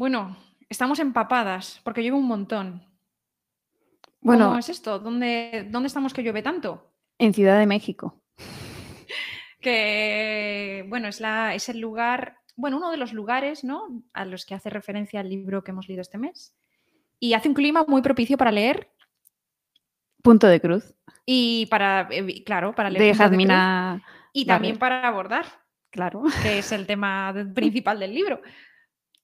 Bueno, 0.00 0.34
estamos 0.70 0.98
empapadas 0.98 1.78
porque 1.84 2.00
llueve 2.02 2.16
un 2.16 2.24
montón. 2.26 2.82
Bueno, 4.22 4.46
¿Cómo 4.46 4.58
es 4.58 4.70
esto? 4.70 4.98
¿Dónde, 4.98 5.66
¿Dónde 5.68 5.88
estamos 5.88 6.14
que 6.14 6.22
llueve 6.22 6.40
tanto? 6.42 6.90
en 7.18 7.34
Ciudad 7.34 7.58
de 7.58 7.66
México. 7.66 8.18
Que, 9.60 10.86
bueno, 10.88 11.08
es, 11.08 11.20
la, 11.20 11.54
es 11.54 11.68
el 11.68 11.80
lugar, 11.80 12.38
bueno, 12.56 12.78
uno 12.78 12.90
de 12.90 12.96
los 12.96 13.12
lugares, 13.12 13.62
¿no? 13.62 14.02
A 14.14 14.24
los 14.24 14.46
que 14.46 14.54
hace 14.54 14.70
referencia 14.70 15.20
el 15.20 15.28
libro 15.28 15.62
que 15.62 15.72
hemos 15.72 15.86
leído 15.86 16.00
este 16.00 16.16
mes. 16.16 16.54
Y 17.18 17.34
hace 17.34 17.48
un 17.48 17.54
clima 17.54 17.84
muy 17.86 18.00
propicio 18.00 18.38
para 18.38 18.52
leer 18.52 18.90
Punto 20.22 20.46
de 20.46 20.62
cruz. 20.62 20.94
y 21.26 21.66
para, 21.66 22.08
eh, 22.10 22.42
claro, 22.42 22.74
para 22.74 22.88
leer. 22.88 23.04
De 23.04 23.14
Jazmina. 23.14 24.02
y 24.32 24.46
también 24.46 24.78
para 24.78 25.06
abordar, 25.06 25.44
Claro. 25.90 26.22
que 26.42 26.60
es 26.60 26.72
el 26.72 26.86
tema 26.86 27.34
principal 27.54 28.00
del 28.00 28.14
libro. 28.14 28.40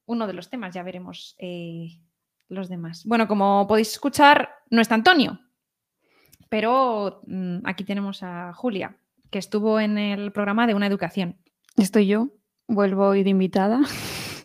Uno 0.06 0.26
de 0.26 0.32
los 0.32 0.48
temas, 0.48 0.74
ya 0.74 0.82
veremos 0.82 1.36
eh, 1.38 2.00
los 2.48 2.68
demás. 2.68 3.04
Bueno, 3.04 3.28
como 3.28 3.66
podéis 3.66 3.92
escuchar, 3.92 4.50
no 4.70 4.80
está 4.80 4.94
Antonio, 4.94 5.40
pero 6.48 7.22
mm, 7.26 7.58
aquí 7.64 7.84
tenemos 7.84 8.22
a 8.22 8.52
Julia, 8.54 8.96
que 9.30 9.38
estuvo 9.38 9.80
en 9.80 9.98
el 9.98 10.32
programa 10.32 10.66
de 10.66 10.74
una 10.74 10.86
educación. 10.86 11.36
Estoy 11.76 12.06
yo. 12.06 12.28
Vuelvo 12.68 13.08
hoy 13.08 13.22
de 13.22 13.30
invitada. 13.30 13.80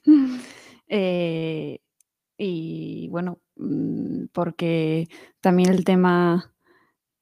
Eh, 0.94 1.80
y 2.38 3.08
bueno, 3.08 3.40
mm, 3.56 4.26
porque 4.34 5.08
también 5.40 5.70
el 5.70 5.86
tema 5.86 6.54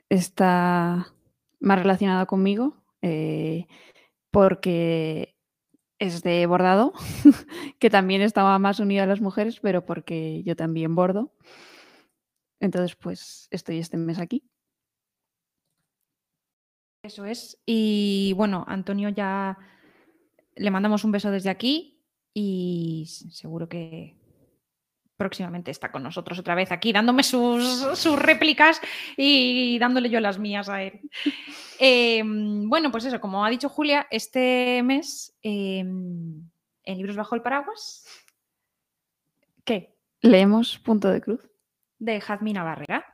está 0.10 1.14
más 1.60 1.78
relacionado 1.78 2.26
conmigo, 2.26 2.84
eh, 3.04 3.68
porque 4.32 5.36
es 6.00 6.24
de 6.24 6.46
bordado, 6.46 6.94
que 7.80 7.90
también 7.90 8.22
estaba 8.22 8.58
más 8.58 8.80
unido 8.80 9.04
a 9.04 9.08
las 9.08 9.22
mujeres, 9.22 9.60
pero 9.60 9.86
porque 9.86 10.42
yo 10.44 10.56
también 10.56 10.96
bordo. 10.96 11.34
Entonces, 12.60 12.96
pues 12.96 13.48
estoy 13.52 13.80
este 13.80 13.98
mes 13.98 14.20
aquí. 14.20 14.44
Eso 17.04 17.26
es. 17.26 17.58
Y 17.66 18.34
bueno, 18.36 18.66
Antonio 18.68 19.10
ya 19.10 19.58
le 20.56 20.72
mandamos 20.72 21.04
un 21.04 21.12
beso 21.12 21.32
desde 21.32 21.50
aquí 21.50 22.04
y 22.34 23.06
seguro 23.08 23.70
que 23.70 24.19
próximamente 25.20 25.70
está 25.70 25.92
con 25.92 26.02
nosotros 26.02 26.40
otra 26.40 26.56
vez 26.56 26.72
aquí 26.72 26.94
dándome 26.94 27.24
sus, 27.24 27.82
sus 28.00 28.18
réplicas 28.18 28.82
y 29.18 29.78
dándole 29.78 30.10
yo 30.10 30.22
las 30.22 30.40
mías 30.40 30.70
a 30.70 30.82
él. 30.82 31.02
Eh, 31.82 32.22
bueno, 32.26 32.92
pues 32.92 33.06
eso, 33.06 33.22
como 33.22 33.46
ha 33.46 33.50
dicho 33.50 33.70
Julia, 33.70 34.06
este 34.12 34.84
mes 34.84 35.34
eh, 35.42 35.80
en 35.80 36.52
Libros 36.86 37.16
Bajo 37.16 37.36
el 37.36 37.42
Paraguas, 37.42 38.04
¿qué? 39.64 39.96
Leemos 40.20 40.78
Punto 40.80 41.08
de 41.08 41.22
Cruz. 41.22 41.40
De 41.98 42.20
Jazmina 42.20 42.66
Barrera. 42.66 43.09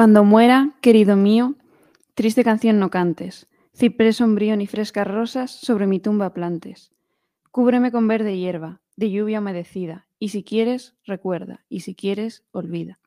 Cuando 0.00 0.24
muera, 0.24 0.70
querido 0.80 1.14
mío, 1.14 1.56
triste 2.14 2.42
canción 2.42 2.78
no 2.78 2.88
cantes, 2.88 3.48
ciprés 3.76 4.16
sombrío 4.16 4.56
ni 4.56 4.66
frescas 4.66 5.06
rosas 5.06 5.50
sobre 5.50 5.86
mi 5.86 6.00
tumba 6.00 6.32
plantes. 6.32 6.90
Cúbreme 7.50 7.92
con 7.92 8.08
verde 8.08 8.38
hierba, 8.38 8.80
de 8.96 9.10
lluvia 9.10 9.40
humedecida, 9.40 10.06
y 10.18 10.30
si 10.30 10.42
quieres, 10.42 10.94
recuerda, 11.04 11.66
y 11.68 11.80
si 11.80 11.94
quieres, 11.94 12.44
olvida. 12.50 12.98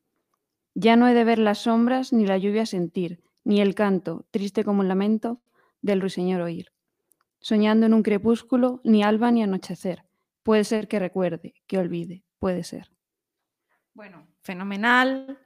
Ya 0.76 0.96
no 0.96 1.08
he 1.08 1.16
de 1.16 1.24
ver 1.24 1.40
las 1.40 1.64
sombras, 1.64 2.14
ni 2.14 2.28
la 2.28 2.38
lluvia 2.38 2.68
sentir, 2.68 3.24
ni 3.44 3.60
el 3.60 3.74
canto, 3.74 4.28
triste 4.30 4.64
como 4.64 4.82
un 4.82 4.88
lamento, 4.88 5.42
del 5.82 6.00
ruiseñor 6.00 6.42
oír. 6.42 6.74
Soñando 7.40 7.88
en 7.88 7.96
un 7.96 8.04
crepúsculo, 8.04 8.82
ni 8.84 9.02
alba 9.02 9.32
ni 9.32 9.42
anochecer. 9.42 10.04
Puede 10.44 10.64
ser 10.64 10.88
que 10.88 11.00
recuerde, 11.00 11.56
que 11.66 11.80
olvide, 11.80 12.24
puede 12.38 12.64
ser. 12.64 12.92
Bueno, 13.96 14.28
fenomenal. 14.44 15.40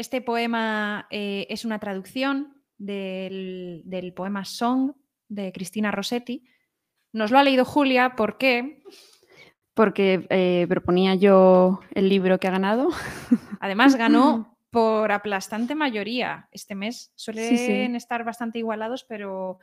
Este 0.00 0.22
poema 0.22 1.06
eh, 1.10 1.46
es 1.50 1.66
una 1.66 1.78
traducción 1.78 2.54
del, 2.78 3.82
del 3.84 4.14
poema 4.14 4.46
Song 4.46 4.92
de 5.28 5.52
Cristina 5.52 5.90
Rossetti. 5.90 6.46
Nos 7.12 7.30
lo 7.30 7.38
ha 7.38 7.44
leído 7.44 7.66
Julia 7.66 8.16
porque 8.16 8.82
Porque 9.74 10.26
eh, 10.30 10.64
proponía 10.70 11.16
yo 11.16 11.80
el 11.94 12.08
libro 12.08 12.40
que 12.40 12.48
ha 12.48 12.50
ganado. 12.50 12.88
además 13.60 13.94
ganó 13.96 14.56
por 14.70 15.12
aplastante 15.12 15.74
mayoría 15.74 16.48
este 16.50 16.74
mes. 16.74 17.12
Suelen 17.14 17.50
Sí, 17.50 17.58
sí. 17.58 17.94
estar 17.94 18.24
bastante 18.24 18.58
igualados, 18.58 19.04
pero 19.04 19.58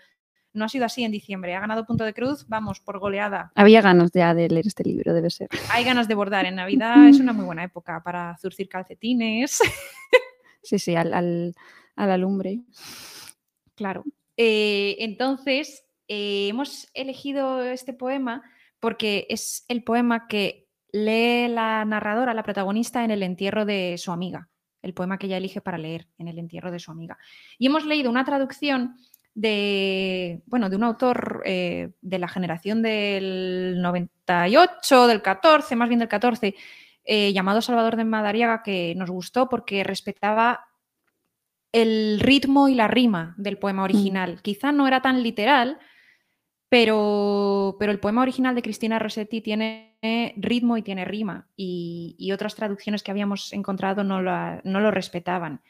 no 0.58 0.66
ha 0.66 0.70
sido 0.70 0.86
así 0.86 1.04
en 1.04 1.12
diciembre. 1.12 1.56
Ha 1.56 1.60
ganado 1.62 1.86
punto 1.86 2.04
de 2.04 2.14
cruz, 2.14 2.46
vamos, 2.48 2.80
por 2.82 3.00
goleada. 3.00 3.52
Había 3.56 3.82
ganas 3.82 4.12
ya 4.12 4.34
de 4.34 4.50
leer 4.50 4.68
este 4.68 4.84
libro, 4.84 5.14
debe 5.14 5.30
ser. 5.30 5.48
Hay 5.72 5.84
ganas 5.86 6.08
de 6.08 6.16
bordar. 6.16 6.46
En 6.46 6.56
Navidad 6.56 7.08
es 7.08 7.20
una 7.20 7.32
muy 7.34 7.46
buena 7.46 7.64
época 7.64 8.02
para 8.04 8.36
zurcir 8.38 8.68
calcetines. 8.68 9.60
Sí, 10.64 10.80
sí, 10.80 10.96
al, 10.98 11.14
al- 11.14 11.56
a 11.96 12.06
la 12.08 12.18
lumbre. 12.18 12.60
Claro. 13.76 14.04
Eh, 14.36 14.98
entonces, 15.00 15.86
eh, 16.10 16.48
hemos 16.50 16.90
elegido 16.94 17.64
este 17.64 17.94
poema 17.94 18.44
porque 18.82 19.26
es 19.30 19.64
el 19.70 19.84
poema 19.84 20.28
que 20.28 20.68
lee 20.92 21.48
la 21.48 21.86
narradora, 21.86 22.34
la 22.34 22.44
protagonista, 22.44 23.04
en 23.06 23.12
el 23.12 23.24
entierro 23.24 23.66
de 23.66 23.96
su 23.98 24.12
amiga. 24.12 24.50
El 24.82 24.94
poema 24.94 25.18
que 25.18 25.28
ella 25.28 25.38
elige 25.38 25.62
para 25.62 25.78
leer 25.78 26.08
en 26.18 26.28
el 26.28 26.38
entierro 26.38 26.72
de 26.72 26.80
su 26.80 26.92
amiga. 26.92 27.18
Y 27.58 27.68
hemos 27.68 27.86
leído 27.86 28.10
una 28.10 28.26
traducción 28.26 28.98
de, 29.38 30.42
bueno, 30.48 30.68
de 30.68 30.76
un 30.76 30.84
autor 30.84 31.44
eh, 31.46 31.92
de 32.02 32.18
la 32.18 32.28
generación 32.28 32.82
del 32.82 33.80
98, 33.84 35.06
del 35.06 35.22
14, 35.22 35.76
más 35.76 35.90
bien 35.90 36.00
del 36.00 36.08
14, 36.08 36.56
eh, 37.04 37.34
llamado 37.34 37.62
Salvador 37.62 37.98
de 37.98 38.04
Madariaga, 38.04 38.64
que 38.64 38.96
nos 38.96 39.12
gustó 39.12 39.48
porque 39.48 39.84
respetaba 39.84 40.66
el 41.72 42.20
ritmo 42.20 42.68
y 42.68 42.74
la 42.74 42.88
rima 42.88 43.36
del 43.38 43.60
poema 43.60 43.84
original. 43.84 44.42
Quizá 44.42 44.72
no 44.72 44.88
era 44.88 45.04
tan 45.04 45.22
literal, 45.22 45.78
pero, 46.68 47.76
pero 47.80 47.92
el 47.92 48.00
poema 48.00 48.24
original 48.24 48.56
de 48.56 48.64
Cristina 48.64 48.98
Rossetti 48.98 49.42
tiene 49.42 50.00
ritmo 50.38 50.78
y 50.78 50.82
tiene 50.82 51.06
rima, 51.06 51.48
y, 51.56 52.16
y 52.18 52.32
otras 52.32 52.56
traducciones 52.56 53.04
que 53.04 53.12
habíamos 53.12 53.54
encontrado 53.54 54.04
no, 54.04 54.20
no 54.20 54.80
lo 54.80 54.90
respetaban. 54.90 55.62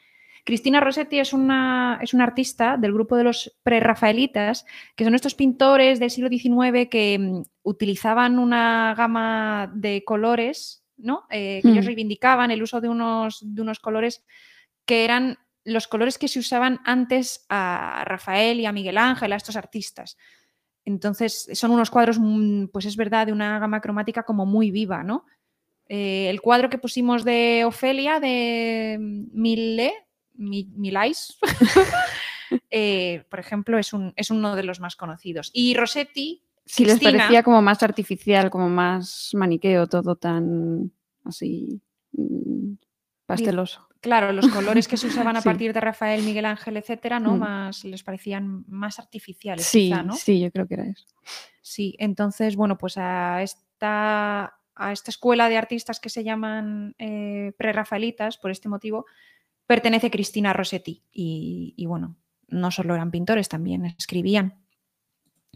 Cristina 0.48 0.80
Rossetti 0.80 1.18
es 1.18 1.34
una, 1.34 1.98
es 2.00 2.14
una 2.14 2.24
artista 2.24 2.78
del 2.78 2.94
grupo 2.94 3.16
de 3.16 3.24
los 3.24 3.54
prerrafaelitas, 3.62 4.64
que 4.96 5.04
son 5.04 5.14
estos 5.14 5.34
pintores 5.34 6.00
del 6.00 6.10
siglo 6.10 6.30
XIX 6.30 6.88
que 6.88 7.18
mm, 7.18 7.42
utilizaban 7.64 8.38
una 8.38 8.94
gama 8.96 9.70
de 9.74 10.04
colores, 10.06 10.82
¿no? 10.96 11.24
Eh, 11.28 11.60
que 11.62 11.68
ellos 11.68 11.84
Mm. 11.84 11.88
reivindicaban 11.88 12.50
el 12.50 12.62
uso 12.62 12.80
de 12.80 12.88
unos, 12.88 13.40
de 13.42 13.60
unos 13.60 13.78
colores 13.78 14.24
que 14.86 15.04
eran 15.04 15.36
los 15.64 15.86
colores 15.86 16.16
que 16.16 16.28
se 16.28 16.38
usaban 16.38 16.80
antes 16.86 17.44
a 17.50 18.04
Rafael 18.06 18.58
y 18.58 18.64
a 18.64 18.72
Miguel 18.72 18.96
Ángel, 18.96 19.34
a 19.34 19.36
estos 19.36 19.54
artistas. 19.54 20.16
Entonces, 20.86 21.46
son 21.52 21.72
unos 21.72 21.90
cuadros, 21.90 22.18
mm, 22.18 22.68
pues 22.72 22.86
es 22.86 22.96
verdad, 22.96 23.26
de 23.26 23.34
una 23.34 23.58
gama 23.58 23.82
cromática 23.82 24.22
como 24.22 24.46
muy 24.46 24.70
viva, 24.70 25.02
¿no? 25.04 25.26
Eh, 25.90 26.30
el 26.30 26.40
cuadro 26.40 26.70
que 26.70 26.78
pusimos 26.78 27.22
de 27.22 27.64
Ofelia, 27.66 28.18
de 28.18 28.96
Mille, 28.98 29.92
Mi- 29.92 30.07
Milais, 30.38 31.36
eh, 32.70 33.24
por 33.30 33.40
ejemplo, 33.40 33.78
es, 33.78 33.92
un- 33.92 34.12
es 34.16 34.30
uno 34.30 34.56
de 34.56 34.62
los 34.62 34.80
más 34.80 34.96
conocidos. 34.96 35.50
Y 35.52 35.74
Rossetti, 35.74 36.42
Sí, 36.64 36.84
les 36.84 37.00
parecía 37.00 37.42
como 37.42 37.62
más 37.62 37.82
artificial, 37.82 38.50
como 38.50 38.68
más 38.68 39.30
maniqueo, 39.32 39.86
todo 39.86 40.16
tan 40.16 40.92
así 41.24 41.80
mm, 42.12 42.74
pasteloso. 43.24 43.88
claro, 44.02 44.32
los 44.32 44.48
colores 44.48 44.86
que 44.86 44.98
se 44.98 45.06
usaban 45.06 45.34
a 45.36 45.40
Sí. 45.42 45.48
partir 45.48 45.72
de 45.72 45.80
Rafael, 45.80 46.22
Miguel 46.22 46.44
Ángel, 46.44 46.76
etcétera, 46.76 47.20
¿no? 47.20 47.36
Mm. 47.36 47.38
Más, 47.40 47.84
les 47.84 48.02
parecían 48.02 48.64
más 48.68 48.98
artificiales, 48.98 49.64
Sí, 49.66 49.88
quizá, 49.88 50.02
¿no? 50.02 50.14
sí, 50.14 50.40
yo 50.40 50.50
creo 50.50 50.66
que 50.68 50.74
era 50.74 50.86
eso. 50.86 51.06
Sí, 51.62 51.96
entonces, 51.98 52.54
bueno, 52.54 52.76
pues 52.76 52.98
a 52.98 53.42
esta, 53.42 54.58
a 54.74 54.92
esta 54.92 55.10
escuela 55.10 55.48
de 55.48 55.56
artistas 55.56 56.00
que 56.00 56.10
se 56.10 56.22
llaman 56.22 56.94
eh, 56.98 57.52
prerrafaelitas, 57.56 58.36
por 58.36 58.50
este 58.50 58.68
motivo, 58.68 59.06
pertenece 59.68 60.10
Cristina 60.10 60.52
Rossetti. 60.52 61.04
Y, 61.12 61.74
y, 61.76 61.86
bueno, 61.86 62.16
no 62.48 62.72
solo 62.72 62.94
eran 62.94 63.12
pintores, 63.12 63.48
también 63.48 63.84
escribían. 63.84 64.64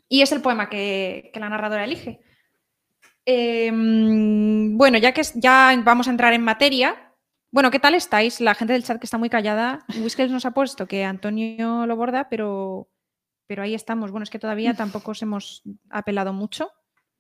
Y 0.09 0.21
es 0.21 0.31
el 0.31 0.43
poema 0.43 0.69
que, 0.69 1.31
que 1.33 1.41
la 1.41 1.49
narradora 1.49 1.85
elige. 1.85 2.21
Em, 3.25 4.77
bueno, 4.77 4.99
ya 4.99 5.13
que 5.13 5.23
ya 5.35 5.75
vamos 5.83 6.07
a 6.07 6.11
entrar 6.11 6.35
en 6.35 6.45
materia. 6.45 7.15
Bueno, 7.51 7.71
¿qué 7.71 7.79
tal 7.79 7.95
estáis? 7.95 8.41
La 8.41 8.55
gente 8.55 8.75
del 8.75 8.85
chat 8.85 9.01
que 9.01 9.07
está 9.07 9.17
muy 9.17 9.31
callada. 9.31 9.85
Whiskers 9.99 10.31
nos 10.31 10.45
ha 10.45 10.51
puesto 10.53 10.87
que 10.87 11.05
Antonio 11.05 11.87
lo 11.87 11.97
borda, 11.97 12.29
pero, 12.29 12.91
pero 13.47 13.63
ahí 13.63 13.75
estamos. 13.75 14.11
Bueno, 14.11 14.25
es 14.25 14.31
que 14.31 14.39
todavía 14.39 14.75
tampoco 14.75 15.13
os 15.13 15.23
hemos 15.23 15.63
apelado 15.89 16.35
mucho. 16.35 16.71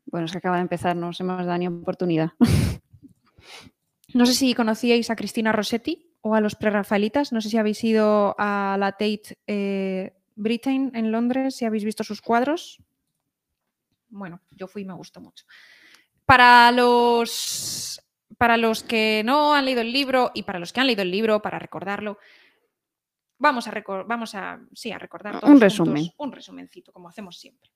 Bueno, 0.05 0.27
es 0.27 0.33
que 0.33 0.39
acaba 0.39 0.57
de 0.57 0.63
empezar, 0.63 0.95
no 0.95 1.07
nos 1.07 1.21
hemos 1.21 1.47
dado 1.47 1.59
ni 1.59 1.69
oportunidad. 1.69 2.33
No 4.15 4.27
sé 4.27 4.35
si 4.35 4.53
conocíais 4.53 5.09
a 5.09 5.17
Cristina 5.17 5.53
Rossetti 5.53 6.12
o 6.23 6.35
a 6.35 6.41
los 6.41 6.55
prerrafaelitas. 6.55 7.33
No 7.33 7.41
sé 7.41 7.51
si 7.51 7.59
habéis 7.59 7.83
ido 7.85 8.35
a 8.39 8.77
la 8.79 8.93
Tate 8.93 9.39
eh, 9.47 10.15
Britain 10.35 10.91
en 10.95 11.13
Londres, 11.13 11.57
si 11.57 11.65
habéis 11.65 11.85
visto 11.85 12.05
sus 12.05 12.23
cuadros. 12.23 12.83
Bueno, 14.09 14.41
yo 14.51 14.67
fui 14.67 14.83
y 14.83 14.85
me 14.85 14.95
gustó 14.95 15.21
mucho. 15.21 15.45
Para 16.25 16.71
los, 16.71 18.01
para 18.39 18.57
los 18.57 18.83
que 18.83 19.23
no 19.25 19.55
han 19.55 19.65
leído 19.65 19.81
el 19.81 19.93
libro 19.93 20.31
y 20.35 20.45
para 20.45 20.59
los 20.59 20.73
que 20.73 20.81
han 20.81 20.87
leído 20.87 21.03
el 21.03 21.11
libro, 21.11 21.43
para 21.43 21.59
recordarlo, 21.59 22.19
vamos 23.39 23.67
a, 23.67 23.83
vamos 24.07 24.35
a, 24.35 24.61
sí, 24.73 24.93
a 24.93 24.99
recordar 24.99 25.41
un 25.43 25.61
resumen. 25.61 26.11
un 26.17 26.33
resumencito, 26.33 26.93
como 26.93 27.09
hacemos 27.09 27.39
siempre. 27.39 27.71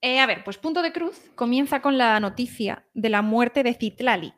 Eh, 0.00 0.18
a 0.18 0.26
ver, 0.26 0.44
pues 0.44 0.58
Punto 0.58 0.82
de 0.82 0.92
Cruz 0.92 1.30
comienza 1.34 1.80
con 1.80 1.96
la 1.96 2.18
noticia 2.20 2.86
de 2.92 3.08
la 3.08 3.22
muerte 3.22 3.62
de 3.62 3.74
Citlali. 3.74 4.34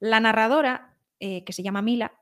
La 0.00 0.20
narradora, 0.20 0.93
eh, 1.20 1.44
que 1.44 1.52
se 1.52 1.62
llama 1.62 1.82
Mila, 1.82 2.12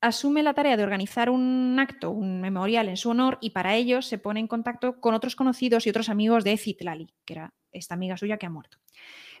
asume 0.00 0.42
la 0.42 0.54
tarea 0.54 0.76
de 0.76 0.82
organizar 0.82 1.30
un 1.30 1.76
acto, 1.78 2.10
un 2.10 2.40
memorial 2.40 2.88
en 2.88 2.96
su 2.96 3.10
honor 3.10 3.38
y 3.40 3.50
para 3.50 3.74
ello 3.74 4.02
se 4.02 4.18
pone 4.18 4.40
en 4.40 4.46
contacto 4.46 5.00
con 5.00 5.14
otros 5.14 5.36
conocidos 5.36 5.86
y 5.86 5.90
otros 5.90 6.08
amigos 6.08 6.44
de 6.44 6.56
Citlali, 6.56 7.14
que 7.24 7.34
era 7.34 7.54
esta 7.72 7.94
amiga 7.94 8.16
suya 8.16 8.36
que 8.36 8.46
ha 8.46 8.50
muerto. 8.50 8.78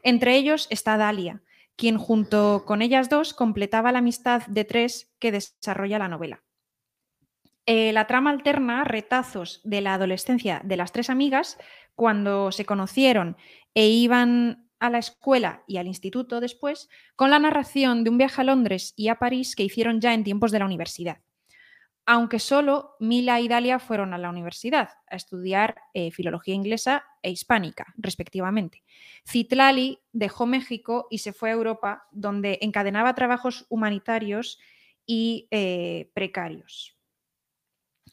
Entre 0.02 0.36
ellos 0.36 0.66
está 0.70 0.96
Dalia, 0.96 1.42
quien 1.76 1.98
junto 1.98 2.64
con 2.66 2.82
ellas 2.82 3.08
dos 3.08 3.34
completaba 3.34 3.92
la 3.92 3.98
amistad 3.98 4.46
de 4.46 4.64
tres 4.64 5.14
que 5.18 5.32
desarrolla 5.32 5.98
la 5.98 6.08
novela. 6.08 6.42
Eh, 7.66 7.92
la 7.92 8.06
trama 8.06 8.30
alterna 8.30 8.84
retazos 8.84 9.60
de 9.64 9.80
la 9.80 9.94
adolescencia 9.94 10.60
de 10.64 10.76
las 10.76 10.92
tres 10.92 11.10
amigas 11.10 11.58
cuando 11.96 12.52
se 12.52 12.64
conocieron 12.64 13.36
e 13.74 13.88
iban 13.88 14.65
a 14.78 14.90
la 14.90 14.98
escuela 14.98 15.64
y 15.66 15.78
al 15.78 15.86
instituto 15.86 16.40
después, 16.40 16.88
con 17.14 17.30
la 17.30 17.38
narración 17.38 18.04
de 18.04 18.10
un 18.10 18.18
viaje 18.18 18.40
a 18.40 18.44
Londres 18.44 18.92
y 18.96 19.08
a 19.08 19.18
París 19.18 19.56
que 19.56 19.64
hicieron 19.64 20.00
ya 20.00 20.14
en 20.14 20.24
tiempos 20.24 20.52
de 20.52 20.58
la 20.58 20.64
universidad. 20.66 21.18
Aunque 22.08 22.38
solo 22.38 22.94
Mila 23.00 23.40
y 23.40 23.48
Dalia 23.48 23.80
fueron 23.80 24.14
a 24.14 24.18
la 24.18 24.30
universidad 24.30 24.90
a 25.10 25.16
estudiar 25.16 25.74
eh, 25.92 26.12
filología 26.12 26.54
inglesa 26.54 27.04
e 27.20 27.30
hispánica, 27.30 27.92
respectivamente. 27.96 28.84
Citlali 29.28 29.98
dejó 30.12 30.46
México 30.46 31.08
y 31.10 31.18
se 31.18 31.32
fue 31.32 31.50
a 31.50 31.54
Europa, 31.54 32.06
donde 32.12 32.60
encadenaba 32.62 33.14
trabajos 33.16 33.66
humanitarios 33.70 34.60
y 35.04 35.48
eh, 35.50 36.10
precarios. 36.14 36.95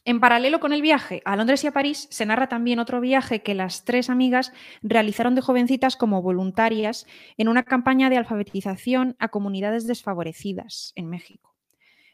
En 0.06 0.20
paralelo 0.20 0.60
con 0.60 0.74
el 0.74 0.82
viaje 0.82 1.22
a 1.24 1.34
Londres 1.34 1.64
y 1.64 1.66
a 1.66 1.72
París, 1.72 2.08
se 2.10 2.26
narra 2.26 2.46
también 2.46 2.78
otro 2.78 3.00
viaje 3.00 3.42
que 3.42 3.54
las 3.54 3.84
tres 3.84 4.10
amigas 4.10 4.52
realizaron 4.82 5.34
de 5.34 5.40
jovencitas 5.40 5.96
como 5.96 6.20
voluntarias 6.20 7.06
en 7.38 7.48
una 7.48 7.62
campaña 7.62 8.10
de 8.10 8.18
alfabetización 8.18 9.16
a 9.18 9.28
comunidades 9.28 9.86
desfavorecidas 9.86 10.92
en 10.94 11.08
México. 11.08 11.54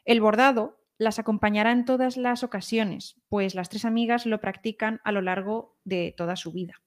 El 0.05 0.21
bordado 0.21 0.79
las 0.97 1.19
acompañará 1.19 1.73
en 1.73 1.83
todas 1.83 2.15
las 2.15 2.43
ocasiones, 2.43 3.17
pues 3.27 3.55
las 3.55 3.67
tres 3.67 3.83
amigas 3.83 4.25
lo 4.25 4.39
practican 4.39 5.01
a 5.03 5.11
lo 5.11 5.21
largo 5.21 5.75
de 5.83 6.13
toda 6.15 6.37
su 6.37 6.53
vida. 6.53 6.81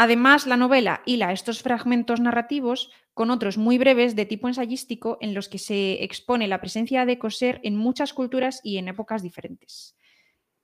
Además, 0.00 0.46
la 0.46 0.56
novela 0.56 1.02
hila 1.06 1.32
estos 1.32 1.60
fragmentos 1.60 2.20
narrativos 2.20 2.92
con 3.14 3.32
otros 3.32 3.58
muy 3.58 3.78
breves 3.78 4.14
de 4.14 4.26
tipo 4.26 4.46
ensayístico 4.46 5.18
en 5.20 5.34
los 5.34 5.48
que 5.48 5.58
se 5.58 6.04
expone 6.04 6.46
la 6.46 6.60
presencia 6.60 7.04
de 7.04 7.18
coser 7.18 7.58
en 7.64 7.74
muchas 7.74 8.12
culturas 8.12 8.60
y 8.62 8.78
en 8.78 8.86
épocas 8.86 9.24
diferentes. 9.24 9.96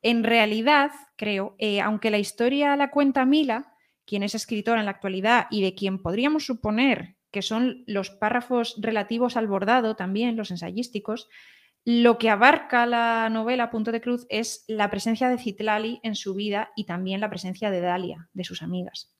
En 0.02 0.22
realidad, 0.22 0.92
creo, 1.16 1.56
eh, 1.58 1.80
aunque 1.80 2.12
la 2.12 2.18
historia 2.18 2.76
la 2.76 2.92
cuenta 2.92 3.24
Mila, 3.24 3.74
quien 4.04 4.22
es 4.22 4.36
escritora 4.36 4.78
en 4.78 4.84
la 4.84 4.92
actualidad 4.92 5.48
y 5.50 5.62
de 5.62 5.74
quien 5.74 6.00
podríamos 6.00 6.46
suponer 6.46 7.16
que 7.32 7.42
son 7.42 7.82
los 7.88 8.10
párrafos 8.10 8.76
relativos 8.78 9.36
al 9.36 9.48
bordado, 9.48 9.96
también 9.96 10.36
los 10.36 10.52
ensayísticos, 10.52 11.28
lo 11.84 12.18
que 12.18 12.30
abarca 12.30 12.86
la 12.86 13.28
novela 13.30 13.72
Punto 13.72 13.90
de 13.90 14.00
Cruz 14.00 14.26
es 14.28 14.64
la 14.68 14.90
presencia 14.90 15.28
de 15.28 15.38
Citlali 15.38 15.98
en 16.04 16.14
su 16.14 16.36
vida 16.36 16.70
y 16.76 16.84
también 16.84 17.20
la 17.20 17.30
presencia 17.30 17.72
de 17.72 17.80
Dalia, 17.80 18.28
de 18.32 18.44
sus 18.44 18.62
amigas. 18.62 19.13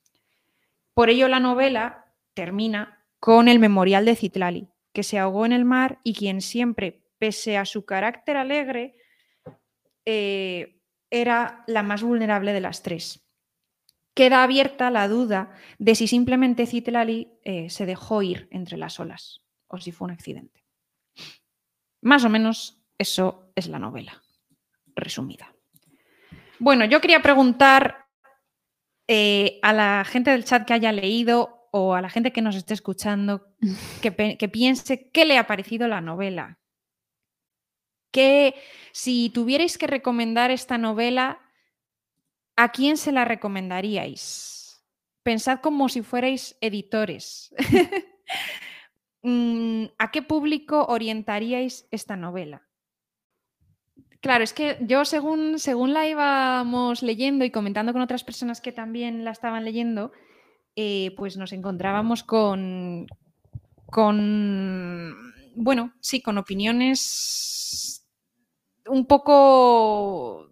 Por 0.95 1.11
ello, 1.11 1.29
la 1.29 1.41
novela 1.41 2.07
termina 2.35 3.05
con 3.19 3.49
el 3.49 3.59
memorial 3.59 4.05
de 4.05 4.17
Citlali, 4.17 4.69
que 4.93 5.03
se 5.03 5.19
ahogó 5.19 5.45
en 5.45 5.53
el 5.53 5.65
mar 5.65 5.99
y 6.05 6.15
quien 6.15 6.41
siempre, 6.41 7.05
pese 7.19 7.57
a 7.59 7.65
su 7.65 7.85
carácter 7.85 8.37
alegre, 8.37 8.97
eh, 10.05 10.81
era 11.11 11.65
la 11.67 11.83
más 11.83 12.03
vulnerable 12.03 12.53
de 12.53 12.61
las 12.61 12.83
tres. 12.83 13.27
Queda 14.15 14.45
abierta 14.45 14.91
la 14.91 15.09
duda 15.09 15.53
de 15.79 15.95
si 15.95 16.07
simplemente 16.07 16.67
Citlali 16.67 17.33
eh, 17.45 17.71
se 17.71 17.87
dejó 17.87 18.23
ir 18.23 18.49
entre 18.53 18.77
las 18.77 19.01
olas 19.01 19.41
o 19.67 19.79
si 19.79 19.91
fue 19.91 20.07
un 20.07 20.13
accidente. 20.13 20.65
Más 22.01 22.25
o 22.25 22.29
menos 22.29 22.85
eso 22.99 23.51
es 23.57 23.67
la 23.67 23.79
novela, 23.79 24.23
resumida. 24.95 25.53
Bueno, 26.61 26.85
yo 26.85 27.01
quería 27.01 27.23
preguntar 27.23 28.04
eh, 29.09 29.59
a 29.63 29.73
la 29.73 30.05
gente 30.05 30.31
del 30.31 30.45
chat 30.45 30.67
que 30.67 30.73
haya 30.73 30.93
leído 30.93 31.69
o 31.71 31.95
a 31.95 32.01
la 32.01 32.09
gente 32.09 32.33
que 32.33 32.43
nos 32.43 32.57
esté 32.57 32.75
escuchando 32.75 33.49
que, 34.03 34.37
que 34.39 34.49
piense 34.49 35.11
qué 35.11 35.25
le 35.25 35.39
ha 35.39 35.47
parecido 35.47 35.89
la 35.89 36.01
novela. 36.01 36.59
Que 38.13 38.55
si 38.93 39.31
tuvierais 39.31 39.77
que 39.77 39.89
recomendar 39.89 40.51
esta 40.51 40.79
novela, 40.79 41.41
¿a 42.57 42.71
quién 42.71 42.97
se 42.97 43.11
la 43.11 43.25
recomendaríais? 43.25 44.85
Pensad 45.25 45.61
como 45.61 45.89
si 45.89 46.03
fuerais 46.03 46.57
editores. 46.61 47.55
Mm, 49.27 49.87
¿A 49.97 50.11
qué 50.11 50.21
público 50.21 50.85
orientaríais 50.85 51.89
esta 51.91 52.15
novela? 52.15 52.69
Claro, 54.25 54.43
es 54.43 54.55
que 54.55 54.79
yo 54.81 55.05
según, 55.05 55.59
según 55.59 55.93
la 55.93 56.09
íbamos 56.09 57.03
leyendo 57.03 57.45
y 57.45 57.51
comentando 57.51 57.93
con 57.93 58.01
otras 58.01 58.25
personas 58.25 58.63
que 58.63 58.73
también 58.73 59.23
la 59.23 59.33
estaban 59.33 59.67
leyendo, 59.67 60.13
eh, 60.77 61.13
pues 61.19 61.37
nos 61.37 61.53
encontrábamos 61.53 62.23
con, 62.23 63.07
con, 63.85 65.15
bueno, 65.55 65.93
sí, 66.01 66.23
con 66.23 66.39
opiniones 66.39 68.09
un 68.87 69.05
poco 69.05 70.49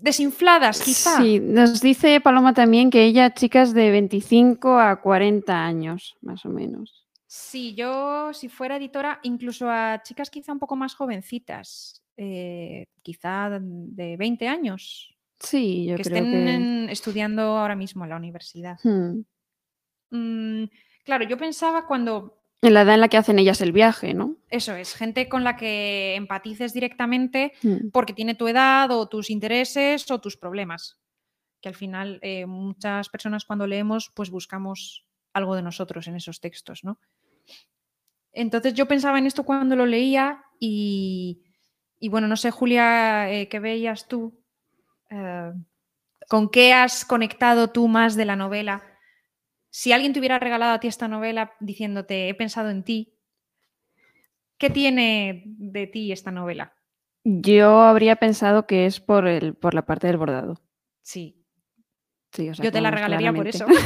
desinfladas, 0.00 0.80
quizá. 0.80 1.16
Sí, 1.16 1.40
nos 1.40 1.80
dice 1.80 2.20
Paloma 2.20 2.54
también 2.54 2.90
que 2.90 3.02
ella, 3.02 3.34
chicas 3.34 3.74
de 3.74 3.90
25 3.90 4.78
a 4.78 5.00
40 5.00 5.64
años, 5.64 6.16
más 6.22 6.44
o 6.44 6.48
menos. 6.48 7.08
Sí, 7.26 7.74
yo 7.74 8.32
si 8.32 8.48
fuera 8.48 8.76
editora, 8.76 9.18
incluso 9.24 9.68
a 9.68 10.00
chicas 10.04 10.30
quizá 10.30 10.52
un 10.52 10.60
poco 10.60 10.76
más 10.76 10.94
jovencitas. 10.94 12.03
Eh, 12.16 12.86
quizá 13.02 13.58
de 13.60 14.16
20 14.16 14.48
años. 14.48 15.14
Sí, 15.40 15.86
yo 15.86 15.96
que 15.96 16.04
creo 16.04 16.24
estén 16.24 16.88
estudiando 16.88 17.42
ahora 17.42 17.76
mismo 17.76 18.04
en 18.04 18.10
la 18.10 18.16
universidad. 18.16 18.78
Hmm. 18.82 19.24
Mm, 20.10 20.64
claro, 21.04 21.24
yo 21.24 21.36
pensaba 21.36 21.86
cuando... 21.86 22.40
En 22.62 22.72
la 22.72 22.82
edad 22.82 22.94
en 22.94 23.00
la 23.00 23.08
que 23.08 23.18
hacen 23.18 23.38
ellas 23.38 23.60
el 23.60 23.72
viaje, 23.72 24.14
¿no? 24.14 24.36
Eso 24.48 24.74
es, 24.74 24.94
gente 24.94 25.28
con 25.28 25.44
la 25.44 25.56
que 25.56 26.14
empatices 26.14 26.72
directamente 26.72 27.52
Hmm. 27.62 27.90
porque 27.92 28.14
tiene 28.14 28.34
tu 28.34 28.48
edad 28.48 28.90
o 28.90 29.06
tus 29.06 29.28
intereses 29.28 30.10
o 30.10 30.20
tus 30.20 30.36
problemas. 30.36 30.98
Que 31.60 31.68
al 31.68 31.74
final 31.74 32.20
eh, 32.22 32.46
muchas 32.46 33.08
personas 33.08 33.44
cuando 33.44 33.66
leemos 33.66 34.10
pues 34.14 34.30
buscamos 34.30 35.04
algo 35.34 35.56
de 35.56 35.62
nosotros 35.62 36.06
en 36.06 36.16
esos 36.16 36.40
textos, 36.40 36.84
¿no? 36.84 36.98
Entonces 38.32 38.74
yo 38.74 38.86
pensaba 38.86 39.18
en 39.18 39.26
esto 39.26 39.44
cuando 39.44 39.76
lo 39.76 39.86
leía 39.86 40.42
y, 40.58 41.43
y 42.04 42.10
bueno, 42.10 42.28
no 42.28 42.36
sé, 42.36 42.50
Julia, 42.50 43.32
eh, 43.32 43.48
¿qué 43.48 43.60
veías 43.60 44.08
tú? 44.08 44.38
Eh, 45.08 45.52
¿Con 46.28 46.50
qué 46.50 46.74
has 46.74 47.06
conectado 47.06 47.70
tú 47.70 47.88
más 47.88 48.14
de 48.14 48.26
la 48.26 48.36
novela? 48.36 48.82
Si 49.70 49.90
alguien 49.90 50.12
te 50.12 50.18
hubiera 50.18 50.38
regalado 50.38 50.74
a 50.74 50.80
ti 50.80 50.86
esta 50.86 51.08
novela 51.08 51.54
diciéndote, 51.60 52.28
he 52.28 52.34
pensado 52.34 52.68
en 52.68 52.84
ti, 52.84 53.16
¿qué 54.58 54.68
tiene 54.68 55.44
de 55.46 55.86
ti 55.86 56.12
esta 56.12 56.30
novela? 56.30 56.74
Yo 57.24 57.80
habría 57.80 58.16
pensado 58.16 58.66
que 58.66 58.84
es 58.84 59.00
por, 59.00 59.26
el, 59.26 59.54
por 59.54 59.72
la 59.72 59.86
parte 59.86 60.06
del 60.06 60.18
bordado. 60.18 60.60
Sí, 61.00 61.42
Sí, 62.32 62.50
o 62.50 62.54
sea, 62.54 62.64
yo 62.66 62.70
te 62.70 62.82
la 62.82 62.90
regalaría 62.90 63.32
por 63.32 63.48
eso. 63.48 63.64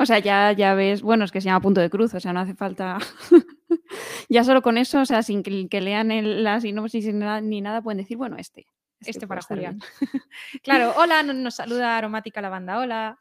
O 0.00 0.06
sea, 0.06 0.18
ya, 0.18 0.50
ya 0.52 0.72
ves, 0.72 1.02
bueno, 1.02 1.26
es 1.26 1.30
que 1.30 1.42
se 1.42 1.44
llama 1.44 1.60
punto 1.60 1.82
de 1.82 1.90
cruz, 1.90 2.14
o 2.14 2.20
sea, 2.20 2.32
no 2.32 2.40
hace 2.40 2.54
falta. 2.54 2.96
ya 4.28 4.44
solo 4.44 4.62
con 4.62 4.78
eso, 4.78 5.00
o 5.00 5.06
sea, 5.06 5.22
sin 5.22 5.42
que, 5.42 5.68
que 5.68 5.80
lean 5.80 6.10
el- 6.10 6.44
la 6.44 6.60
sinopsis 6.60 7.06
ni 7.06 7.12
nada, 7.12 7.40
ni 7.40 7.60
nada, 7.60 7.82
pueden 7.82 7.98
decir, 7.98 8.16
bueno, 8.16 8.36
este. 8.36 8.66
Este 9.00 9.26
puede 9.26 9.40
para 9.40 9.60
bien. 9.60 9.80
Claro, 10.62 10.92
hola, 10.96 11.22
no- 11.22 11.32
nos 11.34 11.54
saluda 11.54 11.96
Aromática 11.96 12.40
Lavanda, 12.40 12.78
hola. 12.78 13.18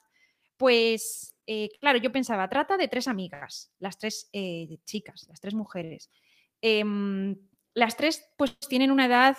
Pues 0.57 1.33
eh, 1.47 1.69
claro, 1.79 1.99
yo 1.99 2.11
pensaba, 2.11 2.49
trata 2.49 2.77
de 2.77 2.87
tres 2.87 3.07
amigas, 3.07 3.71
las 3.79 3.97
tres 3.97 4.29
eh, 4.33 4.77
chicas, 4.85 5.25
las 5.29 5.39
tres 5.39 5.53
mujeres. 5.53 6.09
Em, 6.61 7.37
las 7.73 7.95
tres 7.95 8.25
pues 8.37 8.57
tienen 8.67 8.91
una 8.91 9.05
edad 9.05 9.37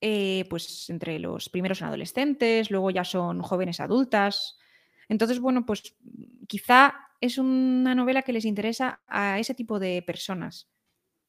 eh, 0.00 0.44
pues 0.48 0.88
entre 0.90 1.18
los 1.18 1.48
primeros 1.48 1.78
son 1.78 1.88
adolescentes, 1.88 2.70
luego 2.70 2.90
ya 2.90 3.04
son 3.04 3.40
jóvenes 3.42 3.80
adultas. 3.80 4.58
Entonces, 5.08 5.40
bueno, 5.40 5.66
pues 5.66 5.96
quizá 6.46 6.94
es 7.24 7.38
una 7.38 7.94
novela 7.94 8.22
que 8.22 8.32
les 8.32 8.44
interesa 8.44 9.00
a 9.06 9.38
ese 9.38 9.54
tipo 9.54 9.78
de 9.78 10.02
personas. 10.02 10.68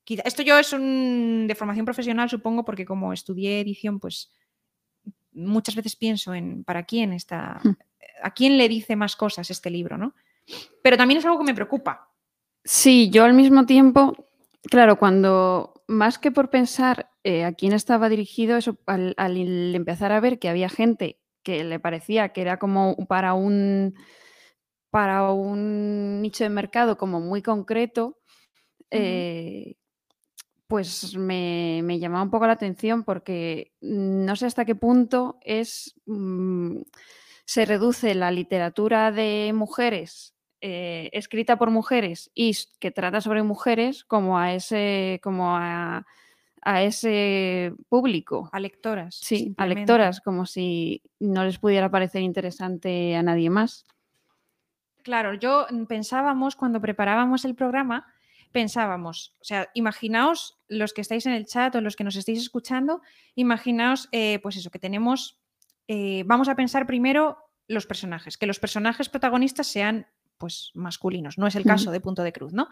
esto 0.06 0.44
yo 0.44 0.60
es 0.60 0.74
un, 0.74 1.46
de 1.48 1.56
formación 1.56 1.86
profesional, 1.86 2.30
supongo, 2.30 2.66
porque 2.66 2.86
como 2.86 3.14
estudié 3.14 3.62
edición, 3.62 4.00
pues 4.00 4.32
muchas 5.32 5.76
veces 5.76 5.96
pienso 5.96 6.34
en 6.34 6.64
para 6.64 6.84
quién 6.84 7.14
está, 7.14 7.62
hmm. 7.64 7.78
a 8.24 8.34
quién 8.34 8.58
le 8.58 8.68
dice 8.68 8.96
más 8.96 9.16
cosas 9.16 9.50
este 9.50 9.70
libro, 9.70 9.98
¿no? 9.98 10.14
Pero 10.84 10.98
también 10.98 11.20
es 11.20 11.26
algo 11.26 11.40
que 11.40 11.46
me 11.46 11.56
preocupa. 11.56 12.12
Sí, 12.64 13.10
yo 13.10 13.24
al 13.24 13.34
mismo 13.34 13.66
tiempo, 13.66 14.28
claro, 14.64 14.98
cuando 14.98 15.84
más 15.88 16.20
que 16.20 16.32
por 16.32 16.50
pensar 16.50 17.10
eh, 17.24 17.46
a 17.46 17.54
quién 17.54 17.72
estaba 17.72 18.10
dirigido, 18.10 18.58
eso 18.58 18.78
al, 18.86 19.16
empezar 19.76 20.12
a 20.12 20.20
ver 20.20 20.40
que 20.40 20.50
había 20.50 20.68
gente 20.68 21.22
que 21.42 21.64
le 21.64 21.80
parecía 21.80 22.30
que 22.30 22.42
era 22.42 22.58
como 22.58 22.96
para 23.08 23.34
un 23.34 23.96
para 24.96 25.30
un 25.30 26.22
nicho 26.22 26.46
de 26.46 26.50
mercado 26.50 26.98
como 26.98 27.20
muy 27.20 27.42
concreto, 27.42 28.18
eh, 28.90 29.76
pues 30.68 31.18
me, 31.18 32.00
llamaba 32.00 32.24
un 32.24 32.30
poco 32.30 32.48
la 32.48 32.54
atención 32.54 33.04
porque 33.04 33.74
no 33.82 34.38
sé 34.38 34.46
hasta 34.46 34.64
qué 34.64 34.74
punto 34.74 35.38
es 35.42 35.96
mm, 36.06 36.78
se 37.44 37.66
reduce 37.66 38.16
la 38.16 38.32
literatura 38.32 39.12
de 39.12 39.52
mujeres 39.54 40.34
eh, 40.62 41.10
escrita 41.12 41.58
por 41.58 41.72
mujeres 41.72 42.32
y 42.34 42.56
que 42.80 42.92
trata 42.92 43.20
sobre 43.20 43.44
mujeres 43.44 44.06
como 44.06 44.40
a 44.40 44.54
ese 44.54 45.20
como 45.22 45.58
a, 45.58 46.06
ese 46.64 47.74
público. 47.90 48.50
A 48.54 48.62
lectoras. 48.62 49.20
Sí, 49.22 49.54
a 49.58 49.68
lectoras, 49.68 50.22
como 50.22 50.46
si 50.46 51.04
no 51.20 51.44
les 51.44 51.60
pudiera 51.60 51.92
parecer 51.92 52.22
interesante 52.22 53.18
a 53.18 53.24
nadie 53.24 53.50
más. 53.50 53.86
Claro, 55.06 55.36
yo 55.36 55.68
mm, 55.70 55.86
pensábamos 55.86 56.56
cuando 56.56 56.82
preparábamos 56.82 57.46
el 57.46 57.54
programa 57.54 58.08
pensábamos, 58.52 59.36
o 59.42 59.44
sea, 59.44 59.70
imaginaos 59.74 60.58
los 60.70 60.94
que 60.94 61.02
estáis 61.02 61.26
en 61.26 61.34
el 61.34 61.46
chat 61.46 61.76
o 61.76 61.82
los 61.82 61.98
que 61.98 62.06
nos 62.06 62.16
estáis 62.16 62.40
escuchando, 62.40 63.02
imaginaos, 63.36 64.08
eh, 64.14 64.40
pues 64.42 64.56
eso, 64.56 64.72
que 64.72 64.80
tenemos, 64.80 65.38
eh, 65.90 66.24
vamos 66.26 66.48
a 66.48 66.56
pensar 66.56 66.88
primero 66.88 67.38
los 67.68 67.86
personajes, 67.86 68.38
que 68.38 68.46
los 68.48 68.60
personajes 68.60 69.10
protagonistas 69.10 69.68
sean 69.68 70.08
pues 70.38 70.72
masculinos, 70.74 71.38
no 71.38 71.48
es 71.48 71.56
el 71.56 71.66
caso 71.66 71.92
de 71.92 72.00
Punto 72.00 72.24
de 72.24 72.32
Cruz, 72.32 72.54
¿no? 72.54 72.70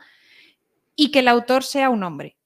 Y 0.95 1.11
que 1.11 1.19
el 1.19 1.27
autor 1.27 1.63
sea 1.63 1.89
un 1.89 2.03
hombre, 2.03 2.37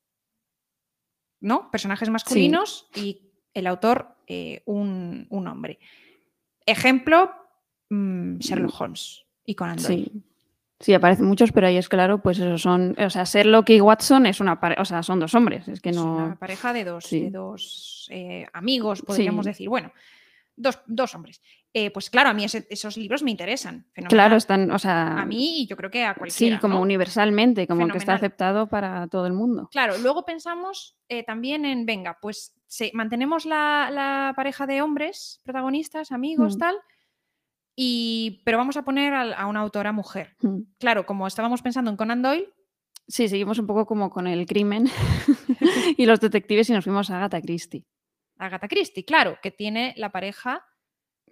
¿no? 1.39 1.69
Personajes 1.69 2.09
masculinos 2.09 2.89
y 2.95 3.21
el 3.53 3.67
autor 3.67 4.17
eh, 4.25 4.63
un, 4.65 5.27
hombre. 5.29 5.77
Ejemplo, 6.65 7.31
mm, 7.89 8.39
Sherlock 8.39 8.73
Holmes 8.81 9.26
y 9.47 9.55
Conan 9.55 9.77
Doyle. 9.77 10.11
Sí. 10.13 10.23
Sí, 10.79 10.93
aparecen 10.93 11.25
muchos, 11.25 11.51
pero 11.51 11.65
ahí 11.65 11.77
es 11.77 11.89
claro, 11.89 12.21
pues 12.21 12.37
eso 12.37 12.55
son, 12.59 12.95
o 12.99 13.09
sea, 13.09 13.23
Sherlock 13.23 13.71
y 13.71 13.81
Watson 13.81 14.27
es 14.27 14.39
una 14.39 14.59
pareja, 14.59 14.79
o 14.79 14.85
sea, 14.85 15.01
son 15.01 15.19
dos 15.19 15.33
hombres, 15.33 15.67
es 15.67 15.81
que 15.81 15.91
no. 15.91 16.01
Es 16.01 16.25
una 16.27 16.35
pareja 16.35 16.71
de 16.71 16.83
dos, 16.83 17.09
de 17.09 17.31
dos 17.31 18.07
eh, 18.11 18.45
amigos, 18.53 19.01
podríamos 19.01 19.47
decir. 19.47 19.69
Bueno, 19.69 19.91
dos, 20.55 21.15
hombres. 21.15 21.41
Eh, 21.73 21.89
pues 21.89 22.11
claro, 22.11 22.29
a 22.29 22.33
mí 22.33 22.45
esos 22.45 22.95
libros 22.95 23.23
me 23.23 23.31
interesan. 23.31 23.87
Claro, 24.07 24.35
están, 24.35 24.69
o 24.69 24.77
sea. 24.77 25.19
A 25.19 25.25
mí 25.25 25.61
y 25.61 25.67
yo 25.67 25.75
creo 25.75 25.89
que 25.89 26.03
a 26.05 26.13
cualquiera. 26.13 26.57
Sí, 26.57 26.61
como 26.61 26.79
universalmente, 26.79 27.65
como 27.65 27.87
que 27.87 27.97
está 27.97 28.13
aceptado 28.13 28.67
para 28.67 29.07
todo 29.07 29.25
el 29.25 29.33
mundo. 29.33 29.69
Claro, 29.71 29.97
luego 29.97 30.25
pensamos 30.25 30.95
eh, 31.09 31.23
también 31.23 31.65
en, 31.65 31.87
venga, 31.87 32.19
pues 32.21 32.53
mantenemos 32.93 33.45
la, 33.45 34.31
pareja 34.35 34.67
de 34.67 34.83
hombres, 34.83 35.41
protagonistas, 35.43 36.11
amigos, 36.11 36.57
mm. 36.57 36.59
tal 36.59 36.75
pero 38.43 38.57
vamos 38.57 38.75
a 38.75 38.83
poner 38.83 39.13
a, 39.13 39.45
una 39.45 39.59
autora 39.59 39.91
mujer. 39.91 40.35
Hmm. 40.41 40.61
Claro, 40.79 41.05
como 41.05 41.27
estábamos 41.27 41.61
pensando 41.61 41.91
en 41.91 41.97
Conan 41.97 42.23
Doyle. 42.23 42.51
Sí, 43.07 43.29
seguimos 43.29 43.59
un 43.59 43.67
poco 43.67 43.85
como 43.85 44.09
con 44.09 44.27
el 44.27 44.45
crimen 44.45 44.85
y 45.97 46.05
los 46.05 46.19
detectives 46.19 46.69
y 46.69 46.73
nos 46.73 46.83
fuimos 46.83 47.09
a 47.09 47.17
Agatha 47.17 47.39
Christie. 47.39 47.85
Agatha 48.37 48.67
Christie, 48.67 49.05
claro, 49.05 49.37
que 49.41 49.51
tiene 49.51 49.93
la 49.97 50.11
pareja. 50.11 50.65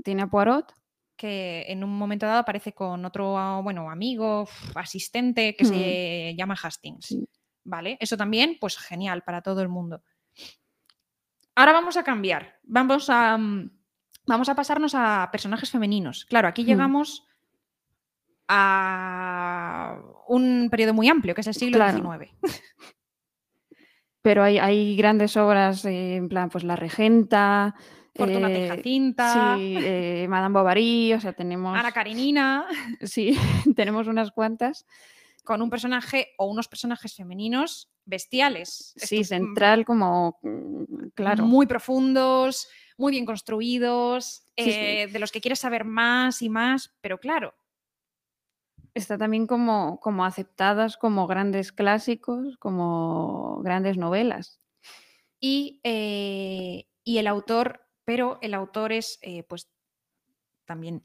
Tiene 0.04 0.24
a 0.24 0.28
Poirot. 0.28 0.72
Que 1.18 1.66
en 1.70 1.84
un 1.84 1.98
momento 1.98 2.26
dado 2.26 2.40
aparece 2.40 2.74
con 2.74 3.06
otro, 3.06 3.62
bueno, 3.64 3.90
amigo, 3.90 4.48
asistente, 4.76 5.56
que 5.56 5.66
se 5.66 6.32
hmm. 6.34 6.38
llama 6.38 6.58
Hastings. 6.62 7.18
¿Vale? 7.64 7.98
Eso 8.00 8.18
también, 8.18 8.58
pues 8.60 8.78
genial 8.78 9.24
para 9.24 9.42
todo 9.42 9.62
el 9.62 9.70
mundo. 9.70 10.04
Ahora 11.56 11.72
vamos 11.72 11.98
a 11.98 12.04
cambiar. 12.04 12.60
Vamos 12.64 13.10
a, 13.10 13.38
mm, 13.38 13.72
Vamos 14.28 14.50
a 14.50 14.56
pasarnos 14.56 14.94
a 14.96 15.30
personajes 15.32 15.70
femeninos. 15.70 16.26
Claro, 16.26 16.48
aquí 16.48 16.64
hmm. 16.64 16.68
llegamos 16.68 17.28
a 18.48 20.00
un 20.28 20.68
periodo 20.70 20.94
muy 20.94 21.10
amplio, 21.10 21.34
que 21.36 21.42
es 21.42 21.48
el 21.48 21.54
siglo 21.54 21.84
XIX. 21.90 22.32
Pero 24.22 24.44
hay, 24.44 24.96
grandes 24.96 25.38
obras, 25.38 25.86
eh, 25.86 26.16
en 26.16 26.30
plan, 26.30 26.50
pues 26.50 26.64
La 26.64 26.76
Regenta. 26.76 27.76
Fortuna 28.16 28.50
eh, 28.50 28.70
Jacinta. 28.70 29.56
Sí, 29.56 29.76
eh, 29.78 30.26
Madame 30.28 30.58
Bovary, 30.58 31.14
o 31.14 31.20
sea, 31.20 31.34
tenemos. 31.34 31.78
Ana 31.78 31.92
Karenina. 31.92 32.66
Sí, 33.02 33.38
tenemos 33.76 34.08
unas 34.08 34.32
cuantas. 34.32 34.86
Con 35.44 35.62
un 35.62 35.70
personaje 35.70 36.30
o 36.40 36.48
unos 36.48 36.68
personajes 36.68 37.14
femeninos 37.14 37.92
bestiales. 38.06 38.94
Sí, 38.96 39.24
central, 39.24 39.86
como. 39.86 40.40
Mm, 40.42 41.10
claro. 41.14 41.46
Muy 41.46 41.68
profundos 41.68 42.68
muy 42.98 43.12
bien 43.12 43.26
construidos, 43.26 44.44
eh, 44.56 45.08
de 45.08 45.20
los 45.20 45.32
que 45.32 45.42
quieres 45.42 45.60
saber 45.60 45.86
más 45.86 46.42
y 46.42 46.50
más, 46.50 46.96
pero 47.02 47.20
claro. 47.20 47.54
Está 48.94 49.18
también 49.18 49.46
como, 49.46 50.00
como 50.00 50.24
aceptadas 50.24 50.96
como 50.96 51.28
grandes 51.28 51.74
clásicos, 51.74 52.58
como 52.58 53.62
grandes 53.62 53.98
novelas. 53.98 54.62
Y, 55.40 55.82
eh, 55.84 56.88
el 57.04 57.28
autor, 57.28 57.82
pero 58.06 58.40
el 58.42 58.54
autor 58.54 58.94
es 58.94 59.20
eh, 59.22 59.44
pues 59.44 59.70
también 60.66 61.04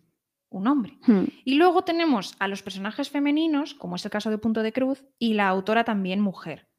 un 0.50 0.68
hombre. 0.68 0.98
Hmm. 1.06 1.24
Y 1.44 1.54
luego 1.54 1.82
tenemos 1.82 2.36
a 2.38 2.48
los 2.48 2.62
personajes 2.62 3.10
femeninos, 3.10 3.74
como 3.74 3.96
es 3.96 4.04
el 4.04 4.10
caso 4.10 4.30
de 4.30 4.38
Punto 4.38 4.62
de 4.62 4.72
Cruz, 4.72 5.04
y 5.18 5.34
la 5.34 5.48
autora 5.48 5.84
también 5.84 6.20
mujer 6.20 6.69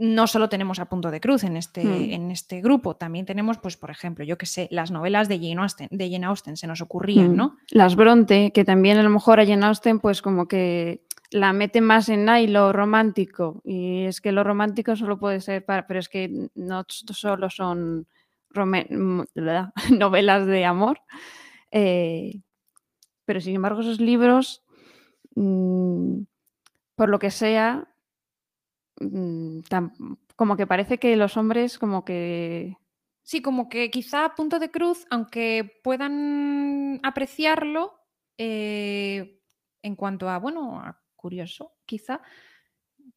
no 0.00 0.26
solo 0.26 0.48
tenemos 0.48 0.78
a 0.78 0.86
punto 0.86 1.10
de 1.10 1.20
cruz 1.20 1.44
en 1.44 1.58
este, 1.58 1.84
hmm. 1.84 2.12
en 2.12 2.30
este 2.30 2.62
grupo, 2.62 2.96
también 2.96 3.26
tenemos, 3.26 3.58
pues, 3.58 3.76
por 3.76 3.90
ejemplo, 3.90 4.24
yo 4.24 4.38
que 4.38 4.46
sé, 4.46 4.66
las 4.70 4.90
novelas 4.90 5.28
de 5.28 5.38
Jane 5.38 5.60
Austen, 5.60 5.88
de 5.90 6.10
Jane 6.10 6.26
Austen 6.26 6.56
se 6.56 6.66
nos 6.66 6.80
ocurrían, 6.80 7.32
hmm. 7.32 7.36
¿no? 7.36 7.56
Las 7.70 7.96
Bronte, 7.96 8.50
que 8.52 8.64
también 8.64 8.96
a 8.96 9.02
lo 9.02 9.10
mejor 9.10 9.40
a 9.40 9.46
Jane 9.46 9.66
Austen, 9.66 10.00
pues 10.00 10.22
como 10.22 10.48
que 10.48 11.02
la 11.30 11.52
mete 11.52 11.82
más 11.82 12.08
en 12.08 12.28
ahí 12.30 12.46
lo 12.46 12.72
romántico. 12.72 13.60
Y 13.62 14.04
es 14.04 14.22
que 14.22 14.32
lo 14.32 14.42
romántico 14.42 14.96
solo 14.96 15.18
puede 15.18 15.40
ser 15.40 15.64
para, 15.64 15.86
pero 15.86 16.00
es 16.00 16.08
que 16.08 16.48
no 16.54 16.84
solo 16.88 17.50
son 17.50 18.06
novelas 19.90 20.46
de 20.46 20.64
amor. 20.64 21.00
Eh, 21.70 22.40
pero 23.26 23.40
sin 23.40 23.54
embargo, 23.54 23.82
esos 23.82 24.00
libros, 24.00 24.64
mm, 25.34 26.22
por 26.96 27.10
lo 27.10 27.18
que 27.18 27.30
sea, 27.30 27.86
Mm, 29.00 29.60
como 30.36 30.56
que 30.56 30.66
parece 30.66 30.98
que 30.98 31.16
los 31.16 31.36
hombres 31.36 31.78
como 31.78 32.04
que... 32.04 32.76
Sí, 33.22 33.42
como 33.42 33.68
que 33.68 33.90
quizá 33.90 34.34
punto 34.34 34.58
de 34.58 34.70
cruz, 34.70 35.06
aunque 35.10 35.80
puedan 35.82 37.00
apreciarlo 37.02 38.00
eh, 38.38 39.40
en 39.82 39.96
cuanto 39.96 40.28
a, 40.28 40.38
bueno, 40.38 40.80
a 40.80 41.00
curioso, 41.16 41.74
quizá. 41.86 42.20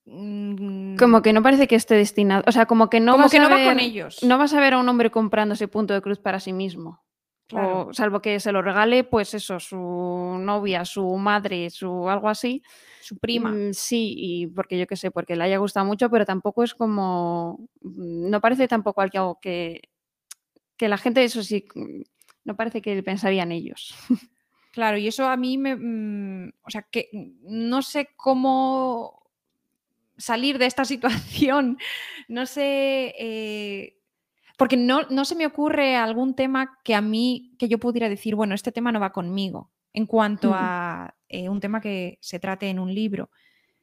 Mm, 0.05 0.97
como 0.97 1.21
que 1.21 1.33
no 1.33 1.41
parece 1.41 1.67
que 1.67 1.75
esté 1.75 1.95
destinado, 1.95 2.43
o 2.45 2.51
sea, 2.51 2.65
como 2.65 2.89
que 2.89 2.99
no, 2.99 3.13
que 3.29 3.39
no 3.39 3.49
va 3.49 3.63
con 3.63 3.79
ellos. 3.79 4.21
No 4.23 4.37
vas 4.37 4.53
a 4.53 4.59
ver 4.59 4.73
a 4.73 4.79
un 4.79 4.89
hombre 4.89 5.09
comprando 5.11 5.53
ese 5.53 5.67
punto 5.67 5.93
de 5.93 6.01
cruz 6.01 6.19
para 6.19 6.39
sí 6.39 6.53
mismo. 6.53 7.01
O, 7.51 7.93
salvo 7.93 8.21
que 8.21 8.39
se 8.39 8.51
lo 8.51 8.61
regale, 8.61 9.03
pues 9.03 9.33
eso, 9.33 9.59
su 9.59 9.77
novia, 9.77 10.85
su 10.85 11.05
madre, 11.17 11.69
su 11.69 12.09
algo 12.09 12.29
así. 12.29 12.63
Su 13.01 13.17
prima. 13.17 13.51
Mm, 13.51 13.73
sí, 13.73 14.13
y 14.17 14.47
porque 14.47 14.79
yo 14.79 14.87
qué 14.87 14.95
sé, 14.95 15.11
porque 15.11 15.35
le 15.35 15.43
haya 15.43 15.57
gustado 15.57 15.85
mucho, 15.85 16.09
pero 16.09 16.25
tampoco 16.25 16.63
es 16.63 16.73
como. 16.73 17.67
Mm, 17.81 18.29
no 18.29 18.41
parece 18.41 18.67
tampoco 18.67 19.01
algo 19.01 19.39
que. 19.41 19.81
Que 20.77 20.87
la 20.87 20.97
gente, 20.97 21.23
eso 21.23 21.43
sí, 21.43 21.65
mm, 21.75 22.01
no 22.45 22.55
parece 22.55 22.81
que 22.81 23.01
pensarían 23.03 23.51
ellos. 23.51 23.95
Claro, 24.73 24.97
y 24.97 25.07
eso 25.07 25.27
a 25.27 25.37
mí 25.37 25.59
me. 25.59 26.51
o 26.63 26.69
sea, 26.71 26.81
que 26.81 27.07
no 27.43 27.83
sé 27.83 28.09
cómo 28.15 29.29
salir 30.17 30.57
de 30.57 30.65
esta 30.65 30.83
situación. 30.85 31.77
No 32.27 32.47
sé. 32.47 33.13
Eh, 33.19 33.99
porque 34.63 34.77
no, 34.77 35.01
no 35.09 35.25
se 35.25 35.35
me 35.35 35.45
ocurre 35.45 35.97
algún 35.97 36.35
tema 36.35 36.79
que 36.85 36.95
a 36.95 37.01
mí, 37.01 37.53
que 37.59 37.67
yo 37.67 37.79
pudiera 37.79 38.07
decir, 38.07 38.33
bueno, 38.33 38.55
este 38.55 38.71
tema 38.71 38.93
no 38.93 38.99
va 39.01 39.11
conmigo. 39.11 39.71
En 39.91 40.05
cuanto 40.05 40.53
a 40.55 41.13
eh, 41.27 41.49
un 41.49 41.59
tema 41.59 41.81
que 41.81 42.17
se 42.21 42.39
trate 42.39 42.69
en 42.69 42.79
un 42.79 42.95
libro, 42.95 43.29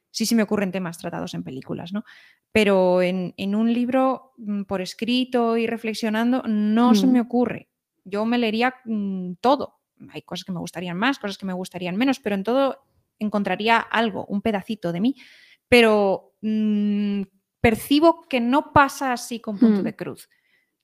sí 0.09 0.25
se 0.25 0.33
me 0.33 0.41
ocurren 0.41 0.71
temas 0.71 0.97
tratados 0.97 1.35
en 1.35 1.43
películas, 1.43 1.93
¿no? 1.93 2.03
Pero 2.51 3.03
en, 3.03 3.35
en 3.37 3.53
un 3.53 3.71
libro 3.71 4.33
mm, 4.37 4.63
por 4.63 4.81
escrito 4.81 5.55
y 5.55 5.67
reflexionando 5.67 6.41
no 6.47 6.95
se 6.95 7.05
me 7.05 7.21
ocurre. 7.21 7.69
Yo 8.03 8.25
me 8.25 8.39
leería 8.39 8.73
mm, 8.83 9.33
todo. 9.39 9.81
Hay 10.09 10.23
cosas 10.23 10.45
que 10.45 10.51
me 10.51 10.59
gustarían 10.59 10.97
más, 10.97 11.19
cosas 11.19 11.37
que 11.37 11.45
me 11.45 11.53
gustarían 11.53 11.95
menos, 11.95 12.19
pero 12.19 12.33
en 12.33 12.43
todo 12.43 12.79
encontraría 13.19 13.77
algo, 13.77 14.25
un 14.25 14.41
pedacito 14.41 14.91
de 14.91 14.99
mí. 14.99 15.15
Pero 15.69 16.33
mm, 16.41 17.21
percibo 17.59 18.23
que 18.27 18.41
no 18.41 18.73
pasa 18.73 19.13
así 19.13 19.39
con 19.39 19.59
Punto 19.59 19.81
Mm. 19.81 19.83
de 19.83 19.95
Cruz. 19.95 20.27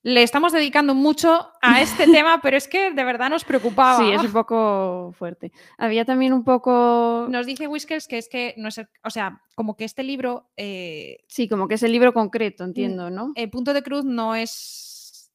Le 0.02 0.22
estamos 0.22 0.52
dedicando 0.52 0.94
mucho 0.94 1.50
a 1.60 1.80
este 1.82 2.06
tema, 2.24 2.40
pero 2.40 2.56
es 2.56 2.68
que 2.68 2.92
de 2.92 3.04
verdad 3.04 3.28
nos 3.30 3.44
preocupaba. 3.44 3.98
Sí, 3.98 4.10
es 4.12 4.22
un 4.22 4.32
poco 4.32 5.12
fuerte. 5.18 5.50
Había 5.76 6.04
también 6.04 6.32
un 6.32 6.44
poco... 6.44 7.26
Nos 7.28 7.46
dice 7.46 7.66
Whiskers 7.66 8.06
que 8.06 8.18
es 8.18 8.28
que 8.28 8.54
no 8.56 8.68
es, 8.68 8.78
el- 8.78 8.88
o 9.02 9.10
sea, 9.10 9.42
como 9.56 9.76
que 9.76 9.84
este 9.84 10.04
libro, 10.04 10.50
eh, 10.56 11.24
Sí, 11.26 11.48
como 11.48 11.66
que 11.66 11.74
es 11.74 11.82
el 11.82 11.92
libro 11.92 12.14
concreto, 12.14 12.64
entiendo, 12.64 13.10
¿no? 13.10 13.32
el 13.34 13.50
punto 13.50 13.74
de 13.74 13.82
cruz 13.82 14.04
no 14.04 14.34
es, 14.36 15.32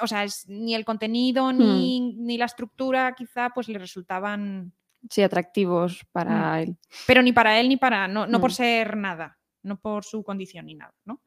o 0.00 0.06
sea, 0.08 0.24
es 0.24 0.48
ni 0.48 0.74
el 0.74 0.84
contenido 0.84 1.52
Hmm. 1.52 1.58
ni, 1.58 2.00
ni 2.16 2.36
la 2.36 2.46
estructura 2.46 3.14
quizá 3.14 3.50
pues 3.50 3.68
le 3.68 3.78
resultaban, 3.78 4.72
Sí, 5.08 5.22
atractivos 5.22 6.04
para 6.10 6.60
él. 6.60 6.76
pero 7.06 7.22
ni 7.22 7.32
para 7.32 7.60
él 7.60 7.68
ni 7.68 7.76
para, 7.76 8.08
no, 8.08 8.26
no 8.26 8.40
por 8.40 8.50
Mm. 8.50 8.54
ser 8.54 8.96
nada, 8.96 9.38
no 9.62 9.78
por 9.80 10.02
su 10.04 10.24
condición 10.24 10.66
ni 10.66 10.74
nada, 10.74 10.92
¿no? 11.04 11.20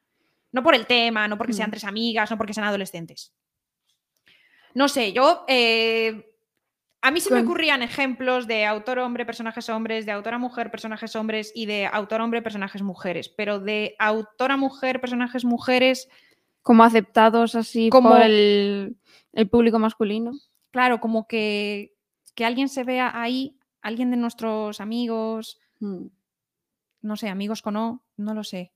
No 0.52 0.64
por 0.64 0.76
el 0.76 0.86
tema, 0.86 1.28
no 1.28 1.38
porque 1.38 1.54
sean 1.54 1.70
Mm. 1.70 1.72
tres 1.72 1.84
amigas, 1.86 2.30
no 2.32 2.38
porque 2.38 2.54
sean 2.54 2.68
adolescentes. 2.68 3.34
No 4.74 4.88
sé, 4.88 5.12
yo... 5.14 5.44
eh, 5.48 6.28
a 7.04 7.10
mí 7.10 7.20
se 7.20 7.34
me 7.34 7.42
ocurrían 7.42 7.82
ejemplos 7.82 8.46
de 8.46 8.64
autor 8.66 9.00
hombre, 9.00 9.26
personajes 9.26 9.68
hombres, 9.70 10.06
de 10.06 10.12
autora 10.12 10.38
mujer, 10.38 10.70
personajes 10.70 11.16
hombres 11.16 11.52
y 11.56 11.66
de 11.66 11.88
autor 11.88 12.22
hombre, 12.22 12.44
personajes 12.44 12.84
mujeres. 12.84 13.28
Pero 13.28 13.60
de 13.60 13.96
autora 13.98 14.56
mujer, 14.56 15.02
personajes 15.02 15.44
mujeres, 15.44 16.08
Como 16.62 16.84
aceptados 16.84 17.56
así 17.56 17.90
Como- 17.90 18.10
por 18.12 18.22
el, 18.22 18.96
el 19.34 19.50
público 19.50 19.80
masculino. 19.80 20.32
claro, 20.70 21.00
como 21.02 21.28
que, 21.28 21.96
que 22.36 22.46
alguien 22.46 22.70
se 22.70 22.84
vea 22.84 23.20
ahí, 23.20 23.58
alguien 23.82 24.12
de 24.12 24.18
nuestros 24.18 24.80
amigos, 24.80 25.60
Mm. 25.80 26.06
no 27.02 27.18
sé, 27.18 27.30
amigos 27.30 27.64
con 27.64 27.78
O, 27.78 28.04
no 28.16 28.34
lo 28.36 28.44
sé. 28.44 28.72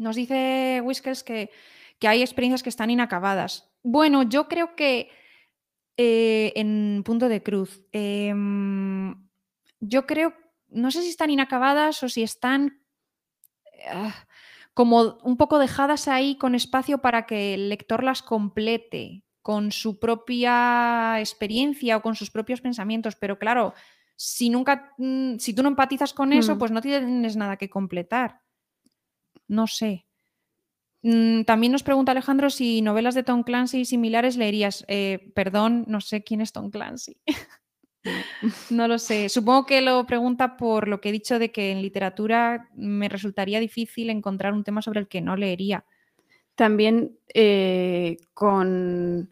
Nos 0.00 0.16
dice 0.16 0.80
Whiskers 0.82 1.22
que, 1.22 1.50
que 1.98 2.08
hay 2.08 2.22
experiencias 2.22 2.62
que 2.62 2.70
están 2.70 2.88
inacabadas. 2.90 3.70
Bueno, 3.82 4.22
yo 4.22 4.48
creo 4.48 4.74
que 4.74 5.10
eh, 5.96 6.52
en 6.56 7.02
punto 7.04 7.28
de 7.28 7.42
cruz, 7.42 7.84
em, 7.92 9.14
yo 9.80 10.06
creo, 10.06 10.32
no 10.68 10.90
sé 10.90 11.02
si 11.02 11.10
están 11.10 11.28
inacabadas 11.28 12.02
o 12.02 12.08
si 12.08 12.22
están 12.22 12.80
ah, 13.92 14.14
como 14.72 15.18
un 15.22 15.36
poco 15.36 15.58
dejadas 15.58 16.08
ahí 16.08 16.36
con 16.36 16.54
espacio 16.54 16.98
para 16.98 17.26
que 17.26 17.52
el 17.54 17.68
lector 17.68 18.02
las 18.02 18.22
complete 18.22 19.24
con 19.42 19.72
su 19.72 19.98
propia 19.98 21.18
experiencia 21.18 21.98
o 21.98 22.02
con 22.02 22.14
sus 22.14 22.30
propios 22.30 22.62
pensamientos. 22.62 23.16
Pero 23.16 23.38
claro, 23.38 23.74
si 24.16 24.48
nunca, 24.48 24.94
mm, 24.96 25.36
si 25.38 25.52
tú 25.54 25.62
no 25.62 25.68
empatizas 25.68 26.14
con 26.14 26.32
eso, 26.32 26.54
Mm. 26.54 26.58
pues 26.58 26.70
no 26.70 26.80
tienes 26.80 27.36
nada 27.36 27.56
que 27.56 27.68
completar. 27.68 28.40
No 29.50 29.66
sé. 29.66 30.06
Mm, 31.02 31.42
También 31.42 31.72
nos 31.72 31.82
pregunta 31.82 32.12
Alejandro 32.12 32.50
si 32.50 32.82
novelas 32.82 33.14
de 33.16 33.24
Tom 33.24 33.42
Clancy 33.42 33.84
similares 33.84 34.36
leerías. 34.36 34.84
Eh, 34.86 35.32
perdón, 35.34 35.84
no 35.88 36.00
sé 36.00 36.22
quién 36.22 36.40
es 36.40 36.52
Tom 36.52 36.70
Clancy. 36.70 37.16
No 38.70 38.88
lo 38.88 38.98
sé. 38.98 39.28
Supongo 39.28 39.66
que 39.66 39.82
lo 39.82 40.06
pregunta 40.06 40.56
por 40.56 40.88
lo 40.88 41.02
que 41.02 41.10
he 41.10 41.12
dicho 41.12 41.38
de 41.38 41.52
que 41.52 41.70
en 41.70 41.82
literatura 41.82 42.70
me 42.74 43.10
resultaría 43.10 43.60
difícil 43.60 44.08
encontrar 44.08 44.54
un 44.54 44.64
tema 44.64 44.80
sobre 44.80 45.00
el 45.00 45.06
que 45.08 45.20
no 45.20 45.36
leería. 45.36 45.84
También 46.54 47.18
eh, 47.34 48.16
con, 48.32 49.28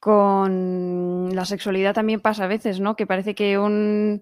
con 0.00 1.28
la 1.32 1.44
sexualidad 1.44 1.94
también 1.94 2.20
pasa 2.20 2.44
a 2.44 2.48
veces, 2.48 2.80
¿no? 2.80 2.96
Que 2.96 3.06
parece 3.06 3.36
que 3.36 3.56
un, 3.56 4.20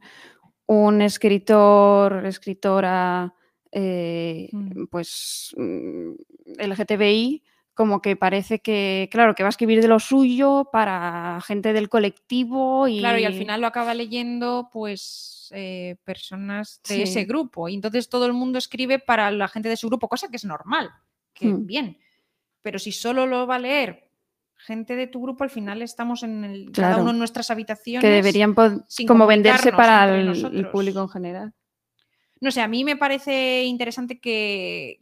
un 0.67 1.01
escritor, 1.01 2.27
escritora, 2.27 3.33
eh, 3.77 4.49
Mm. 4.53 4.85
pues 4.91 5.53
mm, 5.57 6.13
LGTBI, 6.59 7.43
como 7.75 8.01
que 8.01 8.15
parece 8.15 8.61
que, 8.61 9.09
claro, 9.11 9.35
que 9.35 9.43
va 9.43 9.49
a 9.49 9.51
escribir 9.51 9.83
de 9.83 9.89
lo 9.89 9.99
suyo 9.99 10.69
para 10.73 11.41
gente 11.45 11.73
del 11.73 11.89
colectivo 11.89 12.87
y... 12.87 13.01
Claro, 13.01 13.19
y 13.19 13.25
al 13.25 13.35
final 13.35 13.61
lo 13.61 13.67
acaba 13.67 13.95
leyendo 13.95 14.69
pues 14.73 15.51
eh, 15.53 15.97
personas 16.05 16.81
de 16.89 17.03
ese 17.03 17.25
grupo. 17.25 17.69
Y 17.69 17.75
entonces 17.75 18.09
todo 18.09 18.27
el 18.27 18.33
mundo 18.33 18.59
escribe 18.59 19.01
para 19.01 19.31
la 19.33 19.49
gente 19.49 19.69
de 19.69 19.77
su 19.77 19.89
grupo, 19.89 20.09
cosa 20.09 20.29
que 20.29 20.37
es 20.37 20.45
normal, 20.45 20.89
que 21.33 21.47
Mm. 21.49 21.67
bien. 21.67 21.99
Pero 22.63 22.79
si 22.79 22.93
solo 22.93 23.27
lo 23.27 23.45
va 23.47 23.57
a 23.57 23.59
leer 23.59 24.09
gente 24.57 24.95
de 24.97 25.09
tu 25.09 25.21
grupo, 25.21 25.43
al 25.45 25.51
final 25.51 25.83
estamos 25.83 26.23
en 26.23 26.45
el, 26.45 26.71
cada 26.73 26.97
uno 26.99 27.11
en 27.11 27.19
nuestras 27.19 27.51
habitaciones. 27.51 28.01
que 28.03 28.09
deberían 28.15 28.55
sin 28.87 29.07
como 29.09 29.27
venderse 29.27 29.73
para 29.73 30.17
el- 30.17 30.69
público 30.71 31.01
en 31.03 31.09
general. 31.09 31.55
No 32.45 32.51
sé, 32.51 32.61
a 32.61 32.69
mí 32.69 32.85
me 32.85 32.97
parece 32.97 33.65
interesante 33.65 34.21
que, 34.21 35.01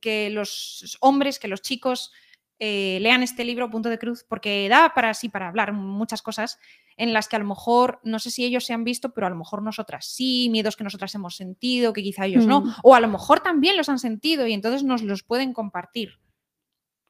que 0.00 0.30
los 0.30 0.96
hombres, 1.00 1.40
que 1.40 1.48
los 1.48 1.60
chicos 1.60 2.12
eh, 2.60 2.98
lean 3.00 3.24
este 3.24 3.44
libro, 3.44 3.68
Punto 3.68 3.88
de 3.88 3.98
Cruz, 3.98 4.24
porque 4.28 4.68
da 4.68 4.94
para 4.94 5.12
sí, 5.12 5.28
para 5.28 5.48
hablar 5.48 5.72
muchas 5.72 6.22
cosas 6.22 6.60
en 6.96 7.12
las 7.12 7.26
que 7.26 7.34
a 7.34 7.40
lo 7.40 7.46
mejor, 7.46 7.98
no 8.04 8.20
sé 8.20 8.30
si 8.30 8.44
ellos 8.44 8.64
se 8.64 8.74
han 8.74 8.84
visto, 8.84 9.12
pero 9.12 9.26
a 9.26 9.30
lo 9.30 9.34
mejor 9.34 9.60
nosotras 9.60 10.06
sí, 10.06 10.48
miedos 10.52 10.76
que 10.76 10.84
nosotras 10.84 11.12
hemos 11.16 11.34
sentido, 11.34 11.92
que 11.92 12.04
quizá 12.04 12.26
ellos 12.26 12.46
no, 12.46 12.60
Mm. 12.60 12.74
o 12.84 12.94
a 12.94 13.00
lo 13.00 13.08
mejor 13.08 13.40
también 13.40 13.76
los 13.76 13.88
han 13.88 13.98
sentido 13.98 14.46
y 14.46 14.52
entonces 14.52 14.84
nos 14.84 15.02
los 15.02 15.24
pueden 15.24 15.52
compartir. 15.52 16.20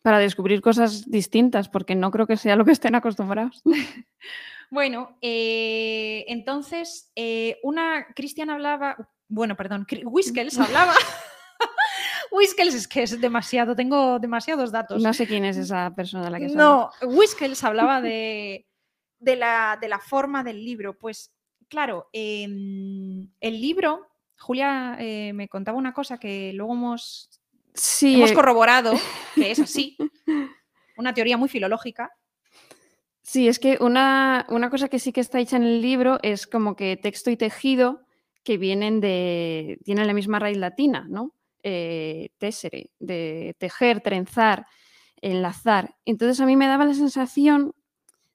Para 0.00 0.18
descubrir 0.18 0.62
cosas 0.62 1.11
distintas, 1.11 1.68
porque 1.68 1.94
no 1.94 2.11
creo 2.11 2.26
que 2.26 2.38
sea 2.38 2.57
lo 2.57 2.64
que 2.64 2.72
estén 2.72 2.94
acostumbrados. 2.94 3.62
Bueno, 4.70 5.16
eh, 5.22 6.26
entonces, 6.28 7.11
eh, 7.16 7.59
una, 7.62 8.09
Cristian 8.14 8.50
hablaba, 8.50 9.09
bueno, 9.29 9.57
perdón, 9.57 9.87
Cri- 9.87 10.03
Whiskels 10.05 10.59
hablaba. 10.59 10.95
Whiskels 12.31 12.75
es 12.75 12.87
que 12.88 13.03
es 13.03 13.21
demasiado, 13.21 13.75
tengo 13.75 14.19
demasiados 14.19 14.71
datos. 14.71 15.03
No 15.03 15.12
sé 15.14 15.27
quién 15.27 15.45
es 15.45 15.57
esa 15.57 15.95
persona 15.95 16.25
de 16.25 16.31
la 16.31 16.38
que 16.38 16.49
se. 16.51 16.57
No, 16.57 16.91
Whiskels 17.03 17.62
hablaba 17.64 18.01
de, 18.03 18.67
de, 19.19 19.37
la, 19.37 19.79
de 19.81 19.88
la 19.88 19.99
forma 19.99 20.45
del 20.45 20.64
libro. 20.64 20.97
Pues 20.99 21.33
claro, 21.69 22.09
em, 22.12 23.29
el 23.41 23.61
libro, 23.61 24.09
Julia 24.38 24.97
eh, 24.99 25.33
me 25.33 25.49
contaba 25.49 25.79
una 25.79 25.93
cosa 25.95 26.19
que 26.19 26.53
luego 26.55 26.75
hemos, 26.75 27.31
Sí, 27.75 28.17
hemos 28.17 28.31
eh, 28.33 28.35
corroborado, 28.35 28.93
que 29.35 29.51
es 29.53 29.59
así, 29.61 29.97
una 30.97 31.14
teoría 31.14 31.37
muy 31.37 31.49
filológica. 31.49 32.11
sí, 33.23 33.49
es 33.49 33.59
que 33.59 33.79
una, 33.81 34.47
una 34.49 34.69
cosa 34.71 34.88
que 34.88 34.99
sí 34.99 35.12
que 35.12 35.21
está 35.21 35.38
hecha 35.41 35.57
en 35.57 35.62
el 35.64 35.81
libro 35.81 36.19
es 36.23 36.47
como 36.47 36.77
que 36.77 36.97
texto 36.97 37.31
y 37.31 37.37
tejido 37.37 38.05
que 38.44 38.59
vienen 38.59 39.01
de. 39.01 39.79
tienen 39.85 40.07
la 40.07 40.14
misma 40.14 40.38
raíz 40.38 40.57
latina, 40.59 41.07
¿no? 41.09 41.35
Eh, 41.62 42.31
tessere, 42.38 42.90
de 42.98 43.55
tejer, 43.59 44.01
trenzar, 44.01 44.66
enlazar. 45.20 45.96
Entonces 46.05 46.40
a 46.40 46.46
mí 46.46 46.57
me 46.57 46.66
daba 46.66 46.85
la 46.85 46.94
sensación 46.94 47.74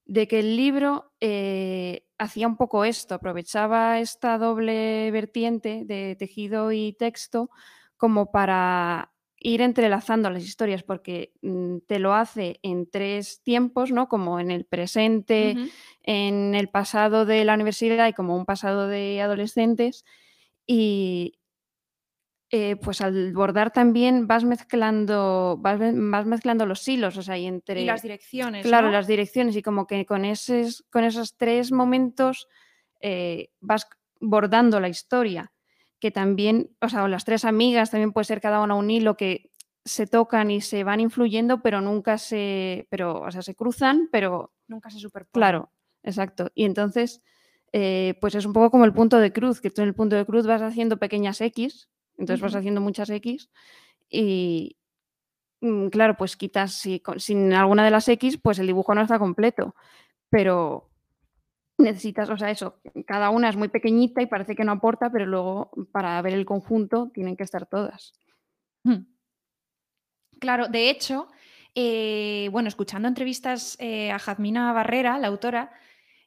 de 0.05 0.27
que 0.27 0.39
el 0.39 0.57
libro 0.57 1.13
eh, 1.21 2.05
hacía 2.17 2.47
un 2.47 2.57
poco 2.57 2.83
esto, 2.85 3.15
aprovechaba 3.15 3.99
esta 3.99 4.37
doble 4.37 5.09
vertiente 5.11 5.83
de 5.85 6.15
tejido 6.17 6.71
y 6.71 6.93
texto 6.93 7.49
como 7.97 8.31
para 8.31 9.12
ir 9.43 9.61
entrelazando 9.61 10.29
las 10.29 10.43
historias, 10.43 10.81
porque 10.83 11.33
mm, 11.41 11.79
te 11.85 11.99
lo 11.99 12.13
hace 12.13 12.59
en 12.63 12.89
tres 12.89 13.43
tiempos, 13.43 13.91
¿no? 13.91 14.07
Como 14.07 14.39
en 14.39 14.49
el 14.49 14.65
presente, 14.65 15.55
en 16.01 16.55
el 16.55 16.69
pasado 16.69 17.25
de 17.25 17.43
la 17.45 17.53
universidad 17.53 18.07
y 18.07 18.13
como 18.13 18.35
un 18.35 18.45
pasado 18.45 18.87
de 18.87 19.21
adolescentes. 19.21 20.05
Y 20.65 21.39
eh, 22.55 22.77
pues 22.77 23.01
al 23.01 23.33
bordar 23.33 23.71
también 23.71 24.27
vas 24.27 24.43
mezclando, 24.45 25.57
vas, 25.59 25.79
mezclando 25.79 26.65
los 26.65 26.87
hilos, 26.87 27.17
o 27.17 27.21
sea, 27.21 27.37
y 27.37 27.45
entre 27.45 27.81
Y 27.81 27.85
las 27.85 28.01
direcciones. 28.01 28.65
Claro, 28.65 28.87
¿no? 28.87 28.93
las 28.93 29.07
direcciones 29.07 29.55
y 29.55 29.61
como 29.61 29.87
que 29.87 30.05
con, 30.05 30.23
esos, 30.23 30.85
con 30.89 31.03
esos 31.03 31.35
tres 31.35 31.71
momentos 31.71 32.47
eh, 33.01 33.49
vas 33.59 33.87
bordando 34.21 34.79
la 34.79 34.87
historia, 34.87 35.51
que 36.03 36.11
también, 36.11 36.69
o 36.81 36.89
sea, 36.89 37.05
o 37.05 37.07
las 37.07 37.23
tres 37.23 37.45
amigas 37.45 37.89
también 37.89 38.11
puede 38.11 38.25
ser 38.25 38.41
cada 38.41 38.61
una 38.61 38.75
un 38.75 38.91
hilo 38.91 39.15
que 39.15 39.51
se 39.85 40.05
tocan 40.05 40.51
y 40.51 40.59
se 40.59 40.83
van 40.83 40.99
influyendo, 40.99 41.61
pero 41.61 41.79
nunca 41.79 42.17
se, 42.17 42.87
pero, 42.89 43.21
o 43.21 43.31
sea, 43.31 43.41
se 43.41 43.55
cruzan, 43.55 44.09
pero 44.11 44.51
Nunca 44.67 44.89
se 44.89 44.99
superpone. 44.99 45.31
claro, 45.31 45.71
exacto. 46.03 46.51
Y 46.55 46.65
entonces, 46.65 47.23
eh, 47.71 48.17
pues 48.19 48.35
es 48.35 48.45
un 48.45 48.51
poco 48.51 48.69
como 48.69 48.83
el 48.83 48.91
punto 48.91 49.17
de 49.17 49.31
cruz, 49.31 49.61
que 49.61 49.69
tú 49.69 49.81
en 49.81 49.87
el 49.87 49.95
punto 49.95 50.17
de 50.17 50.25
cruz 50.25 50.45
vas 50.45 50.61
haciendo 50.61 50.97
pequeñas 50.97 51.39
X, 51.39 51.87
entonces 52.17 52.41
vas 52.41 52.55
haciendo 52.55 52.81
muchas 52.81 53.09
X 53.09 53.49
y, 54.09 54.75
mm, 55.61 55.87
claro, 55.87 56.17
pues 56.17 56.35
quitas, 56.35 56.73
si, 56.73 57.01
sin 57.15 57.53
alguna 57.53 57.85
de 57.85 57.91
las 57.91 58.09
X, 58.09 58.37
pues 58.43 58.59
el 58.59 58.67
dibujo 58.67 58.93
no 58.93 59.03
está 59.03 59.19
completo, 59.19 59.73
pero 60.29 60.89
necesitas, 61.77 62.29
o 62.29 62.37
sea, 62.37 62.51
eso, 62.51 62.79
cada 63.05 63.29
una 63.29 63.49
es 63.49 63.55
muy 63.55 63.67
pequeñita 63.67 64.21
y 64.21 64.27
parece 64.27 64.55
que 64.55 64.63
no 64.63 64.73
aporta, 64.73 65.11
pero 65.11 65.25
luego 65.25 65.71
para 65.91 66.21
ver 66.21 66.33
el 66.33 66.45
conjunto 66.45 67.09
tienen 67.13 67.35
que 67.35 67.43
estar 67.43 67.65
todas. 67.65 68.13
Claro, 70.39 70.67
de 70.67 70.89
hecho, 70.89 71.27
eh, 71.75 72.49
bueno, 72.51 72.67
escuchando 72.67 73.07
entrevistas 73.07 73.77
eh, 73.79 74.11
a 74.11 74.19
Jazmina 74.19 74.73
Barrera, 74.73 75.17
la 75.17 75.27
autora, 75.27 75.71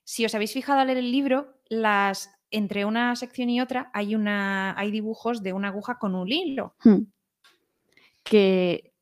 si 0.05 0.25
os 0.25 0.35
habéis 0.35 0.53
fijado 0.53 0.81
al 0.81 0.87
leer 0.87 0.99
el 0.99 1.13
libro, 1.13 1.61
las, 1.69 2.31
entre 2.51 2.85
una 2.85 3.15
sección 3.17 3.51
y 3.51 3.61
otra 3.61 3.91
hay, 3.93 4.15
una, 4.15 4.79
hay 4.79 4.91
dibujos 4.91 5.43
de 5.43 5.53
una 5.53 5.69
aguja 5.69 5.99
con 5.99 6.15
un 6.15 6.31
hilo. 6.31 6.75
Hmm. 6.83 7.03
Que 8.23 8.93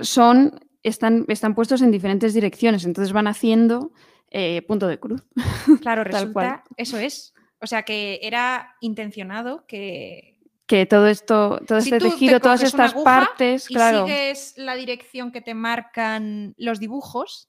son, 0.00 0.58
están, 0.82 1.26
están 1.28 1.54
puestos 1.54 1.82
en 1.82 1.92
diferentes 1.92 2.34
direcciones, 2.34 2.84
entonces 2.84 3.12
van 3.12 3.28
haciendo 3.28 3.92
eh, 4.36 4.62
punto 4.62 4.88
de 4.88 4.98
cruz. 4.98 5.22
Claro, 5.80 6.02
resulta, 6.02 6.64
eso 6.76 6.98
es. 6.98 7.34
O 7.60 7.66
sea 7.66 7.84
que 7.84 8.18
era 8.22 8.74
intencionado 8.80 9.64
que, 9.66 10.40
que 10.66 10.86
todo 10.86 11.06
esto, 11.06 11.60
todo 11.66 11.78
este 11.78 11.98
tejido, 11.98 12.40
todas 12.40 12.62
estas 12.62 12.94
partes, 12.94 13.70
y 13.70 13.74
claro. 13.74 14.06
sigues 14.06 14.54
la 14.56 14.74
dirección 14.74 15.30
que 15.30 15.40
te 15.40 15.54
marcan 15.54 16.54
los 16.58 16.80
dibujos 16.80 17.48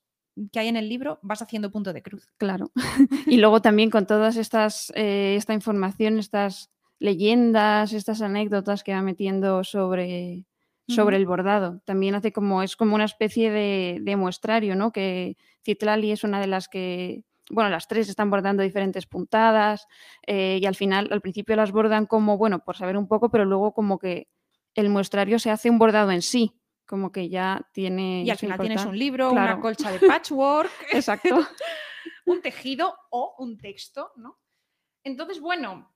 que 0.51 0.59
hay 0.59 0.67
en 0.67 0.75
el 0.75 0.87
libro, 0.87 1.17
vas 1.23 1.41
haciendo 1.41 1.71
punto 1.71 1.91
de 1.91 2.03
cruz. 2.03 2.27
Claro. 2.37 2.71
y 3.25 3.37
luego 3.37 3.61
también 3.61 3.89
con 3.89 4.05
todas 4.05 4.35
estas, 4.35 4.91
eh, 4.95 5.35
esta 5.37 5.53
información, 5.53 6.19
estas 6.19 6.69
leyendas, 6.99 7.93
estas 7.93 8.21
anécdotas 8.21 8.83
que 8.83 8.93
va 8.93 9.01
metiendo 9.01 9.63
sobre, 9.63 10.45
sobre 10.87 11.17
el 11.17 11.25
bordado. 11.25 11.81
También 11.85 12.15
hace 12.15 12.31
como, 12.31 12.61
es 12.61 12.75
como 12.75 12.95
una 12.95 13.05
especie 13.05 13.51
de, 13.51 13.99
de 14.01 14.15
muestrario, 14.15 14.75
¿no? 14.75 14.91
Que 14.91 15.37
Citlali 15.63 16.11
es 16.11 16.23
una 16.23 16.39
de 16.39 16.47
las 16.47 16.67
que 16.67 17.23
bueno, 17.49 17.69
las 17.69 17.87
tres 17.87 18.09
están 18.09 18.29
bordando 18.29 18.63
diferentes 18.63 19.05
puntadas 19.05 19.87
eh, 20.25 20.59
y 20.61 20.65
al 20.65 20.75
final, 20.75 21.09
al 21.11 21.21
principio 21.21 21.55
las 21.55 21.71
bordan 21.71 22.05
como, 22.05 22.37
bueno, 22.37 22.59
por 22.59 22.75
saber 22.75 22.97
un 22.97 23.07
poco, 23.07 23.29
pero 23.29 23.45
luego 23.45 23.73
como 23.73 23.99
que 23.99 24.29
el 24.73 24.89
muestrario 24.89 25.39
se 25.39 25.51
hace 25.51 25.69
un 25.69 25.77
bordado 25.77 26.11
en 26.11 26.21
sí, 26.21 26.59
como 26.85 27.11
que 27.11 27.29
ya 27.29 27.67
tiene... 27.71 28.23
Y 28.23 28.29
al 28.29 28.37
final 28.37 28.59
tienes 28.59 28.85
un 28.85 28.97
libro, 28.97 29.31
una 29.31 29.59
colcha 29.59 29.91
de 29.91 29.99
patchwork, 29.99 30.71
exacto, 30.91 31.47
un 32.25 32.41
tejido 32.41 32.95
o 33.11 33.35
un 33.39 33.57
texto, 33.57 34.11
¿no? 34.15 34.39
Entonces, 35.03 35.39
bueno, 35.39 35.93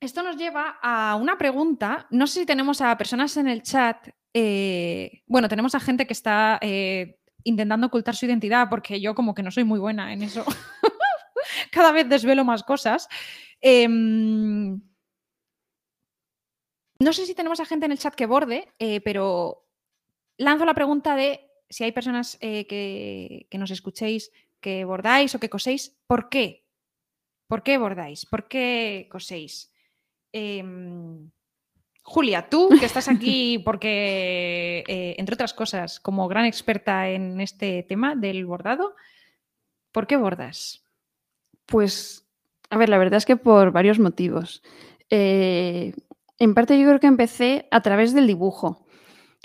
esto 0.00 0.22
nos 0.22 0.36
lleva 0.36 0.78
a 0.82 1.14
una 1.14 1.38
pregunta. 1.38 2.08
No 2.10 2.26
sé 2.26 2.40
si 2.40 2.46
tenemos 2.46 2.80
a 2.80 2.96
personas 2.96 3.36
en 3.36 3.46
el 3.46 3.62
chat. 3.62 4.08
Eh, 4.32 5.22
bueno, 5.26 5.48
tenemos 5.48 5.74
a 5.74 5.80
gente 5.80 6.06
que 6.06 6.12
está 6.12 6.58
eh, 6.62 7.18
intentando 7.44 7.88
ocultar 7.88 8.14
su 8.14 8.26
identidad 8.26 8.68
porque 8.68 9.00
yo 9.00 9.14
como 9.14 9.34
que 9.34 9.42
no 9.42 9.50
soy 9.50 9.64
muy 9.64 9.78
buena 9.78 10.12
en 10.12 10.22
eso. 10.22 10.44
Cada 11.72 11.92
vez 11.92 12.08
desvelo 12.08 12.44
más 12.44 12.62
cosas. 12.62 13.08
Em, 13.60 14.80
no 16.98 17.12
sé 17.12 17.26
si 17.26 17.34
tenemos 17.34 17.60
a 17.60 17.66
gente 17.66 17.86
en 17.86 17.92
el 17.92 17.98
chat 17.98 18.14
que 18.14 18.26
borde, 18.26 18.72
eh, 18.78 19.00
pero 19.00 19.66
lanzo 20.36 20.64
la 20.64 20.74
pregunta 20.74 21.16
de 21.16 21.50
si 21.68 21.84
hay 21.84 21.92
personas 21.92 22.36
que, 22.38 23.46
nos 23.52 23.70
escuchéis 23.70 24.32
que 24.60 24.84
bordáis 24.84 25.34
o 25.34 25.40
que 25.40 25.48
coséis, 25.48 25.96
¿por 26.06 26.28
qué? 26.28 26.66
¿Por 27.48 27.62
qué 27.62 27.78
bordáis? 27.78 28.26
¿Por 28.26 28.48
qué 28.48 29.08
coséis? 29.10 29.72
Em, 30.32 31.30
Julia, 32.02 32.48
tú 32.48 32.68
que 32.78 32.86
estás 32.86 33.08
aquí 33.08 33.58
porque, 33.64 34.84
eh, 34.88 35.14
entre 35.18 35.34
otras 35.34 35.54
cosas, 35.54 36.00
como 36.00 36.28
gran 36.28 36.44
experta 36.44 37.08
en 37.08 37.40
este 37.40 37.82
tema 37.82 38.14
del 38.14 38.46
bordado, 38.46 38.94
¿por 39.92 40.06
qué 40.06 40.16
bordas? 40.16 40.84
Pues, 41.66 42.26
a 42.70 42.78
ver, 42.78 42.88
la 42.88 42.98
verdad 42.98 43.18
es 43.18 43.26
que 43.26 43.36
por 43.36 43.72
varios 43.72 43.98
motivos. 43.98 44.62
Eh, 45.10 45.94
en 46.38 46.54
parte 46.54 46.78
yo 46.78 46.86
creo 46.86 47.00
que 47.00 47.06
empecé 47.06 47.68
a 47.70 47.82
través 47.82 48.14
del 48.14 48.26
dibujo, 48.26 48.86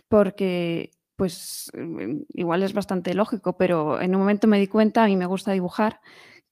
porque 0.08 0.92
pues 1.16 1.72
mm, 1.74 2.22
igual 2.34 2.64
es 2.64 2.74
bastante 2.74 3.14
lógico, 3.14 3.58
pero 3.58 4.02
en 4.02 4.16
un 4.16 4.22
momento 4.22 4.48
me 4.48 4.60
di 4.60 4.68
cuenta, 4.68 5.04
a 5.04 5.08
mí 5.08 5.16
me 5.16 5.26
gusta 5.26 5.52
dibujar, 5.52 6.02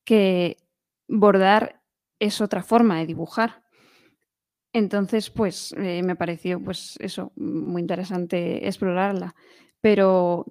que 0.04 0.58
bordar 1.08 1.82
es 2.20 2.42
otra 2.42 2.64
forma 2.64 3.00
de 3.00 3.06
dibujar. 3.06 3.63
Entonces, 4.74 5.30
pues 5.30 5.74
eh, 5.78 6.02
me 6.04 6.16
pareció, 6.16 6.60
pues 6.60 6.98
eso, 7.00 7.32
muy 7.36 7.82
interesante 7.82 8.68
explorarla. 8.68 9.36
Pero 9.82 10.48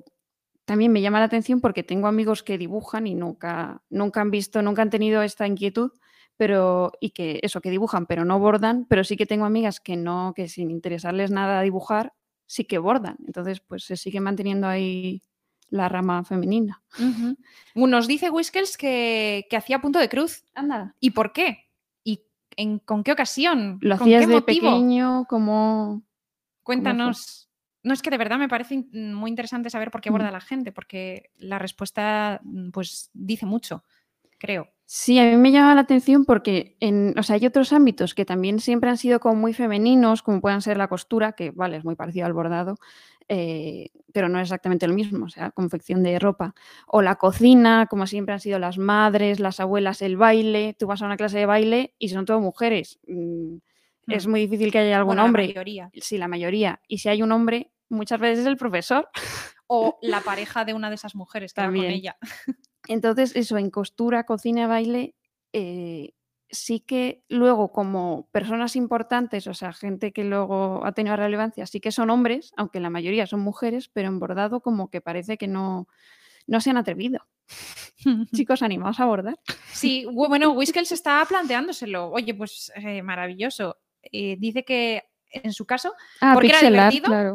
también 0.64 0.92
me 0.92 1.00
llama 1.00 1.18
la 1.18 1.24
atención 1.24 1.60
porque 1.60 1.82
tengo 1.82 2.06
amigos 2.06 2.44
que 2.44 2.56
dibujan 2.56 3.08
y 3.08 3.16
nunca, 3.16 3.82
nunca 3.90 4.20
han 4.20 4.30
visto, 4.30 4.62
nunca 4.62 4.82
han 4.82 4.90
tenido 4.90 5.22
esta 5.22 5.46
inquietud, 5.46 5.90
pero 6.36 6.92
y 7.00 7.10
que 7.10 7.40
eso, 7.42 7.60
que 7.60 7.70
dibujan, 7.70 8.06
pero 8.06 8.24
no 8.24 8.38
bordan, 8.38 8.86
pero 8.88 9.02
sí 9.02 9.16
que 9.16 9.26
tengo 9.26 9.44
amigas 9.44 9.80
que 9.80 9.96
no, 9.96 10.32
que 10.36 10.48
sin 10.48 10.70
interesarles 10.70 11.32
nada 11.32 11.60
dibujar, 11.62 12.14
sí 12.46 12.64
que 12.64 12.78
bordan. 12.78 13.16
Entonces, 13.26 13.60
pues 13.60 13.84
se 13.84 13.96
sigue 13.96 14.20
manteniendo 14.20 14.68
ahí 14.68 15.22
la 15.68 15.88
rama 15.88 16.22
femenina. 16.22 16.82
Nos 17.74 18.06
dice 18.06 18.30
Whiskers 18.30 18.76
que, 18.76 19.46
que 19.50 19.56
hacía 19.56 19.80
punto 19.80 19.98
de 19.98 20.08
cruz. 20.08 20.44
Anda. 20.54 20.94
¿Y 21.00 21.10
por 21.10 21.32
qué? 21.32 21.71
¿Con 22.84 23.04
qué 23.04 23.12
ocasión? 23.12 23.78
¿Lo 23.80 23.94
hacías 23.94 24.28
de 24.28 24.42
pequeño? 24.42 25.26
como 25.28 26.02
Cuéntanos. 26.62 27.50
no, 27.82 27.92
es 27.92 28.02
que 28.02 28.10
de 28.10 28.18
verdad 28.18 28.38
me 28.38 28.48
parece 28.48 28.84
muy 28.92 29.30
interesante 29.30 29.70
saber 29.70 29.90
por 29.90 30.00
qué 30.00 30.08
aborda 30.08 30.30
mm. 30.30 30.32
la 30.32 30.40
gente, 30.40 30.72
porque 30.72 31.30
la 31.36 31.58
respuesta 31.58 32.40
mm, 32.42 32.70
pues 32.70 33.10
dice 33.12 33.46
mucho, 33.46 33.84
creo. 34.38 34.71
Sí, 34.94 35.18
a 35.18 35.24
mí 35.24 35.38
me 35.38 35.52
llama 35.52 35.74
la 35.74 35.80
atención 35.80 36.26
porque 36.26 36.76
en, 36.78 37.18
o 37.18 37.22
sea, 37.22 37.36
hay 37.36 37.46
otros 37.46 37.72
ámbitos 37.72 38.14
que 38.14 38.26
también 38.26 38.60
siempre 38.60 38.90
han 38.90 38.98
sido 38.98 39.20
como 39.20 39.36
muy 39.36 39.54
femeninos, 39.54 40.22
como 40.22 40.42
puedan 40.42 40.60
ser 40.60 40.76
la 40.76 40.86
costura, 40.86 41.32
que 41.32 41.50
vale, 41.50 41.78
es 41.78 41.84
muy 41.86 41.96
parecido 41.96 42.26
al 42.26 42.34
bordado, 42.34 42.76
eh, 43.26 43.88
pero 44.12 44.28
no 44.28 44.38
es 44.38 44.42
exactamente 44.42 44.86
lo 44.86 44.92
mismo, 44.92 45.24
o 45.24 45.28
sea, 45.30 45.50
confección 45.50 46.02
de 46.02 46.18
ropa. 46.18 46.54
O 46.86 47.00
la 47.00 47.14
cocina, 47.14 47.86
como 47.88 48.06
siempre 48.06 48.34
han 48.34 48.40
sido 48.40 48.58
las 48.58 48.76
madres, 48.76 49.40
las 49.40 49.60
abuelas, 49.60 50.02
el 50.02 50.18
baile. 50.18 50.76
Tú 50.78 50.86
vas 50.86 51.00
a 51.00 51.06
una 51.06 51.16
clase 51.16 51.38
de 51.38 51.46
baile 51.46 51.94
y 51.98 52.10
son 52.10 52.26
todo 52.26 52.38
mujeres. 52.40 53.00
Mm, 53.06 53.56
es 54.08 54.26
mm. 54.26 54.30
muy 54.30 54.40
difícil 54.40 54.70
que 54.70 54.80
haya 54.80 54.98
algún 54.98 55.18
hombre. 55.20 55.44
La 55.44 55.48
mayoría. 55.54 55.90
Sí, 56.02 56.18
la 56.18 56.28
mayoría. 56.28 56.82
Y 56.86 56.98
si 56.98 57.08
hay 57.08 57.22
un 57.22 57.32
hombre, 57.32 57.72
muchas 57.88 58.20
veces 58.20 58.40
es 58.40 58.46
el 58.46 58.58
profesor. 58.58 59.08
O 59.66 59.98
la 60.02 60.20
pareja 60.20 60.66
de 60.66 60.74
una 60.74 60.90
de 60.90 60.96
esas 60.96 61.14
mujeres 61.14 61.54
también. 61.54 61.86
con 61.86 61.94
ella. 61.94 62.18
Entonces, 62.92 63.32
eso, 63.34 63.56
en 63.56 63.70
costura, 63.70 64.24
cocina, 64.24 64.66
baile, 64.66 65.14
eh, 65.54 66.12
sí 66.50 66.80
que 66.80 67.24
luego 67.28 67.72
como 67.72 68.28
personas 68.32 68.76
importantes, 68.76 69.46
o 69.46 69.54
sea, 69.54 69.72
gente 69.72 70.12
que 70.12 70.24
luego 70.24 70.84
ha 70.84 70.92
tenido 70.92 71.16
relevancia, 71.16 71.66
sí 71.66 71.80
que 71.80 71.90
son 71.90 72.10
hombres, 72.10 72.52
aunque 72.56 72.80
la 72.80 72.90
mayoría 72.90 73.26
son 73.26 73.40
mujeres, 73.40 73.88
pero 73.88 74.08
en 74.08 74.18
bordado 74.18 74.60
como 74.60 74.90
que 74.90 75.00
parece 75.00 75.38
que 75.38 75.48
no, 75.48 75.88
no 76.46 76.60
se 76.60 76.68
han 76.68 76.76
atrevido. 76.76 77.26
Chicos, 78.34 78.62
animados 78.62 79.00
a 79.00 79.06
bordar. 79.06 79.40
Sí, 79.72 80.04
bueno, 80.12 80.50
Whiskels 80.50 80.92
está 80.92 81.24
planteándoselo. 81.26 82.10
Oye, 82.10 82.34
pues 82.34 82.70
eh, 82.76 83.02
maravilloso. 83.02 83.78
Eh, 84.02 84.36
dice 84.38 84.64
que 84.64 85.04
en 85.30 85.54
su 85.54 85.64
caso, 85.64 85.94
ah, 86.20 86.32
porque 86.34 86.48
pixel 86.48 86.74
era 86.74 86.90
divertido. 86.90 87.06
claro. 87.06 87.34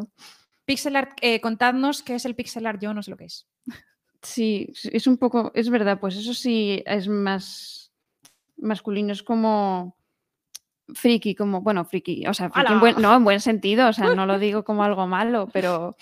Pixel 0.64 0.96
art, 0.96 1.18
contadnos 1.42 2.02
qué 2.02 2.14
es 2.14 2.26
el 2.26 2.36
pixel 2.36 2.66
art, 2.66 2.80
yo 2.80 2.94
no 2.94 3.02
sé 3.02 3.10
lo 3.10 3.16
que 3.16 3.24
es. 3.24 3.48
Sí, 4.22 4.72
es 4.92 5.06
un 5.06 5.16
poco, 5.16 5.52
es 5.54 5.70
verdad, 5.70 6.00
pues 6.00 6.16
eso 6.16 6.34
sí 6.34 6.82
es 6.86 7.08
más 7.08 7.92
masculino, 8.56 9.12
es 9.12 9.22
como 9.22 9.96
friki, 10.94 11.34
como, 11.34 11.60
bueno, 11.60 11.84
friki, 11.84 12.26
o 12.26 12.34
sea, 12.34 12.50
friki 12.50 12.72
en 12.72 12.80
buen, 12.80 13.00
no, 13.00 13.14
en 13.14 13.24
buen 13.24 13.40
sentido, 13.40 13.88
o 13.88 13.92
sea, 13.92 14.14
no 14.14 14.26
lo 14.26 14.38
digo 14.38 14.64
como 14.64 14.82
algo 14.84 15.06
malo, 15.06 15.48
pero 15.52 15.96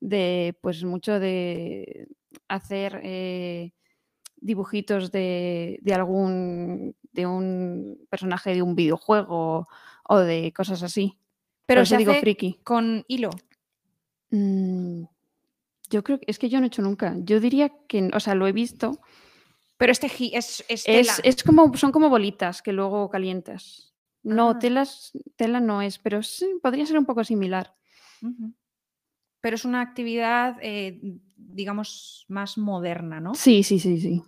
de, 0.00 0.56
pues 0.60 0.82
mucho 0.84 1.20
de 1.20 2.08
hacer 2.48 3.00
eh, 3.04 3.72
dibujitos 4.36 5.12
de, 5.12 5.78
de, 5.82 5.94
algún, 5.94 6.96
de 7.12 7.26
un 7.26 7.98
personaje 8.08 8.54
de 8.54 8.62
un 8.62 8.74
videojuego 8.74 9.68
o 10.08 10.18
de 10.18 10.52
cosas 10.52 10.82
así. 10.82 11.18
Pero 11.66 11.86
se 11.86 11.98
digo 11.98 12.14
friki. 12.14 12.58
con 12.64 13.04
hilo. 13.06 13.30
Mm, 14.30 15.04
yo 15.90 16.02
creo 16.04 16.18
que 16.18 16.26
es 16.28 16.38
que 16.38 16.48
yo 16.48 16.58
no 16.58 16.64
he 16.64 16.68
hecho 16.68 16.82
nunca. 16.82 17.14
Yo 17.18 17.40
diría 17.40 17.70
que, 17.88 18.10
o 18.14 18.20
sea, 18.20 18.34
lo 18.34 18.46
he 18.46 18.52
visto. 18.52 19.00
Pero 19.76 19.92
este 19.92 20.06
es, 20.32 20.64
es, 20.68 20.84
tela. 20.84 21.12
es, 21.22 21.42
como, 21.42 21.76
son 21.76 21.90
como 21.90 22.08
bolitas 22.08 22.62
que 22.62 22.72
luego 22.72 23.10
calientas. 23.10 23.94
No, 24.22 24.50
ah. 24.50 24.58
telas, 24.58 25.12
tela 25.36 25.60
no 25.60 25.82
es, 25.82 25.98
pero 25.98 26.22
sí, 26.22 26.46
podría 26.62 26.86
ser 26.86 26.98
un 26.98 27.06
poco 27.06 27.24
similar. 27.24 27.74
Pero 29.40 29.54
es 29.54 29.64
una 29.64 29.80
actividad, 29.80 30.58
eh, 30.60 31.00
digamos, 31.36 32.26
más 32.28 32.58
moderna, 32.58 33.20
¿no? 33.20 33.34
Sí, 33.34 33.62
sí, 33.62 33.78
sí, 33.78 33.98
sí. 33.98 34.22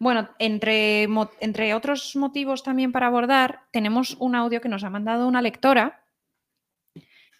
Bueno, 0.00 0.30
entre, 0.38 1.06
entre 1.40 1.74
otros 1.74 2.16
motivos 2.16 2.62
también 2.62 2.90
para 2.90 3.08
abordar, 3.08 3.66
tenemos 3.70 4.16
un 4.18 4.34
audio 4.34 4.62
que 4.62 4.70
nos 4.70 4.82
ha 4.82 4.88
mandado 4.88 5.28
una 5.28 5.42
lectora 5.42 6.02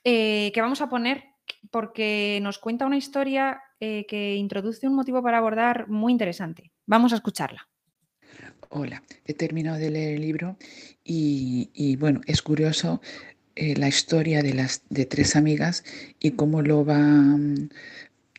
eh, 0.05 0.53
que 0.53 0.61
vamos 0.61 0.83
a 0.83 0.91
poner 0.91 1.36
porque 1.71 2.39
nos 2.43 2.59
cuenta 2.59 2.87
una 2.87 2.97
historia 2.97 3.61
eh, 3.81 4.07
que 4.07 4.37
introduce 4.37 4.87
un 4.87 4.95
motivo 4.95 5.23
para 5.23 5.39
abordar 5.39 5.89
muy 5.89 6.13
interesante. 6.13 6.73
Vamos 6.87 7.13
a 7.13 7.17
escucharla. 7.17 7.69
Hola, 8.69 9.03
he 9.25 9.35
terminado 9.35 9.79
de 9.79 9.91
leer 9.91 10.15
el 10.17 10.23
libro 10.23 10.57
y, 11.05 11.97
bueno, 11.97 12.21
es 12.27 12.43
curioso 12.43 13.01
eh, 13.55 13.77
la 13.77 13.89
historia 13.89 14.43
de 14.43 14.55
las 14.55 14.83
de 14.91 15.07
tres 15.07 15.37
amigas 15.37 15.85
y 16.19 16.33
cómo 16.33 16.63
lo 16.63 16.85
va 16.85 16.99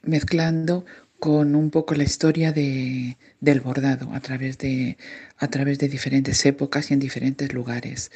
mezclando 0.04 0.86
con 1.20 1.56
un 1.56 1.72
poco 1.72 1.96
la 1.96 2.04
historia 2.04 2.52
de, 2.52 3.18
del 3.40 3.62
bordado 3.62 4.14
a 4.14 4.20
través 4.20 4.58
de, 4.58 4.98
a 5.38 5.48
través 5.48 5.80
de 5.80 5.88
diferentes 5.88 6.46
épocas 6.46 6.92
y 6.92 6.94
en 6.94 7.00
diferentes 7.00 7.54
lugares. 7.54 8.12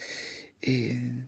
Eh, 0.61 1.27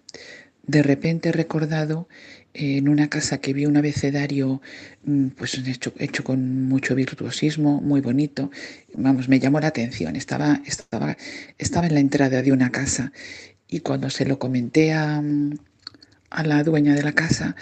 de 0.66 0.84
repente 0.84 1.30
he 1.30 1.32
recordado 1.32 2.08
en 2.54 2.88
una 2.90 3.10
casa 3.10 3.40
que 3.40 3.54
vi 3.54 3.66
un 3.66 3.78
abecedario 3.78 4.62
mm, 5.06 5.28
pues 5.30 5.58
hecho, 5.58 5.94
hecho 5.98 6.24
con 6.24 6.68
mucho 6.68 6.96
virtuosismo, 6.96 7.82
muy 7.82 8.02
bonito. 8.02 8.52
Vamos, 8.96 9.30
me 9.30 9.40
llamó 9.40 9.60
la 9.60 9.68
atención. 9.68 10.16
Estaba, 10.16 10.62
estaba, 10.66 11.18
estaba 11.58 11.88
en 11.88 11.94
la 11.96 12.00
entrada 12.00 12.42
de 12.42 12.52
una 12.52 12.72
casa 12.72 13.12
y 13.68 13.80
cuando 13.82 14.10
se 14.10 14.26
lo 14.26 14.40
comenté 14.40 14.94
a, 14.94 15.22
a 16.30 16.44
la 16.44 16.64
dueña 16.64 16.94
de 16.96 17.04
la 17.04 17.14
casa, 17.14 17.56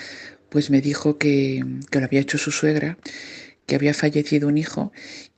pues 0.49 0.69
me 0.69 0.81
dijo 0.81 1.17
que, 1.17 1.63
que 1.89 1.99
lo 1.99 2.05
había 2.05 2.19
hecho 2.19 2.37
su 2.37 2.51
suegra 2.51 2.97
que 3.65 3.75
había 3.75 3.93
fallecido 3.93 4.49
un 4.49 4.57
hijo 4.57 4.91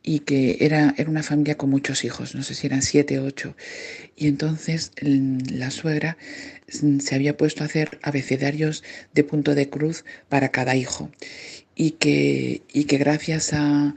y 0.03 0.19
que 0.19 0.57
era, 0.59 0.93
era 0.97 1.09
una 1.09 1.23
familia 1.23 1.55
con 1.55 1.69
muchos 1.69 2.03
hijos, 2.03 2.35
no 2.35 2.43
sé 2.43 2.53
si 2.55 2.67
eran 2.67 2.81
siete 2.81 3.19
o 3.19 3.25
ocho. 3.25 3.55
Y 4.17 4.27
entonces 4.27 4.91
la 5.01 5.71
suegra 5.71 6.17
se 6.67 7.15
había 7.15 7.37
puesto 7.37 7.63
a 7.63 7.67
hacer 7.67 7.99
abecedarios 8.03 8.83
de 9.13 9.23
punto 9.23 9.55
de 9.55 9.69
cruz 9.69 10.03
para 10.29 10.49
cada 10.49 10.75
hijo. 10.75 11.09
Y 11.75 11.91
que, 11.91 12.61
y 12.71 12.83
que 12.83 12.97
gracias 12.97 13.53
a, 13.53 13.95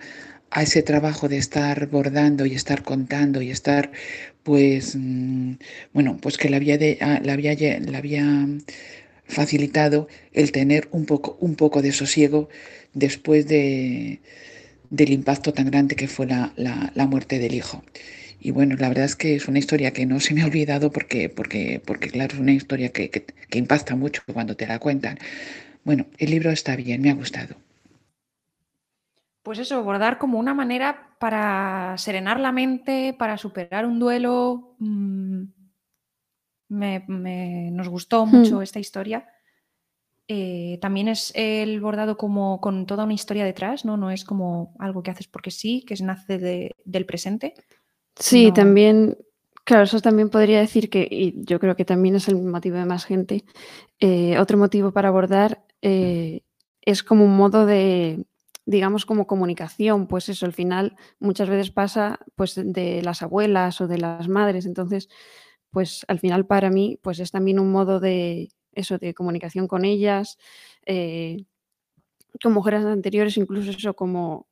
a 0.51 0.63
ese 0.63 0.83
trabajo 0.83 1.29
de 1.29 1.39
estar 1.39 1.89
bordando 1.89 2.47
y 2.47 2.55
estar 2.55 2.83
contando 2.83 3.43
y 3.43 3.51
estar, 3.51 3.91
pues, 4.43 4.97
mm, 4.97 5.55
bueno, 5.93 6.19
pues 6.23 6.39
que 6.39 6.49
le 6.49 6.57
había, 6.57 6.79
de, 6.79 6.99
la 7.01 7.33
había, 7.33 7.55
la 7.81 7.99
había 7.99 8.47
facilitado 9.27 10.09
el 10.33 10.53
tener 10.53 10.89
un 10.93 11.05
poco, 11.05 11.37
un 11.41 11.57
poco 11.57 11.83
de 11.83 11.93
sosiego 11.93 12.49
después 12.95 13.47
de, 13.49 14.21
del 14.91 15.11
impacto 15.13 15.53
tan 15.53 15.67
grande 15.67 15.97
que 15.97 16.09
fue 16.09 16.27
la, 16.27 16.53
la, 16.57 17.07
muerte 17.07 17.39
del 17.39 17.55
hijo. 17.55 17.83
Y 18.41 18.51
bueno, 18.51 18.77
la 18.77 18.89
verdad 18.89 19.05
es 19.05 19.17
que 19.17 19.35
es 19.35 19.49
una 19.49 19.59
historia 19.59 19.93
que 19.93 20.07
no 20.07 20.21
se 20.21 20.35
me 20.35 20.43
ha 20.43 20.47
olvidado 20.47 20.91
porque, 20.91 21.29
porque, 21.29 21.81
porque 21.85 22.11
claro, 22.11 22.35
es 22.35 22.41
una 22.41 22.53
historia 22.53 22.91
que, 22.91 23.11
que, 23.11 23.25
que 23.25 23.59
impacta 23.59 23.97
mucho 23.97 24.23
cuando 24.33 24.57
te 24.57 24.67
la 24.67 24.79
cuentan. 24.79 25.19
Bueno, 25.85 26.07
el 26.19 26.31
libro 26.31 26.51
está 26.51 26.77
bien, 26.77 27.03
me 27.03 27.11
ha 27.11 27.15
gustado. 27.15 27.57
Pues 29.43 29.61
eso, 29.61 29.83
bordar 29.85 30.19
como 30.19 30.39
una 30.39 30.55
manera 30.55 31.17
para 31.21 31.95
serenar 31.99 32.41
la 32.41 32.53
mente, 32.53 33.15
para 33.17 33.39
superar 33.39 33.87
un 33.87 33.99
duelo. 33.99 34.75
Mmm, 34.79 35.45
me, 36.69 37.71
nos 37.71 37.89
gustó 37.89 38.27
mucho 38.27 38.59
hmm. 38.59 38.63
esta 38.63 38.79
historia. 38.79 39.29
Eh, 40.29 40.79
también 40.81 41.07
es 41.09 41.33
el 41.37 41.81
bordado 41.81 42.17
como 42.17 42.61
con 42.61 42.87
toda 42.87 43.05
una 43.05 43.15
historia 43.15 43.45
detrás, 43.45 43.85
¿no? 43.85 43.97
No 43.97 44.11
es 44.11 44.25
como 44.25 44.75
algo 44.79 45.03
que 45.03 45.13
haces 45.13 45.29
porque 45.29 45.51
sí, 45.53 45.85
que 45.87 45.95
nace 46.03 46.75
del 46.85 47.07
presente. 47.07 47.55
Sí, 48.19 48.51
también, 48.53 49.17
claro, 49.65 49.85
eso 49.85 50.01
también 50.01 50.31
podría 50.31 50.59
decir 50.59 50.91
que, 50.91 51.07
y 51.09 51.45
yo 51.45 51.61
creo 51.61 51.77
que 51.77 51.85
también 51.85 52.17
es 52.17 52.29
el 52.29 52.43
motivo 52.43 52.77
de 52.77 52.87
más 52.87 53.05
gente, 53.05 53.45
eh, 54.01 54.39
otro 54.39 54.59
motivo 54.59 54.91
para 54.91 55.11
bordar 55.11 55.65
eh, 55.83 56.41
es 56.83 57.03
como 57.03 57.25
un 57.25 57.37
modo 57.37 57.67
de, 57.67 58.25
digamos, 58.65 59.07
como 59.07 59.27
comunicación, 59.27 60.09
pues 60.09 60.29
eso, 60.29 60.47
al 60.47 60.53
final 60.53 60.97
muchas 61.21 61.49
veces 61.49 61.71
pasa 61.71 62.19
pues 62.35 62.55
de 62.57 63.03
las 63.03 63.23
abuelas 63.23 63.81
o 63.81 63.87
de 63.87 63.99
las 63.99 64.29
madres, 64.29 64.67
entonces 64.67 65.09
pues 65.71 66.05
al 66.09 66.19
final 66.19 66.47
para 66.47 66.71
mí 66.71 66.99
pues 67.03 67.21
es 67.21 67.31
también 67.31 67.61
un 67.61 67.71
modo 67.71 68.01
de 68.01 68.49
eso, 68.77 68.99
de 68.99 69.15
comunicación 69.15 69.67
con 69.67 69.85
ellas, 69.85 70.39
eh, 70.85 71.45
con 72.43 72.53
mujeres 72.53 72.85
anteriores, 72.85 73.37
incluso 73.37 73.71
eso 73.71 73.95
como 73.95 74.47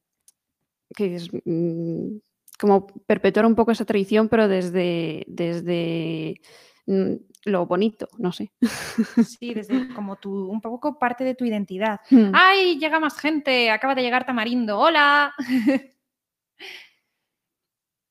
que 0.94 1.14
es, 1.16 1.28
mm, 1.44 2.16
como 2.58 2.86
perpetuar 3.06 3.46
un 3.46 3.54
poco 3.54 3.72
esa 3.72 3.84
tradición, 3.84 4.28
pero 4.28 4.48
desde, 4.48 5.24
desde 5.26 6.40
mm, 6.86 7.14
lo 7.44 7.66
bonito, 7.66 8.08
no 8.18 8.32
sé. 8.32 8.52
Sí, 9.38 9.54
desde 9.54 9.92
como 9.94 10.16
tu, 10.16 10.48
un 10.48 10.60
poco 10.60 10.98
parte 10.98 11.24
de 11.24 11.34
tu 11.34 11.44
identidad. 11.44 12.00
Hmm. 12.10 12.30
¡Ay, 12.32 12.78
llega 12.78 13.00
más 13.00 13.18
gente! 13.18 13.70
Acaba 13.70 13.94
de 13.94 14.02
llegar 14.02 14.24
Tamarindo. 14.24 14.78
¡Hola! 14.78 15.34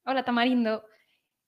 Hola, 0.05 0.23
Tamarindo. 0.23 0.83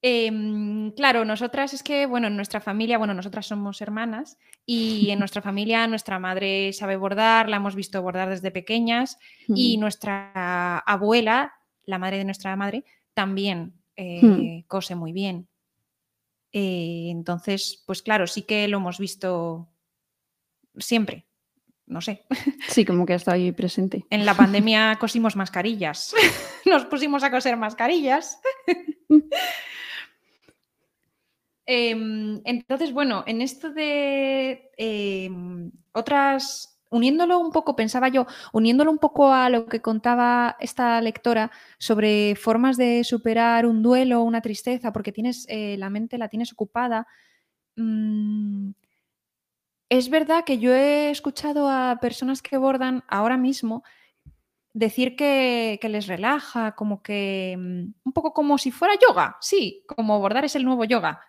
Em, 0.01 0.91
claro, 0.91 1.25
nosotras 1.25 1.73
es 1.73 1.81
que, 1.81 2.05
bueno, 2.05 2.27
en 2.27 2.35
nuestra 2.35 2.61
familia, 2.61 2.97
bueno, 2.97 3.13
nosotras 3.13 3.47
somos 3.47 3.81
hermanas 3.81 4.37
y 4.65 5.09
en 5.09 5.19
nuestra 5.19 5.41
familia 5.41 5.87
nuestra 5.87 6.19
madre 6.19 6.73
sabe 6.73 6.95
bordar, 6.95 7.49
la 7.49 7.57
hemos 7.57 7.75
visto 7.75 8.01
bordar 8.01 8.29
desde 8.29 8.51
pequeñas 8.51 9.17
y 9.47 9.77
nuestra 9.77 10.77
abuela, 10.79 11.53
la 11.85 11.97
madre 11.97 12.17
de 12.19 12.25
nuestra 12.25 12.55
madre, 12.55 12.85
también 13.13 13.73
eh, 13.95 14.63
cose 14.67 14.95
muy 14.95 15.11
bien. 15.11 15.47
Eh, 16.51 17.07
entonces, 17.09 17.83
pues 17.85 18.01
claro, 18.01 18.27
sí 18.27 18.43
que 18.43 18.67
lo 18.67 18.77
hemos 18.77 18.97
visto 18.97 19.67
siempre, 20.77 21.25
no 21.85 22.01
sé. 22.01 22.25
Sí, 22.67 22.85
como 22.85 23.05
que 23.05 23.13
está 23.13 23.33
ahí 23.33 23.51
presente. 23.51 24.05
En 24.09 24.25
la 24.25 24.35
pandemia 24.35 24.97
cosimos 24.99 25.35
mascarillas, 25.35 26.13
nos 26.65 26.85
pusimos 26.85 27.23
a 27.23 27.31
coser 27.31 27.57
mascarillas. 27.57 28.39
Em, 31.65 32.41
entonces, 32.45 32.93
bueno, 32.93 33.23
en 33.25 33.41
esto 33.41 33.71
de 33.71 34.69
em, 34.77 35.71
otras, 35.93 36.79
uniéndolo 36.91 37.39
un 37.39 37.51
poco, 37.51 37.75
pensaba 37.75 38.07
yo, 38.09 38.27
uniéndolo 38.53 38.91
un 38.91 38.99
poco 38.99 39.31
a 39.33 39.49
lo 39.49 39.65
que 39.65 39.81
contaba 39.81 40.57
esta 40.59 41.01
lectora 41.01 41.51
sobre 41.79 42.35
formas 42.35 42.77
de 42.77 43.03
superar 43.03 43.65
un 43.65 43.81
duelo, 43.81 44.21
una 44.21 44.41
tristeza, 44.41 44.93
porque 44.93 45.11
tienes 45.11 45.45
eh, 45.49 45.75
la 45.77 45.89
mente 45.89 46.17
la 46.19 46.29
tienes 46.29 46.53
ocupada. 46.53 47.07
Mm, 47.77 48.71
es 49.89 50.09
verdad 50.09 50.43
que 50.45 50.59
yo 50.59 50.73
he 50.73 51.09
escuchado 51.09 51.69
a 51.69 51.97
personas 52.01 52.41
que 52.41 52.57
bordan 52.57 53.03
ahora 53.07 53.37
mismo 53.37 53.83
decir 54.73 55.15
que, 55.15 55.79
que, 55.81 55.89
les 55.89 56.07
relaja, 56.07 56.73
como 56.75 57.01
que 57.01 57.55
mm, 57.57 57.93
un 58.03 58.13
poco 58.13 58.33
como 58.33 58.57
si 58.57 58.71
fuera 58.71 58.93
yoga, 58.95 59.37
sí, 59.41 59.83
como 59.87 60.19
bordar 60.19 60.45
es 60.45 60.55
el 60.55 60.65
nuevo 60.65 60.85
yoga. 60.85 61.21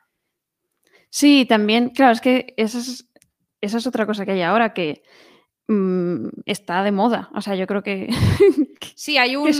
Sí, 1.11 1.47
también, 1.47 1.90
claro, 1.90 2.12
es 2.12 2.21
que 2.21 2.55
esa 2.57 2.79
es, 2.79 3.09
esa 3.61 3.79
es 3.79 3.87
otra 3.87 4.07
cosa 4.07 4.25
que 4.25 4.33
hay 4.33 4.42
ahora 4.42 4.75
que 4.75 5.03
mm, 5.69 6.29
está 6.45 6.83
de 6.83 6.92
moda. 6.92 7.31
O 7.35 7.40
sea, 7.40 7.55
yo 7.55 7.66
creo 7.66 7.83
que, 7.83 8.09
sí, 8.95 9.19
hay 9.19 9.37
un, 9.37 9.51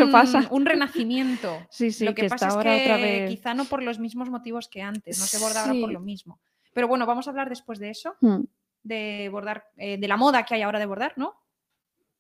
un 0.51 0.67
renacimiento. 0.67 1.57
Sí, 1.71 1.91
sí, 1.91 2.05
lo 2.05 2.15
que, 2.15 2.29
pasa 2.29 2.49
es 2.49 2.57
que 2.57 3.27
quizá 3.29 3.55
no 3.55 3.65
por 3.65 3.83
los 3.83 3.99
mismos 3.99 4.31
motivos 4.31 4.69
que 4.69 4.83
antes, 4.83 5.19
no 5.19 5.27
se 5.27 5.39
borda 5.39 5.63
ahora 5.63 5.81
por 5.81 5.93
lo 5.93 6.01
mismo. 6.01 6.41
Pero 6.73 6.89
bueno, 6.89 7.07
vamos 7.07 7.27
a 7.27 7.31
hablar 7.31 7.49
después 7.49 7.79
de 7.79 7.91
eso, 7.91 8.17
hmm. 8.21 8.43
de 8.83 9.29
bordar, 9.31 9.65
eh, 9.79 9.97
de 9.97 10.09
la 10.09 10.19
moda 10.19 10.45
que 10.45 10.55
hay 10.55 10.63
ahora 10.63 10.79
de 10.79 10.87
bordar, 10.87 11.15
¿no? 11.17 11.35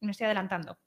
Me 0.00 0.12
estoy 0.12 0.24
adelantando. 0.24 0.78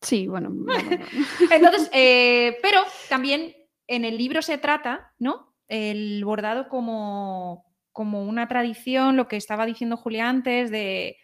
Sí, 0.00 0.26
bueno. 0.26 0.52
Entonces, 1.50 1.88
eh, 1.92 2.58
pero 2.60 2.80
también 3.08 3.54
en 3.86 4.04
el 4.04 4.18
libro 4.18 4.42
se 4.42 4.58
trata, 4.58 5.12
¿no? 5.18 5.54
El 5.68 6.24
bordado 6.24 6.68
como, 6.68 7.71
como 7.92 8.24
una 8.24 8.48
tradición, 8.48 9.16
lo 9.16 9.28
que 9.28 9.36
estaba 9.36 9.66
diciendo 9.66 9.96
Julia 9.96 10.28
antes, 10.28 10.70
de, 10.70 11.16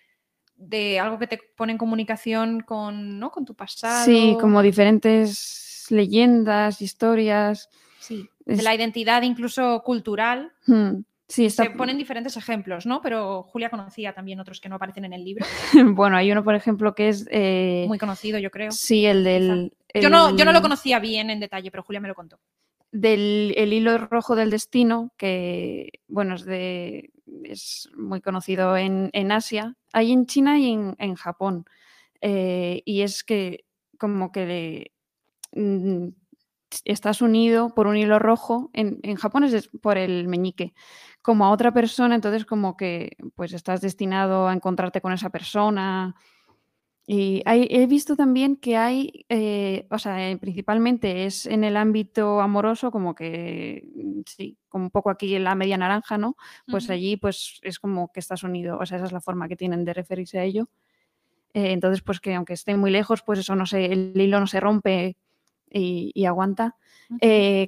algo 1.00 1.18
que 1.18 1.26
te 1.26 1.40
pone 1.56 1.72
en 1.72 1.78
comunicación 1.78 2.60
con, 2.60 3.18
¿no? 3.18 3.30
con 3.30 3.44
tu 3.44 3.54
pasado. 3.54 4.04
Sí, 4.04 4.36
como 4.40 4.62
diferentes 4.62 5.86
leyendas, 5.90 6.82
historias. 6.82 7.70
Sí, 8.00 8.28
de 8.44 8.62
la 8.62 8.74
identidad 8.74 9.22
incluso 9.22 9.82
cultural. 9.84 10.52
Hmm, 10.66 11.00
sí, 11.26 11.48
Se 11.50 11.70
ponen 11.70 11.96
diferentes 11.96 12.36
ejemplos, 12.36 12.86
¿no? 12.86 13.00
Pero 13.00 13.42
Julia 13.44 13.70
conocía 13.70 14.12
también 14.12 14.40
otros 14.40 14.60
que 14.60 14.68
no 14.68 14.76
aparecen 14.76 15.06
en 15.06 15.14
el 15.14 15.24
libro. 15.24 15.46
bueno, 15.94 16.16
hay 16.16 16.30
uno, 16.30 16.44
por 16.44 16.54
ejemplo, 16.54 16.94
que 16.94 17.08
es... 17.08 17.26
Eh, 17.30 17.84
Muy 17.88 17.98
conocido, 17.98 18.38
yo 18.38 18.50
creo. 18.50 18.72
Sí, 18.72 19.06
el 19.06 19.24
del... 19.24 19.72
Yo, 19.94 20.10
no, 20.10 20.36
yo 20.36 20.44
no 20.44 20.52
lo 20.52 20.60
conocía 20.60 20.98
bien 20.98 21.30
en 21.30 21.40
detalle, 21.40 21.70
pero 21.70 21.82
Julia 21.82 22.00
me 22.00 22.08
lo 22.08 22.14
contó 22.14 22.38
del 22.92 23.54
el 23.56 23.72
hilo 23.72 23.98
rojo 23.98 24.36
del 24.36 24.50
destino, 24.50 25.12
que 25.16 26.00
bueno, 26.08 26.34
es, 26.34 26.44
de, 26.44 27.10
es 27.44 27.90
muy 27.96 28.20
conocido 28.20 28.76
en, 28.76 29.32
Asia, 29.32 29.76
hay 29.92 30.12
en 30.12 30.26
China 30.26 30.58
y 30.58 30.72
en, 30.98 31.14
Japón. 31.14 31.66
Eh, 32.20 32.82
y 32.84 33.02
es 33.02 33.24
que 33.24 33.64
como 33.98 34.32
que 34.32 34.92
mm, 35.52 36.08
estás 36.84 37.22
unido 37.22 37.74
por 37.74 37.86
un 37.86 37.96
hilo 37.96 38.18
rojo, 38.18 38.70
en, 38.72 39.00
en, 39.02 39.16
Japón 39.16 39.44
es 39.44 39.68
por 39.82 39.98
el 39.98 40.28
meñique, 40.28 40.74
como 41.22 41.44
a 41.44 41.50
otra 41.50 41.72
persona, 41.72 42.14
entonces 42.14 42.44
como 42.46 42.76
que 42.76 43.16
pues 43.34 43.52
estás 43.52 43.80
destinado 43.80 44.48
a 44.48 44.52
encontrarte 44.54 45.00
con 45.00 45.12
esa 45.12 45.30
persona. 45.30 46.14
Y 47.10 47.42
he 47.46 47.86
visto 47.86 48.16
también 48.16 48.56
que 48.56 48.76
hay, 48.76 49.24
eh, 49.30 49.86
o 49.90 49.98
sea, 49.98 50.30
eh, 50.30 50.36
principalmente 50.36 51.24
es 51.24 51.46
en 51.46 51.64
el 51.64 51.78
ámbito 51.78 52.42
amoroso, 52.42 52.90
como 52.90 53.14
que, 53.14 53.88
mm, 53.94 54.20
sí, 54.26 54.58
como 54.68 54.84
un 54.84 54.90
poco 54.90 55.08
aquí 55.08 55.34
en 55.34 55.44
la 55.44 55.54
media 55.54 55.78
naranja, 55.78 56.18
¿no? 56.18 56.36
Pues 56.70 56.90
allí 56.90 57.16
pues 57.16 57.60
es 57.62 57.78
como 57.78 58.12
que 58.12 58.20
estás 58.20 58.42
unido, 58.42 58.76
o 58.78 58.84
sea, 58.84 58.98
esa 58.98 59.06
es 59.06 59.12
la 59.12 59.22
forma 59.22 59.48
que 59.48 59.56
tienen 59.56 59.86
de 59.86 59.94
referirse 59.94 60.38
a 60.38 60.44
ello. 60.44 60.68
Eh, 61.54 61.72
entonces, 61.72 62.02
pues 62.02 62.20
que 62.20 62.34
aunque 62.34 62.52
esté 62.52 62.76
muy 62.76 62.90
lejos, 62.90 63.22
pues 63.22 63.38
eso 63.38 63.56
no 63.56 63.64
sé, 63.64 63.86
el 63.86 64.12
hilo 64.14 64.38
no 64.38 64.46
se 64.46 64.60
rompe 64.60 65.16
y, 65.70 66.26
aguanta. 66.26 66.76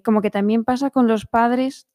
como 0.05 0.21
que 0.21 0.31
también 0.31 0.65
pasa 0.65 0.91
con 0.91 1.09
los 1.09 1.25
padres 1.25 1.89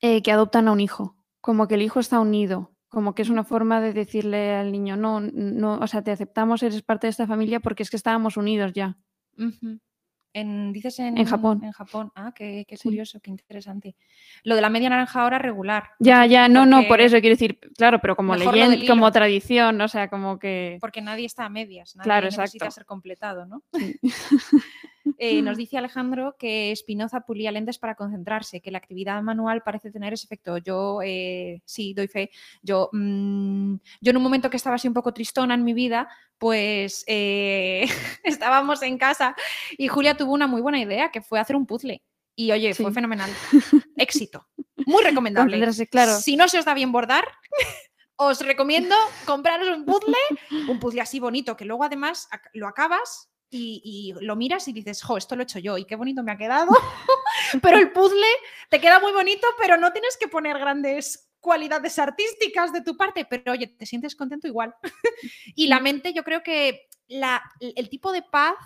que 0.00 0.30
adoptan 0.30 0.68
a 0.68 0.72
un 0.72 0.80
hijo, 0.80 1.16
como 1.40 1.68
que 1.68 1.76
el 1.76 1.82
hijo 1.82 2.00
está 2.00 2.20
unido 2.20 2.70
como 2.90 3.14
que 3.14 3.22
es 3.22 3.30
una 3.30 3.44
forma 3.44 3.80
de 3.80 3.92
decirle 3.92 4.54
al 4.54 4.72
niño, 4.72 4.96
no, 4.96 5.20
no, 5.20 5.78
o 5.78 5.86
sea, 5.86 6.02
te 6.02 6.10
aceptamos, 6.10 6.62
eres 6.62 6.82
parte 6.82 7.06
de 7.06 7.12
esta 7.12 7.26
familia 7.26 7.60
porque 7.60 7.84
es 7.84 7.90
que 7.90 7.96
estábamos 7.96 8.36
unidos 8.36 8.72
ya. 8.74 8.98
En, 10.32 10.72
dices 10.72 10.98
en, 10.98 11.16
en, 11.16 11.24
Japón. 11.24 11.60
En 11.64 11.72
Japón. 11.72 12.12
Ah, 12.14 12.32
qué, 12.34 12.66
curioso, 12.82 13.20
qué 13.20 13.30
interesante. 13.30 13.96
Lo 14.42 14.54
de 14.56 14.60
la 14.60 14.70
media 14.70 14.90
naranja 14.90 15.22
ahora 15.22 15.38
regular. 15.38 15.90
Ya, 16.00 16.26
ya, 16.26 16.48
no, 16.48 16.66
no, 16.66 16.86
por 16.88 17.00
eso 17.00 17.20
quiero 17.20 17.34
decir, 17.34 17.58
claro, 17.76 18.00
pero 18.00 18.16
como 18.16 18.34
leyenda, 18.36 18.76
como 18.86 19.10
tradición, 19.12 19.80
o 19.80 19.88
sea, 19.88 20.08
como 20.08 20.38
que. 20.38 20.78
Porque 20.80 21.00
nadie 21.00 21.26
está 21.26 21.46
a 21.46 21.48
medias, 21.48 21.94
nadie 21.96 22.06
claro, 22.06 22.26
necesita 22.26 22.70
ser 22.70 22.84
completado, 22.84 23.46
¿no? 23.46 23.62
Eh, 25.18 25.42
nos 25.42 25.56
dice 25.56 25.78
Alejandro 25.78 26.36
que 26.38 26.74
Spinoza 26.76 27.20
pulía 27.20 27.52
lentes 27.52 27.78
para 27.78 27.94
concentrarse, 27.94 28.60
que 28.60 28.70
la 28.70 28.78
actividad 28.78 29.22
manual 29.22 29.62
parece 29.62 29.90
tener 29.90 30.12
ese 30.12 30.26
efecto. 30.26 30.58
Yo 30.58 31.00
eh, 31.02 31.62
sí, 31.64 31.94
doy 31.94 32.08
fe. 32.08 32.30
Yo, 32.62 32.90
mm, 32.92 33.74
yo 34.00 34.10
en 34.10 34.16
un 34.16 34.22
momento 34.22 34.50
que 34.50 34.56
estaba 34.56 34.76
así 34.76 34.88
un 34.88 34.94
poco 34.94 35.14
tristona 35.14 35.54
en 35.54 35.64
mi 35.64 35.74
vida, 35.74 36.08
pues 36.38 37.04
eh, 37.06 37.86
estábamos 38.24 38.82
en 38.82 38.98
casa 38.98 39.34
y 39.76 39.88
Julia 39.88 40.16
tuvo 40.16 40.32
una 40.32 40.46
muy 40.46 40.60
buena 40.60 40.80
idea, 40.80 41.10
que 41.10 41.22
fue 41.22 41.40
hacer 41.40 41.56
un 41.56 41.66
puzzle. 41.66 42.02
Y 42.36 42.52
oye, 42.52 42.72
fue 42.74 42.92
fenomenal. 42.92 43.30
Éxito. 43.96 44.46
Muy 44.86 45.04
recomendable. 45.04 45.60
Claro. 45.90 46.18
Si 46.18 46.36
no 46.36 46.48
se 46.48 46.58
os 46.58 46.64
da 46.64 46.72
bien 46.72 46.92
bordar, 46.92 47.24
os 48.16 48.40
recomiendo 48.40 48.94
compraros 49.26 49.68
un 49.68 49.84
puzzle, 49.84 50.16
un 50.68 50.78
puzzle 50.78 51.02
así 51.02 51.20
bonito, 51.20 51.56
que 51.56 51.64
luego 51.64 51.84
además 51.84 52.28
lo 52.54 52.66
acabas 52.66 53.29
y, 53.50 54.14
lo 54.20 54.36
miras 54.36 54.68
y 54.68 54.72
dices, 54.72 55.02
jo, 55.02 55.16
esto 55.16 55.34
lo 55.34 55.42
he 55.42 55.44
hecho 55.44 55.58
yo 55.58 55.76
y 55.76 55.84
qué 55.84 55.96
bonito 55.96 56.22
me 56.22 56.32
ha 56.32 56.36
quedado. 56.36 56.70
pero 57.62 57.78
el 57.78 57.90
puzzle 57.92 58.26
te 58.68 58.80
queda 58.80 59.00
muy 59.00 59.12
bonito, 59.12 59.46
pero 59.58 59.76
no 59.76 59.92
tienes 59.92 60.16
que 60.16 60.28
poner 60.28 60.58
grandes 60.58 61.30
cualidades 61.40 61.98
artísticas 61.98 62.72
de 62.72 62.82
tu 62.82 62.96
parte, 62.96 63.24
pero 63.24 63.52
oye, 63.52 63.66
te 63.66 63.86
sientes 63.86 64.14
contento 64.14 64.46
igual. 64.46 64.74
y 65.54 65.66
la 65.66 65.80
mente, 65.80 66.12
yo 66.12 66.22
creo 66.22 66.42
que 66.42 66.88
la, 67.08 67.42
el 67.60 67.88
tipo 67.88 68.12
de 68.12 68.22
paz, 68.22 68.56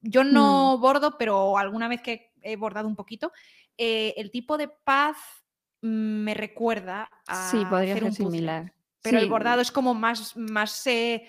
yo 0.00 0.24
no 0.24 0.76
mm. 0.76 0.80
bordo, 0.80 1.16
pero 1.16 1.56
alguna 1.56 1.88
vez 1.88 2.02
que 2.02 2.32
he 2.42 2.56
bordado 2.56 2.88
un 2.88 2.96
poquito, 2.96 3.32
eh, 3.78 4.14
el 4.16 4.30
tipo 4.30 4.58
de 4.58 4.68
paz 4.68 5.16
me 5.80 6.34
recuerda 6.34 7.10
a 7.26 7.50
sí, 7.50 7.64
podría 7.64 7.94
ser 7.94 8.04
un 8.04 8.12
similar. 8.12 8.72
Pero 9.00 9.18
el 9.18 9.28
bordado 9.28 9.60
es 9.60 9.72
como 9.72 9.94
más, 9.94 10.36
más 10.36 10.86
eh, 10.86 11.26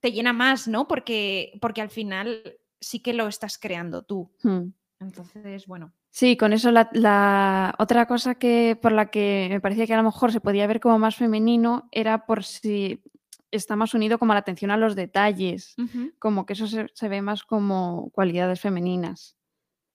te 0.00 0.12
llena 0.12 0.32
más, 0.32 0.68
¿no? 0.68 0.88
Porque, 0.88 1.58
porque 1.60 1.80
al 1.80 1.90
final 1.90 2.42
sí 2.80 3.00
que 3.00 3.12
lo 3.12 3.28
estás 3.28 3.58
creando 3.58 4.02
tú. 4.02 4.30
Hmm. 4.42 4.70
Entonces, 5.00 5.66
bueno. 5.66 5.92
Sí, 6.10 6.36
con 6.36 6.52
eso 6.52 6.72
la, 6.72 7.74
otra 7.78 8.06
cosa 8.06 8.34
que 8.36 8.76
por 8.80 8.92
la 8.92 9.10
que 9.10 9.48
me 9.50 9.60
parecía 9.60 9.86
que 9.86 9.94
a 9.94 9.98
lo 9.98 10.02
mejor 10.02 10.32
se 10.32 10.40
podía 10.40 10.66
ver 10.66 10.80
como 10.80 10.98
más 10.98 11.16
femenino 11.16 11.88
era 11.92 12.26
por 12.26 12.44
si 12.44 13.02
está 13.50 13.76
más 13.76 13.94
unido 13.94 14.18
como 14.18 14.32
a 14.32 14.34
la 14.34 14.40
atención 14.40 14.70
a 14.70 14.76
los 14.76 14.96
detalles, 14.96 15.76
como 16.18 16.44
que 16.44 16.54
eso 16.54 16.66
se, 16.66 17.08
ve 17.08 17.22
más 17.22 17.44
como 17.44 18.10
cualidades 18.10 18.60
femeninas. 18.60 19.36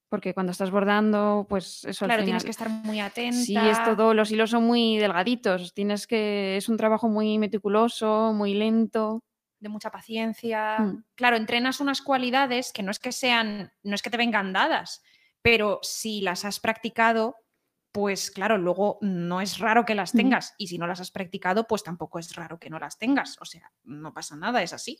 Porque 0.09 0.35
cuando 0.35 0.51
estás 0.51 0.69
bordando, 0.69 1.47
pues 1.49 1.83
eso 1.85 2.05
Claro, 2.05 2.23
tienes 2.23 2.43
que 2.43 2.51
estar 2.51 2.69
muy 2.69 2.99
atenta. 2.99 3.35
Sí, 3.35 3.57
es 3.57 3.83
todo, 3.83 4.13
los 4.13 4.31
hilos 4.31 4.51
son 4.51 4.63
muy 4.63 4.97
delgaditos, 4.97 5.73
tienes 5.73 6.05
que, 6.07 6.55
es 6.55 6.69
un 6.69 6.77
trabajo 6.77 7.09
muy 7.09 7.39
meticuloso, 7.39 8.31
muy 8.33 8.53
lento 8.53 9.23
de 9.63 9.69
mucha 9.69 9.89
paciencia. 9.89 10.77
Mm. 10.79 11.03
Claro, 11.15 11.37
entrenas 11.37 11.79
unas 11.79 12.01
cualidades 12.01 12.71
que 12.71 12.83
no 12.83 12.91
es 12.91 12.99
que 12.99 13.11
sean, 13.11 13.71
no 13.81 13.95
es 13.95 14.01
que 14.01 14.09
te 14.09 14.17
vengan 14.17 14.53
dadas, 14.53 15.01
pero 15.41 15.79
si 15.81 16.21
las 16.21 16.45
has 16.45 16.59
practicado, 16.59 17.37
pues 17.91 18.31
claro, 18.31 18.57
luego 18.57 18.97
no 19.01 19.39
es 19.39 19.59
raro 19.59 19.85
que 19.85 19.95
las 19.95 20.13
mm. 20.13 20.17
tengas. 20.17 20.53
Y 20.57 20.67
si 20.67 20.77
no 20.77 20.87
las 20.87 20.99
has 20.99 21.11
practicado, 21.11 21.65
pues 21.67 21.83
tampoco 21.83 22.19
es 22.19 22.35
raro 22.35 22.59
que 22.59 22.69
no 22.69 22.79
las 22.79 22.97
tengas. 22.97 23.37
O 23.39 23.45
sea, 23.45 23.71
no 23.83 24.13
pasa 24.13 24.35
nada, 24.35 24.61
es 24.61 24.73
así. 24.73 24.99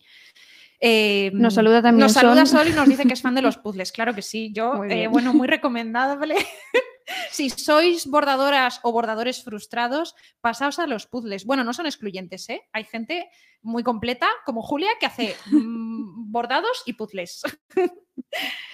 nos 1.34 1.54
saluda 1.54 1.82
también 1.82 2.06
Nos 2.06 2.14
saluda 2.14 2.46
Sol 2.46 2.68
y 2.68 2.74
nos 2.74 2.88
dice 2.88 3.06
que 3.06 3.14
es 3.14 3.22
fan 3.22 3.36
de 3.36 3.42
los 3.42 3.58
puzzles. 3.64 3.92
Claro 3.92 4.14
que 4.14 4.22
sí. 4.22 4.52
Yo, 4.54 4.84
eh, 4.86 5.08
bueno, 5.08 5.34
muy 5.34 5.48
recomendable. 5.48 6.36
si 7.32 7.50
sois 7.50 8.08
bordadoras 8.08 8.80
o 8.84 8.92
bordadores 8.92 9.44
frustrados, 9.44 10.16
pasaos 10.42 10.80
a 10.80 10.88
los 10.88 11.08
puzzles. 11.08 11.46
Bueno, 11.46 11.64
no 11.64 11.74
son 11.74 11.86
excluyentes, 11.86 12.50
¿eh? 12.50 12.62
Hay 12.72 12.84
gente 12.86 13.30
muy 13.62 13.84
completa, 13.84 14.28
como 14.46 14.62
Julia, 14.62 14.90
que 15.00 15.06
hace 15.06 15.36
mm, 15.48 16.32
bordados 16.32 16.84
y 16.86 16.94
puzzles. 16.94 17.42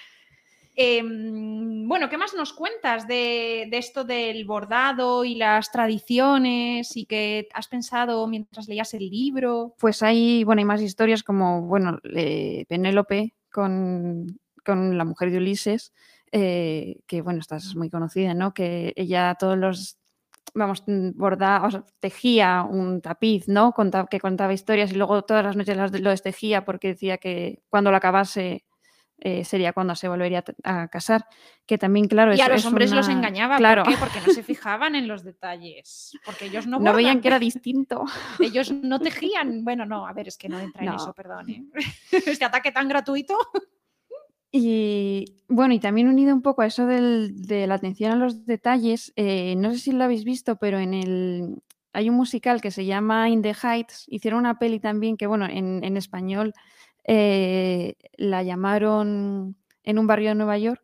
Em, 0.82 1.86
bueno, 1.86 2.08
¿qué 2.08 2.16
más 2.16 2.32
nos 2.32 2.54
cuentas 2.54 3.06
de, 3.06 3.68
esto 3.72 4.02
del 4.02 4.46
bordado 4.46 5.26
y 5.26 5.34
las 5.34 5.70
tradiciones 5.70 6.96
y 6.96 7.04
qué 7.04 7.48
has 7.52 7.68
pensado 7.68 8.26
mientras 8.26 8.66
leías 8.66 8.94
el 8.94 9.10
libro? 9.10 9.74
Pues 9.78 10.02
hay, 10.02 10.42
bueno, 10.44 10.60
hay 10.60 10.64
más 10.64 10.80
historias 10.80 11.22
como, 11.22 11.62
bueno, 11.66 11.98
Penélope 12.02 13.34
con, 13.52 14.40
con 14.64 14.96
la 14.96 15.04
mujer 15.04 15.30
de 15.30 15.36
Ulises, 15.36 15.92
eh, 16.32 17.00
que 17.06 17.22
bueno, 17.22 17.40
esta 17.40 17.56
es 17.56 17.74
muy 17.76 17.90
conocida, 17.90 18.34
¿no? 18.34 18.54
Que 18.54 18.92
ella 18.96 19.36
todos 19.38 19.58
los, 19.58 19.98
vamos, 20.54 20.82
mm, 20.86 21.10
borda, 21.14 21.62
o 21.64 21.84
tejía 22.00 22.62
un 22.68 23.00
tapiz, 23.00 23.48
¿no? 23.48 23.74
que 24.10 24.20
contaba 24.20 24.52
historias 24.52 24.92
y 24.92 24.96
luego 24.96 25.22
todas 25.22 25.44
las 25.44 25.56
noches 25.56 25.76
lo 26.00 26.10
destejía 26.10 26.64
porque 26.64 26.88
decía 26.88 27.18
que 27.18 27.62
cuando 27.68 27.90
lo 27.90 27.96
acabase 27.96 28.64
eh, 29.22 29.44
sería 29.44 29.74
cuando 29.74 29.94
se 29.94 30.08
volvería 30.08 30.42
a 30.64 30.88
casar, 30.88 31.26
que 31.66 31.76
también, 31.76 32.08
claro, 32.08 32.34
y 32.34 32.40
a 32.40 32.48
los 32.48 32.64
hombres 32.64 32.90
los 32.90 33.06
engañaba, 33.06 33.58
claro. 33.58 33.84
¿por 33.84 33.92
qué? 33.92 33.98
Porque 33.98 34.20
no 34.26 34.32
se 34.32 34.42
fijaban 34.42 34.94
en 34.94 35.08
los 35.08 35.22
detalles, 35.22 36.12
porque 36.24 36.46
ellos 36.46 36.66
no, 36.66 36.78
no 36.78 36.94
veían 36.94 37.20
que 37.20 37.28
era 37.28 37.38
distinto. 37.38 38.04
Ellos 38.38 38.72
no 38.72 38.98
tejían, 39.00 39.62
bueno, 39.62 39.84
no, 39.84 40.06
a 40.06 40.14
ver, 40.14 40.28
es 40.28 40.38
que 40.38 40.48
no 40.48 40.58
entra 40.58 40.84
en 40.84 40.94
eso, 40.94 41.12
perdón. 41.12 41.50
¿eh? 41.50 41.64
Este 42.12 42.46
ataque 42.46 42.72
tan 42.72 42.88
gratuito. 42.88 43.36
Y 44.52 45.36
bueno, 45.48 45.74
y 45.74 45.80
también 45.80 46.08
unido 46.08 46.34
un 46.34 46.42
poco 46.42 46.62
a 46.62 46.66
eso 46.66 46.86
de 46.86 47.66
la 47.68 47.74
atención 47.74 48.12
a 48.12 48.16
los 48.16 48.46
detalles, 48.46 49.12
eh, 49.16 49.54
no 49.56 49.72
sé 49.72 49.78
si 49.78 49.92
lo 49.92 50.02
habéis 50.04 50.24
visto, 50.24 50.56
pero 50.56 50.78
en 50.78 50.94
el 50.94 51.62
hay 51.92 52.08
un 52.08 52.16
musical 52.16 52.60
que 52.60 52.70
se 52.70 52.84
llama 52.84 53.28
In 53.28 53.42
the 53.42 53.54
Heights, 53.54 54.04
hicieron 54.08 54.40
una 54.40 54.58
peli 54.58 54.78
también 54.80 55.16
que, 55.16 55.26
bueno, 55.26 55.46
en, 55.48 55.96
español 55.96 56.54
eh, 57.04 57.94
la 58.16 58.42
llamaron 58.42 59.56
en 59.82 59.98
un 59.98 60.06
barrio 60.06 60.30
de 60.30 60.34
Nueva 60.36 60.58
York, 60.58 60.82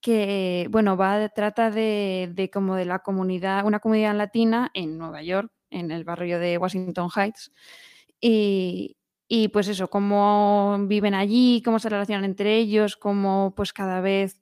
que, 0.00 0.68
bueno, 0.70 0.96
va, 0.96 1.28
trata 1.28 1.70
de, 1.70 2.30
de, 2.32 2.50
como 2.50 2.76
de 2.76 2.84
la 2.84 3.00
comunidad, 3.00 3.66
una 3.66 3.80
comunidad 3.80 4.16
latina 4.16 4.70
en 4.74 4.96
Nueva 4.98 5.22
York, 5.22 5.52
en 5.70 5.90
el 5.90 6.04
barrio 6.04 6.38
de 6.38 6.58
Washington 6.58 7.08
Heights, 7.14 7.52
y, 8.20 8.96
y 9.34 9.48
pues 9.48 9.66
eso, 9.68 9.88
cómo 9.88 10.76
viven 10.80 11.14
allí, 11.14 11.62
cómo 11.64 11.78
se 11.78 11.88
relacionan 11.88 12.26
entre 12.26 12.58
ellos, 12.58 12.98
cómo 12.98 13.54
pues 13.56 13.72
cada 13.72 14.02
vez 14.02 14.38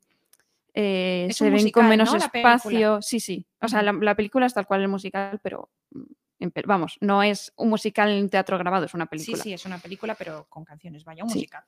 eh, 0.74 1.28
se 1.30 1.48
ven 1.48 1.70
con 1.70 1.88
menos 1.88 2.12
espacio. 2.12 3.00
Sí, 3.00 3.20
sí. 3.20 3.46
O 3.60 3.68
sea, 3.68 3.84
la, 3.84 4.16
película 4.16 4.46
es 4.46 4.54
tal 4.54 4.66
cual 4.66 4.80
el 4.80 4.88
musical, 4.88 5.38
pero 5.44 5.70
mm, 5.92 6.48
vamos, 6.66 6.98
no 7.00 7.22
es 7.22 7.52
un 7.54 7.68
musical 7.68 8.10
en 8.10 8.28
teatro 8.28 8.58
grabado, 8.58 8.86
es 8.86 8.92
una 8.92 9.06
película. 9.06 9.36
Sí, 9.36 9.42
sí, 9.44 9.52
es 9.52 9.64
una 9.64 9.78
película, 9.78 10.16
pero 10.16 10.46
con 10.48 10.64
canciones, 10.64 11.04
vaya, 11.04 11.22
un 11.22 11.30
musical. 11.32 11.62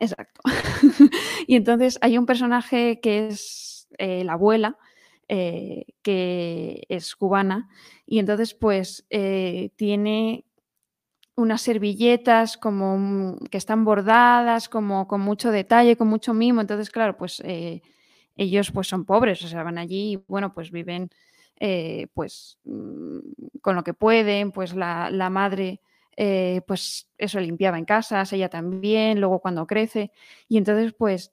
Exacto. 0.00 0.40
y 1.46 1.54
entonces 1.54 2.00
hay 2.00 2.18
un 2.18 2.26
personaje 2.26 2.98
que 2.98 3.28
es 3.28 3.86
eh, 3.96 4.24
la 4.24 4.32
abuela, 4.32 4.76
eh, 5.28 5.84
que 6.02 6.84
es 6.88 7.14
cubana, 7.14 7.68
y 8.06 8.18
entonces 8.18 8.54
pues 8.54 9.06
tiene 9.08 10.45
unas 11.36 11.60
servilletas 11.60 12.56
como 12.56 13.36
que 13.50 13.58
están 13.58 13.84
bordadas, 13.84 14.68
como 14.68 15.06
con 15.06 15.20
mucho 15.20 15.50
detalle, 15.50 15.96
con 15.96 16.08
mucho 16.08 16.34
mimo. 16.34 16.62
Entonces, 16.62 16.90
claro, 16.90 17.16
pues 17.16 17.40
eh, 17.44 17.82
ellos 18.36 18.70
pues 18.72 18.88
son 18.88 19.04
pobres, 19.04 19.42
o 19.44 19.48
sea, 19.48 19.62
van 19.62 19.78
allí 19.78 20.14
y 20.14 20.24
bueno, 20.28 20.54
pues 20.54 20.70
viven 20.70 21.10
eh, 21.60 22.08
pues 22.14 22.58
mm, 22.64 23.18
con 23.60 23.76
lo 23.76 23.84
que 23.84 23.94
pueden, 23.94 24.50
pues 24.50 24.74
la, 24.74 25.10
madre 25.30 25.80
eh, 26.16 26.62
pues 26.66 27.08
eso 27.18 27.38
limpiaba 27.38 27.78
en 27.78 27.84
casas, 27.84 28.32
ella 28.32 28.48
también, 28.48 29.20
luego 29.20 29.40
cuando 29.40 29.66
crece. 29.66 30.10
Y 30.48 30.56
entonces 30.56 30.94
pues 30.98 31.32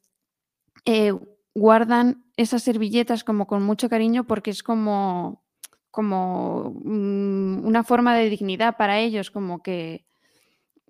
guardan 1.55 2.25
esas 2.35 2.63
servilletas 2.63 3.23
como 3.23 3.47
con 3.47 3.63
mucho 3.63 3.87
cariño 3.89 4.25
porque 4.25 4.51
es 4.51 4.63
como 4.63 5.42
como 5.93 6.73
mm, 6.83 7.67
una 7.67 7.83
forma 7.83 8.17
de 8.17 8.27
dignidad 8.27 8.77
para 8.77 8.99
ellos, 8.99 9.29
como 9.29 9.61
que 9.61 10.05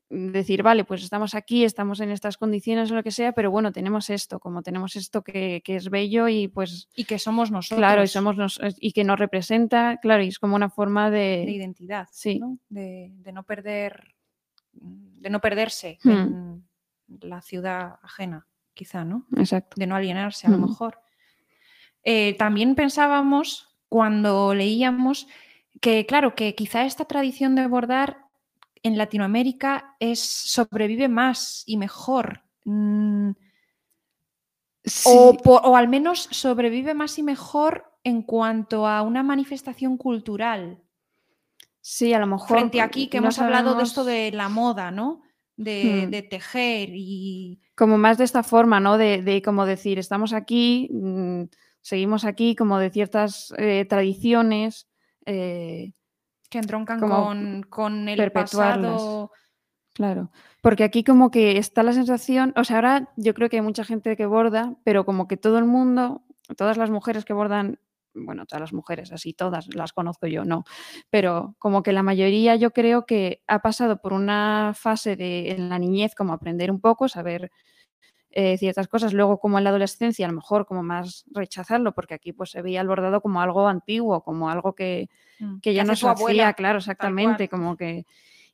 decir, 0.09 0.63
vale, 0.63 0.85
pues 0.85 1.03
estamos 1.03 1.35
aquí, 1.35 1.65
estamos 1.65 1.99
en 1.99 2.09
estas 2.09 2.37
condiciones 2.37 2.89
o 2.89 2.95
lo 2.95 3.03
que 3.03 3.11
sea, 3.11 3.33
pero 3.33 3.51
bueno, 3.51 3.73
tenemos 3.73 4.09
esto, 4.09 4.39
como 4.39 4.61
tenemos 4.61 4.95
esto 4.95 5.21
que, 5.21 5.61
es 5.65 5.89
bello 5.89 6.29
y 6.29 6.47
pues... 6.47 6.87
Y 6.95 7.03
que 7.03 7.19
somos 7.19 7.51
nosotros. 7.51 7.79
Claro, 7.79 8.01
y, 8.01 8.07
somos 8.07 8.57
y 8.79 8.93
que 8.93 9.03
nos 9.03 9.19
representa, 9.19 9.97
claro, 10.01 10.23
y 10.23 10.29
es 10.29 10.39
como 10.39 10.55
una 10.55 10.69
forma 10.69 11.11
de... 11.11 11.43
de 11.45 11.51
identidad, 11.51 12.07
sí. 12.09 12.39
De, 12.69 13.11
no 13.33 13.43
perder, 13.43 14.15
de 14.71 15.29
no 15.29 15.41
perderse 15.41 15.97
hmm. 16.01 16.11
en 16.11 16.63
la 17.09 17.41
ciudad 17.41 17.99
ajena, 18.03 18.47
quizá, 18.73 19.03
¿no? 19.03 19.25
Exacto. 19.35 19.75
De 19.77 19.85
no 19.85 19.97
alienarse, 19.97 20.47
a 20.47 20.51
lo 20.51 20.59
hmm. 20.59 20.69
mejor. 20.69 20.99
Eh, 22.05 22.35
también 22.37 22.75
pensábamos, 22.75 23.72
cuando 23.93 24.55
leíamos, 24.55 25.27
que 25.79 26.07
claro, 26.07 26.33
que 26.33 26.55
quizá 26.55 26.83
esta 26.83 27.05
tradición 27.05 27.53
de 27.53 27.67
bordar 27.67 28.25
en 28.81 28.97
Latinoamérica 28.97 29.95
es, 29.99 30.19
sobrevive 30.19 31.09
más 31.09 31.61
y 31.67 31.77
mejor. 31.77 32.41
Mm, 32.65 33.33
o, 35.05 35.77
al 35.77 35.87
menos 35.89 36.27
sobrevive 36.31 36.95
más 36.95 37.19
y 37.19 37.21
mejor 37.21 37.85
en 38.03 38.23
cuanto 38.23 38.87
a 38.87 39.03
una 39.03 39.21
manifestación 39.21 39.97
cultural. 39.97 40.81
Sí, 41.79 42.13
a 42.13 42.19
lo 42.19 42.25
mejor. 42.25 42.47
Frente 42.47 42.81
aquí, 42.81 43.09
que 43.09 43.17
hemos 43.17 43.37
hablado 43.37 43.75
de 43.75 43.83
esto 43.83 44.03
de 44.03 44.31
la 44.31 44.49
moda, 44.49 44.89
¿no? 44.89 45.21
De, 45.55 46.07
hmm. 46.07 46.29
tejer 46.29 46.89
y. 46.93 47.61
Como 47.75 47.99
más 47.99 48.17
de 48.17 48.23
esta 48.23 48.41
forma, 48.41 48.79
¿no? 48.79 48.97
De, 48.97 49.21
de 49.21 49.43
como 49.43 49.67
decir, 49.67 49.99
estamos 49.99 50.33
aquí, 50.33 50.89
mm, 50.91 51.43
seguimos 51.83 52.25
aquí, 52.25 52.55
como 52.55 52.79
de 52.79 52.89
ciertas 52.89 53.53
eh, 53.57 53.85
tradiciones. 53.85 54.87
Eh, 55.25 55.93
que 56.49 56.59
entroncan 56.59 56.99
con, 56.99 57.63
con, 57.63 58.07
el 58.07 58.31
pasado. 58.31 59.31
Claro, 59.93 60.31
porque 60.61 60.83
aquí 60.83 61.03
como 61.03 61.31
que 61.31 61.57
está 61.57 61.83
la 61.83 61.93
sensación, 61.93 62.53
o 62.55 62.63
sea, 62.63 62.77
ahora 62.77 63.09
yo 63.15 63.33
creo 63.33 63.49
que 63.49 63.57
hay 63.57 63.61
mucha 63.61 63.83
gente 63.83 64.15
que 64.15 64.25
borda, 64.25 64.75
pero 64.83 65.05
como 65.05 65.27
que 65.27 65.37
todo 65.37 65.57
el 65.57 65.65
mundo, 65.65 66.23
todas 66.57 66.77
las 66.77 66.89
mujeres 66.89 67.25
que 67.25 67.33
bordan, 67.33 67.79
bueno, 68.13 68.45
todas 68.45 68.61
las 68.61 68.73
mujeres, 68.73 69.11
así 69.11 69.33
todas 69.33 69.67
las 69.73 69.93
conozco 69.93 70.27
yo, 70.27 70.45
no, 70.45 70.63
pero 71.09 71.55
como 71.59 71.83
que 71.83 71.91
la 71.91 72.03
mayoría 72.03 72.55
yo 72.55 72.71
creo 72.71 73.05
que 73.05 73.43
ha 73.47 73.59
pasado 73.59 74.01
por 74.01 74.13
una 74.13 74.73
fase 74.75 75.15
de 75.15 75.51
en 75.51 75.69
la 75.69 75.79
niñez 75.79 76.15
como 76.15 76.33
aprender 76.33 76.71
un 76.71 76.81
poco, 76.81 77.07
saber 77.07 77.51
eh, 78.35 78.57
ciertas 78.57 78.87
cosas. 78.87 79.13
Luego, 79.13 79.39
como 79.39 79.59
en 79.59 79.63
la 79.63 79.69
adolescencia, 79.69 80.25
a 80.25 80.29
lo 80.29 80.35
mejor 80.35 80.65
como 80.65 80.81
más 80.81 81.23
rechazarlo, 81.31 81.93
porque 81.93 82.15
aquí 82.15 82.33
pues 82.33 82.49
se 82.49 82.63
veía 82.63 82.81
el 82.81 82.87
bordado 82.87 83.21
como 83.21 83.41
algo 83.41 83.67
antiguo, 83.67 84.23
como 84.23 84.49
algo 84.49 84.73
que, 84.73 85.07
mm, 85.39 85.59
ya 85.61 85.83
no 85.83 85.95
se 85.95 86.07
hacía, 86.07 86.53
claro, 86.53 86.79
exactamente, 86.79 87.47
como 87.47 87.77
que... 87.77 88.05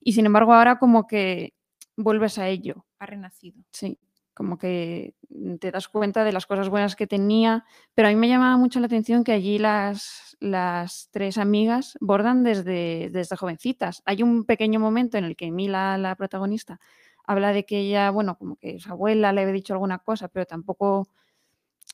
Y 0.02 0.14
sin 0.14 0.26
embargo 0.26 0.54
ahora 0.54 0.80
como 0.80 1.08
que 1.08 1.54
vuelves 1.96 2.38
a 2.38 2.50
ello. 2.50 2.86
Ha 3.00 3.06
renacido. 3.06 3.64
Sí, 3.72 3.98
como 4.34 4.58
que 4.58 5.16
te 5.60 5.72
das 5.72 5.88
cuenta 5.88 6.24
de 6.24 6.34
las 6.34 6.46
cosas 6.46 6.68
buenas 6.68 6.96
que 6.98 7.08
tenía, 7.08 7.66
pero 7.94 8.10
a 8.10 8.12
mí 8.12 8.18
me 8.18 8.28
llamaba 8.28 8.58
mucho 8.58 8.80
la 8.82 8.88
atención 8.88 9.24
que 9.24 9.32
allí 9.32 9.60
las, 9.60 10.38
las 10.42 11.10
tres 11.12 11.38
amigas 11.38 11.98
bordan 12.02 12.44
desde, 12.44 13.10
desde 13.12 13.38
jovencitas. 13.38 14.02
Hay 14.06 14.24
un 14.24 14.44
pequeño 14.44 14.80
momento 14.80 15.18
en 15.18 15.24
el 15.26 15.36
que 15.36 15.52
Mila, 15.52 15.98
la 15.98 16.16
protagonista, 16.16 16.80
habla 17.30 17.54
de 17.54 17.64
que 17.64 17.78
ella, 17.78 18.10
bueno, 18.10 18.40
como 18.40 18.56
que 18.56 18.80
su 18.80 18.90
abuela 18.90 19.32
le 19.32 19.42
había 19.42 19.54
dicho 19.54 19.74
alguna 19.74 20.00
cosa, 20.00 20.30
pero 20.30 20.48
tampoco 20.48 21.08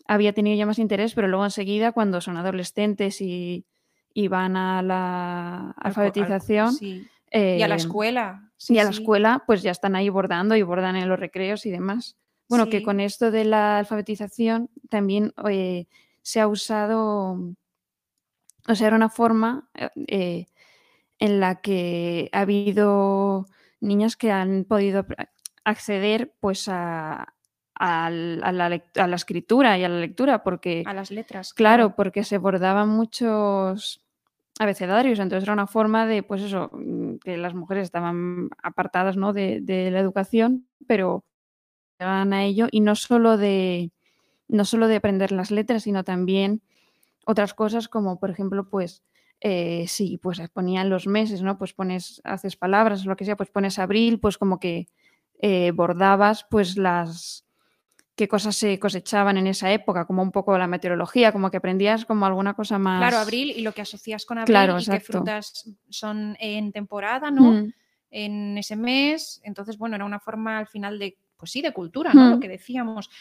había 0.07 0.31
tenido 0.31 0.55
ya 0.55 0.65
más 0.65 0.79
interés, 0.79 1.13
pero 1.13 1.27
luego 1.27 1.43
enseguida 1.43 1.91
cuando 1.91 2.21
son 2.21 2.37
adolescentes 2.37 3.19
y, 3.19 3.65
van 4.29 4.55
a 4.55 4.81
la 4.81 5.71
alfabetización. 5.71 6.73
y 6.79 7.05
a 7.61 7.67
la 7.67 7.75
em, 7.75 7.81
escuela. 7.81 8.49
y 8.69 8.77
a 8.77 8.85
la 8.85 8.91
escuela, 8.91 9.43
pues 9.45 9.61
ya 9.61 9.71
están 9.71 9.97
ahí 9.97 10.07
bordando 10.07 10.55
y 10.55 10.61
bordan 10.61 10.95
en 10.95 11.09
los 11.09 11.19
recreos 11.19 11.65
y 11.65 11.71
demás. 11.71 12.15
Bueno, 12.47 12.69
que 12.69 12.81
con 12.81 13.01
esto 13.01 13.29
de 13.29 13.43
la 13.43 13.79
alfabetización 13.79 14.69
también 14.87 15.33
eh, 15.49 15.87
se 16.21 16.39
ha 16.39 16.47
usado, 16.47 17.33
o 18.69 18.75
sea, 18.75 18.87
era 18.87 18.95
una 18.95 19.09
forma 19.09 19.67
eh, 20.07 20.45
en 21.19 21.39
la 21.41 21.55
que 21.59 22.29
ha 22.31 22.39
habido 22.39 23.47
niñas 23.85 24.15
que 24.17 24.31
han 24.31 24.65
podido 24.65 25.05
acceder 25.63 26.33
pues 26.39 26.67
a, 26.67 27.33
la, 27.79 29.15
escritura 29.15 29.77
y 29.77 29.83
a 29.83 29.89
la 29.89 29.99
lectura, 29.99 30.43
porque... 30.43 30.83
A 30.85 30.93
las 30.93 31.11
letras. 31.11 31.53
Claro, 31.53 31.95
porque 31.95 32.23
se 32.23 32.37
bordaban 32.37 32.89
muchos 32.89 34.01
abecedarios, 34.59 35.19
entonces 35.19 35.43
era 35.43 35.53
una 35.53 35.67
forma 35.67 36.07
de, 36.07 36.23
pues 36.23 36.41
eso, 36.41 36.69
mm, 36.73 37.15
que 37.17 37.37
las 37.37 37.53
mujeres 37.53 37.83
estaban 37.83 38.49
apartadas 38.63 39.17
¿no? 39.17 39.33
de, 39.33 39.59
de 39.61 39.91
la 39.91 39.99
educación, 39.99 40.67
pero 40.87 41.25
llegaban 41.99 42.33
a 42.33 42.43
ello, 42.43 42.67
y 42.71 42.81
no 42.81 42.95
solo 42.95 43.37
de 43.37 43.91
no 44.47 44.63
solo 44.63 44.87
de 44.87 44.97
aprender 44.97 45.31
las 45.31 45.51
letras, 45.51 45.83
sino 45.83 46.03
también 46.03 46.61
otras 47.25 47.53
cosas 47.53 47.87
como, 47.87 48.19
por 48.19 48.29
ejemplo, 48.29 48.69
pues 48.69 49.03
eh, 49.47 49.85
sí, 49.87 50.17
pues 50.17 50.41
ponían 50.49 50.89
los 50.89 51.05
meses, 51.05 51.43
¿no? 51.43 51.59
Pues 51.59 51.71
pones, 51.71 52.19
haces 52.23 52.55
palabras 52.55 53.05
o 53.05 53.09
lo 53.09 53.15
que 53.15 53.25
sea, 53.25 53.37
pues 53.37 53.51
pones 53.51 53.77
abril, 53.77 54.19
pues 54.19 54.39
como 54.39 54.59
que 54.59 54.87
eh, 55.37 55.69
bordabas 55.69 56.47
pues 56.49 56.77
las 56.77 57.45
qué 58.15 58.27
cosas 58.27 58.55
se 58.55 58.79
cosechaban 58.79 59.37
en 59.37 59.45
esa 59.45 59.71
época, 59.71 60.05
como 60.05 60.23
un 60.23 60.31
poco 60.31 60.57
la 60.57 60.65
meteorología, 60.65 61.31
como 61.31 61.51
que 61.51 61.57
aprendías 61.57 62.05
como 62.05 62.25
alguna 62.25 62.55
cosa 62.55 62.79
más. 62.79 62.99
Claro, 62.99 63.17
abril 63.17 63.51
y 63.55 63.61
lo 63.61 63.71
que 63.71 63.81
asocias 63.81 64.25
con 64.25 64.39
abril 64.39 64.57
y 64.79 64.85
qué 64.89 64.99
frutas 64.99 65.69
son 65.89 66.35
en 66.39 66.71
temporada, 66.71 67.29
¿no? 67.29 67.51
Mm. 67.51 67.73
En 68.09 68.57
ese 68.57 68.75
mes. 68.75 69.41
Entonces, 69.43 69.77
bueno, 69.77 69.95
era 69.95 70.05
una 70.05 70.19
forma 70.19 70.57
al 70.57 70.65
final 70.65 70.97
de, 70.97 71.19
pues 71.37 71.51
sí, 71.51 71.61
de 71.61 71.71
cultura, 71.71 72.15
¿no? 72.15 72.31
Lo 72.31 72.37
mm. 72.37 72.39
que 72.39 72.49
decíamos 72.49 73.11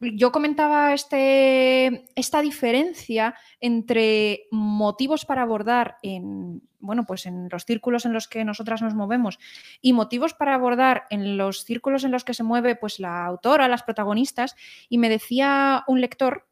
yo 0.00 0.30
comentaba 0.30 0.94
este, 0.94 2.06
esta 2.14 2.40
diferencia 2.40 3.34
entre 3.60 4.46
motivos 4.50 5.24
para 5.24 5.42
abordar 5.42 5.96
en, 6.02 6.62
bueno, 6.78 7.04
pues 7.04 7.26
en 7.26 7.48
los 7.50 7.64
círculos 7.64 8.06
en 8.06 8.12
los 8.12 8.28
que 8.28 8.44
nosotras 8.44 8.82
nos 8.82 8.94
movemos 8.94 9.38
y 9.80 9.92
motivos 9.92 10.34
para 10.34 10.54
abordar 10.54 11.04
en 11.10 11.36
los 11.36 11.64
círculos 11.64 12.04
en 12.04 12.12
los 12.12 12.24
que 12.24 12.34
se 12.34 12.44
mueve 12.44 12.76
pues, 12.76 13.00
la 13.00 13.24
autora, 13.24 13.68
las 13.68 13.82
protagonistas, 13.82 14.54
y 14.88 14.98
me 14.98 15.08
decía 15.08 15.84
un 15.88 16.00
lector, 16.00 16.46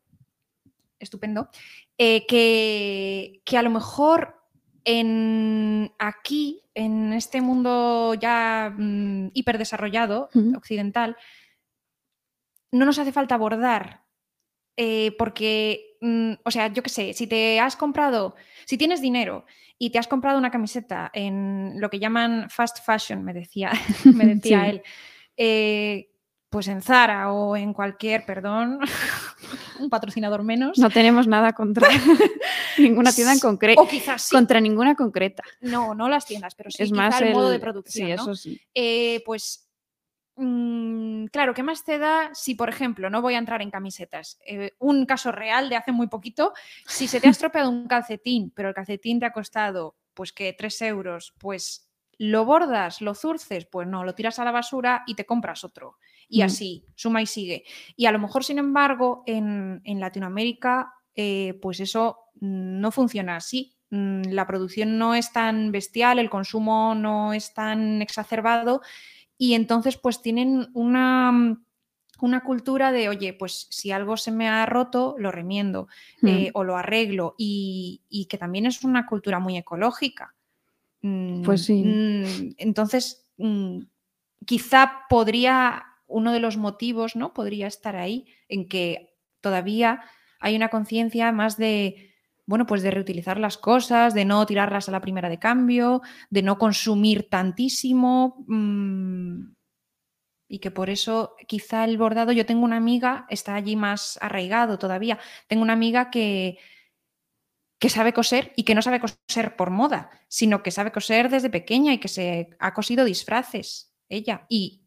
estupendo, 0.98 1.50
eh, 1.98 2.26
que, 2.26 3.42
que 3.44 3.58
a 3.58 3.62
lo 3.62 3.70
mejor 3.70 4.42
en 4.84 5.92
aquí, 5.98 6.62
en 6.74 7.12
este 7.12 7.40
mundo 7.40 8.14
ya 8.14 8.72
mm, 8.76 9.30
hiperdesarrollado, 9.34 10.30
occidental, 10.56 11.16
no 12.76 12.84
nos 12.84 12.98
hace 12.98 13.12
falta 13.12 13.34
abordar, 13.34 14.04
eh, 14.76 15.14
porque, 15.18 15.96
mm, 16.00 16.32
o 16.44 16.50
sea, 16.50 16.68
yo 16.68 16.82
qué 16.82 16.90
sé, 16.90 17.12
si 17.14 17.26
te 17.26 17.58
has 17.60 17.76
comprado, 17.76 18.36
si 18.66 18.76
tienes 18.76 19.00
dinero 19.00 19.46
y 19.78 19.90
te 19.90 19.98
has 19.98 20.08
comprado 20.08 20.38
una 20.38 20.50
camiseta 20.50 21.10
en 21.14 21.80
lo 21.80 21.88
que 21.90 21.98
llaman 21.98 22.48
fast 22.50 22.84
fashion, 22.84 23.24
me 23.24 23.32
decía, 23.32 23.72
me 24.04 24.26
decía 24.34 24.68
él, 24.68 24.82
eh, 25.36 26.10
pues 26.48 26.68
en 26.68 26.80
Zara 26.80 27.32
o 27.32 27.56
en 27.56 27.72
cualquier, 27.72 28.24
perdón, 28.24 28.78
un 29.80 29.90
patrocinador 29.90 30.42
menos. 30.42 30.78
No 30.78 30.90
tenemos 30.90 31.26
nada 31.26 31.52
contra 31.52 31.88
ninguna 32.78 33.12
tienda 33.12 33.32
en 33.32 33.40
concreto. 33.40 33.80
O 33.80 33.88
quizás 33.88 34.22
sí. 34.22 34.34
Contra 34.34 34.60
ninguna 34.60 34.94
concreta. 34.94 35.42
No, 35.60 35.94
no 35.94 36.08
las 36.08 36.24
tiendas, 36.24 36.54
pero 36.54 36.70
sí 36.70 36.82
es 36.82 36.92
más 36.92 37.20
el, 37.20 37.32
modo 37.32 37.50
de 37.50 37.58
producción. 37.58 38.06
Sí, 38.06 38.12
eso 38.12 38.34
sí. 38.34 38.60
Eh, 38.74 39.22
pues 39.26 39.65
claro, 40.36 41.54
¿qué 41.54 41.62
más 41.62 41.84
te 41.84 41.98
da 41.98 42.30
si, 42.34 42.54
por 42.54 42.68
ejemplo, 42.68 43.08
no 43.08 43.22
voy 43.22 43.34
a 43.34 43.38
entrar 43.38 43.62
en 43.62 43.70
camisetas? 43.70 44.38
Eh, 44.46 44.74
un 44.78 45.06
caso 45.06 45.32
real 45.32 45.68
de 45.68 45.76
hace 45.76 45.92
muy 45.92 46.08
poquito, 46.08 46.52
si 46.86 47.08
se 47.08 47.20
te 47.20 47.28
ha 47.28 47.30
estropeado 47.32 47.70
un 47.70 47.88
calcetín, 47.88 48.52
pero 48.54 48.68
el 48.68 48.74
calcetín 48.74 49.18
te 49.18 49.26
ha 49.26 49.32
costado, 49.32 49.96
pues 50.14 50.32
que 50.32 50.52
3 50.52 50.82
euros, 50.82 51.34
pues 51.38 51.90
lo 52.18 52.44
bordas, 52.44 53.00
lo 53.00 53.14
zurces, 53.14 53.66
pues 53.66 53.86
no, 53.86 54.04
lo 54.04 54.14
tiras 54.14 54.38
a 54.38 54.44
la 54.44 54.50
basura 54.50 55.04
y 55.06 55.14
te 55.14 55.26
compras 55.26 55.64
otro. 55.64 55.98
Y 56.28 56.42
mm. 56.42 56.44
así, 56.44 56.84
suma 56.94 57.22
y 57.22 57.26
sigue. 57.26 57.64
Y 57.96 58.06
a 58.06 58.12
lo 58.12 58.18
mejor, 58.18 58.44
sin 58.44 58.58
embargo, 58.58 59.22
en, 59.26 59.82
Latinoamérica, 59.84 60.94
eh, 61.14 61.58
pues 61.62 61.80
eso 61.80 62.18
no 62.40 62.90
funciona 62.90 63.36
así. 63.36 63.76
Mm, 63.90 64.22
la 64.30 64.46
producción 64.46 64.98
no 64.98 65.14
es 65.14 65.32
tan 65.32 65.72
bestial, 65.72 66.18
el 66.18 66.30
consumo 66.30 66.94
no 66.94 67.32
es 67.32 67.54
tan 67.54 68.02
exacerbado 68.02 68.82
y 69.38 69.54
entonces 69.54 69.96
pues 69.96 70.22
tienen 70.22 70.68
una, 70.74 71.32
mm, 71.32 71.64
una 72.20 72.42
cultura 72.42 72.92
de, 72.92 73.08
oye, 73.08 73.32
pues 73.32 73.66
si 73.70 73.90
algo 73.90 74.16
se 74.16 74.30
me 74.30 74.48
ha 74.48 74.64
roto, 74.66 75.16
lo 75.18 75.30
remiendo 75.30 75.88
hmm. 76.22 76.28
eh, 76.28 76.50
o 76.54 76.64
lo 76.64 76.76
arreglo 76.76 77.34
y, 77.38 78.26
que 78.28 78.38
también 78.38 78.66
es 78.66 78.82
una 78.84 79.06
cultura 79.06 79.38
muy 79.38 79.56
ecológica. 79.56 80.34
Pues 81.44 81.66
sí. 81.66 81.84
Mm, 81.84 82.54
entonces, 82.56 83.28
mm, 83.36 83.82
quizá 84.44 85.02
podría, 85.08 85.84
uno 86.08 86.32
de 86.32 86.40
los 86.40 86.56
motivos, 86.56 87.14
¿no? 87.14 87.32
Podría 87.32 87.68
estar 87.68 87.94
ahí 87.94 88.26
en 88.48 88.66
que 88.68 89.14
todavía 89.40 90.02
hay 90.40 90.56
una 90.56 90.68
conciencia 90.68 91.30
más 91.32 91.56
de 91.56 92.15
bueno, 92.46 92.66
pues 92.66 92.82
de 92.82 92.92
reutilizar 92.92 93.38
las 93.38 93.58
cosas, 93.58 94.14
de 94.14 94.24
no 94.24 94.46
tirarlas 94.46 94.88
a 94.88 94.92
la 94.92 95.00
primera 95.00 95.28
de 95.28 95.38
cambio, 95.38 96.00
de 96.30 96.42
no 96.42 96.58
consumir 96.58 97.28
tantísimo. 97.28 98.44
Mm, 98.46 99.52
y 100.48 100.60
que 100.60 100.70
por 100.70 100.88
eso 100.90 101.34
quizá 101.48 101.84
el 101.84 101.98
bordado, 101.98 102.30
yo 102.30 102.46
tengo 102.46 102.64
una 102.64 102.76
amiga, 102.76 103.26
está 103.30 103.56
allí 103.56 103.74
más 103.74 104.16
arraigado 104.22 104.78
todavía, 104.78 105.18
tengo 105.48 105.64
una 105.64 105.72
amiga 105.72 106.08
que, 106.10 106.58
que 107.80 107.90
sabe 107.90 108.12
coser 108.12 108.52
y 108.56 108.62
que 108.62 108.76
no 108.76 108.82
sabe 108.82 109.00
coser 109.00 109.56
por 109.56 109.70
moda, 109.70 110.10
sino 110.28 110.62
que 110.62 110.70
sabe 110.70 110.92
coser 110.92 111.30
desde 111.30 111.50
pequeña 111.50 111.92
y 111.92 111.98
que 111.98 112.08
se 112.08 112.50
ha 112.60 112.74
cosido 112.74 113.04
disfraces, 113.04 113.92
ella, 114.08 114.46
y 114.48 114.86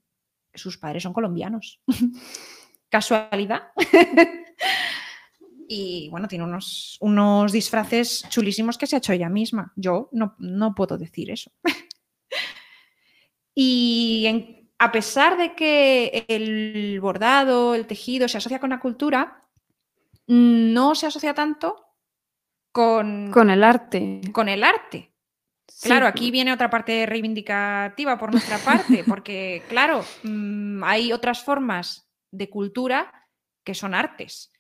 sus 0.54 0.78
padres 0.78 1.04
son 1.04 1.14
colombianos. 1.14 1.82
Casualidad. 2.90 3.72
y 5.72 6.10
bueno, 6.10 6.28
tiene 6.28 6.44
unos, 6.44 6.98
unos 7.00 7.52
disfraces 7.52 8.26
chulísimos 8.28 8.76
que 8.76 8.88
se 8.88 8.96
ha 8.96 8.98
hecho 8.98 9.14
ella 9.14 9.30
misma. 9.30 9.72
Yo 9.76 10.10
no, 10.12 10.36
no 10.40 10.74
puedo 10.74 10.98
decir 10.98 11.30
eso. 11.30 11.52
y 13.56 14.66
a 14.80 14.92
pesar 14.92 15.38
de 15.38 15.54
que 15.54 16.26
el 16.28 17.00
bordado, 17.00 17.76
el 17.76 17.86
tejido 17.86 18.28
se 18.28 18.40
asocia 18.40 18.60
con 18.60 18.72
la 18.72 18.80
cultura, 18.80 19.48
no 20.26 20.96
se 20.96 21.06
asocia 21.06 21.36
tanto 21.36 21.86
con, 22.72 23.30
con 23.32 23.52
el 23.52 23.64
arte. 23.64 24.22
Con 24.34 24.50
el 24.50 24.64
arte. 24.64 25.14
Claro, 25.84 26.08
aquí 26.08 26.32
viene 26.32 26.52
otra 26.52 26.72
parte 26.72 27.06
reivindicativa 27.06 28.18
por 28.18 28.32
nuestra 28.32 28.58
parte, 28.58 29.04
porque 29.08 29.62
claro, 29.70 30.04
mm, 30.24 30.84
hay 30.84 31.14
otras 31.14 31.44
formas 31.44 32.10
de 32.32 32.50
cultura 32.50 33.30
que 33.64 33.76
son 33.76 33.94
artes. 33.94 34.52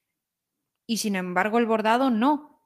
Y 0.90 0.98
sin 0.98 1.16
embargo, 1.16 1.60
el 1.60 1.68
bordado 1.68 2.10
no. 2.10 2.64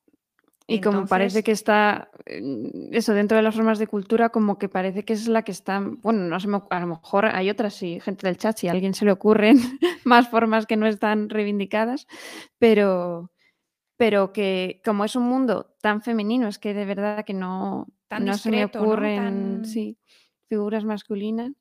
Y 0.65 0.79
como 0.79 1.05
parece 1.07 1.43
que 1.43 1.51
está, 1.51 2.09
eso 2.25 3.13
dentro 3.13 3.35
de 3.35 3.43
las 3.43 3.53
formas 3.53 3.79
de 3.79 3.87
cultura, 3.87 4.29
como 4.29 4.57
que 4.57 4.69
parece 4.69 5.03
que 5.03 5.11
es 5.11 5.27
la 5.27 5.41
que 5.41 5.51
está, 5.51 5.81
bueno, 5.81 6.21
no 6.21 6.39
sé, 6.39 6.47
a 6.69 6.79
lo 6.79 6.87
mejor 6.87 7.25
hay 7.25 7.49
otras, 7.49 7.73
sí, 7.73 7.99
gente 7.99 8.25
del 8.25 8.37
chat, 8.37 8.57
si 8.57 8.69
a 8.69 8.71
alguien 8.71 8.93
se 8.93 9.03
le 9.03 9.11
ocurren 9.11 9.57
más 10.05 10.29
formas 10.29 10.65
que 10.65 10.77
no 10.77 10.87
están 10.87 11.27
reivindicadas, 11.27 12.07
pero, 12.59 13.29
pero 13.97 14.31
que 14.31 14.81
como 14.85 15.03
es 15.03 15.17
un 15.17 15.23
mundo 15.23 15.75
tan 15.81 16.01
femenino, 16.01 16.47
es 16.47 16.59
que 16.59 16.73
de 16.73 16.85
verdad 16.85 17.25
que 17.25 17.33
no, 17.33 17.87
no 18.21 18.37
se 18.37 18.51
me 18.51 18.63
ocurren 18.63 19.65
sí, 19.65 19.97
figuras 20.47 20.85
masculinas, 20.85 21.51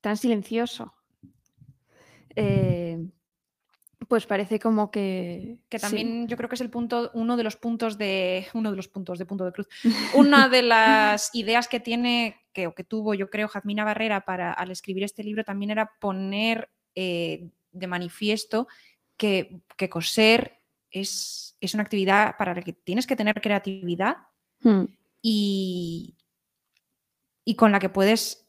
tan 0.00 0.16
silencioso. 0.16 0.92
Eh, 2.34 2.98
pues 4.10 4.26
parece 4.26 4.58
como 4.58 4.90
que. 4.90 5.58
Que 5.68 5.78
también 5.78 6.26
yo 6.26 6.36
creo 6.36 6.48
que 6.48 6.56
es 6.56 6.60
el 6.60 6.68
punto, 6.68 7.12
uno 7.14 7.36
de 7.36 7.44
los 7.44 7.54
puntos 7.54 7.96
de. 7.96 8.48
Uno 8.54 8.72
de 8.72 8.76
los 8.76 8.88
puntos 8.88 9.20
de 9.20 9.24
punto 9.24 9.44
de 9.44 9.52
cruz. 9.52 9.68
Una 10.16 10.48
de 10.48 10.62
las 10.62 11.32
ideas 11.32 11.68
que 11.68 11.78
tiene, 11.78 12.42
que, 12.52 12.66
o 12.66 12.74
que 12.74 12.82
tuvo, 12.82 13.14
yo 13.14 13.30
creo, 13.30 13.46
Jazmina 13.46 13.84
Barrera 13.84 14.22
para 14.22 14.52
al 14.52 14.72
escribir 14.72 15.04
este 15.04 15.22
libro 15.22 15.44
también 15.44 15.70
era 15.70 15.92
poner 16.00 16.70
eh, 16.96 17.50
de 17.70 17.86
manifiesto 17.86 18.66
que, 19.16 19.62
coser 19.88 20.58
es, 20.90 21.56
es, 21.60 21.74
una 21.74 21.84
actividad 21.84 22.36
para 22.36 22.52
la 22.52 22.62
que 22.62 22.72
tienes 22.72 23.06
que 23.06 23.14
tener 23.14 23.40
creatividad 23.40 24.16
hmm. 24.64 24.86
y, 25.22 26.16
y 27.44 27.54
con 27.54 27.70
la 27.70 27.78
que 27.78 27.90
puedes 27.90 28.44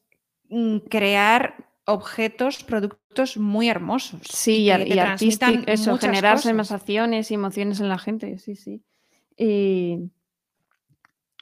mm, 0.50 0.78
crear 0.90 1.71
objetos, 1.86 2.64
productos 2.64 3.38
muy 3.38 3.70
hermosos. 3.70 4.22
Sí, 4.30 4.64
y, 4.64 4.70
artísticos, 4.70 5.64
eso, 5.68 5.98
generar 5.98 6.40
sensaciones 6.40 7.32
y 7.32 7.34
emociones 7.34 7.80
en 7.80 7.90
la 7.90 7.98
gente, 7.98 8.38
sí, 8.40 8.56
sí. 8.56 8.84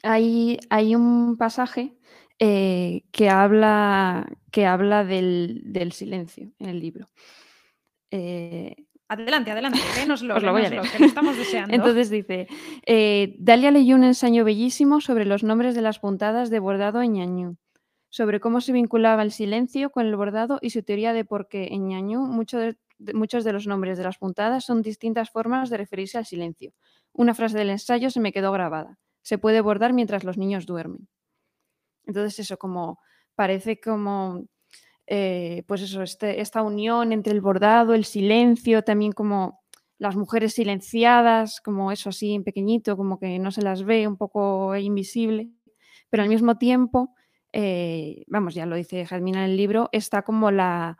hay, 0.04 0.60
hay, 0.70 0.96
un 0.96 1.38
pasaje 1.38 1.98
eh, 2.40 3.04
que 3.12 3.30
habla, 3.30 4.28
que 4.52 4.66
habla 4.66 5.04
del, 5.04 5.92
silencio 5.92 6.52
en 6.60 6.70
el 6.70 6.80
libro. 6.80 7.10
Eh, 8.12 8.76
adelante, 9.08 9.52
adelante, 9.52 9.80
léenoslo, 9.96 10.40
lo 10.40 10.52
voy 10.52 10.66
a 10.66 10.70
leer. 10.70 10.84
que 10.90 11.00
lo 11.00 11.06
estamos 11.06 11.38
deseando. 11.38 11.76
Entonces 11.76 12.10
dice, 12.10 12.48
eh, 12.86 13.36
Dalia 13.40 13.72
leyó 13.72 13.96
un 13.96 14.06
ensayo 14.06 14.46
bellísimo 14.46 15.02
sobre 15.02 15.26
los 15.26 15.44
nombres 15.44 15.76
de 15.76 15.82
las 15.82 16.00
puntadas 16.00 16.50
de 16.50 16.60
bordado 16.60 17.02
en 17.02 17.14
ñañú 17.14 17.58
sobre 18.10 18.40
cómo 18.40 18.62
se 18.62 18.72
vinculaba 18.72 19.24
el 19.24 19.32
silencio 19.32 19.92
con 19.92 20.06
el 20.06 20.16
bordado 20.16 20.60
y 20.62 20.72
su 20.72 20.84
teoría 20.84 21.14
de 21.14 21.26
por 21.26 21.48
qué 21.48 21.70
en 21.72 21.88
ñañú 21.88 22.22
muchos 22.26 23.44
de 23.44 23.54
los 23.54 23.68
nombres 23.68 23.98
de 23.98 24.04
las 24.04 24.18
puntadas 24.18 24.66
son 24.66 24.82
distintas 24.82 25.30
formas 25.30 25.70
de 25.70 25.78
referirse 25.78 26.18
al 26.18 26.26
silencio. 26.26 26.74
Una 27.14 27.34
frase 27.34 27.58
del 27.58 27.70
ensayo 27.70 28.10
se 28.10 28.20
me 28.20 28.32
quedó 28.32 28.52
grabada. 28.52 28.98
Se 29.22 29.38
puede 29.38 29.62
bordar 29.62 29.94
mientras 29.94 30.24
los 30.24 30.38
niños 30.38 30.66
duermen. 30.66 31.08
Entonces 32.06 32.40
eso 32.40 32.58
como 32.58 33.00
parece 33.36 33.80
como 33.80 34.44
eh, 35.12 35.64
pues 35.68 35.82
eso, 35.82 36.04
este, 36.04 36.40
esta 36.40 36.62
unión 36.62 37.12
entre 37.12 37.34
el 37.34 37.42
bordado, 37.42 37.96
el 37.96 38.06
silencio, 38.06 38.84
también 38.84 39.12
como 39.12 39.60
las 39.98 40.16
mujeres 40.16 40.54
silenciadas, 40.54 41.62
como 41.62 41.92
eso 41.92 42.10
así 42.10 42.36
en 42.36 42.44
pequeñito, 42.44 42.96
como 42.96 43.20
que 43.20 43.40
no 43.40 43.50
se 43.50 43.64
las 43.64 43.84
ve, 43.84 44.08
un 44.08 44.18
poco 44.18 44.76
invisible, 44.76 45.50
pero 46.12 46.22
al 46.22 46.30
mismo 46.30 46.58
tiempo 46.60 47.16
eh, 47.52 48.24
vamos, 48.28 48.54
ya 48.54 48.66
lo 48.66 48.76
dice 48.76 49.06
Jadmina 49.06 49.44
en 49.44 49.52
el 49.52 49.58
libro, 49.58 49.90
está 49.92 50.22
como 50.22 50.52
la, 50.52 50.98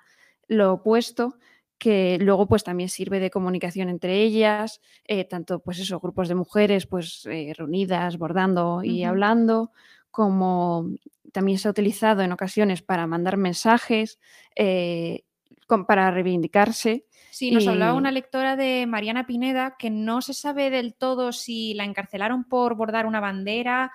lo 0.48 0.74
opuesto 0.74 1.38
que 1.78 2.18
luego 2.20 2.46
pues 2.46 2.66
también 2.66 2.90
sirve 2.90 3.22
de 3.22 3.30
comunicación 3.30 3.88
entre 3.88 4.22
ellas, 4.22 4.82
eh, 5.06 5.24
tanto 5.24 5.60
pues 5.60 5.80
eso, 5.80 6.00
grupos 6.00 6.28
de 6.28 6.36
mujeres 6.36 6.86
pues 6.88 7.26
eh, 7.26 7.54
reunidas, 7.58 8.18
bordando 8.18 8.84
y 8.84 9.06
hablando, 9.06 9.72
como 10.12 10.90
también 11.32 11.58
se 11.58 11.70
ha 11.70 11.72
utilizado 11.72 12.22
en 12.22 12.34
ocasiones 12.34 12.82
para 12.82 13.08
mandar 13.08 13.38
mensajes, 13.38 14.20
para 15.88 16.12
reivindicarse. 16.12 17.06
Sí, 17.32 17.52
nos 17.52 17.68
hablaba 17.68 17.94
una 17.94 18.12
lectora 18.12 18.56
de 18.56 18.86
Mariana 18.86 19.26
Pineda 19.26 19.76
que 19.78 19.90
no 19.90 20.22
se 20.22 20.34
sabe 20.34 20.70
del 20.70 20.96
todo 20.96 21.32
si 21.32 21.74
la 21.76 21.86
encarcelaron 21.86 22.44
por 22.44 22.76
bordar 22.76 23.06
una 23.06 23.20
bandera 23.22 23.94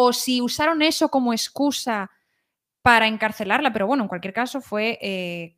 o 0.00 0.12
si 0.12 0.40
usaron 0.40 0.80
eso 0.80 1.08
como 1.08 1.32
excusa 1.32 2.08
para 2.82 3.08
encarcelarla, 3.08 3.72
pero 3.72 3.88
bueno, 3.88 4.04
en 4.04 4.08
cualquier 4.08 4.32
caso 4.32 4.60
fue 4.60 4.96
eh, 5.02 5.56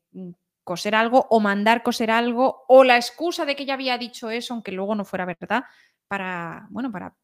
coser 0.64 0.94
algo 0.94 1.26
o 1.28 1.40
mandar 1.40 1.82
coser 1.82 2.10
algo 2.10 2.64
o 2.66 2.82
la 2.82 2.96
excusa 2.96 3.44
de 3.44 3.54
que 3.54 3.64
ella 3.64 3.74
había 3.74 3.98
dicho 3.98 4.30
eso, 4.30 4.54
aunque 4.54 4.72
luego 4.72 4.94
no 4.94 5.04
fuera 5.04 5.26
verdad, 5.26 5.64
para, 6.08 6.66
bueno, 6.70 6.90
para, 6.90 7.14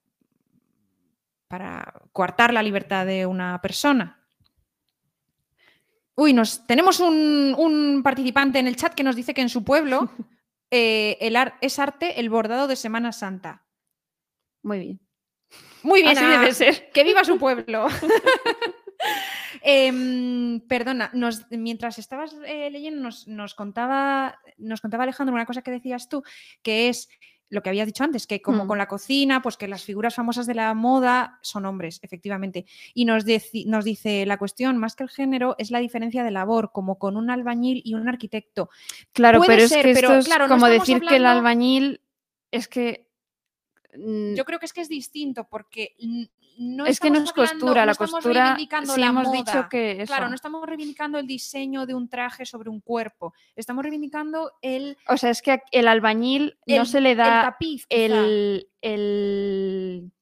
para 1.49 2.03
coartar 2.13 2.53
la 2.53 2.63
libertad 2.63 3.07
de 3.07 3.25
una 3.25 3.63
persona. 3.63 4.23
Uy, 6.17 6.35
nos, 6.35 6.67
tenemos 6.67 7.01
un, 7.01 8.03
participante 8.05 8.59
en 8.59 8.67
el 8.67 8.77
chat 8.77 8.93
que 8.93 9.05
nos 9.05 9.17
dice 9.17 9.33
que 9.33 9.41
en 9.41 9.49
su 9.49 9.65
pueblo 9.65 10.11
eh, 10.71 11.17
el 11.23 11.35
es 11.63 11.79
arte 11.79 12.21
el 12.21 12.29
bordado 12.29 12.69
de 12.69 12.77
Semana 12.77 13.11
Santa. 13.13 13.65
Muy 14.63 14.81
bien. 14.81 15.06
Muy 15.83 16.03
bien, 16.03 16.17
Así 16.17 16.27
debe 16.27 16.53
ser. 16.53 16.91
Que 16.91 17.05
viva 17.05 17.25
su 17.25 17.39
pueblo. 17.39 17.87
Em, 19.69 20.61
perdona, 20.69 21.11
mientras 21.51 21.99
estabas 21.99 22.37
eh, 22.47 22.71
leyendo, 22.71 23.09
nos, 23.27 23.55
contaba, 23.55 24.39
nos 24.59 24.81
contaba 24.81 25.03
Alejandro 25.03 25.35
una 25.35 25.45
cosa 25.45 25.63
que 25.63 25.73
decías 25.73 26.09
tú, 26.09 26.23
que 26.63 26.89
es 26.89 27.09
lo 27.49 27.63
que 27.63 27.71
habías 27.71 27.87
dicho 27.87 28.05
antes, 28.05 28.27
que 28.27 28.43
como 28.43 28.65
mm. 28.65 28.69
con 28.69 28.79
la 28.79 28.89
cocina, 28.89 29.43
pues 29.43 29.57
que 29.57 29.69
las 29.69 29.85
figuras 29.85 30.15
famosas 30.15 30.47
de 30.47 30.55
la 30.55 30.73
moda 30.75 31.39
son 31.43 31.67
hombres, 31.67 32.01
efectivamente. 32.03 32.67
Y 32.95 33.05
nos, 33.05 33.25
nos 33.67 33.85
dice, 33.85 34.27
la 34.27 34.39
cuestión, 34.39 34.79
más 34.79 34.97
que 34.97 35.05
el 35.05 35.11
género, 35.11 35.55
es 35.59 35.71
la 35.71 35.79
diferencia 35.79 36.25
de 36.25 36.31
labor, 36.31 36.71
como 36.73 36.99
con 36.99 37.17
un 37.17 37.31
albañil 37.31 37.83
y 37.85 37.95
un 37.95 38.09
arquitecto. 38.09 38.69
Claro, 39.13 39.41
pero 39.47 39.63
es 39.63 39.73
que 39.73 39.91
esto 39.91 40.15
es 40.15 40.29
como 40.49 40.67
decir 40.67 41.01
que 41.01 41.17
el 41.17 41.27
albañil 41.27 42.01
es 42.51 42.69
que 42.69 43.06
yo 43.97 44.45
creo 44.45 44.59
que 44.59 44.67
es 44.67 44.73
que 44.73 44.81
es 44.81 44.89
distinto 44.89 45.45
porque 45.49 45.97
no 46.59 46.87
es 46.87 47.01
que 47.01 47.11
no 47.11 47.19
es 47.19 47.33
costura, 47.33 47.85
la 47.85 47.95
costura 47.95 48.57
sí 48.57 49.03
hemos 49.03 49.31
dicho 49.33 49.69
que 49.69 50.05
claro, 50.07 50.29
no 50.29 50.35
estamos 50.35 50.67
reivindicando 50.67 51.19
el 51.19 51.27
diseño 51.27 51.87
de 51.87 51.95
un 51.95 52.09
traje 52.09 52.47
sobre 52.47 52.71
un 52.71 52.81
cuerpo, 52.81 53.35
estamos 53.55 53.83
reivindicando 53.83 54.53
el 54.63 54.97
o 55.09 55.17
sea 55.17 55.31
es 55.31 55.43
que 55.43 55.63
el 55.73 55.89
albañil 55.89 56.59
no 56.67 56.85
se 56.85 57.01
le 57.01 57.15
da 57.15 57.57
el, 57.91 58.69
el, 58.81 60.13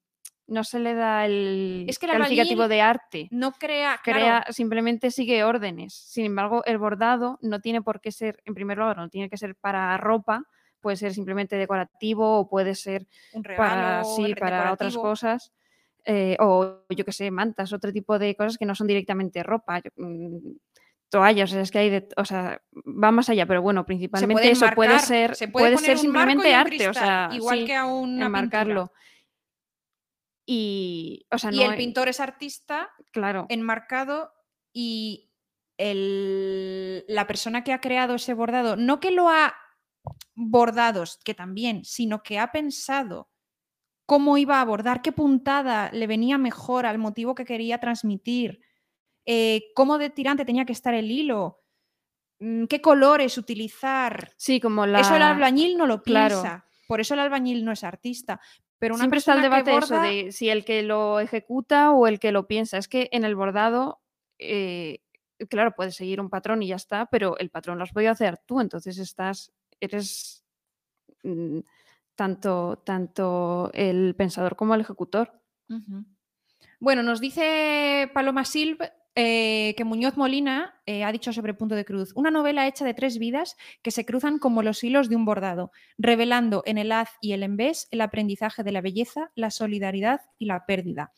no 0.47 0.65
se 0.65 0.79
le 0.79 0.95
da 0.95 1.25
el, 1.27 1.87
es 1.89 1.99
que 1.99 2.07
calificativo 2.07 2.69
de 2.69 2.81
arte. 2.83 3.29
No 3.31 3.53
crea, 3.53 4.01
crea 4.03 4.45
simplemente 4.51 5.11
sigue 5.11 5.45
órdenes. 5.45 5.95
Sin 5.95 6.27
embargo, 6.27 6.63
el 6.67 6.79
bordado 6.79 7.39
no 7.41 7.61
tiene 7.61 7.83
por 7.83 8.01
qué 8.01 8.13
ser, 8.13 8.43
en 8.45 8.55
primer 8.55 8.79
lugar, 8.79 8.97
no 8.97 9.09
tiene 9.09 9.31
que 9.31 9.37
ser 9.37 9.57
para 9.57 9.97
ropa, 9.97 10.45
puede 10.85 10.97
ser 10.99 11.13
simplemente 11.15 11.57
decorativo 11.57 12.39
o 12.39 12.49
puede 12.49 12.75
ser 12.77 13.07
para, 13.57 14.05
sí, 14.05 14.35
para 14.37 14.73
otras 14.73 14.95
cosas. 14.97 15.53
Eh, 16.05 16.37
o 16.39 16.85
yo 16.91 17.05
que 17.05 17.13
sé, 17.13 17.31
mantas, 17.31 17.73
otro 17.73 17.91
tipo 17.91 18.19
de 18.19 18.37
cosas 18.37 18.59
que 18.59 18.67
no 18.67 18.75
son 18.75 18.87
directamente 18.87 19.43
ropa. 19.43 19.81
Mm, 19.97 20.57
toallas, 21.09 21.51
o 21.51 21.55
sea, 21.55 21.63
es 21.63 21.71
que 21.71 21.79
hay 21.79 21.91
de, 21.91 22.09
o 22.17 22.25
sea, 22.25 22.61
va 22.85 23.11
más 23.11 23.29
allá, 23.31 23.47
pero 23.47 23.63
bueno, 23.63 23.87
principalmente 23.87 24.51
eso 24.51 24.67
puede 24.75 24.99
ser, 24.99 25.35
puede, 25.51 25.79
ser 25.79 25.97
simplemente 25.97 26.53
arte, 26.55 26.89
o 26.89 26.93
sea, 26.95 27.31
igual 27.33 27.65
que 27.65 27.75
a 27.75 27.87
un 27.87 28.19
marcarlo. 28.31 28.93
Y, 30.47 31.27
o 31.31 31.39
sea, 31.39 31.51
y 31.53 31.57
no 31.57 31.63
el 31.65 31.71
hay- 31.71 31.77
pintor 31.79 32.09
es 32.09 32.21
artista 32.21 32.91
Claro, 33.13 33.47
enmarcado 33.49 34.31
y 34.75 35.31
el- 35.79 37.05
la 37.09 37.27
persona 37.27 37.65
que 37.65 37.73
ha 37.73 37.81
creado 37.81 38.17
ese 38.17 38.35
bordado, 38.35 38.77
no 38.77 39.01
que 39.01 39.11
lo 39.11 39.29
ha 39.31 39.55
bordado, 40.35 41.05
que 41.25 41.35
también, 41.35 41.85
sino 41.85 42.23
que 42.23 42.39
ha 42.39 42.53
pensado 42.53 43.29
cómo 44.07 44.37
iba 44.37 44.59
a 44.59 44.61
abordar, 44.61 45.03
qué 45.03 45.13
puntada 45.13 45.91
le 45.93 46.07
venía 46.07 46.39
mejor 46.39 46.87
al 46.87 46.99
motivo 46.99 47.35
que 47.35 47.45
quería 47.45 47.79
transmitir, 47.79 48.61
eh, 49.27 49.65
cómo 49.75 49.99
de 49.99 50.11
tirante 50.11 50.45
tenía 50.45 50.67
que 50.67 50.73
estar 50.73 50.95
el 50.95 51.11
hilo, 51.11 51.63
mm, 52.41 52.65
qué 52.65 52.81
colores 52.81 53.39
utilizar. 53.39 54.33
sí, 54.37 54.61
como 54.61 54.87
la... 54.87 55.01
Eso 55.01 55.17
el 55.17 55.23
albañil 55.23 55.79
no 55.79 55.87
lo 55.87 56.03
claro. 56.03 56.41
piensa, 56.41 56.67
por 56.87 57.01
eso 57.01 57.15
el 57.15 57.21
albañil 57.21 57.65
no 57.65 57.73
es 57.73 57.85
artista. 57.85 58.41
Pero 58.79 58.97
una 58.97 59.05
Siempre 59.05 59.19
está 59.21 59.35
el 59.35 59.43
debate 59.43 59.75
eso 59.75 59.99
de 59.99 60.33
si 60.33 60.51
el 60.51 60.65
que 60.65 60.83
lo 60.83 61.21
ejecuta 61.21 61.93
o 61.93 62.07
el 62.07 62.19
que 62.19 62.33
lo 62.33 62.47
piensa. 62.47 62.77
Es 62.77 62.87
que 62.87 63.09
en 63.13 63.25
el 63.25 63.35
bordado, 63.35 64.03
eh, 64.39 64.99
claro, 65.49 65.75
puedes 65.75 65.95
seguir 65.95 66.21
un 66.21 66.29
patrón 66.29 66.63
y 66.63 66.69
ya 66.69 66.77
está, 66.77 67.07
pero 67.07 67.39
el 67.39 67.51
patrón 67.51 67.79
lo 67.79 67.85
has 67.85 67.93
podido 67.93 68.13
hacer 68.13 68.39
tú, 68.45 68.61
entonces 68.61 68.99
estás, 68.99 69.53
eres 69.81 70.45
mm, 71.23 71.61
tanto, 72.15 72.83
tanto 72.85 73.71
el 73.75 74.15
pensador 74.17 74.57
como 74.57 74.75
el 74.75 74.81
ejecutor. 74.81 75.41
Bueno, 76.81 77.03
nos 77.03 77.21
dice 77.21 78.11
Paloma 78.13 78.45
Silv 78.45 78.79
eh, 79.17 79.75
que 79.77 79.85
Muñoz 79.85 80.17
Molina 80.17 80.75
eh, 80.87 81.05
ha 81.05 81.13
dicho 81.13 81.33
sobre 81.33 81.55
Punto 81.55 81.77
de 81.77 81.85
Cruz, 81.85 82.11
una 82.17 82.33
novela 82.33 82.67
hecha 82.67 82.85
de 82.85 82.95
tres 82.95 83.19
vidas 83.19 83.57
que 83.81 83.93
se 83.93 84.05
cruzan 84.05 84.41
como 84.41 84.63
los 84.63 84.83
hilos 84.83 85.09
de 85.09 85.15
un 85.15 85.25
bordado, 85.25 85.71
revelando 85.99 86.65
en 86.67 86.79
el 86.79 86.91
haz 86.91 87.11
y 87.21 87.33
el 87.33 87.45
envés 87.45 87.87
el 87.93 88.01
aprendizaje 88.01 88.65
de 88.65 88.73
la 88.73 88.81
belleza, 88.81 89.31
la 89.37 89.53
solidaridad 89.53 90.23
y 90.37 90.47
la 90.47 90.67
pérdida. 90.67 91.13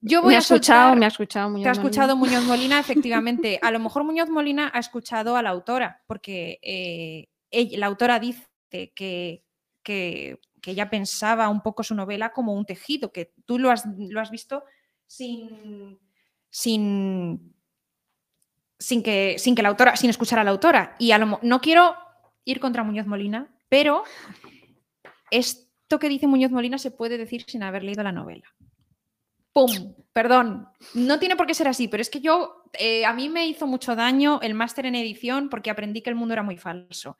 Yo 0.00 0.22
voy 0.22 0.30
me 0.30 0.36
ha 0.36 0.38
escuchado, 0.38 0.94
me 0.94 1.04
ha 1.04 1.08
escuchado. 1.08 1.50
Muñoz 1.50 1.64
te 1.64 1.68
ha 1.68 1.72
Molina. 1.72 1.88
escuchado 1.88 2.16
Muñoz 2.16 2.44
Molina, 2.44 2.78
efectivamente. 2.78 3.58
A 3.60 3.70
lo 3.72 3.80
mejor 3.80 4.04
Muñoz 4.04 4.30
Molina 4.30 4.70
ha 4.72 4.78
escuchado 4.78 5.36
a 5.36 5.42
la 5.42 5.50
autora, 5.50 6.02
porque 6.06 6.60
eh, 6.62 7.28
la 7.52 7.86
autora 7.86 8.18
dice 8.20 8.46
que, 8.70 8.92
que- 9.82 10.38
que 10.62 10.70
ella 10.72 10.90
pensaba 10.90 11.48
un 11.48 11.62
poco 11.62 11.82
su 11.82 11.94
novela 11.94 12.32
como 12.34 12.52
un 12.52 12.66
tejido, 12.66 13.12
que 13.12 13.32
tú 13.46 13.58
lo 13.58 13.70
has, 13.70 13.84
lo 13.96 14.20
has 14.20 14.30
visto 14.30 14.62
sin, 15.06 15.98
sin, 16.50 17.54
sin, 18.78 19.02
que, 19.02 19.36
sin 19.38 19.54
que 19.54 19.62
la 19.62 19.70
autora, 19.70 19.96
sin 19.96 20.10
escuchar 20.10 20.38
a 20.38 20.44
la 20.44 20.50
autora. 20.50 20.96
Y 20.98 21.12
a 21.12 21.18
lo, 21.18 21.40
no 21.42 21.60
quiero 21.62 21.96
ir 22.44 22.60
contra 22.60 22.84
Muñoz 22.84 23.06
Molina, 23.06 23.48
pero 23.70 24.04
esto 25.30 25.98
que 25.98 26.08
dice 26.10 26.26
Muñoz 26.26 26.50
Molina 26.50 26.76
se 26.78 26.90
puede 26.90 27.16
decir 27.16 27.44
sin 27.46 27.62
haber 27.62 27.82
leído 27.82 28.02
la 28.02 28.12
novela. 28.12 28.44
¡Pum! 29.66 29.94
Perdón, 30.12 30.68
no 30.94 31.18
tiene 31.18 31.36
por 31.36 31.46
qué 31.46 31.54
ser 31.54 31.68
así, 31.68 31.86
pero 31.86 32.00
es 32.00 32.10
que 32.10 32.20
yo, 32.20 32.64
eh, 32.78 33.04
a 33.04 33.12
mí 33.12 33.28
me 33.28 33.46
hizo 33.46 33.66
mucho 33.66 33.94
daño 33.94 34.40
el 34.42 34.54
máster 34.54 34.86
en 34.86 34.96
edición 34.96 35.48
porque 35.48 35.70
aprendí 35.70 36.02
que 36.02 36.10
el 36.10 36.16
mundo 36.16 36.32
era 36.32 36.42
muy 36.42 36.56
falso. 36.56 37.16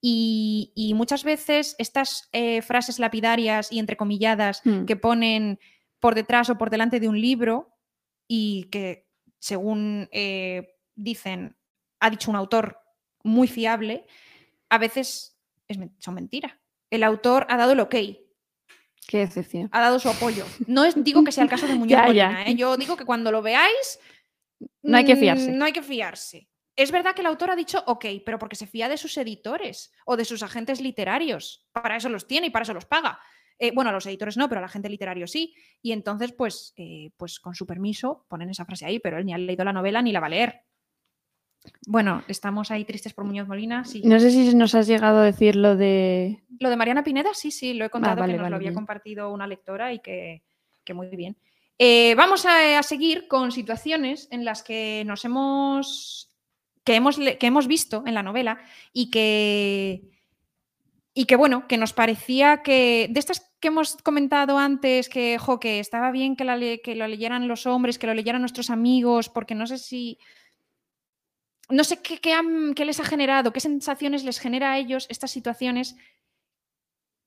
Y, 0.00 0.72
y 0.76 0.94
muchas 0.94 1.24
veces 1.24 1.74
estas 1.78 2.28
eh, 2.32 2.62
frases 2.62 2.98
lapidarias 2.98 3.72
y 3.72 3.78
entrecomilladas 3.78 4.62
Mm. 4.64 4.84
que 4.84 4.96
ponen 4.96 5.58
por 5.98 6.14
detrás 6.14 6.48
o 6.50 6.56
por 6.56 6.70
delante 6.70 7.00
de 7.00 7.08
un 7.08 7.20
libro 7.20 7.76
y 8.28 8.64
que, 8.70 9.08
según 9.38 10.08
eh, 10.12 10.76
dicen, 10.94 11.56
ha 11.98 12.10
dicho 12.10 12.30
un 12.30 12.36
autor 12.36 12.78
muy 13.22 13.48
fiable, 13.48 14.06
a 14.68 14.78
veces 14.78 15.36
es 15.68 15.78
son 15.98 16.14
mentiras. 16.14 16.52
El 16.90 17.02
autor 17.02 17.46
ha 17.50 17.56
dado 17.56 17.72
el 17.72 17.80
ok, 17.80 17.94
Qué 19.06 19.18
decepción. 19.18 19.68
ha 19.72 19.80
dado 19.80 19.98
su 19.98 20.08
apoyo. 20.08 20.44
No 20.66 20.84
es, 20.84 20.94
digo 21.02 21.24
que 21.24 21.32
sea 21.32 21.44
el 21.44 21.50
caso 21.50 21.66
de 21.66 21.74
Muñoz 21.76 21.90
Ya, 21.98 22.06
Molina, 22.06 22.44
ya. 22.44 22.50
¿eh? 22.50 22.54
yo 22.54 22.76
digo 22.76 22.96
que 22.96 23.04
cuando 23.04 23.32
lo 23.32 23.42
veáis 23.42 23.98
No 24.82 24.96
hay 24.96 25.04
que 25.04 25.16
mm, 25.16 25.18
fiarse. 25.18 25.52
No 25.52 25.64
hay 25.64 25.72
que 25.72 25.82
fiarse. 25.82 26.48
Es 26.76 26.90
verdad 26.92 27.14
que 27.14 27.20
el 27.20 27.26
autor 27.26 27.50
ha 27.50 27.56
dicho 27.56 27.82
ok, 27.86 28.06
pero 28.24 28.38
porque 28.38 28.56
se 28.56 28.66
fía 28.66 28.88
de 28.88 28.96
sus 28.96 29.16
editores 29.18 29.92
o 30.06 30.16
de 30.16 30.24
sus 30.24 30.42
agentes 30.42 30.80
literarios. 30.80 31.66
Para 31.72 31.96
eso 31.96 32.08
los 32.08 32.26
tiene 32.26 32.46
y 32.46 32.50
para 32.50 32.62
eso 32.62 32.72
los 32.72 32.86
paga. 32.86 33.20
Eh, 33.58 33.72
bueno, 33.74 33.90
a 33.90 33.92
los 33.92 34.06
editores 34.06 34.38
no, 34.38 34.48
pero 34.48 34.60
al 34.60 34.64
agente 34.64 34.88
literario 34.88 35.26
sí. 35.26 35.54
Y 35.82 35.92
entonces, 35.92 36.32
pues, 36.32 36.72
eh, 36.76 37.10
pues 37.18 37.38
con 37.40 37.54
su 37.54 37.66
permiso 37.66 38.24
ponen 38.28 38.48
esa 38.48 38.64
frase 38.64 38.86
ahí, 38.86 38.98
pero 38.98 39.18
él 39.18 39.26
ni 39.26 39.34
ha 39.34 39.38
leído 39.38 39.64
la 39.64 39.72
novela 39.74 40.00
ni 40.00 40.12
la 40.12 40.20
va 40.20 40.28
a 40.28 40.30
leer. 40.30 40.62
Bueno, 41.86 42.22
estamos 42.28 42.70
ahí 42.70 42.84
tristes 42.84 43.12
por 43.12 43.24
Muñoz 43.24 43.48
Molina. 43.48 43.84
Sí. 43.84 44.02
No 44.04 44.18
sé 44.18 44.30
si 44.30 44.54
nos 44.54 44.74
has 44.74 44.86
llegado 44.86 45.18
a 45.18 45.24
decir 45.24 45.56
lo 45.56 45.76
de... 45.76 46.42
Lo 46.58 46.70
de 46.70 46.76
Mariana 46.76 47.04
Pineda, 47.04 47.30
sí, 47.34 47.50
sí, 47.50 47.74
lo 47.74 47.84
he 47.84 47.90
contado 47.90 48.16
vale, 48.16 48.32
que 48.32 48.36
nos 48.36 48.42
vale, 48.42 48.50
lo 48.50 48.56
había 48.56 48.70
bien. 48.70 48.74
compartido 48.74 49.32
una 49.32 49.46
lectora 49.46 49.92
y 49.92 50.00
que, 50.00 50.42
que 50.84 50.94
muy 50.94 51.08
bien. 51.08 51.36
Eh, 51.78 52.14
vamos 52.16 52.44
a, 52.46 52.78
a 52.78 52.82
seguir 52.82 53.28
con 53.28 53.52
situaciones 53.52 54.28
en 54.30 54.44
las 54.44 54.62
que 54.62 55.02
nos 55.06 55.24
hemos 55.24 56.30
que 56.84 56.94
hemos, 56.94 57.16
que 57.18 57.46
hemos 57.46 57.66
visto 57.66 58.02
en 58.06 58.14
la 58.14 58.22
novela 58.22 58.58
y 58.92 59.10
que 59.10 60.02
y 61.12 61.24
que 61.24 61.36
bueno, 61.36 61.66
que 61.66 61.76
nos 61.76 61.92
parecía 61.92 62.62
que 62.62 63.08
de 63.10 63.20
estas 63.20 63.50
que 63.60 63.68
hemos 63.68 63.96
comentado 63.96 64.58
antes 64.58 65.08
que 65.08 65.38
jo, 65.38 65.60
que 65.60 65.80
estaba 65.80 66.10
bien 66.10 66.36
que, 66.36 66.44
la 66.44 66.58
que 66.58 66.94
lo 66.94 67.06
leyeran 67.06 67.48
los 67.48 67.66
hombres, 67.66 67.98
que 67.98 68.06
lo 68.06 68.14
leyeran 68.14 68.40
nuestros 68.40 68.70
amigos, 68.70 69.28
porque 69.28 69.54
no 69.54 69.66
sé 69.66 69.78
si 69.78 70.18
no 71.70 71.84
sé 71.84 72.00
qué, 72.02 72.84
les 72.84 73.00
ha 73.00 73.04
generado, 73.04 73.52
qué 73.52 73.60
sensaciones 73.60 74.24
les 74.24 74.38
genera 74.38 74.72
a 74.72 74.78
ellos 74.78 75.06
estas 75.08 75.30
situaciones 75.30 75.96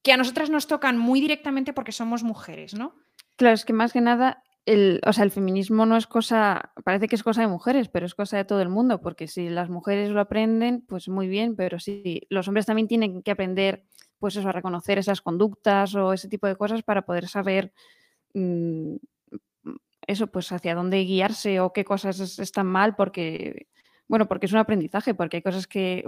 que 0.03 0.11
a 0.11 0.17
nosotras 0.17 0.49
nos 0.49 0.67
tocan 0.67 0.97
muy 0.97 1.21
directamente 1.21 1.73
porque 1.73 1.91
somos 1.91 2.23
mujeres, 2.23 2.73
¿no? 2.73 2.95
Claro, 3.37 3.55
es 3.55 3.65
que 3.65 3.73
más 3.73 3.93
que 3.93 4.01
nada, 4.01 4.43
el, 4.65 4.99
o 5.05 5.13
sea, 5.13 5.23
el 5.23 5.31
feminismo 5.31 5.85
no 5.85 5.95
es 5.97 6.07
cosa, 6.07 6.73
parece 6.83 7.07
que 7.07 7.15
es 7.15 7.23
cosa 7.23 7.41
de 7.41 7.47
mujeres, 7.47 7.87
pero 7.89 8.05
es 8.05 8.13
cosa 8.15 8.37
de 8.37 8.45
todo 8.45 8.61
el 8.61 8.69
mundo, 8.69 9.01
porque 9.01 9.27
si 9.27 9.49
las 9.49 9.69
mujeres 9.69 10.09
lo 10.09 10.19
aprenden, 10.19 10.81
pues 10.87 11.07
muy 11.07 11.27
bien, 11.27 11.55
pero 11.55 11.79
si 11.79 12.21
los 12.29 12.47
hombres 12.47 12.65
también 12.65 12.87
tienen 12.87 13.23
que 13.23 13.31
aprender, 13.31 13.85
pues 14.19 14.35
eso, 14.35 14.49
a 14.49 14.51
reconocer 14.53 14.97
esas 14.99 15.21
conductas 15.21 15.95
o 15.95 16.13
ese 16.13 16.27
tipo 16.29 16.47
de 16.47 16.55
cosas 16.57 16.83
para 16.83 17.03
poder 17.03 17.27
saber 17.27 17.73
mm, 18.33 18.95
eso, 20.07 20.27
pues 20.27 20.51
hacia 20.51 20.75
dónde 20.75 20.99
guiarse 21.05 21.59
o 21.61 21.71
qué 21.71 21.85
cosas 21.85 22.19
es- 22.19 22.39
están 22.39 22.67
mal, 22.67 22.95
porque, 22.95 23.67
bueno, 24.13 24.27
porque 24.27 24.45
es 24.45 24.51
un 24.51 24.59
aprendizaje, 24.59 25.15
porque 25.15 25.37
hay 25.37 25.41
cosas 25.41 25.65
que, 25.65 26.05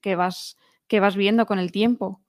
que 0.00 0.14
vas, 0.14 0.56
que 0.86 1.00
vas 1.00 1.16
viendo 1.16 1.46
con 1.46 1.58
el 1.58 1.72
tiempo. 1.72 2.22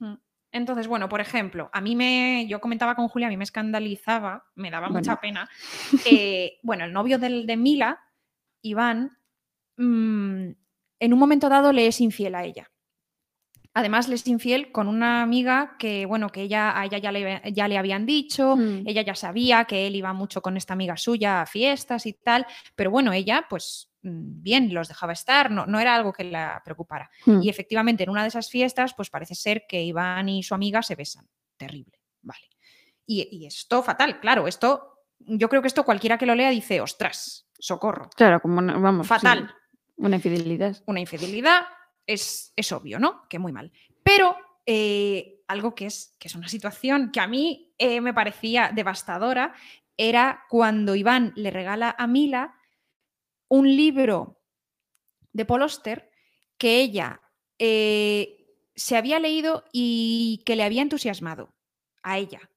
Mm. 0.00 0.16
Entonces, 0.52 0.86
bueno, 0.86 1.08
por 1.08 1.22
ejemplo, 1.22 1.70
a 1.72 1.80
mí 1.80 1.96
me, 1.96 2.44
yo 2.46 2.60
comentaba 2.60 2.94
con 2.94 3.08
Julia, 3.08 3.28
a 3.28 3.30
mí 3.30 3.38
me 3.38 3.44
escandalizaba, 3.44 4.44
me 4.54 4.70
daba 4.70 4.90
mucha 4.90 5.18
pena. 5.18 5.48
eh, 6.04 6.58
bueno, 6.62 6.84
el 6.84 6.92
novio 6.92 7.18
del- 7.18 7.46
de 7.46 7.56
Mila, 7.56 7.98
Iván, 8.60 9.16
mm, 9.78 10.48
en 11.00 11.12
un 11.14 11.18
momento 11.18 11.48
dado 11.48 11.72
le 11.72 11.86
es 11.86 11.98
infiel 12.02 12.34
a 12.34 12.44
ella. 12.44 12.70
Además, 13.72 14.08
le 14.08 14.14
es 14.16 14.26
infiel 14.26 14.72
con 14.72 14.88
una 14.88 15.22
amiga 15.22 15.76
que, 15.78 16.04
bueno, 16.06 16.28
que 16.30 16.42
ella, 16.42 16.78
a 16.78 16.84
ella 16.84 16.98
ya 16.98 17.12
le, 17.12 17.40
ya 17.52 17.66
le 17.66 17.78
habían 17.78 18.04
dicho, 18.04 18.56
Mm. 18.56 18.82
ella 18.86 19.00
ya 19.02 19.14
sabía 19.14 19.64
que 19.64 19.86
él 19.86 19.96
iba 19.96 20.12
mucho 20.12 20.42
con 20.42 20.56
esta 20.58 20.74
amiga 20.74 20.96
suya 20.98 21.40
a 21.42 21.46
fiestas 21.46 22.04
y 22.04 22.12
tal, 22.12 22.46
pero 22.74 22.90
bueno, 22.90 23.12
ella, 23.14 23.46
pues 23.50 23.90
bien, 24.42 24.72
los 24.72 24.88
dejaba 24.88 25.12
estar, 25.12 25.50
no, 25.50 25.66
no 25.66 25.80
era 25.80 25.94
algo 25.94 26.12
que 26.12 26.24
la 26.24 26.62
preocupara. 26.64 27.10
Mm. 27.26 27.42
Y 27.42 27.48
efectivamente, 27.48 28.04
en 28.04 28.10
una 28.10 28.22
de 28.22 28.28
esas 28.28 28.48
fiestas, 28.50 28.94
pues 28.94 29.10
parece 29.10 29.34
ser 29.34 29.66
que 29.68 29.82
Iván 29.82 30.28
y 30.28 30.42
su 30.42 30.54
amiga 30.54 30.82
se 30.82 30.94
besan. 30.94 31.28
Terrible, 31.56 32.00
vale. 32.22 32.48
Y, 33.06 33.28
y 33.30 33.46
esto 33.46 33.82
fatal, 33.82 34.20
claro, 34.20 34.46
esto, 34.48 35.00
yo 35.18 35.48
creo 35.48 35.62
que 35.62 35.68
esto 35.68 35.84
cualquiera 35.84 36.18
que 36.18 36.26
lo 36.26 36.34
lea 36.34 36.50
dice, 36.50 36.80
ostras, 36.80 37.48
socorro, 37.58 38.10
Claro, 38.16 38.40
como, 38.40 38.58
una- 38.58 38.76
vamos, 38.78 39.06
sí, 39.06 39.08
fatal. 39.08 39.54
una 39.96 40.16
infidelidad. 40.16 40.76
Una 40.86 41.00
infidelidad 41.00 41.62
es, 42.06 42.52
es 42.56 42.72
obvio, 42.72 42.98
¿no? 42.98 43.26
Que 43.28 43.38
muy 43.38 43.52
mal. 43.52 43.72
Pero 44.02 44.36
eh, 44.66 45.40
algo 45.48 45.74
que 45.74 45.86
es, 45.86 46.16
que 46.18 46.28
es 46.28 46.34
una 46.34 46.48
situación 46.48 47.10
que 47.12 47.20
a 47.20 47.26
mí 47.26 47.72
eh, 47.78 48.00
me 48.00 48.12
parecía 48.12 48.70
devastadora 48.74 49.54
era 49.96 50.42
cuando 50.50 50.94
Iván 50.94 51.32
le 51.36 51.50
regala 51.50 51.94
a 51.96 52.06
Mila 52.06 52.55
un 53.48 53.68
libro 53.76 54.40
de 55.32 55.44
Paul 55.44 55.66
que 56.58 56.80
ella 56.80 57.20
eh, 57.58 58.46
se 58.74 58.96
había 58.96 59.18
leído 59.18 59.64
y 59.72 60.42
que 60.46 60.56
le 60.56 60.62
había 60.62 60.82
entusiasmado 60.82 61.54
a 62.02 62.18
ella. 62.18 62.50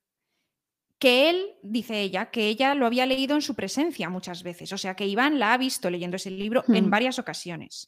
Que 0.97 1.29
él, 1.29 1.55
dice 1.63 2.01
ella, 2.01 2.29
que 2.29 2.47
ella 2.47 2.75
lo 2.75 2.85
había 2.85 3.05
leído 3.05 3.35
en 3.35 3.41
su 3.41 3.55
presencia 3.55 4.09
muchas 4.09 4.43
veces. 4.43 4.73
O 4.73 4.77
sea, 4.77 4.95
que 4.95 5.07
Iván 5.07 5.39
la 5.39 5.53
ha 5.53 5.57
visto 5.57 5.89
leyendo 5.89 6.17
ese 6.17 6.29
libro 6.29 6.63
en 6.67 6.87
Hmm. 6.87 6.89
varias 6.89 7.19
ocasiones. 7.19 7.87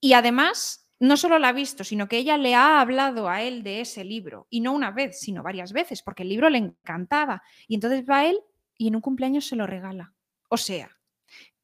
Y 0.00 0.12
además, 0.12 0.88
no 1.00 1.16
solo 1.16 1.38
la 1.38 1.48
ha 1.48 1.52
visto, 1.52 1.82
sino 1.82 2.08
que 2.08 2.18
ella 2.18 2.38
le 2.38 2.54
ha 2.54 2.80
hablado 2.80 3.28
a 3.28 3.42
él 3.42 3.62
de 3.62 3.80
ese 3.80 4.04
libro. 4.04 4.46
Y 4.50 4.60
no 4.60 4.72
una 4.72 4.92
vez, 4.92 5.18
sino 5.20 5.42
varias 5.42 5.72
veces, 5.72 6.02
porque 6.02 6.22
el 6.22 6.28
libro 6.28 6.48
le 6.48 6.58
encantaba. 6.58 7.42
Y 7.66 7.74
entonces 7.74 8.04
va 8.08 8.26
él 8.26 8.38
y 8.78 8.88
en 8.88 8.96
un 8.96 9.02
cumpleaños 9.02 9.46
se 9.46 9.56
lo 9.56 9.66
regala. 9.66 10.14
O 10.48 10.56
sea, 10.56 10.95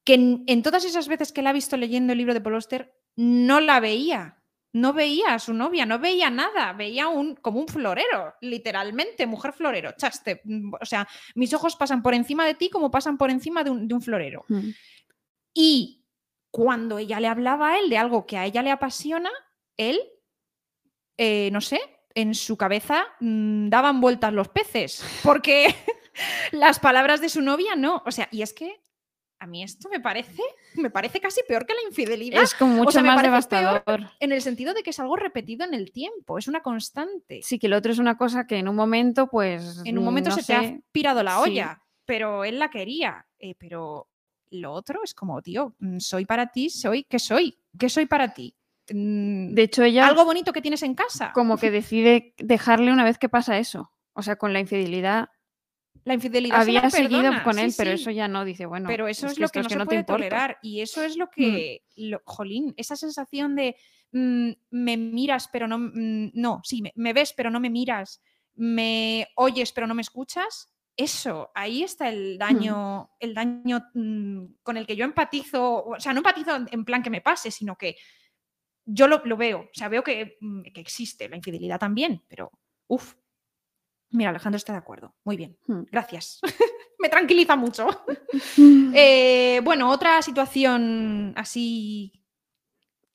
que 0.05 0.15
en, 0.15 0.45
en 0.47 0.63
todas 0.63 0.85
esas 0.85 1.09
veces 1.09 1.33
que 1.33 1.43
la 1.43 1.51
ha 1.51 1.55
visto 1.55 1.77
leyendo 1.77 2.13
el 2.13 2.19
libro 2.19 2.35
de 2.35 2.41
Paul 2.41 2.57
Auster, 2.57 2.95
no 3.17 3.61
la 3.61 3.81
veía 3.81 4.43
no 4.73 4.93
veía 4.93 5.35
a 5.35 5.39
su 5.39 5.53
novia, 5.53 5.85
no 5.85 5.99
veía 5.99 6.31
nada, 6.31 6.73
veía 6.73 7.09
un, 7.09 7.37
como 7.37 7.61
un 7.61 7.69
florero, 7.69 8.35
literalmente, 8.41 9.27
mujer 9.27 9.53
florero, 9.53 9.93
chaste. 9.93 10.41
Mm, 10.45 10.73
o 10.81 10.87
sea, 10.87 11.07
mis 11.35 11.53
ojos 11.53 11.77
pasan 11.77 12.03
por 12.03 12.15
encima 12.15 12.47
de 12.47 12.55
ti 12.55 12.71
como 12.71 12.91
pasan 12.91 13.19
por 13.19 13.31
encima 13.31 13.65
de 13.65 13.71
un, 13.71 14.03
florero. 14.03 14.45
Mm. 14.49 14.71
Y 15.55 16.07
cuando 16.51 16.99
ella 16.99 17.21
le 17.21 17.29
hablaba 17.29 17.73
a 17.73 17.79
él 17.79 17.91
de 17.91 17.99
algo 17.99 18.27
que 18.27 18.39
a 18.39 18.47
ella 18.47 18.63
le 18.63 18.71
apasiona, 18.71 19.31
él, 19.77 20.01
eh, 21.19 21.51
no 21.53 21.61
sé, 21.61 21.81
en 22.15 22.35
su 22.35 22.57
cabeza 22.57 23.05
mm, 23.21 23.69
daban 23.69 24.01
vueltas 24.01 24.33
los 24.33 24.49
peces, 24.49 25.05
porque 25.23 25.75
las 26.53 26.79
palabras 26.79 27.21
de 27.21 27.29
su 27.29 27.43
novia 27.43 27.77
no. 27.77 28.03
O 28.07 28.11
sea, 28.11 28.29
y 28.31 28.41
es 28.41 28.55
que 28.55 28.82
a 29.43 29.47
mí 29.47 29.65
esto 29.65 29.89
me 29.89 29.99
parece, 29.99 30.41
me 30.77 30.89
parece 30.89 31.21
casi 31.21 31.41
peor 31.49 31.67
que 31.67 31.75
la 31.75 31.83
infidelidad. 31.89 32.43
Es 32.45 32.55
como 32.55 32.77
mucho 32.77 33.03
más 33.03 33.21
devastador. 33.21 33.83
En 34.21 34.31
el 34.31 34.41
sentido 34.41 34.73
de 34.73 34.85
que 34.85 34.91
es 34.91 35.01
algo 35.01 35.17
repetido 35.17 35.67
en 35.67 35.75
el 35.75 35.91
tiempo, 35.91 36.39
es 36.39 36.47
una 36.47 36.61
constante. 36.63 37.41
Sí, 37.43 37.59
que 37.59 37.67
el 37.67 37.73
otro 37.73 37.91
es 37.91 37.99
una 37.99 38.17
cosa 38.17 38.47
que 38.47 38.59
en 38.59 38.69
un 38.69 38.77
momento, 38.77 39.27
pues. 39.27 39.83
En 39.85 39.99
un 39.99 40.05
momento 40.05 40.31
se 40.31 40.45
te 40.45 40.55
ha 40.55 40.79
pirado 40.93 41.25
la 41.25 41.41
olla, 41.41 41.83
pero 42.05 42.45
él 42.45 42.61
la 42.61 42.71
quería. 42.71 43.27
Eh, 43.41 43.57
pero 43.59 44.09
lo 44.51 44.73
otro 44.73 45.01
es 45.03 45.13
como, 45.13 45.43
tío, 45.43 45.75
mm, 45.81 45.99
soy 45.99 46.25
para 46.25 46.53
ti, 46.53 46.71
soy, 46.71 47.03
¿qué 47.03 47.19
soy? 47.19 47.59
¿Qué 47.77 47.89
soy 47.89 48.07
para 48.07 48.33
ti? 48.33 48.55
Mm, 48.93 49.55
de 49.55 49.63
hecho, 49.63 49.83
ella. 49.83 50.07
Algo 50.07 50.25
bonito 50.25 50.53
que 50.53 50.63
tienes 50.63 50.85
en 50.85 50.95
casa. 50.95 51.33
Como 51.35 51.57
que 51.57 51.73
decide 51.73 52.35
dejarle 52.39 52.93
una 52.93 53.03
vez 53.03 53.19
que 53.19 53.29
pasa 53.29 53.59
eso. 53.59 53.91
O 54.13 54.23
sea, 54.23 54.37
con 54.37 54.53
la 54.53 54.61
infidelidad 54.61 55.31
la 56.05 56.15
infidelidad 56.15 56.61
había 56.61 56.91
seguido 56.91 57.33
con 57.45 57.59
él, 57.59 57.73
pero 57.77 57.93
eso 57.93 58.11
ya 58.11 58.27
no 58.27 58.45
dice, 58.45 58.67
bueno. 58.67 58.89
Pero 58.89 59.07
eso 59.07 59.27
es, 59.27 59.39
lo 59.39 59.49
que 59.49 59.63
no 59.63 59.69
se 59.69 59.85
puede 59.85 60.05
tolerar. 60.05 60.59
Y 60.63 60.81
eso 60.81 61.03
es 61.03 61.17
lo 61.17 61.27
mm. 61.27 61.31
que, 61.35 61.83
jolín, 62.25 62.75
esa 62.77 62.97
sensación 62.97 63.55
de 63.55 63.77
mm, 64.11 64.51
me 64.71 64.97
miras, 64.97 65.49
pero 65.53 65.69
no, 65.69 65.79
mm, 65.79 66.33
no, 66.35 66.61
sí, 66.65 66.83
me, 66.95 67.13
ves, 67.13 67.33
pero 67.37 67.51
no 67.51 67.61
me 67.61 67.71
miras, 67.71 68.21
me 68.55 69.29
oyes, 69.37 69.73
pero 69.73 69.87
no 69.87 69.95
me 69.95 70.03
escuchas. 70.03 70.69
Eso, 70.97 71.51
ahí 71.55 71.83
está 71.83 72.09
el 72.09 72.37
daño, 72.37 73.11
el 73.19 73.33
daño 73.33 73.87
con 74.63 74.77
el 74.77 74.87
que 74.87 74.97
yo 74.97 75.05
empatizo, 75.05 75.85
o 75.85 76.01
sea, 76.01 76.13
no 76.13 76.19
empatizo 76.19 76.55
en 76.71 76.85
plan 76.85 77.03
que 77.03 77.11
me 77.11 77.23
pase, 77.23 77.51
sino 77.51 77.77
que 77.77 77.97
yo 78.85 79.07
lo, 79.07 79.37
veo, 79.37 79.61
o 79.61 79.71
sea, 79.73 79.89
veo 79.89 80.03
que, 80.03 80.37
que 80.75 80.81
existe 80.81 81.29
la 81.29 81.37
infidelidad 81.37 81.79
también, 81.79 82.23
pero 82.29 82.51
uff, 82.89 83.15
Mira, 84.13 84.31
Alejandro 84.31 84.57
está 84.57 84.73
de 84.73 84.79
acuerdo. 84.79 85.15
Muy 85.25 85.37
bien. 85.37 85.57
Hmm. 85.67 85.83
Gracias. 85.91 86.41
Me 86.99 87.09
tranquiliza 87.09 87.57
mucho. 87.57 87.89
Eh, 88.95 89.61
bueno, 89.65 89.91
otra 89.91 90.21
situación 90.21 91.33
así. 91.37 92.13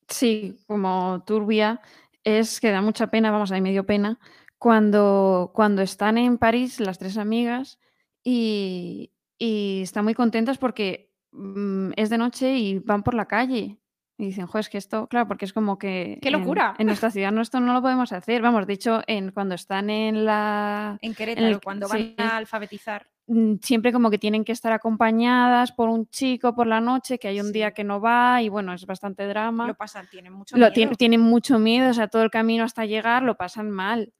Sí, 0.08 0.56
como 0.66 1.22
turbia, 1.24 1.80
es 2.24 2.60
que 2.60 2.70
da 2.70 2.82
mucha 2.82 3.08
pena, 3.08 3.30
vamos, 3.30 3.52
hay 3.52 3.60
medio 3.60 3.86
pena, 3.86 4.18
cuando, 4.58 5.52
cuando 5.54 5.82
están 5.82 6.18
en 6.18 6.36
París 6.38 6.80
las 6.80 6.98
tres 6.98 7.16
amigas 7.16 7.78
y, 8.24 9.12
están 9.38 10.04
muy 10.04 10.14
contentas 10.14 10.58
porque 10.58 11.12
mm, 11.30 11.92
es 11.94 12.10
de 12.10 12.18
noche 12.18 12.56
y 12.56 12.80
van 12.80 13.04
por 13.04 13.14
la 13.14 13.26
calle 13.26 13.78
y 14.20 14.26
dicen, 14.26 14.48
joder, 14.48 14.60
es 14.62 14.68
que 14.68 14.78
esto, 14.78 15.06
claro, 15.06 15.28
porque 15.28 15.44
es 15.44 15.52
como 15.52 15.78
que. 15.78 16.18
¡Qué 16.20 16.32
locura! 16.32 16.74
En, 16.78 16.88
nuestra 16.88 17.08
ciudad 17.12 17.30
no, 17.30 17.40
esto 17.40 17.60
no 17.60 17.72
lo 17.72 17.80
podemos 17.80 18.12
hacer. 18.12 18.42
Vamos, 18.42 18.66
de 18.66 18.72
hecho, 18.72 19.00
en, 19.06 19.30
cuando 19.30 19.54
están 19.54 19.90
en 19.90 20.24
la. 20.24 20.98
En 21.00 21.14
Querétaro, 21.14 21.60
cuando 21.62 21.86
van 21.86 22.14
a 22.18 22.36
alfabetizar. 22.36 23.06
Mm, 23.28 23.56
siempre 23.62 23.92
como 23.92 24.10
que 24.10 24.18
tienen 24.18 24.44
que 24.44 24.50
estar 24.50 24.72
acompañadas 24.72 25.70
por 25.70 25.88
un 25.88 26.08
chico 26.08 26.52
por 26.52 26.66
la 26.66 26.80
noche, 26.80 27.20
que 27.20 27.28
hay 27.28 27.40
un 27.40 27.52
día 27.52 27.70
que 27.70 27.84
no 27.84 28.00
va 28.00 28.42
y 28.42 28.48
bueno, 28.48 28.72
es 28.72 28.86
bastante 28.86 29.24
drama. 29.28 29.68
Lo 29.68 29.76
pasan, 29.76 30.08
tienen 30.10 30.32
mucho 30.32 30.56
miedo. 30.56 30.72
tienen 30.96 31.20
mucho 31.20 31.60
miedo, 31.60 31.90
o 31.90 31.94
sea, 31.94 32.08
todo 32.08 32.24
el 32.24 32.30
camino 32.30 32.64
hasta 32.64 32.86
llegar 32.86 33.22
lo 33.22 33.36
pasan 33.36 33.70
mal. 33.70 34.12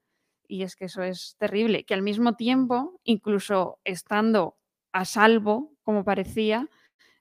Y 0.47 0.63
es 0.63 0.77
que 0.77 0.85
eso 0.85 1.03
es 1.03 1.35
terrible. 1.37 1.83
Que 1.83 1.93
al 1.93 2.03
mismo 2.03 2.35
tiempo, 2.37 3.01
incluso 3.03 3.79
estando 3.83 4.55
a 4.93 5.03
salvo, 5.03 5.73
como 5.83 6.05
parecía, 6.05 6.69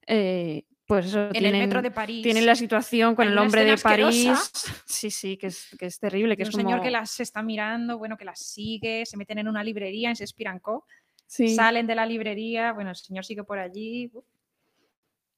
eh, 0.07 0.65
pues 0.89 1.05
eso, 1.05 1.27
en 1.27 1.33
tienen, 1.33 1.55
el 1.55 1.61
metro 1.61 1.83
de 1.83 1.91
París. 1.91 2.23
Tienen 2.23 2.47
la 2.47 2.55
situación 2.55 3.15
con 3.15 3.29
el 3.29 3.37
hombre 3.37 3.63
de 3.63 3.77
París. 3.77 4.51
Sí, 4.87 5.11
sí, 5.11 5.37
que 5.37 5.49
es, 5.49 5.69
que 5.79 5.85
es 5.85 5.99
terrible. 5.99 6.35
Que 6.35 6.45
un 6.45 6.49
es 6.49 6.55
señor 6.55 6.81
que 6.81 6.91
las 6.91 7.21
está 7.21 7.43
mirando, 7.43 7.99
bueno, 7.99 8.17
que 8.17 8.25
las 8.25 8.39
sigue, 8.41 9.05
se 9.05 9.19
meten 9.19 9.37
en 9.37 9.49
una 9.49 9.63
librería 9.63 10.09
en 10.09 10.17
Sespiranco, 10.17 10.87
sí. 11.27 11.55
salen 11.55 11.87
de 11.87 11.95
la 11.95 12.07
librería, 12.07 12.73
bueno, 12.73 12.89
el 12.89 12.97
señor 12.97 13.27
sigue 13.27 13.45
por 13.45 13.59
allí. 13.59 14.11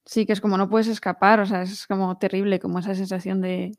Sí, 0.05 0.25
que 0.25 0.31
es 0.31 0.39
como 0.39 0.57
no 0.57 0.69
puedes 0.69 0.87
escapar, 0.87 1.41
o 1.41 1.45
sea, 1.45 1.63
es 1.63 1.85
como 1.85 2.17
terrible, 2.17 2.57
como 2.57 2.79
esa 2.79 2.95
sensación 2.95 3.41
de 3.41 3.73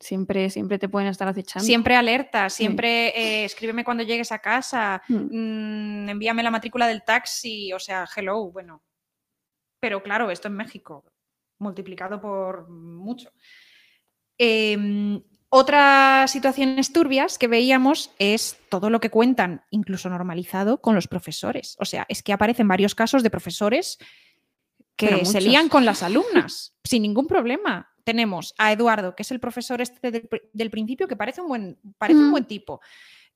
siempre, 0.00 0.48
siempre 0.48 0.78
te 0.78 0.88
pueden 0.88 1.10
estar 1.10 1.28
acechando. 1.28 1.66
Siempre 1.66 1.94
alerta, 1.94 2.48
siempre 2.48 3.08
eh, 3.08 3.44
escríbeme 3.44 3.84
cuando 3.84 4.02
llegues 4.02 4.32
a 4.32 4.38
casa, 4.38 5.02
hmm. 5.08 6.04
mm, 6.04 6.08
envíame 6.08 6.42
la 6.42 6.50
matrícula 6.50 6.86
del 6.86 7.04
taxi, 7.04 7.70
o 7.74 7.78
sea, 7.78 8.06
hello, 8.16 8.50
bueno, 8.50 8.82
pero 9.82 10.00
claro, 10.00 10.30
esto 10.30 10.46
en 10.46 10.54
México, 10.54 11.04
multiplicado 11.58 12.20
por 12.20 12.68
mucho. 12.68 13.32
Em, 14.38 15.20
otras 15.48 16.30
situaciones 16.30 16.92
turbias 16.92 17.36
que 17.36 17.48
veíamos 17.48 18.12
es 18.20 18.60
todo 18.68 18.90
lo 18.90 19.00
que 19.00 19.10
cuentan, 19.10 19.64
incluso 19.70 20.08
normalizado, 20.08 20.80
con 20.80 20.94
los 20.94 21.08
profesores. 21.08 21.74
O 21.80 21.84
sea, 21.84 22.06
es 22.08 22.22
que 22.22 22.32
aparecen 22.32 22.68
varios 22.68 22.94
casos 22.94 23.24
de 23.24 23.30
profesores 23.30 23.98
que 24.94 25.24
se 25.24 25.40
lían 25.40 25.68
con 25.68 25.84
las 25.84 26.02
alumnas 26.04 26.76
sin 26.84 27.02
ningún 27.02 27.26
problema. 27.26 27.92
Tenemos 28.04 28.54
a 28.58 28.70
Eduardo, 28.70 29.16
que 29.16 29.24
es 29.24 29.32
el 29.32 29.40
profesor 29.40 29.80
este 29.80 30.12
del, 30.52 30.70
principio, 30.70 31.08
que 31.08 31.16
parece 31.16 31.40
un 31.40 31.48
buen, 31.48 31.78
parece 31.98 32.20
un 32.20 32.30
buen 32.30 32.44
tipo. 32.44 32.80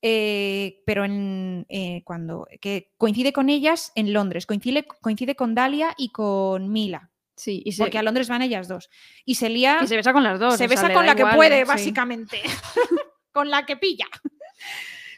Eh, 0.03 0.83
pero 0.85 1.05
en, 1.05 1.67
eh, 1.69 2.03
cuando 2.05 2.47
que 2.61 2.93
coincide 2.99 3.33
con 3.33 3.49
ellas 3.49 3.93
en 3.95 4.13
Londres, 4.13 4.47
coincide, 4.47 4.87
coincide 4.87 5.35
con 5.35 5.55
Dalia 5.55 5.95
y 5.97 6.11
con 6.11 6.71
Mila. 6.71 7.11
Sí, 7.35 7.63
y 7.65 7.77
porque 7.77 7.99
a 7.99 8.03
Londres 8.03 8.29
van 8.29 8.43
ellas 8.43 8.67
dos. 8.67 8.89
Y 9.25 9.35
se 9.35 9.49
lía. 9.51 9.81
Y 9.83 9.87
se 9.87 9.97
besa 9.97 10.13
con 10.13 10.25
las 10.25 10.41
dos. 10.41 10.57
Se 10.57 10.69
besa 10.69 10.93
con 10.93 11.05
la 11.05 11.15
que 11.15 11.27
puede, 11.27 11.65
básicamente. 11.65 12.41
con 13.33 13.51
la 13.51 13.67
que 13.67 13.77
pilla. 13.77 14.07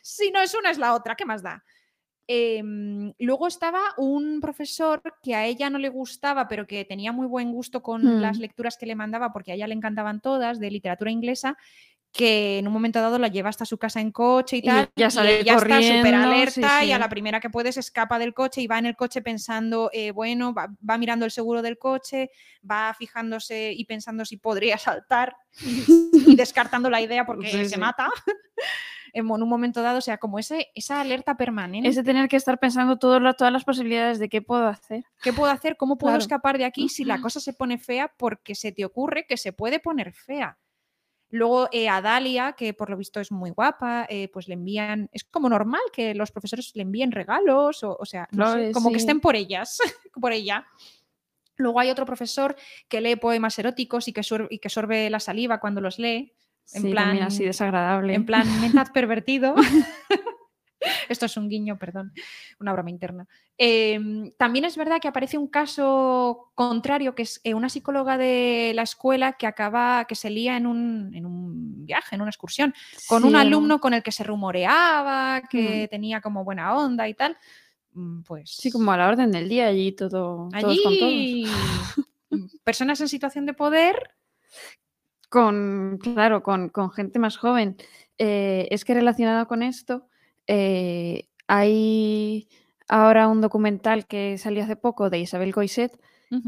si 0.03 0.31
no 0.31 0.41
es 0.41 0.55
una, 0.55 0.70
es 0.70 0.79
la 0.79 0.95
otra. 0.95 1.14
¿Qué 1.14 1.24
más 1.24 1.43
da? 1.43 1.64
Em, 2.31 3.14
luego 3.20 3.47
estaba 3.47 3.81
un 3.97 4.41
profesor 4.41 5.01
que 5.22 5.35
a 5.35 5.47
ella 5.47 5.70
no 5.70 5.79
le 5.79 5.89
gustaba, 5.89 6.47
pero 6.47 6.66
que 6.66 6.85
tenía 6.85 7.11
muy 7.11 7.26
buen 7.26 7.53
gusto 7.53 7.83
con 7.83 8.20
las 8.20 8.37
hmm. 8.37 8.41
lecturas 8.43 8.76
que 8.76 8.85
le 8.85 8.95
mandaba, 8.95 9.33
porque 9.33 9.53
a 9.53 9.55
ella 9.55 9.66
le 9.66 9.74
encantaban 9.74 10.20
todas, 10.20 10.61
de 10.61 10.70
literatura 10.70 11.11
inglesa, 11.11 11.57
que 12.12 12.59
en 12.59 12.66
un 12.66 12.72
momento 12.72 13.00
dado 13.00 13.18
la 13.18 13.28
lleva 13.28 13.50
hasta 13.50 13.64
su 13.64 13.78
casa 13.78 14.00
en 14.00 14.11
coche 14.12 14.56
y 14.56 14.62
tal, 14.62 14.90
y 14.94 15.00
ya, 15.00 15.11
sale 15.11 15.40
está 15.40 15.82
súper 15.82 16.14
alerta 16.14 16.84
y 16.84 16.92
a 16.92 16.98
la 16.98 17.09
primera 17.09 17.40
que 17.40 17.50
puede 17.50 17.72
se 17.72 17.80
escapa 17.80 18.18
del 18.18 18.34
coche 18.34 18.61
y 18.62 18.66
va 18.66 18.78
en 18.78 18.86
el 18.86 18.96
coche 18.96 19.22
pensando, 19.22 19.90
eh, 19.92 20.11
bueno, 20.11 20.54
va, 20.54 20.98
mirando 20.98 21.24
el 21.24 21.30
seguro 21.30 21.62
del 21.62 21.78
coche, 21.78 22.30
va 22.68 22.94
fijándose 22.98 23.72
y 23.72 23.84
pensando 23.84 24.24
si 24.24 24.36
podría 24.36 24.78
saltar 24.78 25.36
y, 25.61 26.34
descartando 26.34 26.90
la 26.90 27.00
idea 27.00 27.26
porque 27.26 27.68
se 27.68 27.78
mata. 27.78 28.09
en 29.12 29.30
un 29.30 29.48
momento 29.48 29.82
dado, 29.82 29.98
o 29.98 30.02
sea, 30.02 30.18
como 30.18 30.38
ese, 30.38 30.68
esa 30.74 31.00
alerta 31.00 31.36
permanente. 31.36 31.88
Ese 31.88 32.02
tener 32.02 32.28
que 32.28 32.36
estar 32.36 32.59
pensando 32.59 32.98
todas 32.98 33.52
las 33.52 33.64
posibilidades 33.64 34.18
de 34.18 34.28
qué 34.28 34.42
puedo 34.42 34.66
hacer. 34.66 35.04
¿Qué 35.22 35.32
puedo 35.32 35.50
hacer? 35.50 35.76
¿Cómo 35.76 35.98
puedo 35.98 36.16
escapar 36.16 36.59
de 36.59 36.64
aquí 36.64 36.88
si 36.88 37.04
la 37.04 37.20
cosa 37.22 37.40
se 37.40 37.52
pone 37.52 37.78
fea? 37.78 38.12
Porque 38.16 38.54
se 38.54 38.72
te 38.72 38.84
ocurre 38.84 39.26
que 39.26 39.36
se 39.36 39.52
puede 39.52 39.80
poner 39.80 40.12
fea. 40.12 40.59
Luego 41.31 41.68
eh, 41.72 41.89
a 41.89 42.01
Dalia, 42.01 42.55
que 42.55 42.72
por 42.72 42.89
lo 42.89 42.97
visto 42.97 43.20
es 43.20 43.31
muy 43.31 43.51
guapa, 43.51 44.07
eh, 44.09 44.29
pues 44.33 44.49
le 44.49 44.55
envían, 44.55 45.11
es 45.12 45.24
como 45.24 45.49
normal 45.49 45.83
que 45.93 46.14
los 46.14 46.33
profesores 46.33 46.72
le 46.74 46.83
envíen 46.83 47.12
regalos, 47.12 47.85
o, 47.85 48.05
sea, 48.05 48.29
como 48.72 48.91
que 48.91 48.97
estén 48.97 49.20
por 49.20 49.37
ellas, 49.37 49.79
por 50.20 50.33
ella. 50.33 50.66
Luego 51.57 51.81
hay 51.81 51.91
otro 51.91 52.07
profesor 52.07 52.57
que 52.89 53.01
lee 53.01 53.16
poemas 53.16 53.59
eróticos 53.59 54.09
y 54.09 54.12
que, 54.12 54.22
y 54.49 54.59
que 54.59 54.68
sorbe 54.68 55.11
la 55.11 55.20
saliva 55.20 55.61
cuando 55.61 55.81
los 55.81 55.99
lee. 55.99 56.33
En 56.72 56.91
plan, 56.91 57.22
así 57.22 57.45
desagradable. 57.45 58.14
En 58.14 58.24
plan, 58.24 58.47
mentad 58.61 58.89
pervertido. 58.93 59.55
Esto 61.09 61.26
es 61.26 61.37
un 61.37 61.49
guiño, 61.49 61.79
perdón, 61.79 62.12
una 62.61 62.72
broma 62.72 62.91
interna. 62.91 63.26
Em, 63.57 64.31
también 64.37 64.64
es 64.64 64.76
verdad 64.76 65.01
que 65.01 65.09
aparece 65.09 65.39
un 65.39 65.49
caso 65.49 66.51
contrario, 66.55 67.14
que 67.14 67.22
es 67.22 67.41
eh, 67.45 67.55
una 67.55 67.68
psicóloga 67.68 68.16
de 68.16 68.72
la 68.74 68.83
escuela 68.83 69.33
que 69.33 69.47
acaba, 69.47 70.05
que 70.05 70.14
se 70.14 70.31
lía 70.31 70.57
en 70.57 70.66
un, 70.66 71.85
viaje, 71.85 72.14
en 72.14 72.20
una 72.20 72.31
excursión, 72.31 72.74
con 73.09 73.24
un 73.24 73.35
alumno 73.35 73.81
con 73.81 73.95
el 73.95 74.03
que 74.03 74.12
se 74.12 74.24
rumoreaba, 74.24 75.43
que 75.49 75.87
mm. 75.87 75.91
tenía 75.91 76.20
como 76.20 76.45
buena 76.45 76.76
onda 76.76 77.09
y 77.09 77.14
tal. 77.14 77.37
Mm, 77.95 78.22
pues. 78.22 78.51
Sí, 78.51 78.70
como 78.70 78.93
a 78.93 78.97
la 78.97 79.09
orden 79.09 79.33
del 79.33 79.49
día, 79.49 79.66
allí 79.66 79.93
todo. 79.93 80.49
Allí, 80.53 81.45
personas 82.64 83.01
en 83.01 83.09
situación 83.09 83.47
de 83.47 83.55
poder. 83.55 84.14
Con, 85.29 85.99
claro, 86.01 86.43
con, 86.43 86.70
gente 86.93 87.18
más 87.18 87.37
joven. 87.37 87.76
Eh, 88.18 88.68
es 88.70 88.85
que 88.85 88.95
relacionado 88.95 89.47
con 89.47 89.62
esto, 89.62 90.07
eh, 90.49 91.28
hay 91.46 92.49
ahora 92.88 93.28
un 93.28 93.40
documental 93.40 94.07
que 94.07 94.36
salió 94.38 94.64
hace 94.64 94.76
poco 94.76 95.11
de 95.11 95.18
Isabel 95.20 95.55
Coiset 95.55 95.92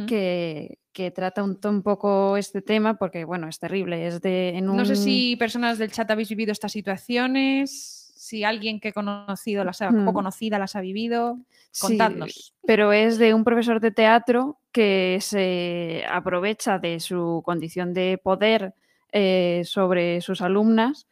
que, 0.06 0.78
que 0.92 1.10
trata 1.10 1.42
un, 1.42 1.58
un 1.64 1.82
poco 1.82 2.36
este 2.36 2.60
tema 2.60 2.98
porque, 2.98 3.24
bueno, 3.24 3.48
es 3.48 3.58
terrible. 3.58 4.06
Es 4.06 4.20
de, 4.20 4.50
en 4.58 4.66
No 4.66 4.84
sé 4.84 4.94
si 4.96 5.36
personas 5.36 5.78
del 5.78 5.90
chat 5.90 6.10
habéis 6.10 6.28
vivido 6.28 6.52
estas 6.52 6.72
situaciones, 6.72 8.12
si 8.14 8.44
alguien 8.44 8.78
que 8.78 8.88
he 8.88 8.92
conocido 8.92 9.64
las 9.64 9.80
ha, 9.80 9.90
Hmm. 9.90 10.06
o 10.08 10.12
conocida 10.12 10.58
las 10.58 10.76
ha 10.76 10.80
vivido, 10.82 11.38
Sí, 11.70 11.86
contadnos. 11.86 12.54
pero 12.66 12.92
es 12.92 13.16
de 13.18 13.32
un 13.32 13.42
profesor 13.44 13.80
de 13.80 13.90
teatro 13.90 14.58
que 14.72 15.18
se 15.22 16.04
aprovecha 16.10 16.78
de 16.78 17.00
su 17.00 17.40
condición 17.44 17.94
de 17.94 18.18
poder 18.22 18.74
eh, 19.12 19.62
sobre 19.64 20.20
sus 20.20 20.42
alumnas, 20.42 21.06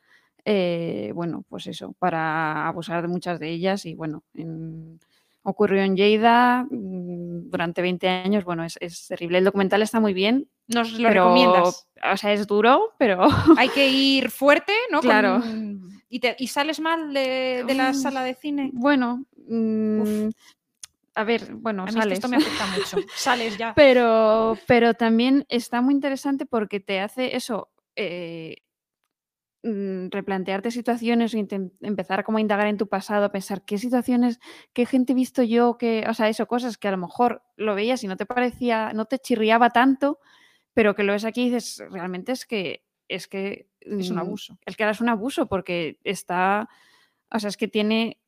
eh, 0.50 1.12
bueno, 1.14 1.44
pues 1.46 1.66
eso, 1.66 1.92
para 1.98 2.66
abusar 2.68 3.02
de 3.02 3.08
muchas 3.08 3.38
de 3.38 3.50
ellas 3.50 3.84
y 3.84 3.94
bueno, 3.94 4.22
en- 4.32 4.98
ocurrió 5.42 5.82
en 5.82 5.94
Lleida 5.94 6.64
mm, 6.70 7.50
durante 7.50 7.82
20 7.82 8.08
años, 8.08 8.44
bueno, 8.44 8.64
es, 8.64 8.78
es 8.80 9.06
terrible. 9.08 9.38
El 9.38 9.44
documental 9.44 9.82
está 9.82 10.00
muy 10.00 10.14
bien, 10.14 10.48
Nos 10.68 10.92
lo 10.92 11.06
pero, 11.08 11.24
recomiendas. 11.24 11.86
o 12.12 12.16
sea, 12.16 12.32
es 12.32 12.46
duro, 12.46 12.94
pero 12.98 13.26
Hay 13.58 13.68
que 13.68 13.88
ir 13.88 14.30
fuerte, 14.30 14.72
¿no? 14.90 14.98
Con- 15.00 15.06
Claro. 15.10 15.42
y, 16.08 16.20
te- 16.20 16.36
y 16.38 16.46
sales 16.48 16.80
mal 16.80 17.12
de, 17.12 17.64
de 17.66 17.74
la 17.74 17.92
sala 17.92 18.22
de 18.24 18.34
cine. 18.34 18.70
bueno, 18.72 19.24
mm, 19.46 20.28
a 21.14 21.24
ver, 21.24 21.52
bueno, 21.56 21.84
A 21.84 21.92
sales. 21.92 22.18
esto 22.18 22.28
me 22.28 22.36
afecta 22.36 22.66
mucho. 22.66 22.96
Sales 23.16 23.58
ya. 23.58 23.74
Pero, 23.74 24.56
pero 24.66 24.94
también 24.94 25.44
está 25.48 25.82
muy 25.82 25.92
interesante 25.92 26.46
porque 26.46 26.80
te 26.80 27.00
hace 27.00 27.36
eso, 27.36 27.68
eh, 27.96 28.56
replantearte 29.62 30.70
situaciones 30.70 31.34
o 31.34 31.38
empezar 31.80 32.24
como 32.24 32.38
a 32.38 32.40
indagar 32.40 32.66
en 32.68 32.76
tu 32.76 32.86
pasado, 32.88 33.30
pensar 33.32 33.62
qué 33.64 33.76
situaciones, 33.78 34.38
qué 34.72 34.86
gente 34.86 35.12
he 35.12 35.16
visto 35.16 35.42
yo, 35.42 35.76
que, 35.78 36.04
o 36.08 36.14
sea, 36.14 36.28
eso, 36.28 36.46
cosas 36.46 36.78
que 36.78 36.88
a 36.88 36.92
lo 36.92 36.96
mejor 36.98 37.42
lo 37.56 37.74
veías 37.74 38.02
y 38.04 38.06
no 38.08 38.16
te 38.16 38.26
parecía, 38.26 38.92
no 38.94 39.06
te 39.06 39.18
chirriaba 39.18 39.70
tanto, 39.70 40.20
pero 40.74 40.94
que 40.94 41.02
lo 41.02 41.12
ves 41.12 41.24
aquí 41.24 41.42
y 41.42 41.50
dices, 41.50 41.82
realmente 41.90 42.32
es 42.32 42.46
que, 42.46 42.84
es 43.08 43.26
que... 43.26 43.68
Es 43.80 44.10
un 44.10 44.16
mm, 44.16 44.20
abuso. 44.20 44.58
Es 44.66 44.76
que 44.76 44.84
ahora 44.84 44.92
es 44.92 45.00
un 45.00 45.08
abuso 45.08 45.46
porque 45.48 45.98
está, 46.04 46.68
o 47.32 47.38
sea, 47.40 47.48
es 47.48 47.56
que 47.56 47.68
tiene 47.68 48.18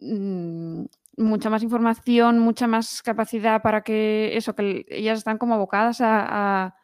mm, 0.00 0.84
mucha 1.18 1.50
más 1.50 1.62
información, 1.62 2.38
mucha 2.38 2.66
más 2.66 3.02
capacidad 3.02 3.62
para 3.62 3.82
que 3.82 4.36
eso, 4.36 4.54
que 4.54 4.62
el- 4.62 4.86
ellas 4.88 5.18
están 5.18 5.38
como 5.38 5.54
abocadas 5.54 6.00
a, 6.00 6.64
a- 6.66 6.74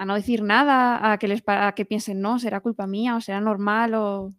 a 0.00 0.04
no 0.06 0.14
decir 0.14 0.42
nada, 0.42 1.12
a 1.12 1.18
que 1.18 1.28
les 1.28 1.42
a 1.46 1.72
que 1.72 1.84
piensen, 1.84 2.20
no, 2.22 2.38
será 2.38 2.60
culpa 2.60 2.86
mía 2.86 3.16
o 3.16 3.20
será 3.20 3.38
normal 3.40 3.92
o 3.94 4.32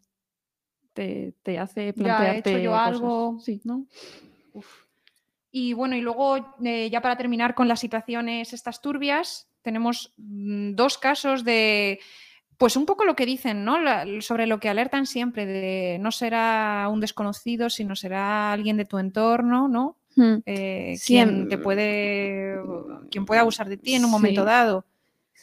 te, 0.93 1.35
te 1.43 1.59
hace 1.59 1.81
Ya 1.85 1.91
he 1.91 1.93
plantearte 1.93 2.49
hecho 2.53 2.59
yo 2.63 2.71
cosas. 2.71 2.87
algo. 2.87 3.37
Sí. 3.39 3.61
¿no? 3.63 3.85
Uf. 4.53 4.67
Y 5.51 5.73
bueno, 5.73 5.95
y 5.95 6.01
luego 6.01 6.37
eh, 6.63 6.89
ya 6.89 7.01
para 7.01 7.15
terminar 7.15 7.53
con 7.53 7.67
las 7.67 7.79
situaciones 7.79 8.53
estas 8.53 8.81
turbias, 8.81 9.47
tenemos 9.61 10.13
mm, 10.17 10.71
dos 10.73 10.97
casos 10.97 11.43
de, 11.43 11.99
pues 12.57 12.75
un 12.75 12.85
poco 12.87 13.05
lo 13.05 13.15
que 13.15 13.25
dicen, 13.27 13.63
¿no? 13.63 13.79
La- 13.79 14.05
sobre 14.21 14.47
lo 14.47 14.59
que 14.59 14.69
alertan 14.69 15.05
siempre, 15.05 15.45
de 15.45 15.97
no 15.99 16.11
será 16.11 16.87
un 16.91 17.01
desconocido, 17.01 17.69
sino 17.69 17.95
será 17.95 18.51
alguien 18.51 18.77
de 18.77 18.85
tu 18.85 18.97
entorno, 18.97 19.67
¿no? 19.67 19.97
Hmm. 20.15 20.37
Eh, 20.45 20.97
quien 21.05 21.47
te 21.49 21.57
puede, 21.59 22.57
quien 23.11 23.25
puede 23.25 23.41
abusar 23.41 23.69
de 23.69 23.77
ti 23.77 23.93
en 23.93 24.05
un 24.05 24.11
momento 24.11 24.41
sí. 24.41 24.47
dado. 24.47 24.85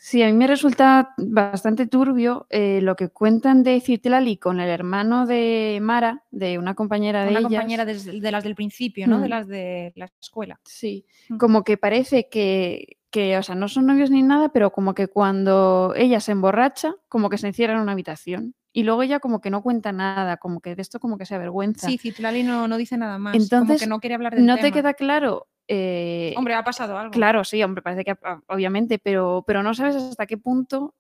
Sí, 0.01 0.23
a 0.23 0.27
mí 0.27 0.33
me 0.33 0.47
resulta 0.47 1.15
bastante 1.19 1.87
turbio 1.87 2.47
eh, 2.51 2.81
lo 2.81 2.97
que 2.97 3.09
cuentan 3.11 3.63
de 3.63 3.81
Citlali 3.81 4.39
con 4.39 4.59
el 4.61 4.69
hermano 4.71 5.27
de 5.27 5.79
Mara, 5.83 6.25
de 6.31 6.59
una 6.59 6.75
compañera 6.75 7.25
de 7.25 7.31
Una 7.31 7.41
ellas. 7.41 7.51
compañera 7.51 7.85
de, 7.85 8.31
las 8.31 8.45
del 8.45 8.55
principio, 8.55 9.07
¿no? 9.07 9.19
De 9.21 9.27
Mm. 9.27 9.31
las 9.31 9.47
de 9.49 9.93
la 9.97 10.11
escuela. 10.21 10.61
Sí, 10.65 11.05
Mm. 11.29 11.37
como 11.37 11.63
que 11.65 11.77
parece 11.77 12.29
que, 12.31 12.97
que, 13.11 13.37
o 13.37 13.43
sea, 13.43 13.55
no 13.55 13.69
son 13.69 13.87
novios 13.87 14.11
ni 14.11 14.23
nada, 14.23 14.49
pero 14.51 14.71
como 14.73 14.95
que 14.95 15.09
cuando 15.09 15.93
ella 15.97 16.21
se 16.21 16.33
emborracha, 16.33 16.95
como 17.09 17.29
que 17.29 17.37
se 17.39 17.49
encierra 17.49 17.75
en 17.75 17.81
una 17.81 17.93
habitación. 17.93 18.55
Y 18.73 18.85
luego 18.85 19.03
ella 19.03 19.19
como 19.19 19.41
que 19.41 19.51
no 19.51 19.63
cuenta 19.63 19.93
nada, 19.93 20.37
como 20.37 20.61
que 20.61 20.75
de 20.77 20.83
esto 20.83 21.01
como 21.01 21.19
que 21.19 21.27
se 21.27 21.35
avergüenza. 21.35 21.87
Sí, 21.89 21.99
Citlali 21.99 22.45
no, 22.45 22.69
no 22.69 22.77
dice 22.77 22.97
nada 22.97 23.19
más. 23.19 23.33
como 23.33 23.43
Entonces, 23.43 23.81
que 23.83 23.87
no 23.89 23.99
quiere 23.99 24.15
hablar 24.15 24.35
del 24.37 24.47
no 24.47 24.57
te 24.59 24.71
queda 24.73 24.95
claro. 24.95 25.49
Eh, 25.69 26.35
Hombre, 26.37 26.55
ha 26.55 26.65
pasado 26.65 26.99
algo. 26.99 27.13
Claro, 27.13 27.45
sí, 27.45 27.63
hombre, 27.63 27.83
parece 27.83 28.05
que 28.05 28.17
ah, 28.25 28.41
obviamente, 28.49 28.99
pero, 28.99 29.45
pero 29.47 29.63
no 29.63 29.75
sabes 29.75 29.97
hasta 29.97 30.27
qué 30.27 30.37
punto 30.39 30.95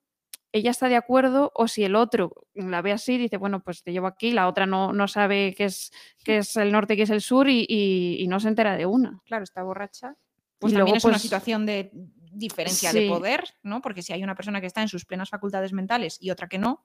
ella 0.53 0.71
está 0.71 0.89
de 0.89 0.97
acuerdo 0.97 1.53
o 1.55 1.69
si 1.69 1.85
el 1.85 1.95
otro 1.95 2.33
la 2.55 2.81
ve 2.81 2.93
así, 2.93 3.19
dice, 3.19 3.37
bueno, 3.37 3.61
pues 3.61 3.83
te 3.83 3.93
llevo 3.93 4.07
aquí, 4.07 4.31
la 4.31 4.49
otra 4.49 4.64
no, 4.66 4.93
no 4.95 5.07
sabe 5.07 5.55
qué 5.55 5.64
es, 5.64 5.93
qué 6.25 6.39
es 6.39 6.57
el 6.57 6.73
norte, 6.73 6.97
qué 6.97 7.03
es 7.03 7.11
el 7.11 7.21
sur 7.21 7.49
y, 7.51 7.66
y- 7.69 8.16
y 8.21 8.29
no 8.29 8.41
se 8.41 8.49
entera 8.49 8.77
de 8.77 8.87
una. 8.87 9.21
claro, 9.27 9.45
está 9.45 9.62
borracha. 9.62 10.14
Pues 10.59 10.73
Y 10.73 10.77
también 10.77 10.87
luego, 10.95 10.97
es 10.97 11.05
una 11.05 11.12
pues, 11.12 11.23
situación 11.23 11.66
de 11.66 11.91
diferencia 12.33 12.93
de 12.93 13.07
poder, 13.09 13.45
¿no? 13.62 13.81
Porque 13.83 14.03
si 14.03 14.12
hay 14.12 14.25
una 14.25 14.35
persona 14.35 14.61
que 14.61 14.66
está 14.66 14.81
en 14.83 14.89
sus 14.89 15.05
plenas 15.05 15.29
facultades 15.29 15.73
mentales 15.73 16.16
y 16.21 16.31
otra 16.31 16.49
que 16.49 16.59
no, 16.59 16.85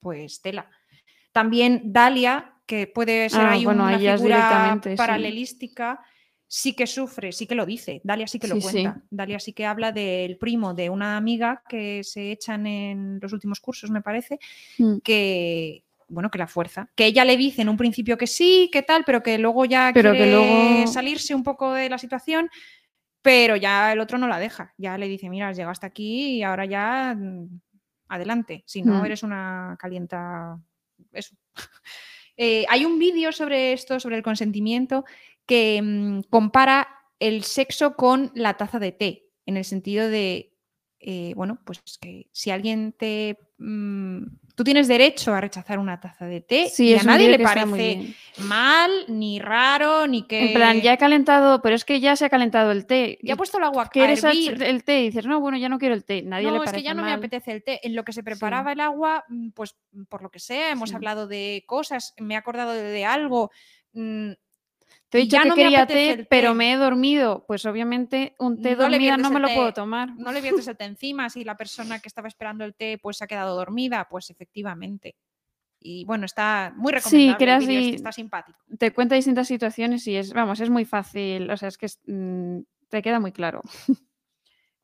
pues 0.00 0.40
tela. 0.42 0.70
También 1.32 1.92
Dalia, 1.92 2.54
que 2.66 2.86
puede 2.86 3.28
ser 3.30 3.40
Ah, 3.40 3.52
ahí 3.52 3.64
bueno, 3.64 3.84
una 3.84 3.92
figura 4.16 4.48
sí. 5.16 5.22
Sí 6.50 6.72
que 6.72 6.86
sufre, 6.86 7.30
sí 7.30 7.46
que 7.46 7.54
lo 7.54 7.66
dice. 7.66 8.00
Dalia 8.02 8.26
sí 8.26 8.38
que 8.38 8.48
lo 8.48 8.54
Sí, 8.56 8.62
sí. 8.62 8.68
cuenta. 8.82 9.02
Dalia 9.10 9.38
sí 9.38 9.52
que 9.52 9.66
habla 9.66 9.92
del 9.92 10.38
primo 10.38 10.72
de 10.74 10.88
una 10.90 11.16
amiga 11.18 11.62
que 11.68 12.02
se 12.02 12.32
echan 12.32 12.66
en 12.66 13.18
los 13.20 13.32
últimos 13.34 13.60
cursos, 13.60 13.90
me 13.90 14.00
parece, 14.02 14.38
Mm. 14.78 14.98
que 15.04 15.84
bueno, 16.10 16.30
que 16.30 16.38
la 16.38 16.46
fuerza. 16.46 16.88
Que 16.94 17.04
ella 17.04 17.22
le 17.26 17.36
dice 17.36 17.60
en 17.60 17.68
un 17.68 17.76
principio 17.76 18.16
que 18.16 18.26
sí, 18.26 18.70
que 18.72 18.82
tal, 18.82 19.04
pero 19.04 19.22
que 19.22 19.36
luego 19.36 19.66
ya 19.66 19.90
Pero 19.92 20.12
que 20.12 20.16
quiere 20.18 20.32
luego- 20.32 20.86
salirse 20.86 21.34
un 21.34 21.42
poco 21.42 21.74
de 21.74 21.90
la 21.90 21.98
situación, 21.98 22.48
pero 23.20 23.56
ya 23.56 23.92
el 23.92 24.00
otro 24.00 24.16
no 24.16 24.26
la 24.26 24.38
deja. 24.38 24.72
Ya 24.78 24.96
le 24.96 25.06
dice, 25.06 25.28
mira, 25.28 25.48
has 25.50 25.56
llegado 25.58 25.72
hasta 25.72 25.86
aquí 25.88 26.38
y 26.38 26.42
ahora 26.42 26.64
ya 26.64 27.14
mm, 27.14 27.60
adelante. 28.08 28.62
Si 28.64 28.80
no, 28.80 29.02
Mm. 29.02 29.04
eres 29.04 29.22
una 29.22 29.76
calienta. 29.78 30.58
Eso. 31.12 31.36
Eh, 32.40 32.64
hay 32.68 32.84
un 32.84 33.00
vídeo 33.00 33.32
sobre 33.32 33.72
esto, 33.72 33.98
sobre 33.98 34.16
el 34.16 34.22
consentimiento, 34.22 35.04
que 35.48 35.80
mm, 35.82 36.20
compara 36.30 36.86
el 37.18 37.42
sexo 37.42 37.96
con 37.96 38.30
la 38.36 38.56
taza 38.56 38.78
de 38.78 38.92
té, 38.92 39.26
en 39.46 39.56
el 39.56 39.64
sentido 39.64 40.08
de, 40.08 40.54
eh, 41.00 41.32
bueno, 41.34 41.58
pues 41.64 41.80
que 42.00 42.28
si 42.32 42.50
alguien 42.52 42.92
te... 42.92 43.36
mm, 43.58 44.22
tú 44.54 44.62
tienes 44.64 44.86
derecho 44.88 45.32
a 45.34 45.40
rechazar 45.40 45.78
una 45.78 46.00
taza 46.00 46.26
de 46.26 46.40
té 46.40 46.68
Sí, 46.68 46.88
y 46.88 46.94
a 46.94 46.96
es 46.98 47.06
nadie 47.06 47.28
le 47.28 47.38
parece 47.38 48.14
mal, 48.38 48.90
ni 49.08 49.38
raro, 49.38 50.06
ni 50.08 50.26
que... 50.26 50.48
En 50.48 50.52
plan, 50.54 50.80
ya 50.80 50.92
he 50.92 50.98
calentado, 50.98 51.62
pero 51.62 51.74
es 51.76 51.84
que 51.84 51.98
ya 52.00 52.14
se 52.16 52.24
ha 52.24 52.28
calentado 52.28 52.70
el 52.72 52.84
té. 52.86 53.18
ya 53.22 53.34
he 53.34 53.36
puesto 53.36 53.58
el 53.58 53.64
agua 53.64 53.84
a 53.84 53.88
¿Quieres 53.88 54.22
hervir. 54.24 54.60
el 54.62 54.82
té? 54.84 55.00
Y 55.00 55.04
dices, 55.06 55.26
no, 55.26 55.40
bueno, 55.40 55.56
ya 55.58 55.68
no 55.68 55.78
quiero 55.78 55.94
el 55.94 56.04
té. 56.04 56.22
Nadie 56.22 56.46
no, 56.46 56.52
le 56.52 56.56
es 56.58 56.64
parece 56.64 56.76
que 56.82 56.88
ya 56.88 56.94
no 56.94 57.02
me 57.04 57.12
apetece 57.12 57.52
el 57.52 57.62
té. 57.64 57.80
En 57.84 57.94
lo 57.94 58.02
que 58.04 58.12
se 58.12 58.22
preparaba 58.24 58.72
el 58.72 58.80
agua, 58.80 59.24
mm, 59.28 59.50
pues 59.50 59.76
por 60.08 60.22
lo 60.22 60.30
que 60.30 60.40
sea, 60.40 60.70
hemos 60.72 60.90
Sí. 60.90 60.96
hablado 60.96 61.26
de 61.28 61.62
cosas, 61.66 62.14
me 62.18 62.34
he 62.34 62.36
acordado 62.36 62.72
de, 62.72 62.82
de 62.82 63.04
algo. 63.04 63.50
Te 65.10 65.18
he 65.18 65.20
dicho 65.22 65.36
ya 65.36 65.42
que 65.44 65.48
no 65.48 65.54
quería 65.54 65.86
té, 65.86 66.26
pero 66.28 66.54
me 66.54 66.72
he 66.72 66.76
dormido. 66.76 67.44
Pues 67.46 67.64
obviamente 67.64 68.34
un 68.38 68.60
té 68.60 68.72
No 68.76 68.82
dormida 68.82 69.16
no 69.16 69.30
me 69.30 69.40
lo 69.40 69.48
té, 69.48 69.54
puedo 69.54 69.72
tomar. 69.72 70.10
No 70.16 70.32
le 70.32 70.40
viertes 70.40 70.68
el 70.68 70.76
té 70.76 70.84
encima 70.84 71.30
si 71.30 71.44
la 71.44 71.56
persona 71.56 71.98
que 71.98 72.08
estaba 72.08 72.28
esperando 72.28 72.64
el 72.64 72.74
té 72.74 72.98
pues 72.98 73.16
se 73.16 73.24
ha 73.24 73.26
quedado 73.26 73.56
dormida, 73.56 74.06
pues 74.10 74.28
efectivamente. 74.30 75.16
Y 75.80 76.04
bueno, 76.04 76.26
está 76.26 76.72
muy 76.76 76.92
recomendable. 76.92 77.58
vídeo 77.58 77.78
este, 77.78 77.90
y- 77.92 77.94
está 77.94 78.12
simpático. 78.12 78.58
Te 78.78 78.92
cuenta 78.92 79.14
distintas 79.14 79.46
situaciones 79.48 80.06
y 80.06 80.16
es, 80.16 80.32
vamos, 80.32 80.60
es 80.60 80.68
muy 80.70 80.84
fácil. 80.84 81.50
O 81.50 81.56
sea, 81.56 81.68
es 81.68 81.78
que 81.78 81.86
es, 81.86 82.00
mm, 82.06 82.58
te 82.88 83.00
queda 83.00 83.20
muy 83.20 83.32
claro. 83.32 83.62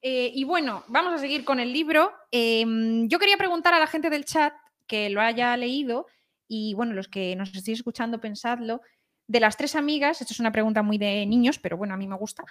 Eh, 0.06 0.30
y 0.34 0.44
bueno, 0.44 0.84
vamos 0.88 1.14
a 1.14 1.18
seguir 1.18 1.46
con 1.46 1.60
el 1.60 1.72
libro. 1.72 2.12
Em, 2.30 3.08
yo 3.08 3.18
quería 3.18 3.38
preguntar 3.38 3.72
a 3.72 3.78
la 3.78 3.86
gente 3.86 4.10
del 4.10 4.26
chat 4.26 4.52
que 4.86 5.08
lo 5.08 5.22
haya 5.22 5.56
leído 5.56 6.06
y 6.46 6.74
bueno, 6.74 6.92
los 6.92 7.08
que 7.08 7.34
nos 7.36 7.54
estéis 7.54 7.78
escuchando, 7.78 8.20
pensadlo. 8.20 8.82
De 9.26 9.40
las 9.40 9.56
tres 9.56 9.74
amigas, 9.74 10.20
esto 10.20 10.32
es 10.32 10.40
una 10.40 10.52
pregunta 10.52 10.82
muy 10.82 10.98
de 10.98 11.24
niños, 11.26 11.58
pero 11.58 11.76
bueno, 11.76 11.94
a 11.94 11.96
mí 11.96 12.06
me 12.06 12.16
gusta. 12.16 12.44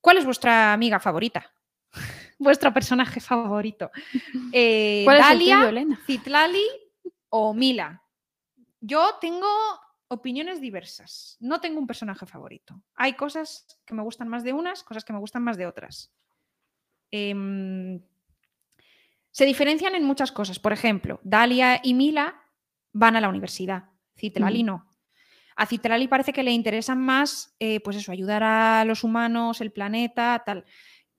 ¿Cuál 0.00 0.18
es 0.18 0.24
vuestra 0.24 0.72
amiga 0.72 1.00
favorita? 1.00 1.50
Vuestro 2.38 2.72
personaje 2.72 3.20
favorito. 3.20 3.90
Eh, 4.52 5.02
¿Cuál 5.04 5.18
es 5.18 5.22
el 5.26 5.28
Dalia, 5.38 5.56
tuyo, 5.56 5.68
Elena? 5.68 6.00
Citlali 6.06 6.64
o 7.30 7.54
Mila. 7.54 8.02
Yo 8.80 9.14
tengo 9.20 9.46
opiniones 10.08 10.60
diversas. 10.60 11.36
No 11.40 11.60
tengo 11.60 11.78
un 11.78 11.86
personaje 11.86 12.26
favorito. 12.26 12.82
Hay 12.96 13.14
cosas 13.14 13.66
que 13.86 13.94
me 13.94 14.02
gustan 14.02 14.28
más 14.28 14.44
de 14.44 14.52
unas, 14.52 14.82
cosas 14.84 15.04
que 15.04 15.12
me 15.12 15.18
gustan 15.18 15.42
más 15.42 15.56
de 15.56 15.66
otras. 15.66 16.12
Em, 17.10 18.02
se 19.30 19.46
diferencian 19.46 19.94
en 19.94 20.04
muchas 20.04 20.32
cosas. 20.32 20.58
Por 20.58 20.72
ejemplo, 20.74 21.20
Dalia 21.22 21.80
y 21.82 21.94
Mila 21.94 22.34
van 22.92 23.16
a 23.16 23.20
la 23.20 23.28
universidad. 23.30 23.84
Citlali 24.16 24.62
Mm. 24.62 24.66
no. 24.66 24.86
A 25.62 25.66
Citlali 25.66 26.08
parece 26.08 26.32
que 26.32 26.42
le 26.42 26.50
interesan 26.50 27.00
más, 27.00 27.54
eh, 27.60 27.78
pues 27.80 27.96
eso, 27.96 28.10
ayudar 28.10 28.42
a 28.42 28.84
los 28.84 29.04
humanos, 29.04 29.60
el 29.60 29.70
planeta, 29.70 30.42
tal. 30.44 30.64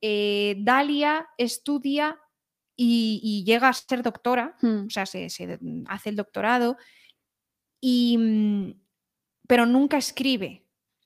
Eh, 0.01 0.55
Dalia 0.59 1.27
estudia 1.37 2.19
y, 2.75 3.21
y 3.23 3.45
llega 3.45 3.69
a 3.69 3.73
ser 3.73 4.03
doctora, 4.03 4.57
Mm. 4.61 4.87
o 4.87 4.89
sea, 4.89 5.05
se, 5.05 5.29
se 5.29 5.59
hace 5.87 6.09
el 6.09 6.17
doctorado, 6.17 6.75
y, 7.79 8.17
mm, 8.17 8.73
pero 9.47 9.65
nunca 9.65 9.97
escribe. 9.97 10.59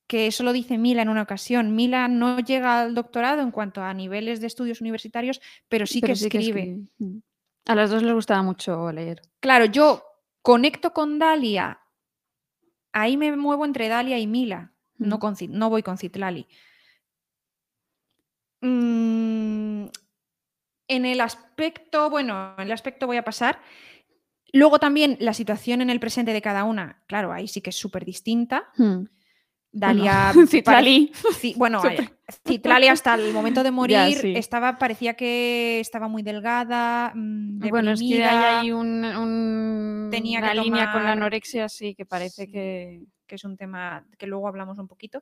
que 0.10 0.28
eso 0.28 0.42
lo 0.44 0.54
dice 0.54 0.78
Mila 0.78 1.02
en 1.02 1.10
una 1.10 1.24
ocasión. 1.24 1.76
Mila 1.76 2.08
no 2.08 2.40
llega 2.40 2.80
al 2.82 2.96
doctorado 2.96 3.42
en 3.42 3.52
cuanto 3.52 3.82
a 3.84 3.94
niveles 3.94 4.40
de 4.40 4.48
estudios 4.48 4.80
universitarios, 4.80 5.42
pero 5.68 5.86
sí, 5.86 6.00
que, 6.00 6.14
escribe. 6.14 6.80
Mm. 6.98 7.18
A 7.66 7.76
las 7.76 7.90
dos 7.90 8.04
les 8.04 8.14
gustaba 8.14 8.42
mucho 8.42 8.90
leer. 8.94 9.22
Claro, 9.42 9.66
yo 9.66 10.02
conecto 10.42 10.94
con 10.94 11.20
Dalia, 11.20 11.82
ahí 13.02 13.16
me 13.18 13.36
muevo 13.36 13.66
entre 13.66 13.88
Dalia 13.88 14.18
y 14.18 14.28
Mila, 14.28 14.74
no, 14.98 15.20
no 15.50 15.70
voy 15.70 15.84
con 15.84 15.98
Citlali. 15.98 16.48
Mm, 18.62 19.86
en 20.88 21.06
el 21.06 21.22
aspecto, 21.22 22.10
bueno, 22.10 22.56
en 22.58 22.66
el 22.66 22.72
aspecto 22.72 23.06
voy 23.06 23.18
a 23.18 23.24
pasar. 23.24 23.60
Luego 24.52 24.80
también 24.80 25.18
la 25.20 25.34
situación 25.34 25.82
en 25.82 25.89
el 25.89 26.00
presente 26.00 26.34
de 26.34 26.41
cada 26.41 26.64
una, 26.64 27.04
claro, 27.06 27.32
ahí 27.32 27.48
sí 27.48 27.62
que 27.62 27.70
es 27.70 27.78
súper 27.78 28.04
distinta. 28.04 28.70
Hmm. 28.78 29.04
Dalia. 29.80 30.34
Citlali. 30.47 31.11
bueno, 31.55 31.82
Citlali 32.45 32.88
hasta 32.88 33.15
el 33.15 33.34
momento 33.34 33.63
de 33.63 33.71
morir 33.71 34.25
estaba, 34.36 34.78
parecía 34.78 35.13
que 35.13 35.80
estaba 35.80 36.07
muy 36.07 36.23
delgada. 36.23 37.11
Mm, 37.13 37.69
bueno, 37.69 37.91
es 37.91 38.01
que 38.01 38.23
hay 38.23 38.71
un, 38.71 40.09
Tenía 40.11 40.39
una 40.39 40.53
línea 40.53 40.91
con 40.91 41.03
la 41.03 41.11
anorexia, 41.11 41.69
sí, 41.69 41.95
que 41.95 42.05
parece 42.05 42.49
que... 42.49 43.03
que 43.25 43.36
es 43.36 43.43
un 43.43 43.57
tema 43.57 44.05
que 44.17 44.25
luego 44.25 44.47
hablamos 44.47 44.80
un 44.80 44.88
poquito. 44.88 45.21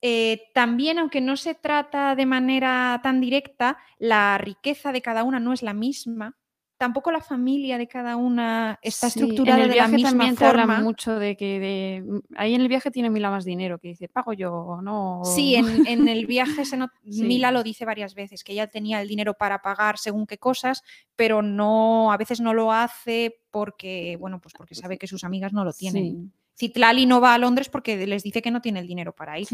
Eh, 0.00 0.50
también, 0.54 0.98
aunque 0.98 1.20
no 1.20 1.36
se 1.36 1.54
trata 1.54 2.14
de 2.14 2.26
manera 2.26 3.00
tan 3.02 3.20
directa, 3.20 3.78
la 3.98 4.38
riqueza 4.38 4.92
de 4.92 5.02
cada 5.02 5.24
una 5.24 5.40
no 5.40 5.52
es 5.52 5.62
la 5.62 5.74
misma. 5.74 6.37
Tampoco 6.78 7.10
la 7.10 7.20
familia 7.20 7.76
de 7.76 7.88
cada 7.88 8.14
una 8.14 8.78
está 8.82 9.08
estructurada 9.08 9.58
en 9.58 9.64
el 9.64 9.72
viaje 9.72 9.90
de 9.90 9.98
la 9.98 10.10
misma 10.10 10.10
también 10.10 10.36
forma. 10.36 10.80
mucho 10.80 11.18
de 11.18 11.36
que 11.36 12.04
mm, 12.06 12.18
ahí 12.36 12.54
en 12.54 12.60
el 12.60 12.68
viaje 12.68 12.92
tiene 12.92 13.10
Mila 13.10 13.30
más 13.30 13.44
dinero, 13.44 13.80
que 13.80 13.88
dice, 13.88 14.08
pago 14.08 14.32
yo, 14.32 14.78
no. 14.80 15.22
Sí, 15.24 15.56
en, 15.56 16.06
el 16.06 16.26
viaje 16.26 16.64
se 16.64 16.78
Mila 17.02 17.50
lo 17.50 17.64
dice 17.64 17.84
varias 17.84 18.14
veces, 18.14 18.44
que 18.44 18.52
ella 18.52 18.68
tenía 18.68 19.02
el 19.02 19.08
dinero 19.08 19.34
para 19.34 19.60
pagar 19.60 19.98
según 19.98 20.24
qué 20.24 20.38
cosas, 20.38 20.84
pero 21.16 21.42
no, 21.42 22.12
a 22.12 22.16
veces 22.16 22.40
no 22.40 22.54
lo 22.54 22.70
hace 22.70 23.40
porque, 23.50 24.16
bueno, 24.20 24.40
pues 24.40 24.54
porque 24.56 24.76
sabe 24.76 24.98
que 24.98 25.08
sus 25.08 25.24
amigas 25.24 25.52
no 25.52 25.64
lo 25.64 25.72
tienen. 25.72 26.32
Citlali 26.56 27.06
no 27.06 27.20
va 27.20 27.34
a 27.34 27.38
Londres 27.38 27.68
porque 27.68 28.06
les 28.06 28.22
dice 28.22 28.40
que 28.40 28.52
no 28.52 28.60
tiene 28.60 28.78
el 28.78 28.86
dinero 28.86 29.12
para 29.12 29.36
ir. 29.36 29.48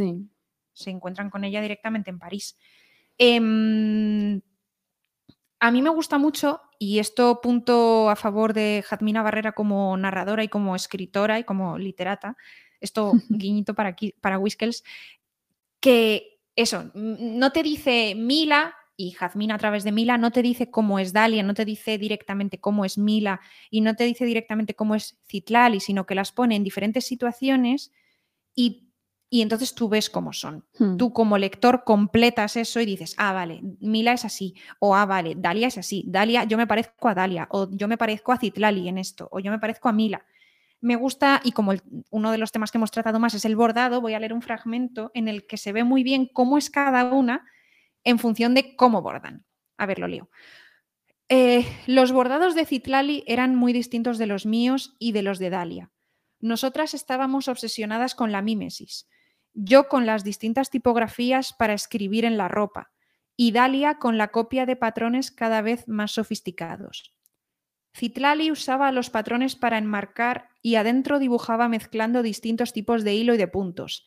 Se 0.74 0.90
encuentran 0.90 1.30
con 1.30 1.44
ella 1.44 1.62
directamente 1.62 2.10
en 2.10 2.18
París. 2.18 2.58
Em, 3.16 4.42
a 5.61 5.70
mí 5.70 5.82
me 5.82 5.90
gusta 5.90 6.18
mucho, 6.18 6.61
y 6.78 6.98
esto 6.98 7.40
punto 7.40 8.11
a 8.11 8.16
favor 8.16 8.52
de 8.52 8.84
Jazmina 8.86 9.22
Barrera 9.22 9.52
como 9.52 9.96
narradora 9.96 10.44
y 10.44 10.48
como 10.48 10.76
escritora 10.76 11.38
y 11.38 11.44
como 11.44 11.78
literata, 11.78 12.36
esto 12.80 13.12
guiñito 13.28 13.74
para, 13.74 13.96
para 14.20 14.38
Whiskels, 14.38 14.84
que 15.80 16.40
eso, 16.57 16.90
no 16.94 17.52
te 17.52 17.62
dice 17.62 18.14
Mila 18.14 18.74
y 18.96 19.11
Jazmina 19.11 19.57
a 19.57 19.59
través 19.59 19.82
de 19.84 19.92
Mila 19.92 20.18
no 20.18 20.30
te 20.30 20.42
dice 20.42 20.70
cómo 20.70 20.98
es 20.98 21.12
Dalia, 21.12 21.42
no 21.42 21.55
te 21.55 21.64
dice 21.64 21.98
directamente 21.98 22.61
cómo 22.61 22.84
es 22.84 22.96
Mila 22.96 23.40
y 23.70 23.80
no 23.80 23.96
te 23.96 24.05
dice 24.05 24.24
directamente 24.24 24.74
cómo 24.74 24.94
es 24.94 25.18
Citlali, 25.26 25.80
sino 25.80 26.07
que 26.07 26.14
las 26.14 26.32
pone 26.32 26.55
en 26.55 26.62
diferentes 26.62 27.07
situaciones 27.07 27.92
y, 28.55 28.84
y 29.35 29.43
entonces 29.43 29.74
tú 29.74 29.89
ves 29.89 30.11
cómo 30.11 30.32
son. 30.32 30.64
Hmm. 30.78 30.97
Tú 30.97 31.12
como 31.12 31.39
lector 31.39 31.82
completas 31.82 32.57
eso 32.57 32.80
y 32.80 32.87
dices, 32.87 33.16
ah, 33.18 33.32
vale, 33.32 33.62
Mila 33.80 34.12
es 34.12 34.24
así, 34.24 34.55
o 34.78 34.95
ah, 34.95 35.07
vale, 35.07 35.35
Dalia 35.37 35.66
es 35.66 35.76
así, 35.76 36.05
Dalia, 36.07 36.45
yo 36.45 36.57
me 36.57 36.68
parezco 36.68 37.09
a 37.09 37.16
Dalia, 37.16 37.49
o 37.51 37.68
yo 37.72 37.89
me 37.89 37.99
parezco 37.99 38.30
a 38.30 38.39
Citlali 38.39 38.89
en 38.89 38.97
esto, 38.97 39.26
o 39.32 39.41
yo 39.41 39.51
me 39.51 39.59
parezco 39.59 39.89
a 39.89 39.93
Mila. 39.93 40.24
Me 40.80 40.95
gusta, 40.95 41.41
y 41.43 41.51
como 41.51 41.72
uno 42.11 42.30
de 42.30 42.39
los 42.39 42.53
temas 42.53 42.70
que 42.70 42.78
hemos 42.78 42.93
tratado 42.93 43.18
más 43.18 43.35
es 43.35 43.45
el 43.45 43.57
bordado, 43.57 44.01
voy 44.01 44.14
a 44.14 44.20
leer 44.20 44.35
un 44.35 44.41
fragmento 44.41 45.11
en 45.14 45.26
el 45.26 45.49
que 45.49 45.57
se 45.57 45.72
ve 45.72 45.82
muy 45.82 46.05
bien 46.05 46.30
cómo 46.32 46.57
es 46.57 46.70
cada 46.70 47.03
una 47.12 47.45
en 48.05 48.20
función 48.20 48.55
de 48.55 48.76
cómo 48.76 49.03
bordan. 49.03 49.45
A 49.78 49.87
ver, 49.87 49.99
lo 49.99 50.07
leo. 50.07 50.30
Eh, 51.28 51.66
los 51.89 52.12
bordados 52.12 52.55
de 52.55 52.66
Citlali 52.66 53.24
eran 53.26 53.57
muy 53.57 53.72
distintos 53.72 54.16
de 54.16 54.26
los 54.26 54.47
míos 54.47 54.95
y 55.01 55.11
de 55.11 55.22
los 55.22 55.41
de 55.41 55.51
Dalia. 55.51 55.91
Nosotras 56.39 56.95
estábamos 56.95 57.49
obsesionadas 57.49 58.14
con 58.14 58.30
la 58.30 58.41
mímesis, 58.41 59.09
yo 59.55 59.88
con 59.88 60.05
las 60.07 60.24
distintas 60.24 60.70
tipografías 60.70 61.52
para 61.52 61.74
escribir 61.74 62.24
en 62.24 62.36
la 62.36 62.48
ropa 62.48 62.90
y 63.36 63.52
Dalia 63.52 63.98
con 63.98 64.18
la 64.18 64.28
copia 64.28 64.66
de 64.66 64.76
patrones 64.76 65.30
cada 65.30 65.62
vez 65.62 65.88
más 65.88 66.12
sofisticados. 66.12 67.14
Citlali 67.96 68.50
usaba 68.50 68.90
los 68.92 69.11
patrones 69.11 69.55
para 69.55 69.78
enmarcar 69.78 70.48
y 70.62 70.74
adentro 70.74 71.18
dibujaba 71.18 71.68
mezclando 71.68 72.22
distintos 72.22 72.72
tipos 72.72 73.05
de 73.05 73.14
hilo 73.14 73.34
y 73.34 73.38
de 73.38 73.48
puntos, 73.48 74.05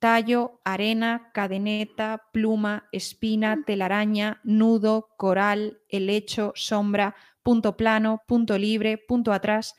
tallo, 0.00 0.60
arena, 0.64 1.30
cadeneta, 1.32 2.24
pluma, 2.32 2.88
espina, 2.92 3.62
telaraña, 3.64 4.40
nudo, 4.42 5.10
coral, 5.16 5.80
helecho, 5.88 6.52
sombra, 6.56 7.14
punto 7.42 7.76
plano, 7.76 8.22
punto 8.26 8.58
libre, 8.58 8.98
punto 8.98 9.32
atrás 9.32 9.74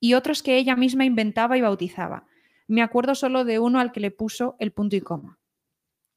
y 0.00 0.14
otros 0.14 0.42
que 0.42 0.56
ella 0.56 0.76
misma 0.76 1.04
inventaba 1.04 1.56
y 1.58 1.60
bautizaba. 1.60 2.26
Me 2.72 2.80
acuerdo 2.80 3.14
solo 3.14 3.44
de 3.44 3.58
uno 3.58 3.80
al 3.80 3.92
que 3.92 4.00
le 4.00 4.10
puso 4.10 4.56
el 4.58 4.72
punto 4.72 4.96
y 4.96 5.02
coma. 5.02 5.38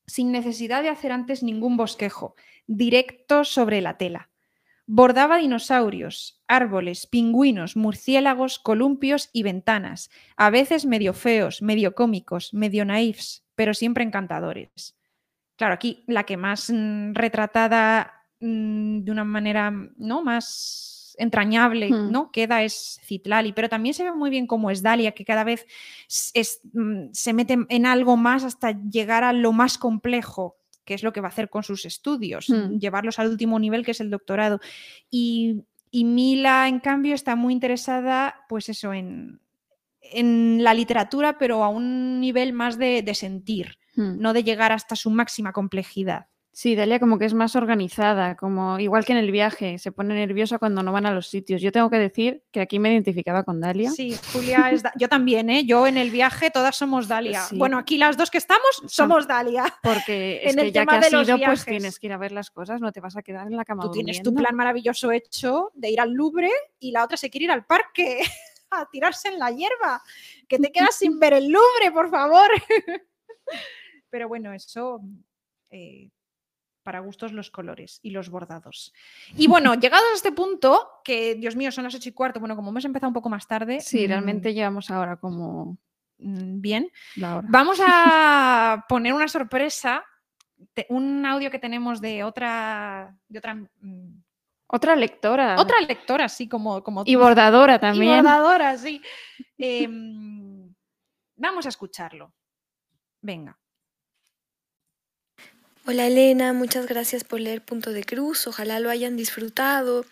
Sin 0.07 0.31
necesidad 0.31 0.83
de 0.83 0.87
hacer 0.87 1.11
antes 1.11 1.43
ningún 1.43 1.75
bosquejo, 1.75 2.33
directo 2.65 3.43
sobre 3.43 3.81
la 3.81 3.97
tela. 3.97 4.29
Bordaba 4.85 5.35
dinosaurios, 5.35 6.41
árboles, 6.47 7.07
pingüinos, 7.07 7.75
murciélagos, 7.75 8.57
columpios 8.57 9.29
y 9.33 9.43
ventanas, 9.43 10.09
a 10.37 10.49
veces 10.49 10.85
medio 10.85 11.13
feos, 11.13 11.61
medio 11.61 11.93
cómicos, 11.93 12.53
medio 12.53 12.85
naifs, 12.85 13.43
pero 13.55 13.73
siempre 13.73 14.05
encantadores. 14.05 14.95
Claro, 15.57 15.73
aquí 15.73 16.05
la 16.07 16.23
que 16.23 16.37
más 16.37 16.69
mm, 16.73 17.15
retratada 17.15 18.29
mm, 18.39 18.99
de 18.99 19.11
una 19.11 19.25
manera 19.25 19.73
¿no? 19.97 20.23
más 20.23 20.94
entrañable. 21.17 21.89
¿no? 21.89 22.31
queda 22.31 22.63
es 22.63 22.99
Citlali, 23.03 23.53
pero 23.53 23.69
también 23.69 23.93
se 23.93 24.03
ve 24.03 24.11
muy 24.11 24.29
bien 24.29 24.47
cómo 24.47 24.71
es 24.71 24.81
Dalia, 24.81 25.13
que 25.13 25.25
cada 25.25 25.43
vez 25.43 25.65
mm, 26.73 27.07
se 27.11 27.33
mete 27.33 27.57
en 27.69 27.85
algo 27.85 28.17
más 28.17 28.43
hasta 28.43 28.71
llegar 28.71 29.23
a 29.23 29.33
lo 29.33 29.51
más 29.51 29.77
complejo, 29.77 30.57
que 30.85 30.93
es 30.93 31.03
lo 31.03 31.13
que 31.13 31.21
va 31.21 31.27
a 31.27 31.31
hacer 31.31 31.49
con 31.49 31.63
sus 31.63 31.85
estudios, 31.85 32.49
hmm. 32.49 32.77
llevarlos 32.77 33.19
al 33.19 33.29
último 33.29 33.59
nivel, 33.59 33.83
que 33.83 33.91
es 33.91 34.01
el 34.01 34.09
doctorado. 34.09 34.59
Y, 35.09 35.63
y 35.91 36.05
Mila, 36.05 36.67
en 36.67 36.79
cambio, 36.79 37.15
está 37.15 37.35
muy 37.35 37.53
interesada, 37.53 38.45
pues 38.47 38.69
eso, 38.69 38.93
en, 38.93 39.39
en 40.01 40.63
la 40.63 40.73
literatura, 40.73 41.37
pero 41.37 41.63
a 41.63 41.69
un 41.69 42.19
nivel 42.19 42.53
más 42.53 42.77
de, 42.77 43.03
sentir, 43.13 43.77
hmm. 43.95 44.19
no 44.19 44.33
de 44.33 44.43
llegar 44.43 44.71
hasta 44.71 44.95
su 44.95 45.09
máxima 45.09 45.51
complejidad. 45.51 46.27
Sí, 46.57 46.73
Dalia 46.73 47.01
como 47.01 47.19
que 47.19 47.25
es 47.25 47.33
más 47.33 47.57
organizada, 47.57 48.37
como 48.37 48.79
igual 48.79 49.03
que 49.03 49.11
en 49.11 49.17
el 49.17 49.29
viaje, 49.29 49.77
se 49.77 49.91
pone 49.91 50.15
nerviosa 50.15 50.57
cuando 50.57 50.83
no 50.83 50.93
van 50.93 51.05
a 51.05 51.11
los 51.11 51.27
sitios. 51.27 51.61
Yo 51.61 51.73
tengo 51.73 51.89
que 51.89 51.97
decir 51.97 52.45
que 52.49 52.61
aquí 52.61 52.79
me 52.79 52.93
identificaba 52.93 53.43
con 53.43 53.59
Dalia. 53.59 53.91
Sí, 53.91 54.17
Julia 54.31 54.69
es 54.71 54.81
yo 54.97 55.09
también, 55.09 55.49
¿eh? 55.49 55.65
Yo 55.65 55.85
en 55.85 55.97
el 55.97 56.11
viaje 56.11 56.51
todas 56.51 56.77
somos 56.77 57.09
Dalia. 57.09 57.43
Bueno, 57.51 57.77
aquí 57.77 57.97
las 57.97 58.15
dos 58.15 58.31
que 58.31 58.37
estamos 58.37 58.83
somos 58.87 59.27
Dalia. 59.27 59.65
Porque 59.83 60.39
es 60.45 60.55
que 60.55 60.71
ya 60.71 60.85
que 60.85 60.95
has 60.95 61.11
ido, 61.11 61.37
pues 61.45 61.65
tienes 61.65 61.99
que 61.99 62.07
ir 62.07 62.13
a 62.13 62.17
ver 62.17 62.31
las 62.31 62.49
cosas, 62.51 62.79
no 62.79 62.93
te 62.93 63.01
vas 63.01 63.17
a 63.17 63.21
quedar 63.21 63.47
en 63.47 63.57
la 63.57 63.65
cama. 63.65 63.83
Tú 63.83 63.91
tienes 63.91 64.23
tu 64.23 64.33
plan 64.33 64.55
maravilloso 64.55 65.11
hecho 65.11 65.71
de 65.73 65.89
ir 65.89 65.99
al 65.99 66.13
Louvre 66.13 66.51
y 66.79 66.91
la 66.91 67.03
otra 67.03 67.17
se 67.17 67.29
quiere 67.29 67.43
ir 67.43 67.51
al 67.51 67.65
parque 67.65 68.21
a 68.69 68.87
tirarse 68.89 69.27
en 69.27 69.39
la 69.39 69.51
hierba, 69.51 70.01
que 70.47 70.57
te 70.57 70.71
quedas 70.71 70.95
sin 70.95 71.19
ver 71.19 71.33
el 71.33 71.49
Louvre, 71.49 71.91
por 71.93 72.09
favor. 72.09 72.49
Pero 74.09 74.29
bueno, 74.29 74.53
eso 74.53 75.01
eh, 75.69 76.11
para 76.85 76.99
gustos 76.99 77.33
los 77.33 77.49
colores 77.49 77.99
y 78.03 78.11
los 78.11 78.29
bordados. 78.29 78.93
Y 79.37 79.47
bueno, 79.47 79.73
llegados 79.75 80.07
a 80.13 80.15
este 80.15 80.31
punto, 80.31 81.01
que 81.03 81.35
Dios 81.35 81.55
mío, 81.55 81.71
son 81.71 81.83
las 81.83 81.95
ocho 81.95 82.09
y 82.09 82.13
cuarto, 82.13 82.39
bueno, 82.39 82.55
como 82.55 82.69
hemos 82.69 82.85
empezado 82.85 83.09
un 83.09 83.13
poco 83.13 83.29
más 83.29 83.47
tarde. 83.47 83.81
Sí, 83.81 84.07
realmente 84.07 84.51
mm, 84.51 84.53
llevamos 84.53 84.89
ahora 84.91 85.17
como 85.17 85.77
mm, 86.19 86.61
bien. 86.61 86.89
Vamos 87.17 87.79
a 87.85 88.85
poner 88.87 89.13
una 89.13 89.27
sorpresa, 89.27 90.05
un 90.89 91.25
audio 91.25 91.51
que 91.51 91.59
tenemos 91.59 91.99
de 91.99 92.23
otra, 92.23 93.17
de 93.27 93.39
otra 93.39 93.55
mm, 93.55 94.23
otra 94.67 94.95
lectora. 94.95 95.55
Otra 95.59 95.79
lectora, 95.81 96.27
sí, 96.29 96.47
como... 96.47 96.83
como 96.83 97.03
y 97.05 97.15
bordadora 97.15 97.79
también. 97.79 98.13
Y 98.13 98.15
bordadora, 98.15 98.77
sí. 98.77 99.01
Em, 99.57 100.73
vamos 101.35 101.65
a 101.65 101.69
escucharlo. 101.69 102.33
Venga. 103.21 103.57
Hola 105.87 106.07
Elena, 106.07 106.51
muchas 106.51 106.87
gracias 106.87 107.23
por 107.23 107.39
leer 107.39 107.63
Punto 107.63 107.91
de 107.91 108.03
Cruz. 108.03 108.47
Ojalá 108.47 108.79
lo 108.79 108.89
hayan 108.89 109.15
disfrutado. 109.15 110.03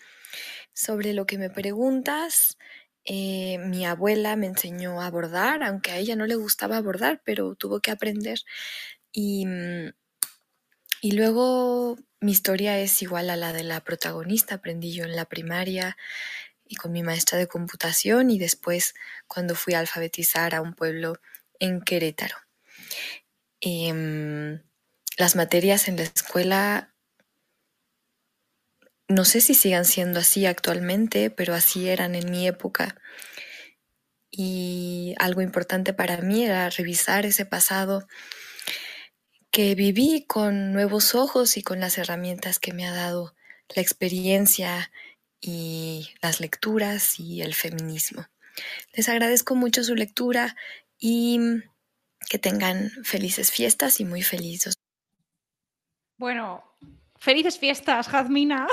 Sobre 0.72 1.12
lo 1.14 1.26
que 1.26 1.36
me 1.36 1.50
preguntas, 1.50 2.58
eh, 3.04 3.58
mi 3.58 3.84
abuela 3.84 4.36
me 4.36 4.46
enseñó 4.46 5.02
a 5.02 5.10
bordar, 5.10 5.64
aunque 5.64 5.90
a 5.90 5.98
ella 5.98 6.14
no 6.14 6.26
le 6.26 6.36
gustaba 6.36 6.80
bordar, 6.80 7.22
pero 7.24 7.56
tuvo 7.56 7.80
que 7.80 7.90
aprender. 7.90 8.38
Y, 9.10 9.46
luego 11.02 11.98
mi 12.20 12.30
historia 12.30 12.78
es 12.78 13.02
igual 13.02 13.28
a 13.28 13.36
la 13.36 13.52
de 13.52 13.64
la 13.64 13.82
protagonista, 13.82 14.54
aprendí 14.54 14.92
yo 14.92 15.04
en 15.04 15.16
la 15.16 15.24
primaria 15.24 15.96
y 16.64 16.76
con 16.76 16.92
mi 16.92 17.02
maestra 17.02 17.36
de 17.36 17.48
computación 17.48 18.30
y 18.30 18.38
después 18.38 18.94
cuando 19.26 19.56
fui 19.56 19.74
a 19.74 19.80
alfabetizar 19.80 20.54
a 20.54 20.60
un 20.60 20.74
pueblo 20.74 21.16
en 21.58 21.80
Querétaro. 21.80 22.36
Em, 23.60 24.60
las 25.16 25.36
materias 25.36 25.88
en 25.88 25.96
la 25.96 26.02
escuela, 26.02 26.94
no 29.08 29.24
sé 29.24 29.40
si 29.40 29.54
sigan 29.54 29.84
siendo 29.84 30.20
así 30.20 30.46
actualmente, 30.46 31.30
pero 31.30 31.54
así 31.54 31.88
eran 31.88 32.14
en 32.14 32.30
mi 32.30 32.46
época. 32.46 32.96
Y 34.30 35.14
algo 35.18 35.42
importante 35.42 35.92
para 35.92 36.16
mí 36.18 36.44
era 36.44 36.68
revisar 36.70 37.26
ese 37.26 37.46
pasado 37.46 38.06
que 39.50 39.76
viví 39.76 40.24
con 40.26 40.72
nuevos 40.72 41.14
ojos 41.14 41.56
y 41.56 41.62
con 41.62 41.78
las 41.78 41.96
herramientas 41.98 42.58
que 42.58 42.72
me 42.72 42.86
ha 42.86 42.92
dado 42.92 43.36
la 43.74 43.82
experiencia 43.82 44.90
y 45.40 46.08
las 46.20 46.40
lecturas 46.40 47.20
y 47.20 47.42
el 47.42 47.54
feminismo. 47.54 48.26
Les 48.92 49.08
agradezco 49.08 49.54
mucho 49.54 49.84
su 49.84 49.94
lectura 49.94 50.56
y 50.98 51.38
que 52.28 52.38
tengan 52.38 52.90
felices 53.04 53.52
fiestas 53.52 54.00
y 54.00 54.04
muy 54.04 54.22
felices. 54.22 54.74
Bueno, 56.24 56.64
felices 57.16 57.58
fiestas, 57.58 58.08
Jazmina. 58.08 58.66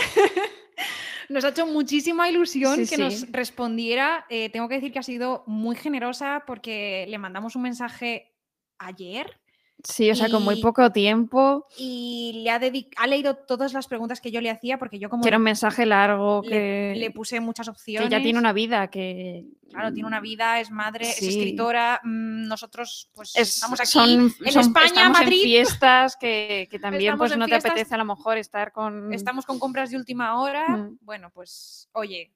nos 1.30 1.43
ha 1.43 1.49
hecho 1.49 1.68
muchísima 1.68 2.30
ilusión 2.30 2.88
que 2.88 2.97
nos 2.97 3.30
respondiera. 3.30 4.26
Eh, 4.30 4.49
tengo 4.52 4.70
que 4.70 4.76
decir 4.76 4.93
que 4.93 4.99
ha 4.99 5.04
sido 5.04 5.43
muy 5.47 5.76
generosa 5.76 6.45
porque 6.47 7.06
le 7.10 7.18
mandamos 7.18 7.58
un 7.58 7.64
mensaje 7.64 8.38
ayer 8.78 9.41
Sí, 9.84 10.09
o 10.11 10.15
sea, 10.15 10.29
con 10.29 10.43
muy 10.43 10.61
poco 10.61 10.91
tiempo. 10.91 11.67
Y 11.77 12.41
le 12.43 12.49
ha, 12.51 12.59
ha 12.97 13.07
leído 13.07 13.36
todas 13.36 13.73
las 13.73 13.88
preguntas 13.88 14.21
que 14.21 14.32
yo 14.32 14.41
le 14.41 14.49
hacía, 14.49 14.77
porque 14.77 14.99
yo 14.99 15.09
como... 15.09 15.23
Que 15.23 15.29
era 15.29 15.38
un 15.38 15.43
mensaje 15.43 15.86
largo, 15.86 16.41
que... 16.41 16.93
Le, 16.95 17.11
puse 17.11 17.39
muchas 17.39 17.67
opciones. 17.67 18.09
Que 18.09 18.11
ya 18.11 18.21
tiene 18.21 18.39
una 18.39 18.53
vida, 18.53 18.89
que... 18.89 19.45
Claro, 19.69 19.93
tiene 19.93 20.07
una 20.07 20.19
vida, 20.19 20.59
es 20.59 20.69
madre, 20.69 21.09
es 21.09 21.21
escritora. 21.21 22.01
Mm, 22.03 22.47
nosotros, 22.47 23.09
pues, 23.13 23.36
estamos 23.36 23.79
aquí 23.79 24.13
en 24.13 24.34
España, 24.45 25.09
Madrid. 25.09 25.41
En 25.41 25.43
fiestas 25.43 26.17
que, 26.17 26.67
también, 26.82 27.17
pues, 27.17 27.36
no 27.38 27.47
te 27.47 27.55
apetece 27.55 27.95
a 27.95 27.97
lo 27.97 28.05
mejor 28.05 28.38
estar 28.38 28.71
con... 28.71 29.13
Estamos 29.13 29.45
con 29.45 29.59
compras 29.59 29.89
de 29.89 29.97
última 29.97 30.41
hora. 30.41 30.67
Mm. 30.67 30.97
Bueno, 31.01 31.32
pues, 31.34 31.89
oye, 31.93 32.34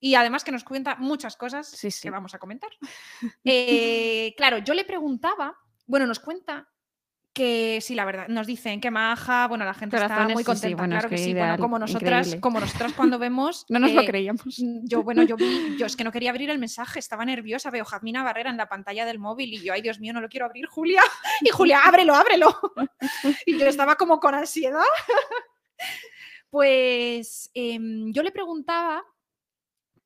y 0.00 0.14
además 0.14 0.44
que 0.44 0.52
nos 0.52 0.64
cuenta 0.64 0.96
muchas 0.96 1.36
cosas 1.36 1.76
que 2.00 2.10
vamos 2.10 2.34
a 2.34 2.38
comentar. 2.38 2.70
Eh, 3.44 4.34
claro, 4.36 4.58
yo 4.58 4.74
le 4.74 4.84
preguntaba, 4.84 5.56
bueno, 5.86 6.06
nos 6.06 6.20
cuenta 6.20 6.68
que 7.38 7.78
sí, 7.80 7.94
la 7.94 8.04
verdad, 8.04 8.26
nos 8.26 8.48
dicen 8.48 8.80
que 8.80 8.90
maja, 8.90 9.46
bueno, 9.46 9.64
la 9.64 9.72
gente 9.72 9.96
está 9.96 10.26
muy 10.26 10.42
contenta, 10.42 10.88
claro 10.88 11.08
que, 11.08 11.18
sí, 11.18 11.32
bueno, 11.32 11.56
como 11.56 11.78
nosotras, 11.78 12.36
como 12.40 12.58
nosotras 12.58 12.92
cuando 12.94 13.16
vemos... 13.20 13.64
no 13.68 13.78
nos 13.78 13.92
lo 13.92 14.04
creíamos. 14.04 14.58
Mm, 14.58 14.88
yo, 14.88 15.04
bueno, 15.04 15.22
yo 15.22 15.36
vi, 15.36 15.76
yo 15.78 15.86
es 15.86 15.94
que 15.94 16.02
no 16.02 16.10
quería 16.10 16.30
abrir 16.30 16.50
el 16.50 16.58
mensaje, 16.58 16.98
estaba 16.98 17.24
nerviosa, 17.24 17.70
veo 17.70 17.84
Jazmina 17.84 18.24
Barrera 18.24 18.50
en 18.50 18.56
la 18.56 18.68
pantalla 18.68 19.06
del 19.06 19.20
móvil 19.20 19.54
y 19.54 19.60
yo, 19.60 19.72
ay 19.72 19.82
Dios 19.82 20.00
mío, 20.00 20.12
no 20.12 20.20
lo 20.20 20.28
quiero 20.28 20.46
abrir, 20.46 20.66
Julia, 20.66 21.00
y 21.40 21.50
Julia, 21.50 21.82
ábrelo, 21.84 22.16
ábrelo. 22.16 22.58
y 23.46 23.56
yo 23.56 23.66
estaba 23.66 23.94
como 23.94 24.18
con 24.18 24.34
ansiedad. 24.34 24.82
pues 26.50 27.52
em, 27.54 28.12
yo 28.12 28.24
le 28.24 28.32
preguntaba 28.32 29.04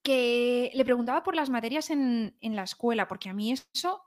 que 0.02 0.70
le 0.74 0.84
preguntaba 0.84 1.22
por 1.22 1.34
las 1.34 1.48
materias 1.48 1.88
en, 1.88 2.36
en 2.42 2.56
la 2.56 2.64
escuela, 2.64 3.08
porque 3.08 3.30
a 3.30 3.32
mí 3.32 3.52
eso 3.52 4.02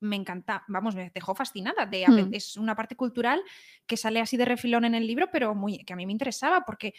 me 0.00 0.16
encanta, 0.16 0.64
vamos, 0.68 0.94
me 0.94 1.10
dejó 1.10 1.34
fascinada. 1.34 1.86
De, 1.86 2.06
hmm. 2.06 2.34
Es 2.34 2.56
una 2.56 2.74
parte 2.74 2.96
cultural 2.96 3.42
que 3.86 3.96
sale 3.96 4.20
así 4.20 4.36
de 4.36 4.44
refilón 4.44 4.84
en 4.84 4.94
el 4.94 5.06
libro, 5.06 5.28
pero 5.30 5.54
muy, 5.54 5.84
que 5.84 5.92
a 5.92 5.96
mí 5.96 6.06
me 6.06 6.12
interesaba 6.12 6.64
porque, 6.64 6.94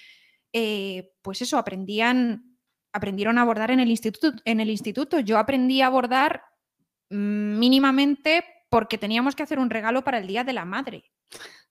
eh, 0.54 1.14
pues 1.22 1.42
eso, 1.42 1.58
aprendían, 1.58 2.58
aprendieron 2.94 3.38
a 3.38 3.42
abordar 3.42 3.72
en 3.72 3.80
el, 3.80 3.90
instituto, 3.90 4.42
en 4.46 4.60
el 4.60 4.70
instituto. 4.70 5.20
Yo 5.20 5.38
aprendí 5.38 5.82
a 5.82 5.88
abordar 5.88 6.44
mm, 7.10 7.60
mínimamente 7.60 8.46
porque 8.70 8.98
teníamos 8.98 9.36
que 9.36 9.44
hacer 9.44 9.60
un 9.60 9.70
regalo 9.70 10.04
para 10.04 10.20
el 10.20 10.28
Día 10.28 10.44
de 10.44 10.54
la 10.54 10.66
Madre. 10.66 11.12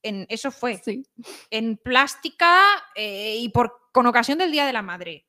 En, 0.02 0.26
eso 0.28 0.50
fue. 0.50 0.80
En 1.50 1.76
plástica 1.76 2.62
eh, 2.94 3.36
y 3.38 3.48
por, 3.50 3.90
con 3.92 4.06
ocasión 4.06 4.38
del 4.38 4.52
Día 4.52 4.66
de 4.66 4.72
la 4.72 4.82
Madre. 4.82 5.26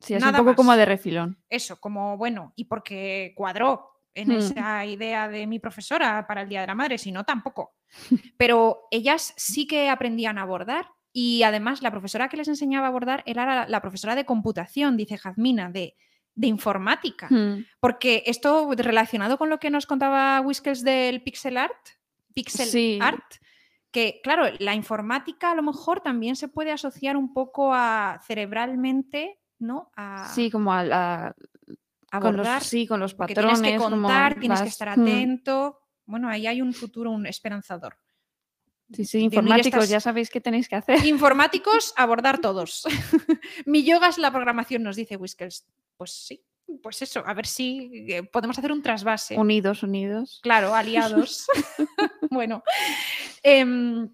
Sí, 0.00 0.14
es 0.14 0.22
un 0.22 0.32
poco 0.32 0.54
como 0.54 0.76
de 0.76 0.84
refilón. 0.84 1.42
Eso, 1.48 1.80
como 1.80 2.16
bueno, 2.18 2.52
y 2.54 2.66
porque 2.66 3.32
cuadró, 3.36 3.95
en 4.16 4.28
hmm. 4.28 4.38
esa 4.38 4.86
idea 4.86 5.28
de 5.28 5.46
mi 5.46 5.58
profesora 5.58 6.26
para 6.26 6.42
el 6.42 6.48
Día 6.48 6.62
de 6.62 6.66
la 6.66 6.74
Madre, 6.74 6.98
si 6.98 7.12
no, 7.12 7.24
tampoco. 7.24 7.74
Pero 8.36 8.88
ellas 8.90 9.34
sí 9.36 9.66
que 9.66 9.88
aprendían 9.88 10.38
a 10.38 10.42
abordar 10.42 10.88
y 11.12 11.42
además 11.42 11.82
la 11.82 11.90
profesora 11.90 12.28
que 12.28 12.36
les 12.36 12.48
enseñaba 12.48 12.86
a 12.86 12.88
abordar 12.88 13.22
era 13.26 13.68
la, 13.68 13.80
profesora 13.80 14.14
de 14.14 14.24
computación, 14.24 14.96
dice 14.96 15.18
Jazmina, 15.18 15.70
de, 15.70 15.96
de 16.34 16.46
informática. 16.46 17.28
Hmm. 17.30 17.64
Porque 17.78 18.22
esto 18.26 18.70
relacionado 18.76 19.38
con 19.38 19.50
lo 19.50 19.58
que 19.58 19.70
nos 19.70 19.86
contaba 19.86 20.40
Whiskers 20.40 20.82
del 20.82 21.22
pixel 21.22 21.58
art, 21.58 21.76
pixel 22.34 23.00
art, 23.00 23.34
que 23.90 24.20
claro, 24.22 24.44
la 24.58 24.74
informática 24.74 25.52
a 25.52 25.54
lo 25.54 25.62
mejor 25.62 26.00
también 26.00 26.36
se 26.36 26.48
puede 26.48 26.72
asociar 26.72 27.16
un 27.16 27.32
poco 27.32 27.72
a 27.72 28.20
cerebralmente, 28.26 29.40
¿no? 29.58 29.90
A... 29.96 30.28
Sí, 30.34 30.50
como 30.50 30.72
a 30.72 30.84
la, 30.84 31.34
abordar. 32.16 32.62
sí, 32.62 32.86
con 32.86 33.00
los 33.00 33.14
patrones. 33.14 33.60
Tienes 33.60 33.80
que 33.80 33.84
contar, 33.84 34.38
tienes 34.38 34.62
que 34.62 34.68
estar 34.68 34.96
mm. 34.96 35.02
atento. 35.02 35.80
Bueno, 36.04 36.28
ahí 36.28 36.46
hay 36.46 36.62
un 36.62 36.72
futuro 36.72 37.10
un 37.10 37.26
esperanzador. 37.26 37.96
Sí, 38.92 39.04
sí, 39.04 39.18
informáticos, 39.18 39.88
ya 39.88 39.98
sabéis 39.98 40.30
qué 40.30 40.40
tenéis 40.40 40.68
que 40.68 40.76
hacer. 40.76 41.04
Informáticos, 41.06 41.92
abordar 41.96 42.40
todos. 42.40 42.84
Mi 43.66 43.84
yoga 43.84 44.08
es 44.08 44.18
la 44.18 44.30
programación, 44.30 44.82
nos 44.82 44.96
dice 44.96 45.16
Whiskers. 45.16 45.66
Pues 45.96 46.12
sí, 46.12 46.44
pues 46.82 47.02
eso, 47.02 47.22
a 47.26 47.34
ver 47.34 47.46
si 47.46 47.90
eh, 48.08 48.22
podemos 48.22 48.58
hacer 48.58 48.70
un 48.70 48.82
trasvase. 48.82 49.36
Unidos, 49.36 49.82
unidos. 49.82 50.40
Claro, 50.42 50.74
aliados. 50.74 51.46
bueno. 52.30 52.62
Em, 53.42 54.08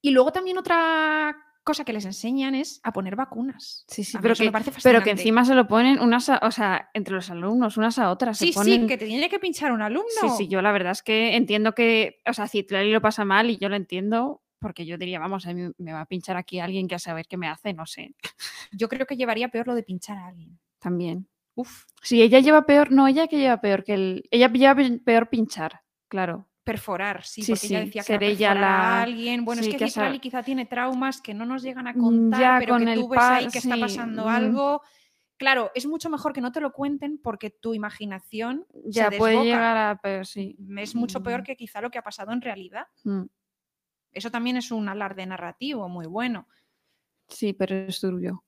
y 0.00 0.10
luego 0.10 0.32
también 0.32 0.56
otra 0.56 1.36
cosa 1.62 1.84
que 1.84 1.92
les 1.92 2.04
enseñan 2.04 2.54
es 2.54 2.80
a 2.82 2.92
poner 2.92 3.16
vacunas. 3.16 3.84
Sí, 3.88 4.04
sí, 4.04 4.18
pero 4.20 4.34
que, 4.34 4.52
pero 4.82 5.02
que, 5.02 5.10
encima 5.10 5.44
se 5.44 5.54
lo 5.54 5.66
ponen 5.66 6.00
unas, 6.00 6.28
o 6.28 6.50
sea, 6.50 6.90
entre 6.94 7.14
los 7.14 7.30
alumnos, 7.30 7.76
unas 7.76 7.98
a 7.98 8.10
otras. 8.10 8.38
Sí, 8.38 8.52
sí, 8.52 8.86
que 8.86 8.98
te 8.98 9.06
tiene 9.06 9.28
que 9.28 9.38
pinchar 9.38 9.72
un 9.72 9.82
alumno. 9.82 10.08
Sí, 10.20 10.28
sí, 10.36 10.48
yo 10.48 10.62
la 10.62 10.72
verdad 10.72 10.92
es 10.92 11.02
que 11.02 11.36
entiendo 11.36 11.74
que, 11.74 12.20
o 12.26 12.32
sea, 12.32 12.48
Citlali 12.48 12.90
lo 12.92 13.00
pasa 13.00 13.24
mal 13.24 13.50
y 13.50 13.58
yo 13.58 13.68
lo 13.68 13.76
entiendo, 13.76 14.42
porque 14.58 14.86
yo 14.86 14.98
diría, 14.98 15.18
vamos, 15.18 15.46
a 15.46 15.52
mí 15.52 15.70
me 15.78 15.92
va 15.92 16.02
a 16.02 16.06
pinchar 16.06 16.36
aquí 16.36 16.60
alguien 16.60 16.88
que 16.88 16.94
a 16.94 16.98
saber 16.98 17.26
qué 17.26 17.36
me 17.36 17.48
hace, 17.48 17.72
no 17.72 17.86
sé. 17.86 18.14
Yo 18.72 18.88
creo 18.88 19.06
que 19.06 19.16
llevaría 19.16 19.48
peor 19.48 19.66
lo 19.66 19.74
de 19.74 19.82
pinchar 19.82 20.18
a 20.18 20.28
alguien. 20.28 20.58
También. 20.78 21.28
Uf. 21.54 21.84
Sí, 22.02 22.22
ella 22.22 22.40
lleva 22.40 22.64
peor, 22.64 22.90
no, 22.90 23.06
ella 23.06 23.26
que 23.26 23.38
lleva 23.38 23.60
peor 23.60 23.84
que 23.84 23.94
el. 23.94 24.28
Ella 24.30 24.48
lleva 24.48 24.76
peor 25.04 25.28
pinchar, 25.28 25.82
claro 26.08 26.49
perforar, 26.70 27.24
sí, 27.24 27.42
porque 27.46 27.66
ella 27.66 27.80
decía 27.80 28.04
que 28.04 28.26
ella 28.26 28.54
la... 28.54 28.98
a 28.98 29.02
alguien. 29.02 29.44
Bueno, 29.44 29.62
es 29.62 29.68
que, 29.68 29.76
que 29.76 30.20
quizá 30.20 30.42
tiene 30.42 30.66
traumas 30.66 31.20
que 31.20 31.34
no 31.34 31.44
nos 31.44 31.62
llegan 31.62 31.88
a 31.88 31.92
mm, 31.92 32.00
contar, 32.00 32.60
pero 32.60 32.78
que 32.78 32.94
tú 32.94 33.08
ves 33.08 33.20
ahí 33.20 33.48
que 33.48 33.58
está 33.58 33.76
pasando 33.76 34.28
algo. 34.28 34.82
Claro, 35.36 35.70
es 35.74 35.86
mucho 35.86 36.10
mejor 36.10 36.32
que 36.32 36.40
no 36.40 36.52
te 36.52 36.60
lo 36.60 36.72
cuenten 36.72 37.18
porque 37.18 37.50
tu 37.50 37.74
imaginación 37.74 38.66
ya 38.84 39.10
puede 39.10 39.42
llegar 39.42 39.76
a 39.76 40.00
peor, 40.00 40.26
sí. 40.26 40.56
Es 40.76 40.94
mucho 40.94 41.22
peor 41.22 41.40
mm. 41.40 41.44
que 41.44 41.56
quizá 41.56 41.80
lo 41.80 41.90
que 41.90 41.98
ha 41.98 42.02
pasado 42.02 42.32
en 42.32 42.42
realidad. 42.42 42.86
Mm. 43.04 43.24
Eso 44.12 44.30
también 44.30 44.56
es 44.56 44.70
un 44.70 44.88
alarde 44.88 45.26
narrativo 45.26 45.88
muy 45.88 46.06
bueno. 46.06 46.46
Sí, 47.26 47.52
pero 47.52 47.74
es 47.74 48.00
turbio. 48.00 48.44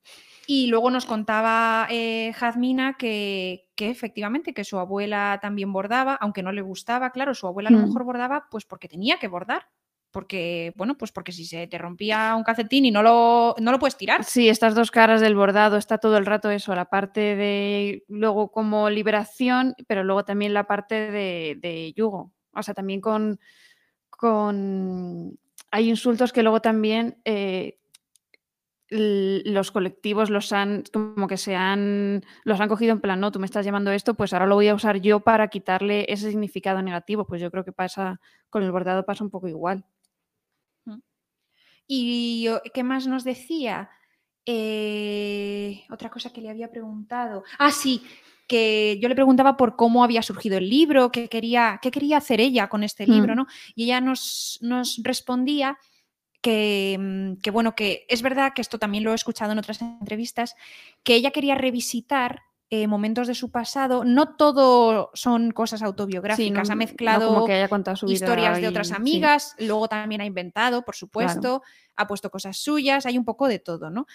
Y 0.46 0.66
luego 0.66 0.90
nos 0.90 1.06
contaba 1.06 1.86
eh, 1.90 2.32
Jazmina 2.34 2.96
que, 2.96 3.70
efectivamente 3.90 4.54
que 4.54 4.64
su 4.64 4.78
abuela 4.78 5.38
también 5.40 5.72
bordaba, 5.72 6.14
aunque 6.14 6.42
no 6.42 6.52
le 6.52 6.62
gustaba, 6.62 7.10
claro, 7.10 7.34
su 7.34 7.46
abuela 7.46 7.68
a 7.68 7.72
lo 7.72 7.86
mejor 7.86 8.04
bordaba 8.04 8.48
pues 8.50 8.64
porque 8.64 8.88
tenía 8.88 9.18
que 9.18 9.28
bordar. 9.28 9.68
Porque, 10.10 10.74
bueno, 10.76 10.98
pues 10.98 11.10
porque 11.10 11.32
si 11.32 11.46
se 11.46 11.66
te 11.68 11.78
rompía 11.78 12.34
un 12.36 12.44
calcetín 12.44 12.84
y 12.84 12.90
no 12.90 13.02
lo, 13.02 13.54
no 13.58 13.72
lo 13.72 13.78
puedes 13.78 13.96
tirar. 13.96 14.24
Sí, 14.24 14.50
estas 14.50 14.74
dos 14.74 14.90
caras 14.90 15.22
del 15.22 15.34
bordado, 15.34 15.78
está 15.78 15.96
todo 15.96 16.18
el 16.18 16.26
rato 16.26 16.50
eso, 16.50 16.74
la 16.74 16.84
parte 16.84 17.34
de 17.34 18.04
luego 18.08 18.50
como 18.50 18.90
liberación, 18.90 19.74
pero 19.86 20.04
luego 20.04 20.26
también 20.26 20.52
la 20.52 20.66
parte 20.66 21.10
de, 21.10 21.94
yugo. 21.96 22.30
O 22.52 22.62
sea, 22.62 22.74
también 22.74 23.00
con, 23.00 23.40
con 24.10 25.38
hay 25.70 25.88
insultos 25.88 26.30
que 26.30 26.42
luego 26.42 26.60
también 26.60 27.18
eh, 27.24 27.78
los 28.92 29.70
colectivos 29.70 30.28
los 30.28 30.52
han, 30.52 30.84
como 30.92 31.26
que 31.26 31.38
se 31.38 31.56
han, 31.56 32.24
los 32.44 32.60
han 32.60 32.68
cogido 32.68 32.92
en 32.92 33.00
plan, 33.00 33.20
no, 33.20 33.32
tú 33.32 33.38
me 33.38 33.46
estás 33.46 33.64
llamando 33.64 33.90
esto, 33.90 34.14
pues 34.14 34.32
ahora 34.32 34.46
lo 34.46 34.54
voy 34.54 34.68
a 34.68 34.74
usar 34.74 35.00
yo 35.00 35.20
para 35.20 35.48
quitarle 35.48 36.04
ese 36.08 36.28
significado 36.28 36.82
negativo. 36.82 37.26
Pues 37.26 37.40
yo 37.40 37.50
creo 37.50 37.64
que 37.64 37.72
pasa, 37.72 38.20
con 38.50 38.62
el 38.62 38.70
bordado 38.70 39.04
pasa 39.04 39.24
un 39.24 39.30
poco 39.30 39.48
igual. 39.48 39.84
¿Y 41.86 42.48
qué 42.72 42.82
más 42.82 43.06
nos 43.06 43.24
decía? 43.24 43.90
Eh, 44.46 45.84
otra 45.90 46.10
cosa 46.10 46.32
que 46.32 46.40
le 46.40 46.50
había 46.50 46.70
preguntado. 46.70 47.44
Ah, 47.58 47.70
sí, 47.70 48.02
que 48.46 48.98
yo 49.00 49.08
le 49.08 49.14
preguntaba 49.14 49.56
por 49.56 49.76
cómo 49.76 50.04
había 50.04 50.22
surgido 50.22 50.58
el 50.58 50.68
libro, 50.68 51.10
qué 51.10 51.28
quería, 51.28 51.78
qué 51.82 51.90
quería 51.90 52.18
hacer 52.18 52.40
ella 52.40 52.68
con 52.68 52.82
este 52.82 53.06
libro, 53.06 53.34
mm. 53.34 53.36
¿no? 53.36 53.46
Y 53.74 53.84
ella 53.84 54.00
nos, 54.00 54.58
nos 54.62 55.00
respondía 55.02 55.78
Mm, 56.44 57.34
que, 57.42 57.50
bueno, 57.50 57.74
que 57.74 58.04
es 58.08 58.22
verdad 58.22 58.52
que 58.54 58.62
esto 58.62 58.78
también 58.78 59.04
lo 59.04 59.12
he 59.12 59.14
escuchado 59.14 59.52
en 59.52 59.58
otras 59.58 59.80
entrevistas, 59.82 60.56
que 61.04 61.14
ella 61.14 61.30
quería 61.30 61.54
revisitar 61.54 62.42
eh, 62.70 62.86
momentos 62.86 63.28
de 63.28 63.34
su 63.34 63.50
pasado. 63.50 64.02
No 64.04 64.34
todo 64.36 65.10
son 65.14 65.50
cosas 65.52 65.82
autobiográficas. 65.82 66.68
no- 66.68 66.72
ha 66.72 66.74
no 66.74 66.78
mezclado 66.78 67.26
como 67.34 67.44
que 67.44 67.52
haya 67.52 67.68
contado 67.68 67.96
su 67.96 68.06
vida 68.06 68.14
historias 68.16 68.60
de 68.60 68.68
otras 68.68 68.88
sí. 68.88 68.94
amigas, 68.94 69.54
luego 69.58 69.88
también 69.88 70.22
ha 70.22 70.24
inventado, 70.24 70.82
por 70.82 70.96
supuesto, 70.96 71.62
ha 71.96 72.06
puesto 72.06 72.30
cosas 72.30 72.56
suyas, 72.56 73.04
hay 73.06 73.18
un 73.18 73.24
poco 73.26 73.46
de 73.46 73.58
todo, 73.58 73.90
¿no? 73.90 74.06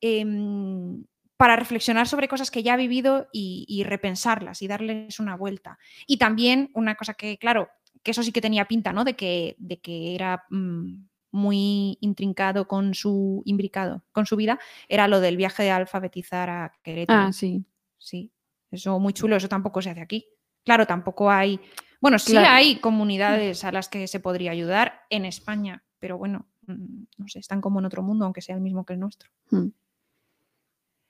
Em, 0.00 1.04
para 1.36 1.54
reflexionar 1.56 2.08
sobre 2.08 2.28
cosas 2.28 2.50
que 2.50 2.62
ya 2.62 2.74
ha 2.74 2.76
vivido 2.76 3.28
y, 3.32 3.64
y 3.68 3.84
repensarlas 3.84 4.62
y 4.62 4.68
darles 4.68 5.20
una 5.20 5.36
vuelta. 5.36 5.78
Y 6.06 6.16
también 6.16 6.70
una 6.74 6.96
cosa 6.96 7.14
que, 7.14 7.38
claro, 7.38 7.68
que 8.02 8.10
eso 8.12 8.22
sí 8.22 8.32
que 8.32 8.40
tenía 8.40 8.64
pinta, 8.66 8.92
¿no? 8.92 9.04
De 9.04 9.14
que, 9.14 9.54
de 9.58 9.80
que 9.80 10.14
era 10.14 10.44
mm, 10.50 11.07
muy 11.30 11.98
intrincado 12.00 12.66
con 12.68 12.94
su 12.94 13.42
imbricado, 13.44 14.04
con 14.12 14.26
su 14.26 14.36
vida, 14.36 14.58
era 14.88 15.08
lo 15.08 15.20
del 15.20 15.36
viaje 15.36 15.62
de 15.64 15.70
alfabetizar 15.70 16.48
a 16.50 16.72
Querétaro. 16.82 17.28
Ah, 17.28 17.32
sí. 17.32 17.64
Sí, 17.98 18.32
eso 18.70 18.98
muy 18.98 19.12
chulo, 19.12 19.36
eso 19.36 19.48
tampoco 19.48 19.82
se 19.82 19.90
hace 19.90 20.00
aquí. 20.00 20.26
Claro, 20.64 20.86
tampoco 20.86 21.30
hay. 21.30 21.60
Bueno, 22.00 22.18
sí 22.18 22.32
Claro. 22.32 22.48
hay 22.50 22.76
comunidades 22.80 23.64
a 23.64 23.72
las 23.72 23.88
que 23.88 24.06
se 24.06 24.20
podría 24.20 24.52
ayudar 24.52 25.02
en 25.10 25.24
España, 25.24 25.84
pero 25.98 26.16
bueno, 26.16 26.48
mm, 26.66 27.02
no 27.16 27.28
sé, 27.28 27.40
están 27.40 27.60
como 27.60 27.78
en 27.80 27.86
otro 27.86 28.02
mundo, 28.02 28.24
aunque 28.24 28.40
sea 28.42 28.54
el 28.54 28.60
mismo 28.60 28.84
que 28.86 28.92
el 28.94 29.00
nuestro. 29.00 29.30
Mm. 29.50 29.68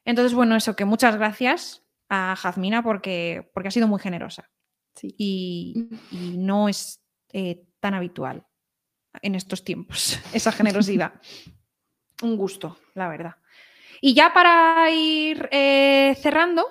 Entonces, 0.04 0.34
bueno, 0.34 0.56
eso, 0.56 0.74
que 0.76 0.84
muchas 0.84 1.16
gracias 1.16 1.84
a 2.08 2.34
Jazmina 2.36 2.82
porque, 2.82 3.50
porque 3.52 3.68
ha 3.68 3.72
sido 3.72 3.88
muy 3.88 4.00
generosa 4.00 4.50
Sí. 4.94 5.14
y, 5.16 5.88
y 6.10 6.38
no 6.38 6.68
es 6.68 7.00
eh, 7.32 7.64
tan 7.80 7.94
habitual 7.94 8.46
en 9.22 9.34
estos 9.34 9.64
tiempos 9.64 10.18
esa 10.32 10.52
generosidad. 10.52 11.14
Un 12.22 12.36
gusto, 12.36 12.78
la 12.94 13.08
verdad. 13.08 13.36
Y 14.00 14.14
ya 14.14 14.32
para 14.32 14.90
ir 14.90 15.48
eh, 15.52 16.16
cerrando, 16.20 16.64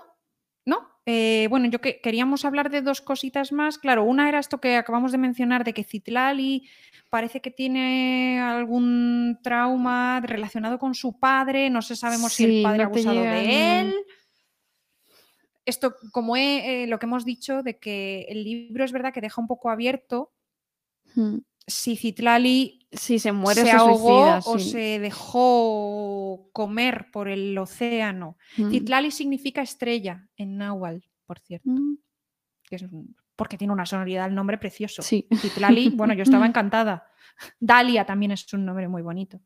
¿no? 0.65 0.87
Eh, 1.05 1.47
bueno, 1.49 1.67
yo 1.69 1.79
que 1.79 2.01
queríamos 2.01 2.43
hablar 2.43 2.69
de 2.69 2.81
dos 2.81 2.99
cositas 3.01 3.51
más. 3.53 3.77
Claro, 3.77 4.03
una 4.03 4.27
era 4.27 4.39
esto 4.39 4.59
que 4.59 4.75
acabamos 4.75 5.13
de 5.13 5.17
mencionar, 5.17 5.63
de 5.63 5.73
que 5.73 5.85
Citlali 5.85 6.67
parece 7.09 7.41
que 7.41 7.49
tiene 7.51 8.41
algún 8.41 9.39
trauma 9.41 10.19
relacionado 10.21 10.77
con 10.79 10.95
su 10.95 11.17
padre. 11.17 11.69
No 11.69 11.81
sé, 11.81 11.95
sabemos 11.95 12.33
si 12.33 12.43
el 12.57 12.63
padre 12.63 12.83
ha 12.83 12.85
no 12.87 12.91
abusado 12.91 13.21
de 13.21 13.79
él. 13.81 13.93
Esto, 15.65 15.95
como 16.11 16.35
he- 16.37 16.83
eh, 16.83 16.87
lo 16.87 16.99
que 16.99 17.05
hemos 17.05 17.25
dicho, 17.25 17.61
de 17.63 17.77
que 17.77 18.25
el 18.29 18.43
libro 18.43 18.83
es 18.85 18.91
verdad 18.91 19.13
que 19.13 19.21
deja 19.21 19.41
un 19.41 19.47
poco 19.47 19.69
abierto 19.69 20.31
Mm. 21.15 21.37
Si 21.67 21.95
Citlali 21.97 22.87
Sí, 22.89 23.19
se 23.19 23.33
muere, 23.33 23.61
se 23.61 23.67
se, 23.67 23.71
ahogó 23.73 24.39
suicida, 24.39 24.51
o 24.51 24.59
sí. 24.59 24.69
se 24.71 24.99
dejó 24.99 26.49
comer 26.53 27.07
por 27.11 27.27
el 27.27 27.57
océano. 27.57 28.37
Mm. 28.55 28.71
Citlali 28.71 29.11
significa 29.11 29.61
estrella 29.61 30.25
en 30.37 30.57
náhuatl, 30.57 31.03
por 31.25 31.39
cierto, 31.39 31.69
Mm. 31.69 31.97
es 32.71 32.85
porque 33.35 33.57
tiene 33.57 33.73
una 33.73 33.85
sonoridad 33.85 34.27
el 34.27 34.35
nombre 34.35 34.57
precioso. 34.57 35.01
Sí. 35.01 35.27
Citlali, 35.41 35.89
bueno, 35.89 36.13
yo 36.13 36.23
estaba 36.23 36.45
encantada. 36.47 37.07
Dalia 37.59 38.05
también 38.05 38.31
es 38.31 38.51
un 38.53 38.65
nombre 38.65 38.87
muy 38.87 39.01
bonito. 39.01 39.41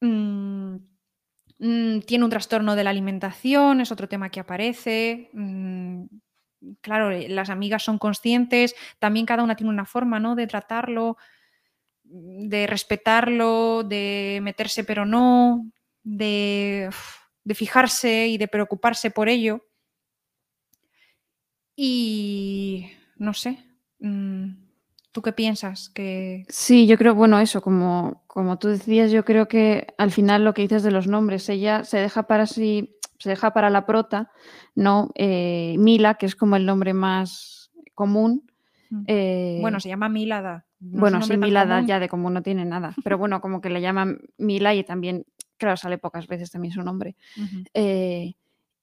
Mm, 0.00 0.76
mm, 1.58 2.00
tiene 2.06 2.24
un 2.24 2.30
trastorno 2.30 2.74
de 2.74 2.84
la 2.84 2.90
alimentación, 2.90 3.80
es 3.80 3.92
otro 3.92 4.08
tema 4.08 4.30
que 4.30 4.40
aparece. 4.40 5.30
Claro, 6.80 7.10
eh, 7.10 7.28
las 7.28 7.50
amigas 7.50 7.82
son 7.82 7.98
conscientes, 7.98 8.74
también 8.98 9.26
cada 9.26 9.42
una 9.42 9.56
tiene 9.56 9.70
una 9.70 9.86
forma 9.86 10.20
¿no? 10.20 10.34
de 10.34 10.46
tratarlo, 10.46 11.16
de 12.04 12.66
respetarlo, 12.66 13.82
de 13.84 14.40
meterse 14.42 14.84
pero 14.84 15.04
no, 15.06 15.70
de, 16.02 16.90
de 17.44 17.54
fijarse 17.54 18.28
y 18.28 18.38
de 18.38 18.48
preocuparse 18.48 19.10
por 19.10 19.28
ello. 19.28 19.66
Y 21.74 22.90
no 23.16 23.34
sé, 23.34 23.58
mm, 23.98 24.50
¿tú 25.12 25.20
qué 25.20 25.32
piensas? 25.32 25.90
Que 25.90 26.46
Sí, 26.48 26.86
yo 26.86 26.96
creo, 26.96 27.14
bueno, 27.14 27.38
eso, 27.38 27.60
como, 27.60 28.24
como 28.26 28.58
tú 28.58 28.68
decías, 28.68 29.10
yo 29.10 29.24
creo 29.24 29.46
que 29.46 29.86
al 29.98 30.10
final 30.10 30.44
lo 30.44 30.54
que 30.54 30.62
dices 30.62 30.82
de 30.82 30.90
los 30.90 31.06
nombres, 31.06 31.48
ella 31.48 31.84
se 31.84 31.98
deja 31.98 32.26
para 32.26 32.46
sí, 32.46 32.95
se 33.18 33.28
deja 33.30 33.52
para 33.52 33.70
la 33.70 33.86
prota, 33.86 34.30
¿no? 34.74 35.10
Eh, 35.14 35.76
Mila, 35.78 36.14
que 36.14 36.26
es 36.26 36.36
como 36.36 36.56
el 36.56 36.66
nombre 36.66 36.92
más 36.94 37.70
común. 37.94 38.50
Mm. 38.90 39.02
eh, 39.06 39.58
Bueno, 39.60 39.80
se 39.80 39.88
llama 39.88 40.08
Milada. 40.08 40.66
no 40.80 41.00
bueno, 41.00 41.22
sí, 41.22 41.36
Milada 41.36 41.76
común. 41.76 41.88
ya 41.88 41.98
de 41.98 42.08
común 42.08 42.34
no 42.34 42.42
tiene 42.42 42.64
nada, 42.64 42.94
pero 43.02 43.18
bueno, 43.18 43.40
como 43.40 43.60
que 43.60 43.70
le 43.70 43.80
llaman 43.80 44.18
Mila 44.38 44.74
y 44.74 44.84
también, 44.84 45.24
claro, 45.56 45.76
sale 45.76 45.98
pocas 45.98 46.26
veces 46.28 46.50
también 46.50 46.72
su 46.72 46.82
nombre. 46.82 47.16
Eh, 47.74 48.34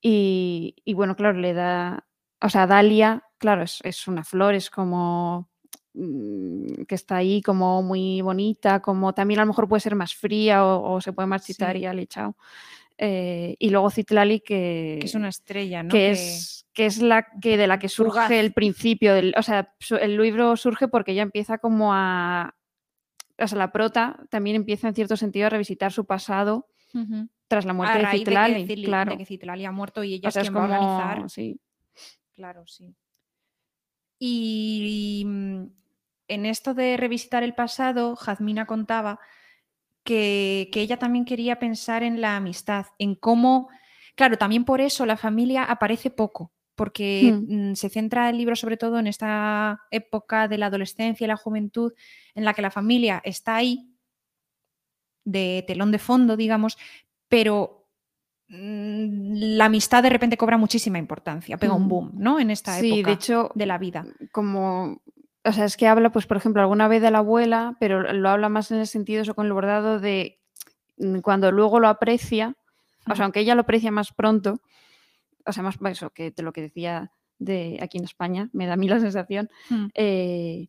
y, 0.02 0.76
y 0.84 0.94
bueno, 0.94 1.16
claro, 1.16 1.40
le 1.40 1.54
da, 1.54 2.06
o 2.42 2.50
sea, 2.50 2.68
Dalia, 2.68 3.24
claro, 3.38 3.64
es, 3.64 3.80
es 3.84 4.08
una 4.08 4.24
flor, 4.26 4.54
es 4.56 4.70
como 4.70 5.48
mm, 5.94 6.84
que 6.88 6.96
está 6.96 7.18
ahí 7.18 7.42
como 7.42 7.82
muy 7.82 8.22
bonita, 8.22 8.82
como 8.82 9.14
también 9.14 9.40
a 9.40 9.44
lo 9.44 9.48
mejor 9.48 9.70
puede 9.70 9.80
ser 9.80 9.96
más 9.96 10.14
fría 10.16 10.66
o, 10.66 10.96
o 10.96 11.00
se 11.02 11.14
puede 11.14 11.28
marchitar 11.28 11.78
Sí. 11.78 11.86
y 11.86 12.08
chao. 12.08 12.36
Eh, 12.98 13.56
y 13.60 13.70
luego 13.72 13.90
Citlali 13.90 14.40
que, 14.40 14.98
que 15.02 15.06
es 15.08 15.16
una 15.16 15.30
estrella, 15.30 15.82
¿no? 15.84 15.90
que 15.90 16.12
es, 16.12 16.66
que 16.74 16.86
es 16.86 17.02
la 17.02 17.26
que 17.42 17.58
de 17.58 17.66
la 17.68 17.80
que 17.80 17.90
surge 17.90 18.40
el 18.40 18.54
principio 18.54 19.14
del, 19.16 19.34
o 19.38 19.42
sea, 19.42 19.74
el 20.00 20.18
libro 20.18 20.56
surge 20.58 20.88
porque 20.88 21.12
ella 21.14 21.24
empieza 21.24 21.58
como 21.58 21.94
a, 21.94 22.56
o 23.40 23.48
sea, 23.48 23.58
la 23.58 23.72
prota 23.72 24.20
también 24.30 24.56
empieza 24.56 24.88
en 24.88 24.94
cierto 24.96 25.18
sentido 25.18 25.48
a 25.48 25.50
revisitar 25.50 25.92
su 25.92 26.06
pasado 26.06 26.68
tras 27.48 27.66
la 27.66 27.74
muerte 27.74 27.98
a 27.98 28.12
de 28.12 28.18
Citlali, 28.20 28.54
de 28.54 28.68
que, 28.68 28.76
Citli- 28.76 28.86
claro. 28.86 29.12
de 29.12 29.18
que 29.18 29.26
Citlali 29.26 29.66
ha 29.66 29.72
muerto 29.72 30.04
y 30.04 30.14
ella 30.14 30.30
O 30.30 30.32
sea, 30.32 30.44
es 30.44 30.50
quien 30.50 30.58
va 30.58 30.62
a 30.62 30.66
organizar. 30.66 31.30
sí. 31.30 31.60
Claro, 32.36 32.66
sí. 32.68 32.96
Y 34.20 35.24
mm, 35.26 35.64
en 36.30 36.46
esto 36.46 36.74
de 36.74 36.98
revisitar 36.98 37.44
el 37.44 37.54
pasado, 37.56 38.16
Jazmina 38.16 38.66
contaba 38.66 39.20
que, 40.04 40.70
que 40.72 40.82
ella 40.82 40.98
también 40.98 41.26
quería 41.26 41.60
pensar 41.60 42.04
en 42.04 42.22
la 42.22 42.36
amistad, 42.38 42.86
en 43.00 43.16
cómo, 43.16 43.70
claro, 44.16 44.38
también 44.38 44.66
por 44.66 44.82
eso 44.82 45.06
la 45.06 45.18
familia 45.18 45.64
aparece 45.64 46.10
poco, 46.10 46.52
porque 46.76 47.32
Hmm. 47.48 47.72
mm, 47.72 47.76
se 47.76 47.90
centra 47.90 48.30
el 48.30 48.38
libro 48.38 48.56
sobre 48.56 48.78
todo 48.78 49.00
en 49.00 49.08
esta 49.08 49.80
época 49.92 50.48
de 50.48 50.58
la 50.58 50.68
adolescencia 50.68 51.26
y 51.26 51.28
la 51.28 51.38
juventud, 51.38 51.94
en 52.36 52.46
la 52.46 52.54
que 52.54 52.62
la 52.62 52.72
familia 52.72 53.22
está 53.24 53.56
ahí, 53.56 53.90
de 55.26 55.64
telón 55.68 55.92
de 55.92 56.00
fondo, 56.00 56.36
digamos, 56.36 56.78
pero 57.30 57.88
mm, 58.50 59.56
la 59.58 59.66
amistad 59.66 60.04
de 60.04 60.10
repente 60.10 60.38
cobra 60.38 60.58
muchísima 60.58 60.98
importancia, 60.98 61.58
pega 61.58 61.74
un 61.74 61.86
Mm. 61.86 61.88
boom, 61.88 62.12
¿no? 62.16 62.40
En 62.40 62.52
esta 62.52 62.78
Sí, 62.80 62.88
época 63.00 63.10
de 63.10 63.14
hecho, 63.16 63.52
de 63.56 63.66
la 63.66 63.78
vida. 63.78 64.06
como, 64.32 65.02
o 65.46 65.52
sea, 65.52 65.66
es 65.66 65.76
que 65.78 65.88
habla, 65.88 66.12
pues, 66.12 66.26
por 66.26 66.38
ejemplo, 66.38 66.62
alguna 66.62 66.88
vez 66.88 67.02
de 67.02 67.12
la 67.12 67.20
abuela, 67.20 67.76
pero 67.80 68.02
lo 68.14 68.30
habla 68.30 68.50
más 68.50 68.72
en 68.72 68.80
el 68.80 68.88
sentido 68.88 69.22
eso 69.22 69.36
con 69.36 69.46
el 69.46 69.54
bordado 69.54 70.00
de 70.00 70.40
mm, 70.98 71.20
cuando 71.20 71.52
luego 71.52 71.80
lo 71.80 71.88
aprecia, 71.88 72.56
o 73.10 73.16
sea, 73.16 73.26
aunque 73.26 73.42
ella 73.42 73.56
lo 73.56 73.62
aprecia 73.62 73.92
más 73.92 74.14
pronto, 74.14 74.60
o 75.46 75.52
sea, 75.52 75.64
más 75.64 75.78
eso 75.92 76.12
que 76.12 76.32
de 76.32 76.44
lo 76.44 76.54
que 76.54 76.62
decía 76.62 77.12
de 77.40 77.80
aquí 77.82 77.98
en 77.98 78.06
España, 78.06 78.50
me 78.54 78.66
da 78.68 78.74
a 78.74 78.78
mí 78.78 78.88
la 78.88 79.00
sensación, 79.00 79.50
Mm. 79.70 79.86
eh, 79.96 80.68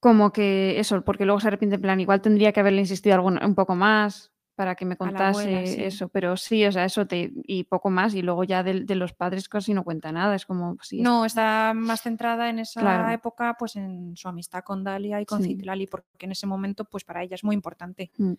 como 0.00 0.32
que 0.32 0.78
eso, 0.78 1.02
porque 1.02 1.24
luego 1.24 1.40
se 1.40 1.48
arrepiente 1.48 1.76
en 1.76 1.82
plan, 1.82 1.98
igual 2.00 2.20
tendría 2.20 2.52
que 2.52 2.60
haberle 2.60 2.80
insistido 2.80 3.14
algún- 3.14 3.42
un 3.42 3.54
poco 3.54 3.74
más 3.74 4.30
para 4.54 4.74
que 4.74 4.84
me 4.84 4.96
contase 4.96 5.40
abuela, 5.48 5.66
sí. 5.66 5.82
eso, 5.82 6.08
pero 6.08 6.36
sí, 6.36 6.64
o 6.64 6.72
sea, 6.72 6.84
eso 6.84 7.06
te, 7.06 7.32
y 7.44 7.64
poco 7.64 7.90
más, 7.90 8.14
y 8.14 8.22
luego 8.22 8.44
ya 8.44 8.62
de, 8.62 8.80
de 8.84 8.94
los 8.94 9.12
padres 9.12 9.48
casi 9.48 9.74
no 9.74 9.82
cuenta 9.84 10.12
nada, 10.12 10.34
es 10.34 10.46
como, 10.46 10.76
pues 10.76 10.88
sí, 10.88 11.00
No, 11.00 11.24
está 11.24 11.72
más 11.74 12.02
centrada 12.02 12.48
en 12.48 12.60
esa 12.60 12.80
Claro. 12.80 13.10
época, 13.10 13.56
pues 13.58 13.76
en 13.76 14.16
su 14.16 14.28
amistad 14.28 14.62
con 14.62 14.84
Dalia 14.84 15.20
y 15.20 15.26
con 15.26 15.42
Sí. 15.42 15.48
Citlali, 15.50 15.86
porque 15.86 16.06
en 16.20 16.32
ese 16.32 16.46
momento, 16.46 16.84
pues 16.84 17.04
para 17.04 17.22
ella 17.22 17.34
es 17.34 17.44
muy 17.44 17.54
importante. 17.54 18.10
Mm. 18.16 18.34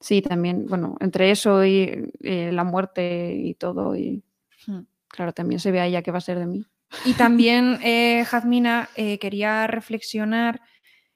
Sí, 0.00 0.20
también, 0.20 0.66
bueno, 0.66 0.96
entre 0.98 1.30
eso 1.30 1.64
y 1.64 2.10
eh, 2.22 2.50
la 2.52 2.64
muerte 2.64 3.32
y 3.34 3.54
todo, 3.54 3.94
y 3.96 4.22
Mm. 4.66 4.80
claro, 5.08 5.32
también 5.32 5.60
se 5.60 5.70
ve 5.70 5.80
a 5.80 5.86
ella 5.86 6.02
qué 6.02 6.10
va 6.10 6.18
a 6.18 6.22
ser 6.22 6.38
de 6.38 6.46
mí. 6.46 6.66
Y 7.04 7.14
también 7.14 7.78
eh, 7.82 8.24
Jazmina 8.24 8.88
eh, 8.96 9.18
quería 9.18 9.66
reflexionar 9.66 10.60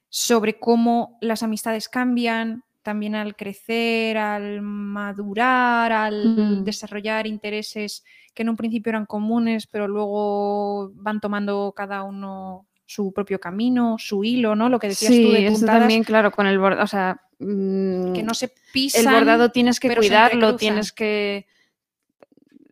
sobre 0.08 0.58
cómo 0.58 1.18
las 1.20 1.42
amistades 1.42 1.88
cambian, 1.88 2.62
también 2.86 3.16
al 3.16 3.34
crecer, 3.34 4.16
al 4.16 4.62
madurar, 4.62 5.90
al 5.90 6.36
Mm. 6.36 6.62
desarrollar 6.62 7.26
intereses 7.26 8.04
que 8.32 8.42
en 8.44 8.48
un 8.50 8.56
principio 8.56 8.90
eran 8.90 9.06
comunes, 9.06 9.66
pero 9.66 9.88
luego 9.88 10.92
van 10.94 11.18
tomando 11.20 11.72
cada 11.76 12.04
uno 12.04 12.66
su 12.84 13.12
propio 13.12 13.40
camino, 13.40 13.96
su 13.98 14.22
hilo, 14.22 14.54
¿no? 14.54 14.68
Lo 14.68 14.78
que 14.78 14.86
decías 14.86 15.10
tú 15.10 15.16
Sí, 15.16 15.32
de 15.32 15.46
eso 15.48 15.66
también, 15.66 16.04
claro, 16.04 16.30
con 16.30 16.46
el 16.46 16.60
bordado, 16.60 16.84
o 16.84 16.86
sea, 16.86 17.20
mm, 17.40 18.12
que 18.12 18.22
no 18.22 18.34
se 18.34 18.44
el 18.46 18.52
pisan. 18.72 19.12
bordado 19.12 19.50
tienes 19.50 19.80
que 19.80 19.92
cuidarlo, 19.96 20.54
tienes 20.54 20.92
que, 20.92 21.46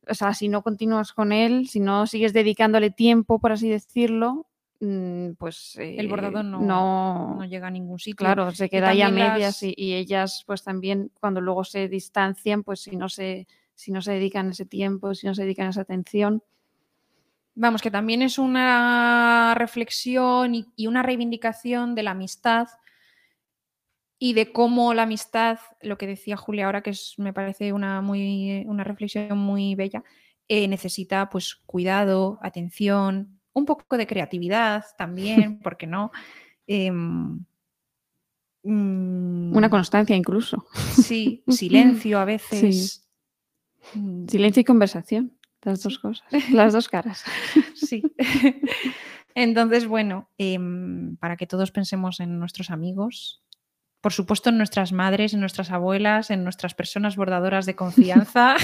o 0.09 0.15
sea, 0.15 0.33
si 0.33 0.49
no 0.49 0.63
continúas 0.63 1.13
con 1.13 1.33
él, 1.33 1.67
si 1.67 1.81
no 1.81 2.07
sigues 2.07 2.33
dedicándole 2.33 2.91
tiempo, 2.91 3.41
por 3.41 3.51
así 3.51 3.69
decirlo, 3.69 4.47
mm, 4.85 5.35
pues 5.39 5.77
El 5.77 6.09
bordado 6.09 6.41
eh, 6.41 6.45
no, 6.45 6.61
no, 6.61 7.35
no 7.37 7.45
llega 7.45 7.69
a 7.69 7.71
ningún 7.71 7.99
sitio. 7.99 8.17
Claro, 8.17 8.51
se 8.53 8.69
queda 8.69 8.89
ahí 8.91 9.03
a 9.03 9.09
medias 9.09 9.41
las- 9.41 9.63
y, 9.63 9.75
y 9.77 9.95
ellas 9.95 10.45
pues 10.47 10.63
también 10.63 11.11
cuando 11.21 11.41
luego 11.41 11.65
se 11.65 11.89
distancian, 11.89 12.63
pues 12.63 12.81
si 12.81 12.97
no 12.97 13.09
se 13.09 13.47
si 13.77 13.91
no 13.91 14.01
se 14.03 14.13
dedican 14.13 14.51
ese 14.51 14.67
tiempo, 14.67 15.15
si 15.15 15.27
no 15.27 15.35
se 15.35 15.43
dedican 15.43 15.69
esa 15.69 15.81
atención. 15.81 16.43
Vamos, 17.57 17.83
que 17.83 17.91
también 17.91 18.23
es 18.23 18.39
una 18.39 19.55
reflexión 19.57 20.55
y, 20.55 20.67
y 20.77 20.87
una 20.89 21.03
reivindicación 21.03 21.95
de 21.95 22.03
la 22.03 22.11
amistad 22.13 22.67
y 24.19 24.33
de 24.35 24.53
cómo 24.53 24.95
la 24.95 25.03
amistad, 25.03 25.59
lo 25.83 25.99
que 25.99 26.07
decía 26.07 26.37
Julia 26.37 26.67
ahora, 26.67 26.83
que 26.83 26.91
es, 26.91 27.15
me 27.19 27.33
parece 27.33 27.73
una, 27.73 28.01
muy, 28.01 28.65
una 28.67 28.85
reflexión 28.85 29.37
muy 29.39 29.75
bella, 29.75 30.03
eh, 30.49 30.69
necesita 30.69 31.29
pues 31.31 31.57
cuidado, 31.67 32.39
atención, 32.43 33.41
un 33.55 33.65
poco 33.65 33.97
de 33.97 34.07
creatividad 34.07 34.85
también, 34.99 35.59
¿por 35.61 35.77
qué 35.77 35.87
no? 35.87 36.13
Em, 36.67 37.45
una 38.65 39.69
mm, 39.69 39.71
constancia 39.71 40.17
incluso. 40.17 40.67
Sí, 40.95 41.43
silencio 41.49 42.19
a 42.19 42.25
veces. 42.25 43.09
Mm, 43.95 44.27
Silencio 44.27 44.61
y 44.61 44.65
conversación, 44.65 45.39
las 45.63 45.83
dos 45.83 45.99
cosas, 45.99 46.27
las 46.53 46.73
dos 46.73 46.89
caras. 46.89 47.25
Sí. 47.75 48.03
Entonces, 49.35 49.87
bueno, 49.87 50.31
em, 50.39 51.17
para 51.17 51.37
que 51.37 51.47
todos 51.47 51.71
pensemos 51.73 52.21
en 52.21 52.39
nuestros 52.39 52.71
amigos, 52.71 53.43
por 54.01 54.13
supuesto 54.13 54.51
en 54.51 54.59
nuestras 54.59 54.93
madres, 54.93 55.35
en 55.35 55.41
nuestras 55.41 55.71
abuelas, 55.71 56.31
en 56.31 56.45
nuestras 56.45 56.75
personas 56.75 57.17
bordadoras 57.17 57.67
de 57.67 57.75
confianza, 57.75 58.57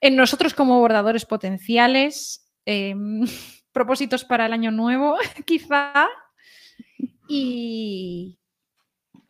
en 0.00 0.16
nosotros 0.16 0.54
como 0.54 0.78
bordadores 0.78 1.26
potenciales, 1.26 2.49
em, 2.70 3.26
propósitos 3.72 4.24
para 4.24 4.46
el 4.46 4.52
año 4.52 4.70
nuevo, 4.70 5.16
quizá, 5.46 6.08
y... 7.28 8.38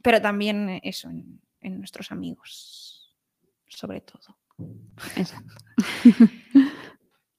pero 0.02 0.20
también 0.20 0.80
eso, 0.82 1.08
en, 1.10 1.40
en 1.60 1.78
nuestros 1.78 2.10
amigos, 2.12 3.14
sobre 3.68 4.00
todo. 4.00 4.38
Exacto. 5.16 5.54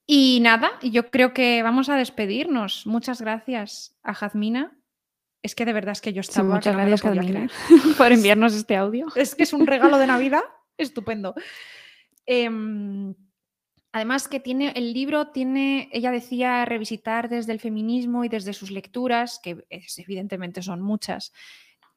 Y 0.04 0.40
nada, 0.40 0.72
yo 0.82 1.10
creo 1.10 1.32
que 1.32 1.62
vamos 1.62 1.88
a 1.88 1.96
despedirnos. 1.96 2.86
Muchas 2.86 3.20
gracias 3.22 3.96
a 4.02 4.12
Jazmina. 4.12 4.76
Es 5.42 5.54
que 5.54 5.64
de 5.64 5.72
verdad 5.72 5.92
es 5.92 6.00
que 6.00 6.12
yo 6.12 6.22
Sí, 6.22 6.30
estaba. 6.30 6.56
muchas 6.56 6.74
me 6.76 6.82
lo 6.82 6.88
gracias, 6.96 7.12
creer. 7.24 7.50
por 7.96 8.12
enviarnos 8.12 8.52
este 8.52 8.76
audio. 8.76 9.06
Es 9.14 9.34
que 9.36 9.44
es 9.44 9.52
un 9.52 9.66
regalo 9.66 9.96
de 9.98 10.08
Navidad 10.08 10.42
estupendo. 10.76 11.34
Em, 12.26 13.14
además 13.92 14.26
que 14.28 14.40
tiene 14.40 14.72
el 14.74 14.92
libro 14.92 15.28
tiene, 15.28 15.88
ella 15.92 16.10
decía 16.10 16.64
revisitar 16.64 17.28
desde 17.28 17.52
el 17.52 17.60
feminismo 17.60 18.24
y 18.24 18.28
desde 18.28 18.52
sus 18.54 18.70
lecturas, 18.70 19.38
que 19.42 19.64
es- 19.70 19.98
evidentemente 19.98 20.62
son 20.62 20.80
muchas. 20.80 21.32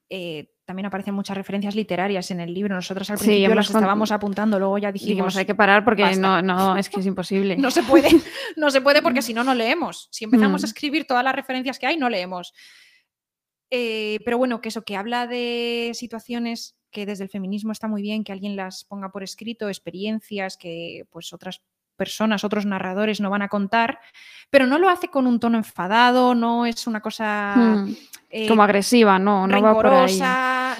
Eh, 0.09 0.51
también 0.65 0.85
aparecen 0.85 1.15
muchas 1.15 1.35
referencias 1.35 1.73
literarias 1.76 2.30
en 2.31 2.39
el 2.39 2.53
libro. 2.53 2.76
Nosotros 2.76 3.09
al 3.09 3.17
principio 3.17 3.55
las 3.55 3.67
estábamos 3.67 4.11
apuntando, 4.11 4.59
luego 4.59 4.77
ya 4.77 4.91
dijimos, 4.91 5.09
Dijimos, 5.15 5.38
hay 5.38 5.45
que 5.45 5.55
parar 5.55 5.84
porque 5.84 6.03
basta. 6.03 6.19
no, 6.19 6.41
no, 6.41 6.77
es 6.77 6.89
que 6.89 6.99
es 6.99 7.05
imposible. 7.07 7.55
no 7.57 7.72
se 7.72 7.81
puede, 7.84 8.09
no 8.55 8.69
se 8.69 8.81
puede 8.81 9.01
porque 9.01 9.22
si 9.23 9.34
no, 9.34 9.43
no 9.43 9.55
leemos. 9.55 10.07
Si 10.11 10.26
empezamos 10.26 10.63
a 10.63 10.67
Mm. 10.67 10.69
escribir 10.69 11.05
todas 11.07 11.23
las 11.23 11.34
referencias 11.35 11.80
que 11.80 11.88
hay, 11.88 11.97
no 11.97 12.09
leemos. 12.09 12.53
Eh, 13.72 14.19
pero 14.26 14.38
bueno, 14.38 14.61
que 14.61 14.69
eso, 14.69 14.84
que 14.84 14.95
habla 14.95 15.27
de 15.27 15.91
situaciones 15.93 16.77
que 16.91 17.05
desde 17.05 17.23
el 17.23 17.30
feminismo 17.30 17.72
está 17.72 17.88
muy 17.88 18.01
bien 18.01 18.23
que 18.23 18.31
alguien 18.31 18.55
las 18.55 18.85
ponga 18.85 19.11
por 19.11 19.23
escrito, 19.23 19.67
experiencias 19.69 20.55
que 20.55 21.05
pues 21.09 21.34
otras 21.34 21.61
personas, 21.95 22.43
otros 22.43 22.65
narradores 22.65 23.19
no 23.19 23.30
van 23.30 23.41
a 23.41 23.47
contar, 23.49 23.99
pero 24.49 24.67
no 24.67 24.77
lo 24.77 24.89
hace 24.89 25.07
con 25.07 25.27
un 25.27 25.39
tono 25.39 25.57
enfadado, 25.57 26.35
no 26.35 26.65
es 26.65 26.88
una 26.88 27.01
cosa 27.01 27.55
Mm, 27.55 27.95
eh, 28.30 28.47
Como 28.47 28.63
agresiva, 28.63 29.17
no, 29.17 29.47
no 29.47 29.61
va 29.61 29.73
por 29.73 29.85
ahí. 29.88 30.01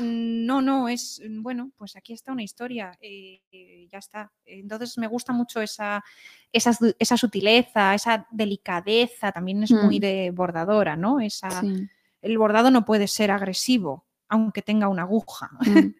no, 0.02 0.62
no, 0.62 0.90
es, 0.90 1.22
bueno, 1.40 1.72
pues 1.78 1.96
aquí 1.96 2.12
está 2.12 2.32
una 2.34 2.44
historia, 2.44 2.92
eh, 3.00 3.42
eh, 3.52 3.88
ya 3.90 4.00
está. 4.00 4.32
Entonces 4.46 4.98
me 4.98 5.08
gusta 5.08 5.32
mucho 5.32 5.62
esa, 5.62 6.04
esa, 6.52 6.78
esa 7.00 7.18
sutileza, 7.18 7.94
esa 7.94 8.28
delicadeza, 8.32 9.32
también 9.32 9.64
es 9.64 9.72
muy 9.72 9.98
Mm. 9.98 10.02
de 10.02 10.32
bordadora, 10.32 10.96
¿no? 10.98 11.20
Esa, 11.20 11.62
Sí, 11.62 11.88
El 12.22 12.38
bordado 12.40 12.72
no 12.72 12.86
puede 12.86 13.08
ser 13.08 13.30
agresivo, 13.32 14.06
aunque 14.28 14.62
tenga 14.64 14.88
una 14.90 15.04
aguja. 15.04 15.52
mm, 15.60 15.60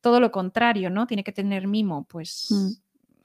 Todo 0.00 0.18
lo 0.18 0.30
contrario, 0.32 0.88
¿no? 0.90 1.06
Tiene 1.06 1.22
que 1.22 1.32
tener 1.32 1.66
mimo, 1.68 2.04
pues 2.04 2.46
Mm. 2.50 2.70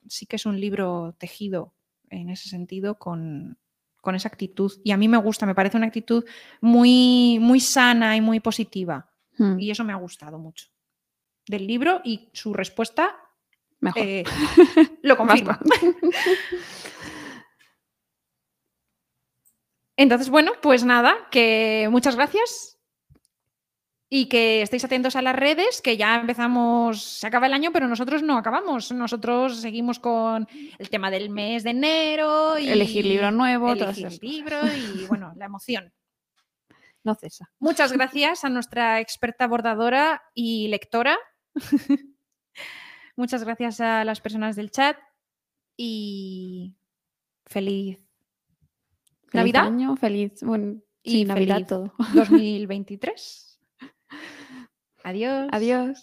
Sí 0.08 0.26
que 0.26 0.36
es 0.38 0.46
un 0.46 0.60
libro 0.60 1.16
tejido 1.20 1.74
en 2.10 2.30
ese 2.30 2.50
sentido 2.50 2.98
con, 3.00 3.58
con 4.02 4.16
esa 4.16 4.28
actitud. 4.28 4.72
Y 4.84 4.92
a 4.92 4.98
mí 4.98 5.08
me 5.08 5.18
gusta, 5.18 5.46
me 5.46 5.56
parece 5.56 5.78
una 5.78 5.88
actitud 5.88 6.24
muy, 6.62 7.38
muy 7.42 7.60
sana 7.60 8.16
y 8.16 8.22
muy 8.22 8.40
positiva. 8.40 9.10
mm, 9.38 9.60
Y 9.60 9.72
eso 9.72 9.84
me 9.84 9.94
ha 9.94 9.98
gustado 9.98 10.38
mucho. 10.40 10.68
Del 11.48 11.68
libro 11.68 12.02
y 12.04 12.30
su 12.34 12.54
respuesta 12.54 13.16
Mejor. 13.80 14.02
eh, 14.04 14.24
lo 15.04 15.18
confirma. 15.18 15.60
Entonces, 19.98 20.30
bueno, 20.30 20.52
pues 20.62 20.84
nada, 20.84 21.16
que 21.32 21.88
muchas 21.90 22.16
gracias 22.16 22.75
y 24.10 24.28
que 24.28 24.62
estéis 24.62 24.86
atentos 24.86 25.16
a 25.16 25.22
las 25.22 25.36
redes, 25.36 25.82
que 25.82 25.98
ya 25.98 26.16
empezamos, 26.16 27.04
se 27.04 27.28
acaba 27.28 27.48
el 27.48 27.54
año, 27.54 27.72
pero 27.72 27.88
nosotros 27.88 28.22
no 28.22 28.38
acabamos. 28.38 28.92
Nosotros 28.92 29.58
seguimos 29.58 30.00
con 30.00 30.48
el 30.78 30.90
tema 30.90 31.10
del 31.10 31.30
mes 31.30 31.64
de 31.64 31.72
enero 31.72 32.58
y 32.60 32.70
Elegir 32.70 33.06
libro 33.06 33.32
nuevo, 33.32 33.72
elegir 33.72 34.24
libro 34.24 34.58
y 34.68 35.06
bueno, 35.08 35.34
la 35.36 35.46
emoción. 35.46 35.92
No 37.04 37.16
cesa. 37.16 37.52
Muchas 37.60 37.92
gracias 37.92 38.46
a 38.46 38.50
nuestra 38.50 39.00
experta 39.00 39.48
bordadora 39.48 40.24
y 40.34 40.68
lectora. 40.68 41.18
Muchas 43.16 43.44
gracias 43.44 43.80
a 43.80 44.04
las 44.04 44.22
personas 44.22 44.56
del 44.56 44.72
chat 44.72 44.98
y 45.78 46.76
feliz 47.46 48.00
Feliz 49.28 49.54
Navidad 49.54 49.66
año, 49.68 49.96
feliz, 49.96 50.42
bueno, 50.44 50.82
y 51.04 51.12
sí, 51.12 51.26
Navidad 51.26 51.56
feliz 51.56 51.68
todo. 51.68 51.94
2023. 52.14 53.42
Adiós. 55.10 55.56
Adiós. 55.56 55.98